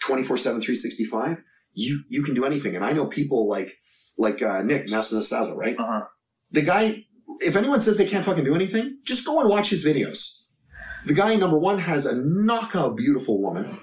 24 0.00 0.36
7, 0.36 0.60
365, 0.60 1.42
you, 1.74 2.00
you 2.08 2.22
can 2.22 2.34
do 2.34 2.44
anything. 2.44 2.74
And 2.74 2.84
I 2.84 2.92
know 2.92 3.06
people 3.06 3.48
like, 3.48 3.76
like, 4.16 4.42
uh, 4.42 4.62
Nick 4.62 4.86
Santonastasso, 4.86 5.56
right? 5.56 5.76
Uh-huh. 5.78 6.04
the 6.50 6.62
guy, 6.62 7.04
if 7.40 7.56
anyone 7.56 7.80
says 7.80 7.96
they 7.96 8.08
can't 8.08 8.24
fucking 8.24 8.44
do 8.44 8.54
anything, 8.54 8.98
just 9.04 9.26
go 9.26 9.40
and 9.40 9.48
watch 9.48 9.70
his 9.70 9.84
videos. 9.84 10.44
The 11.06 11.14
guy, 11.14 11.36
number 11.36 11.58
one, 11.58 11.78
has 11.78 12.06
a 12.06 12.16
knockout 12.16 12.96
beautiful 12.96 13.40
woman. 13.40 13.78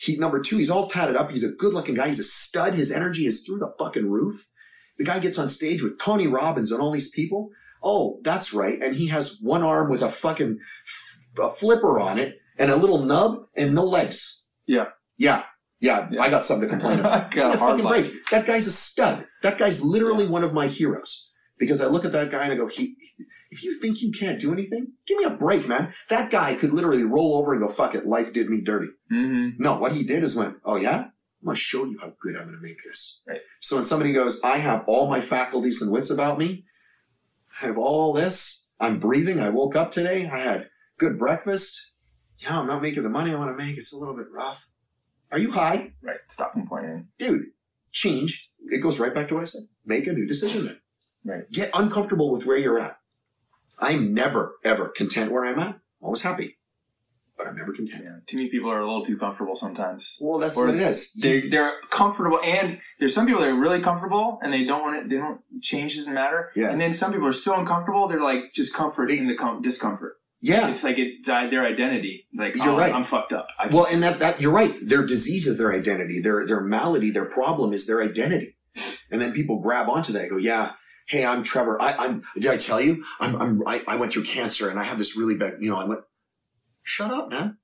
He, 0.00 0.16
number 0.16 0.40
two, 0.40 0.56
he's 0.56 0.70
all 0.70 0.88
tatted 0.88 1.14
up. 1.16 1.30
He's 1.30 1.44
a 1.44 1.54
good 1.56 1.74
looking 1.74 1.94
guy. 1.94 2.06
He's 2.08 2.18
a 2.18 2.24
stud. 2.24 2.72
His 2.74 2.90
energy 2.90 3.26
is 3.26 3.44
through 3.44 3.58
the 3.58 3.72
fucking 3.78 4.08
roof. 4.10 4.48
The 4.96 5.04
guy 5.04 5.18
gets 5.18 5.38
on 5.38 5.48
stage 5.48 5.82
with 5.82 5.98
Tony 5.98 6.26
Robbins 6.26 6.72
and 6.72 6.80
all 6.80 6.90
these 6.90 7.10
people. 7.10 7.50
Oh, 7.82 8.18
that's 8.22 8.54
right. 8.54 8.80
And 8.80 8.96
he 8.96 9.08
has 9.08 9.38
one 9.42 9.62
arm 9.62 9.90
with 9.90 10.00
a 10.02 10.08
fucking 10.08 10.58
a 11.38 11.48
flipper 11.50 12.00
on 12.00 12.18
it 12.18 12.38
and 12.58 12.70
a 12.70 12.76
little 12.76 13.02
nub 13.04 13.46
and 13.54 13.74
no 13.74 13.84
legs. 13.84 14.46
Yeah. 14.66 14.86
Yeah. 15.18 15.44
Yeah. 15.80 16.08
Yeah. 16.10 16.22
I 16.22 16.30
got 16.30 16.44
something 16.46 16.68
to 16.68 16.74
complain 16.74 17.00
about. 17.00 17.30
Got 17.30 17.32
Give 17.32 17.44
a 17.44 17.48
me 17.48 17.54
a 17.54 17.56
hard 17.58 17.70
fucking 17.72 17.84
life. 17.84 18.10
break. 18.10 18.26
That 18.30 18.46
guy's 18.46 18.66
a 18.66 18.72
stud. 18.72 19.26
That 19.42 19.58
guy's 19.58 19.82
literally 19.82 20.26
one 20.26 20.44
of 20.44 20.52
my 20.54 20.66
heroes. 20.66 21.32
Because 21.58 21.82
I 21.82 21.86
look 21.88 22.06
at 22.06 22.12
that 22.12 22.30
guy 22.30 22.44
and 22.44 22.52
I 22.54 22.56
go, 22.56 22.66
he, 22.68 22.96
if 23.50 23.64
you 23.64 23.74
think 23.74 24.00
you 24.02 24.12
can't 24.12 24.40
do 24.40 24.52
anything, 24.52 24.92
give 25.06 25.18
me 25.18 25.24
a 25.24 25.30
break, 25.30 25.66
man. 25.68 25.92
That 26.08 26.30
guy 26.30 26.54
could 26.54 26.72
literally 26.72 27.02
roll 27.04 27.36
over 27.36 27.52
and 27.52 27.60
go, 27.62 27.68
fuck 27.68 27.94
it, 27.94 28.06
life 28.06 28.32
did 28.32 28.48
me 28.48 28.60
dirty. 28.60 28.88
Mhm. 29.12 29.58
No, 29.58 29.76
what 29.78 29.92
he 29.92 30.02
did 30.04 30.22
is 30.22 30.36
went, 30.36 30.56
oh 30.64 30.76
yeah? 30.76 31.08
I'm 31.42 31.54
to 31.54 31.56
show 31.56 31.84
you 31.86 31.98
how 32.00 32.12
good 32.20 32.36
I'm 32.36 32.52
to 32.52 32.58
make 32.60 32.82
this. 32.84 33.24
Right. 33.26 33.40
So 33.60 33.76
when 33.76 33.86
somebody 33.86 34.12
goes, 34.12 34.42
I 34.44 34.58
have 34.58 34.84
all 34.86 35.08
my 35.08 35.20
faculties 35.20 35.80
and 35.82 35.90
wits 35.90 36.10
about 36.10 36.38
me, 36.38 36.64
I 37.62 37.66
have 37.66 37.78
all 37.78 38.12
this, 38.12 38.74
I'm 38.78 39.00
breathing, 39.00 39.40
I 39.40 39.48
woke 39.48 39.74
up 39.74 39.90
today, 39.90 40.28
I 40.28 40.40
had 40.40 40.68
good 40.98 41.18
breakfast. 41.18 41.94
Yeah, 42.38 42.58
I'm 42.58 42.66
not 42.66 42.82
making 42.82 43.02
the 43.02 43.08
money 43.10 43.32
I 43.32 43.38
want 43.38 43.56
to 43.56 43.62
make. 43.62 43.76
It's 43.76 43.92
a 43.92 43.98
little 43.98 44.16
bit 44.16 44.26
rough. 44.32 44.66
Are 45.32 45.38
you 45.38 45.50
high? 45.50 45.92
Right. 46.02 46.16
Stop 46.28 46.52
complaining. 46.52 47.08
dude, 47.18 47.46
change. 47.92 48.50
It 48.68 48.82
goes 48.82 48.98
right 49.00 49.14
back 49.14 49.28
to 49.28 49.34
what 49.34 49.40
I 49.42 49.44
said. 49.44 49.62
Make 49.84 50.06
a 50.06 50.12
new 50.12 50.26
decision 50.26 50.66
then. 50.66 50.80
Right. 51.24 51.50
Get 51.50 51.70
uncomfortable 51.74 52.30
with 52.32 52.44
where 52.46 52.56
you're 52.58 52.78
at. 52.80 52.96
I'm 53.80 54.14
never, 54.14 54.56
ever 54.64 54.88
content 54.88 55.32
where 55.32 55.44
I'm 55.46 55.58
at. 55.58 55.68
I'm 55.74 55.80
always 56.02 56.22
happy. 56.22 56.58
But 57.36 57.46
I'm 57.48 57.56
never 57.56 57.72
content. 57.72 58.02
Yeah. 58.04 58.16
Too 58.26 58.36
many 58.36 58.50
people 58.50 58.70
are 58.70 58.80
a 58.80 58.86
little 58.86 59.06
too 59.06 59.16
comfortable 59.16 59.56
sometimes. 59.56 60.18
Well, 60.20 60.38
that's 60.38 60.58
Or 60.58 60.66
what 60.66 60.74
it 60.74 60.82
is. 60.82 61.14
They're 61.14 61.48
they're 61.48 61.72
comfortable, 61.90 62.38
and 62.44 62.78
there's 62.98 63.14
some 63.14 63.24
people 63.26 63.40
that 63.40 63.48
are 63.48 63.58
really 63.58 63.80
comfortable, 63.80 64.38
and 64.42 64.52
they 64.52 64.64
don't 64.64 64.82
want 64.82 64.96
it. 64.98 65.08
They 65.08 65.16
don't 65.16 65.40
change 65.62 65.96
doesn't 65.96 66.12
matter. 66.12 66.50
Yeah. 66.54 66.70
And 66.70 66.78
then 66.78 66.92
some 66.92 67.12
people 67.12 67.26
are 67.26 67.32
so 67.32 67.58
uncomfortable, 67.58 68.08
they're 68.08 68.22
like 68.22 68.52
just 68.54 68.74
comfort 68.74 69.08
They- 69.08 69.18
in 69.18 69.26
the 69.26 69.36
com- 69.36 69.62
discomfort. 69.62 70.16
Yeah. 70.42 70.70
It's 70.70 70.84
like 70.84 70.96
it's 70.98 71.26
their 71.26 71.66
identity. 71.66 72.26
Like 72.34 72.56
You're 72.56 72.70
oh, 72.70 72.78
right. 72.78 72.94
I'm 72.94 73.04
fucked 73.04 73.32
up. 73.32 73.46
I, 73.58 73.66
Well, 73.68 73.86
and 73.90 74.02
that, 74.02 74.20
that 74.20 74.40
you're 74.40 74.52
right. 74.52 74.72
Their 74.82 75.04
disease 75.04 75.46
is 75.46 75.58
their 75.58 75.72
identity. 75.72 76.20
Their 76.20 76.46
their 76.46 76.62
malady, 76.62 77.10
their 77.10 77.26
problem 77.26 77.72
is 77.74 77.86
their 77.86 78.02
identity. 78.02 78.56
And 79.10 79.20
then 79.20 79.32
people 79.32 79.60
grab 79.60 79.88
onto 79.90 80.12
that 80.12 80.22
and 80.22 80.30
go, 80.30 80.36
yeah, 80.38 80.72
hey, 81.10 81.26
I'm 81.26 81.42
Trevor. 81.42 81.82
I, 81.82 81.92
I'm 81.98 82.22
did 82.36 82.52
I 82.52 82.56
tell 82.56 82.80
you? 82.80 83.04
I'm, 83.18 83.34
I'm 83.36 83.62
I, 83.66 83.82
I 83.88 83.96
went 83.96 84.12
through 84.12 84.24
cancer 84.24 84.70
and 84.70 84.78
I 84.78 84.84
have 84.84 84.96
this 84.96 85.16
really 85.16 85.36
bad, 85.36 85.56
you 85.60 85.68
know, 85.68 85.76
I 85.76 85.84
went, 85.84 86.02
shut 86.84 87.10
up, 87.10 87.30
man. 87.30 87.58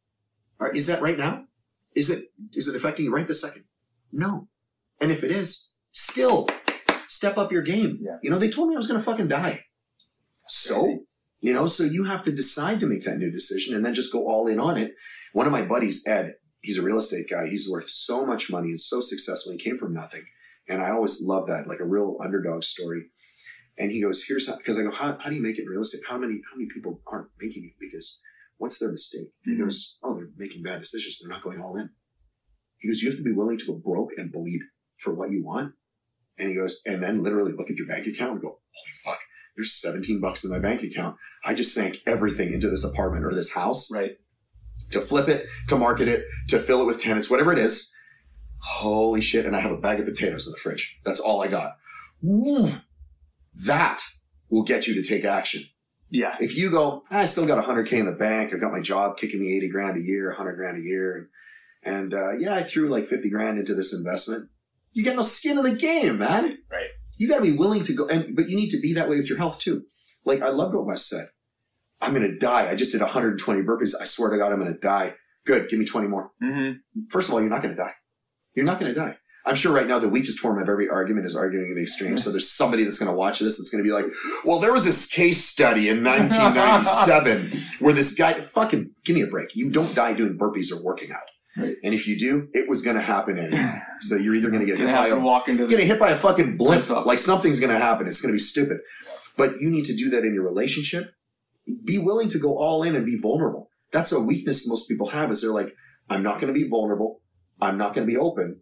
All 0.61 0.67
right, 0.67 0.77
is 0.77 0.89
that 0.89 1.01
right 1.01 1.17
now? 1.17 1.45
Is 1.95 2.11
it 2.11 2.25
is 2.53 2.67
it 2.67 2.75
affecting 2.75 3.05
you 3.05 3.15
right 3.15 3.27
this 3.27 3.41
second? 3.41 3.65
No. 4.13 4.49
And 5.01 5.13
if 5.13 5.23
it 5.23 5.31
is, 5.31 5.75
still 5.93 6.49
step 7.07 7.39
up 7.39 7.53
your 7.53 7.63
game. 7.63 7.99
Yeah. 8.01 8.17
You 8.23 8.31
know, 8.31 8.39
they 8.39 8.51
told 8.51 8.69
me 8.69 8.75
I 8.75 8.79
was 8.79 8.89
gonna 8.89 9.01
fucking 9.01 9.29
die. 9.29 9.65
So 10.49 11.05
you 11.41 11.53
know, 11.53 11.67
so 11.67 11.85
you 11.85 12.05
have 12.05 12.25
to 12.25 12.33
decide 12.33 12.81
to 12.81 12.87
make 12.87 13.05
that 13.05 13.19
new 13.19 13.31
decision 13.31 13.77
and 13.77 13.87
then 13.87 13.95
just 13.95 14.13
go 14.13 14.27
all 14.27 14.49
in 14.49 14.59
on 14.59 14.77
it. 14.77 14.93
One 15.33 15.47
of 15.47 15.53
my 15.53 15.65
buddies, 15.65 16.05
Ed, 16.07 16.35
he's 16.63 16.79
a 16.79 16.83
real 16.83 16.99
estate 16.99 17.27
guy. 17.31 17.47
He's 17.49 17.71
worth 17.71 17.89
so 17.89 18.27
much 18.27 18.51
money 18.51 18.71
and 18.71 18.81
so 18.81 19.01
successful. 19.01 19.53
He 19.53 19.59
came 19.59 19.79
from 19.79 19.95
nothing. 19.95 20.25
And 20.69 20.83
I 20.83 20.91
always 20.91 21.23
love 21.23 21.47
that, 21.47 21.69
like 21.69 21.79
a 21.79 21.85
real 21.85 22.17
underdog 22.23 22.65
story. 22.65 23.05
And 23.79 23.91
he 23.91 24.01
goes, 24.01 24.25
here's 24.25 24.49
how, 24.49 24.57
because 24.57 24.79
I 24.79 24.83
go, 24.83 24.91
how, 24.91 25.19
how 25.21 25.29
do 25.29 25.37
you 25.37 25.43
make 25.43 25.59
it 25.59 25.69
realistic? 25.69 26.01
How 26.09 26.17
many, 26.17 26.41
how 26.51 26.57
many 26.57 26.69
people 26.73 27.01
aren't 27.07 27.29
making 27.41 27.65
it? 27.65 27.73
Because 27.79 28.23
what's 28.59 28.79
their 28.79 28.91
mistake? 28.91 29.33
And 29.45 29.53
He 29.53 29.53
mm-hmm. 29.53 29.65
goes, 29.65 29.99
oh, 30.03 30.15
they're 30.15 30.29
making 30.37 30.63
bad 30.63 30.81
decisions. 30.81 31.21
They're 31.21 31.35
not 31.35 31.45
going 31.45 31.61
all 31.61 31.77
in. 31.77 31.91
He 32.79 32.89
goes, 32.89 33.03
you 33.03 33.11
have 33.11 33.19
to 33.19 33.25
be 33.25 33.33
willing 33.33 33.59
to 33.59 33.67
go 33.67 33.75
broke 33.75 34.11
and 34.17 34.33
bleed 34.33 34.61
for 34.99 35.15
what 35.15 35.31
you 35.31 35.45
want. 35.45 35.73
And 36.39 36.49
he 36.51 36.55
goes, 36.55 36.83
and 36.87 37.03
then 37.03 37.23
literally 37.23 37.53
look 37.53 37.71
at 37.71 37.77
your 37.77 37.87
bank 37.87 38.07
account 38.07 38.33
and 38.33 38.43
go, 38.43 38.49
holy 38.49 38.93
fuck, 39.03 39.21
there's 39.57 39.73
17 39.73 40.21
bucks 40.21 40.45
in 40.45 40.51
my 40.51 40.59
bank 40.59 40.83
account. 40.83 41.17
I 41.45 41.55
just 41.55 41.73
sank 41.73 42.03
everything 42.07 42.53
into 42.53 42.69
this 42.69 42.85
apartment 42.85 43.25
or 43.25 43.33
this 43.33 43.53
house 43.53 43.91
right. 43.91 44.19
to 44.91 45.01
flip 45.01 45.29
it, 45.29 45.47
to 45.69 45.77
market 45.77 46.09
it, 46.09 46.25
to 46.49 46.59
fill 46.59 46.83
it 46.83 46.85
with 46.85 47.01
tenants, 47.01 47.31
whatever 47.31 47.53
it 47.53 47.59
is. 47.59 47.95
Holy 48.59 49.23
shit. 49.23 49.47
And 49.47 49.57
I 49.57 49.61
have 49.61 49.71
a 49.71 49.77
bag 49.77 50.01
of 50.01 50.07
potatoes 50.07 50.47
in 50.47 50.53
the 50.53 50.59
fridge. 50.59 51.01
That's 51.05 51.21
all 51.21 51.43
I 51.43 51.49
got. 51.49 51.79
Woo. 52.21 52.75
That 53.65 54.01
will 54.51 54.63
get 54.63 54.87
you 54.87 54.95
to 54.95 55.03
take 55.03 55.25
action. 55.25 55.63
Yeah. 56.11 56.37
If 56.41 56.57
you 56.57 56.71
go, 56.71 57.03
"Ah, 57.11 57.19
I 57.21 57.25
still 57.27 57.47
got 57.47 57.63
100K 57.65 57.93
in 57.95 58.07
the 58.07 58.13
bank. 58.13 58.55
I 58.55 58.59
got 58.59 58.73
my 58.73 58.81
job 58.81 59.17
kicking 59.17 59.41
me 59.41 59.57
80 59.57 59.69
grand 59.71 59.97
a 59.97 60.01
year, 60.01 60.29
100 60.29 60.55
grand 60.57 60.79
a 60.79 60.81
year. 60.87 61.29
And, 61.85 61.95
and 61.97 62.15
uh, 62.15 62.33
yeah, 62.39 62.55
I 62.55 62.63
threw 62.63 62.89
like 62.89 63.07
50 63.07 63.29
grand 63.31 63.59
into 63.59 63.75
this 63.75 63.93
investment. 63.93 64.49
You 64.93 65.05
got 65.05 65.17
no 65.17 65.23
skin 65.23 65.59
in 65.59 65.65
the 65.65 65.75
game, 65.77 66.19
man. 66.19 66.59
Right. 66.71 66.89
You 67.19 67.29
got 67.29 67.39
to 67.39 67.43
be 67.43 67.57
willing 67.57 67.83
to 67.85 67.93
go. 67.93 68.07
And, 68.07 68.37
but 68.37 68.49
you 68.49 68.57
need 68.57 68.71
to 68.71 68.81
be 68.81 68.95
that 68.95 69.09
way 69.09 69.17
with 69.17 69.29
your 69.29 69.39
health 69.39 69.59
too. 69.59 69.83
Like 70.25 70.43
I 70.43 70.51
loved 70.51 70.75
what 70.75 70.87
Wes 70.87 71.05
said. 71.09 71.27
I'm 72.01 72.13
going 72.15 72.31
to 72.31 72.39
die. 72.39 72.71
I 72.71 72.75
just 72.77 72.93
did 72.93 73.01
120 73.01 73.63
burpees. 73.63 73.95
I 74.01 74.05
swear 74.05 74.31
to 74.31 74.37
God, 74.37 74.53
I'm 74.53 74.61
going 74.61 74.73
to 74.73 74.79
die. 74.79 75.15
Good. 75.45 75.69
Give 75.69 75.79
me 75.79 75.87
20 75.87 76.09
more. 76.09 76.31
hmm 76.41 76.73
First 77.09 77.29
of 77.29 77.35
all, 77.35 77.41
you're 77.41 77.51
not 77.51 77.63
going 77.63 77.75
to 77.75 77.81
die. 77.83 77.95
You're 78.55 78.67
not 78.67 78.79
going 78.81 78.93
to 78.93 78.99
die. 79.01 79.17
I'm 79.47 79.55
sure 79.55 79.73
right 79.73 79.87
now 79.87 80.01
the 80.01 80.09
weakest 80.09 80.41
form 80.41 80.61
of 80.61 80.69
every 80.69 80.89
argument 80.89 81.25
is 81.25 81.37
arguing 81.37 81.75
the 81.75 81.83
extreme. 81.83 82.19
So 82.19 82.31
there's 82.31 82.51
somebody 82.51 82.83
that's 82.83 82.99
going 82.99 83.11
to 83.11 83.17
watch 83.17 83.39
this 83.39 83.59
that's 83.59 83.71
going 83.71 83.83
to 83.83 83.89
be 83.89 83.95
like, 83.95 84.07
well, 84.45 84.59
there 84.59 84.73
was 84.73 84.85
this 84.85 85.07
case 85.07 85.45
study 85.45 85.89
in 85.89 86.03
1997 86.03 87.53
where 87.79 87.95
this 87.95 88.13
guy, 88.13 88.33
fucking 88.33 88.91
give 89.05 89.15
me 89.15 89.23
a 89.23 89.29
break. 89.29 89.55
You 89.55 89.71
don't 89.71 89.95
die 89.95 90.15
doing 90.15 90.37
burpees 90.37 90.73
or 90.73 90.83
working 90.83 91.13
out. 91.13 91.23
Right. 91.57 91.77
And 91.85 91.95
if 91.95 92.07
you 92.07 92.19
do, 92.19 92.49
it 92.53 92.69
was 92.69 92.83
going 92.83 92.97
to 92.97 93.03
happen 93.03 93.39
anyway. 93.39 93.83
So 94.01 94.17
you're 94.17 94.35
either 94.35 94.51
going 94.51 94.61
to 94.61 94.67
get 94.67 94.77
hit 94.77 94.89
by 94.89 95.07
a 95.07 95.15
to 95.15 95.21
walk 95.21 95.49
into 95.49 95.63
you're 95.63 95.71
gonna 95.71 95.85
hit 95.85 95.99
by 95.99 96.11
a 96.11 96.17
fucking 96.17 96.59
blimp. 96.59 96.91
Like 97.07 97.19
something's 97.19 97.61
gonna 97.61 97.79
happen. 97.79 98.07
It's 98.07 98.21
gonna 98.21 98.35
be 98.35 98.39
stupid. 98.39 98.77
But 99.39 99.53
you 99.59 99.71
need 99.71 99.87
to 99.87 99.97
do 99.97 100.11
that 100.11 100.23
in 100.23 100.35
your 100.35 100.45
relationship. 100.45 101.15
Be 101.83 101.97
willing 101.97 102.29
to 102.29 102.39
go 102.39 102.59
all 102.59 102.83
in 102.83 102.95
and 102.95 103.07
be 103.07 103.19
vulnerable. 103.19 103.71
That's 103.93 104.13
a 104.13 104.21
weakness 104.21 104.69
most 104.69 104.87
people 104.87 105.09
have 105.09 105.31
is 105.31 105.41
they're 105.41 105.51
like, 105.51 105.75
I'm 106.11 106.23
not 106.23 106.43
gonna 106.43 106.53
be 106.53 106.69
vulnerable. 106.69 107.23
I'm 107.59 107.79
not 107.79 107.95
gonna 107.95 108.07
be 108.07 108.19
open. 108.19 108.61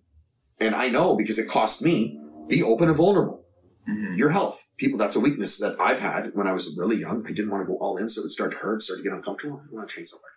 And 0.61 0.75
I 0.75 0.89
know 0.89 1.17
because 1.17 1.39
it 1.39 1.49
cost 1.49 1.83
me, 1.83 2.19
be 2.49 2.63
open 2.63 2.89
and 2.89 2.97
vulnerable. 2.97 3.45
Mhm. 3.89 4.17
Your 4.17 4.31
health. 4.31 4.67
People, 4.79 4.99
that's 4.99 5.17
a 5.17 5.21
weakness 5.21 5.59
that 5.59 5.79
I've 5.81 5.99
had 6.01 6.35
when 6.35 6.47
I 6.47 6.53
was 6.53 6.77
really 6.79 6.97
young. 6.97 7.25
I 7.27 7.33
didn't 7.33 7.51
want 7.51 7.63
to 7.67 7.67
go 7.73 7.79
all 7.79 7.97
in, 7.99 8.09
so 8.09 8.21
it 8.21 8.25
would 8.25 8.31
start 8.33 8.53
to 8.53 8.57
hurt, 8.59 8.83
start 8.83 8.99
to 8.99 9.03
get 9.05 9.13
uncomfortable. 9.13 9.61
I 9.61 9.75
want 9.75 9.89
to 9.89 9.95
train 9.95 10.07
so 10.07 10.17
hard. 10.17 10.33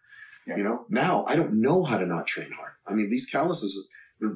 Yeah. 0.48 0.58
You 0.58 0.64
know, 0.64 0.86
now 0.90 1.24
I 1.28 1.36
don't 1.36 1.54
know 1.62 1.84
how 1.84 1.98
to 1.98 2.06
not 2.06 2.28
train 2.28 2.52
hard. 2.52 2.72
I 2.86 2.94
mean, 2.94 3.10
these 3.10 3.30
calluses 3.30 3.90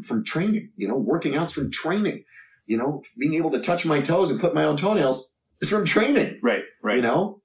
from 0.05 0.23
training, 0.23 0.71
you 0.77 0.88
know, 0.88 0.95
working 0.95 1.36
out's 1.36 1.53
from 1.53 1.71
training. 1.71 2.23
You 2.67 2.77
know, 2.77 3.01
being 3.19 3.34
able 3.34 3.51
to 3.51 3.59
touch 3.59 3.86
my 3.86 3.99
toes 4.01 4.29
and 4.32 4.39
clip 4.39 4.53
my 4.53 4.63
own 4.63 4.77
toenails 4.77 5.36
is 5.61 5.69
from 5.69 5.86
training, 5.86 6.39
Right. 6.41 6.63
Right. 6.82 6.97
you 6.97 7.01
know? 7.01 7.41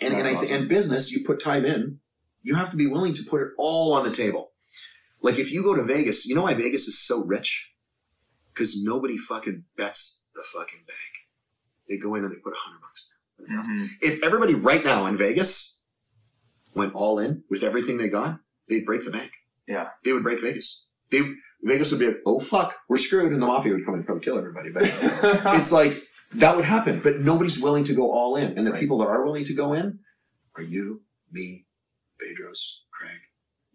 And, 0.00 0.14
and, 0.14 0.26
I 0.28 0.34
th- 0.40 0.50
and 0.52 0.68
business, 0.68 1.10
you 1.12 1.24
put 1.24 1.40
time 1.40 1.64
in, 1.64 1.98
you 2.42 2.54
have 2.54 2.70
to 2.70 2.76
be 2.76 2.86
willing 2.86 3.14
to 3.14 3.22
put 3.24 3.40
it 3.42 3.48
all 3.58 3.94
on 3.94 4.04
the 4.04 4.10
table. 4.10 4.52
Like 5.24 5.38
if 5.38 5.50
you 5.52 5.62
go 5.62 5.74
to 5.74 5.82
Vegas, 5.82 6.26
you 6.26 6.34
know 6.34 6.42
why 6.42 6.54
Vegas 6.54 6.86
is 6.86 6.98
so 6.98 7.24
rich? 7.24 7.70
Because 8.52 8.84
nobody 8.84 9.16
fucking 9.16 9.64
bets 9.76 10.26
the 10.34 10.42
fucking 10.52 10.80
bank. 10.86 10.98
They 11.88 11.96
go 11.96 12.14
in 12.14 12.24
and 12.24 12.32
they 12.32 12.36
put 12.36 12.52
a 12.52 12.56
hundred 12.64 12.80
bucks 12.82 13.16
down. 13.48 13.64
Mhm. 13.66 13.88
If 14.00 14.22
everybody 14.22 14.54
right 14.54 14.84
now 14.84 15.06
in 15.06 15.16
Vegas 15.16 15.84
went 16.74 16.94
all 16.94 17.18
in 17.18 17.42
with 17.50 17.62
everything 17.62 17.96
they 17.98 18.08
got, 18.08 18.38
they'd 18.68 18.84
break 18.84 19.04
the 19.04 19.10
bank. 19.10 19.32
Yeah. 19.66 19.88
They 20.04 20.12
would 20.12 20.22
break 20.22 20.40
Vegas. 20.40 20.86
They 21.10 21.22
Vegas 21.62 21.90
would 21.90 22.00
be 22.00 22.08
like, 22.08 22.20
oh 22.26 22.40
fuck, 22.40 22.74
we're 22.88 22.98
screwed, 22.98 23.32
and 23.32 23.40
the 23.40 23.46
mafia 23.46 23.72
would 23.72 23.84
come 23.86 23.94
in 23.94 24.00
and 24.00 24.06
probably 24.06 24.24
kill 24.24 24.36
everybody. 24.38 24.70
But 24.70 24.82
it's 25.58 25.72
like 25.72 25.94
that 26.34 26.54
would 26.56 26.64
happen, 26.66 27.00
but 27.02 27.20
nobody's 27.20 27.60
willing 27.62 27.84
to 27.84 27.94
go 27.94 28.12
all 28.12 28.36
in. 28.36 28.58
And 28.58 28.66
the 28.66 28.72
Right. 28.72 28.80
people 28.80 28.98
that 28.98 29.06
are 29.06 29.24
willing 29.24 29.44
to 29.46 29.54
go 29.54 29.72
in 29.72 30.00
are 30.56 30.62
you, 30.62 31.02
me, 31.32 31.66
Bedros, 32.20 32.80
Craig, 32.92 33.20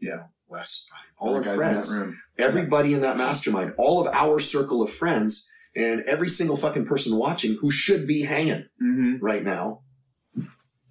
know, 0.01 0.25
Wes, 0.49 0.87
Brian, 0.89 1.03
all 1.19 1.35
our 1.35 1.41
Guys 1.41 1.51
in 1.53 1.57
friends, 1.57 1.93
that 1.93 1.99
room. 1.99 2.19
everybody 2.37 2.93
in 2.93 3.01
that 3.01 3.17
mastermind, 3.17 3.73
all 3.77 4.01
of 4.05 4.13
our 4.13 4.39
circle 4.39 4.81
of 4.81 4.91
friends, 4.91 5.51
and 5.75 6.01
every 6.01 6.27
single 6.27 6.57
fucking 6.57 6.85
person 6.85 7.15
watching 7.15 7.57
who 7.61 7.69
should 7.71 8.07
be 8.07 8.23
hanging 8.23 8.65
Mhm. 8.81 9.19
right 9.21 9.43
now. 9.43 9.81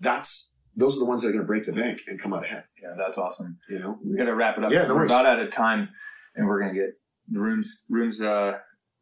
That's 0.01 0.61
those 0.77 0.97
are 0.97 1.01
the 1.01 1.07
ones 1.07 1.23
that 1.23 1.29
are 1.29 1.33
going 1.33 1.43
to 1.43 1.47
break 1.47 1.65
the 1.65 1.73
bank 1.73 2.03
and 2.07 2.21
come 2.23 2.33
out 2.33 2.45
ahead. 2.45 2.63
Yeah, 2.81 2.95
that's 2.97 3.19
awesome. 3.19 3.59
You 3.69 3.81
know, 3.81 3.99
We 4.05 4.17
got 4.17 4.27
to 4.27 4.35
wrap 4.35 4.57
it 4.59 4.65
up. 4.65 4.71
Yeah, 4.71 4.83
no 4.83 4.91
we're 4.95 5.01
worries. 5.01 5.11
about 5.11 5.27
out 5.27 5.41
of 5.41 5.51
time, 5.51 5.89
and 6.37 6.47
we're 6.47 6.61
gonna 6.61 6.75
get 6.75 6.91
the 7.29 7.41
rooms 7.41 7.83
rooms 7.89 8.23
uh, 8.23 8.59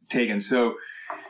taken. 0.09 0.41
So, 0.41 0.77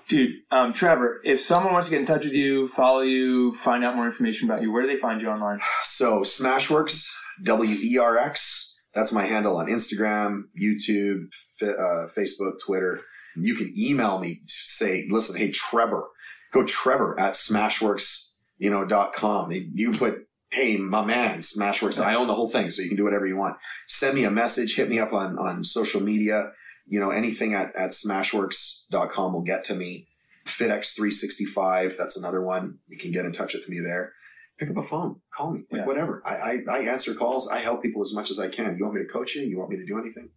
dude, 0.09 0.31
um, 0.53 0.73
Trevor, 0.73 1.21
if 1.25 1.41
someone 1.41 1.73
wants 1.73 1.89
to 1.89 1.91
get 1.91 2.01
in 2.01 2.07
touch 2.07 2.25
with 2.25 2.33
you, 2.33 2.69
follow 2.69 3.01
you, 3.01 3.55
find 3.57 3.85
out 3.85 3.97
more 3.97 4.07
information 4.07 4.49
about 4.49 4.63
you, 4.63 4.71
where 4.71 4.83
do 4.83 4.89
they 4.89 5.01
find 5.01 5.21
you 5.21 5.27
online? 5.29 5.59
So 5.83 6.21
SmashweRx, 6.21 7.09
W 7.43 7.77
E 7.83 7.99
R 7.99 8.17
X. 8.17 8.76
That's 8.97 9.13
my 9.13 9.27
handle 9.27 9.59
on 9.59 9.67
Instagram, 9.67 10.45
YouTube, 10.59 11.27
uh, 11.63 12.09
Facebook, 12.17 12.55
Twitter. 12.65 13.03
You 13.37 13.55
can 13.55 13.75
email 13.79 14.19
me, 14.19 14.41
say, 14.47 15.07
listen, 15.11 15.37
hey 15.37 15.51
Trevor, 15.51 16.09
go 16.51 16.65
Trevor 16.65 17.21
at 17.21 17.35
SmashweRx, 17.35 18.37
you 18.57 18.71
know, 18.71 18.87
dot 18.87 19.13
com. 19.13 19.53
You 19.53 19.93
put, 19.93 20.27
hey, 20.51 20.79
my 20.79 21.05
man, 21.05 21.41
SmashweRx. 21.41 22.03
I 22.03 22.15
own 22.15 22.27
the 22.27 22.35
whole 22.35 22.49
thing, 22.49 22.71
so 22.71 22.81
you 22.81 22.89
can 22.89 22.97
do 22.97 23.05
whatever 23.05 23.27
you 23.27 23.37
want. 23.37 23.59
Send 23.87 24.15
me 24.15 24.25
a 24.25 24.31
message, 24.31 24.75
hit 24.77 24.89
me 24.89 24.99
up 24.99 25.13
on 25.13 25.39
on 25.39 25.63
social 25.63 26.01
media. 26.01 26.53
You 26.87 26.99
know, 26.99 27.11
anything 27.11 27.53
at, 27.53 27.77
at 27.77 27.91
smashwerx.com 27.91 29.33
will 29.35 29.43
get 29.43 29.65
to 29.65 29.75
me. 29.75 30.09
FitX365, 30.47 31.99
that's 31.99 32.17
another 32.17 32.43
one. 32.43 32.79
You 32.89 32.97
can 32.97 33.13
get 33.13 33.27
in 33.27 33.33
touch 33.33 33.53
with 33.53 33.69
me 33.69 33.79
there 33.79 34.15
pick 34.59 34.71
up 34.71 34.77
a 34.77 34.83
phone, 34.83 35.21
call 35.37 35.53
me, 35.53 35.61
like 35.71 35.81
Yeah. 35.81 35.87
whatever. 35.87 36.23
I, 36.25 36.35
I, 36.35 36.65
I 36.71 36.79
answer 36.85 37.15
calls. 37.15 37.49
I 37.51 37.59
help 37.59 37.83
people 37.83 38.01
as 38.01 38.15
much 38.15 38.31
as 38.31 38.39
I 38.39 38.49
can. 38.49 38.77
You 38.77 38.85
want 38.85 38.97
me 38.97 39.03
to 39.03 39.09
coach 39.09 39.35
you? 39.35 39.43
You 39.43 39.59
want 39.59 39.71
me 39.71 39.77
to 39.77 39.85
do 39.87 39.99
anything? 39.99 40.31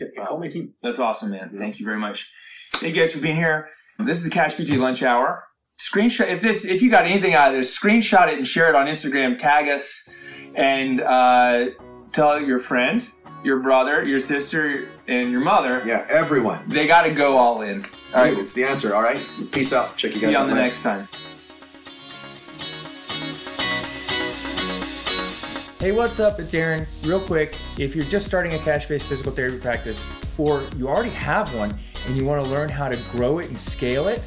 Yeah, 0.00 0.24
call 0.26 0.38
my 0.38 0.48
team. 0.48 0.74
That's 0.82 0.98
awesome, 0.98 1.30
man. 1.30 1.56
Thank 1.58 1.80
you 1.80 1.84
very 1.86 1.98
much. 1.98 2.30
Thank 2.74 2.94
you 2.94 3.00
guys 3.02 3.12
for 3.14 3.20
being 3.20 3.36
here. 3.36 3.68
This 3.98 4.18
is 4.18 4.24
the 4.24 4.30
Cash 4.30 4.54
PT 4.56 4.70
Lunch 4.76 5.02
Hour. 5.02 5.44
Screenshot 5.80 6.28
if 6.28 6.40
this 6.40 6.64
if 6.64 6.82
you 6.82 6.90
got 6.90 7.04
anything 7.04 7.34
out 7.34 7.52
of 7.52 7.58
this, 7.58 7.76
screenshot 7.76 8.28
it 8.28 8.38
and 8.38 8.46
share 8.46 8.68
it 8.68 8.74
on 8.74 8.86
Instagram. 8.86 9.38
Tag 9.38 9.68
us 9.68 10.08
and 10.54 11.00
uh, 11.00 11.66
tell 12.12 12.40
your 12.40 12.58
friend, 12.58 13.08
your 13.44 13.60
brother, 13.60 14.04
your 14.04 14.18
sister, 14.20 14.88
and 15.08 15.30
your 15.30 15.40
mother. 15.40 15.82
Yeah, 15.86 16.04
everyone. 16.08 16.68
They 16.68 16.86
got 16.86 17.02
to 17.02 17.10
go 17.12 17.36
all 17.38 17.62
in. 17.62 17.84
All 18.14 18.22
right. 18.22 18.36
It's 18.38 18.52
the 18.54 18.64
answer. 18.64 18.94
All 18.94 19.02
right. 19.02 19.24
Peace 19.52 19.72
out. 19.72 19.96
Check 19.96 20.12
you 20.14 20.18
See 20.20 20.26
guys 20.26 20.32
you 20.32 20.38
out 20.38 20.42
on 20.42 20.48
the 20.50 20.54
later. 20.54 20.66
next 20.66 20.82
time. 20.82 21.08
Hey, 25.78 25.92
what's 25.92 26.18
up? 26.18 26.40
It's 26.40 26.54
Aaron. 26.54 26.88
Real 27.04 27.20
quick, 27.20 27.56
if 27.78 27.94
you're 27.94 28.04
just 28.04 28.26
starting 28.26 28.54
a 28.54 28.58
cash 28.58 28.88
based 28.88 29.06
physical 29.06 29.30
therapy 29.30 29.60
practice, 29.60 30.04
or 30.36 30.64
you 30.76 30.88
already 30.88 31.10
have 31.10 31.54
one 31.54 31.72
and 32.04 32.16
you 32.16 32.24
want 32.24 32.44
to 32.44 32.50
learn 32.50 32.68
how 32.68 32.88
to 32.88 33.00
grow 33.12 33.38
it 33.38 33.46
and 33.46 33.56
scale 33.56 34.08
it, 34.08 34.20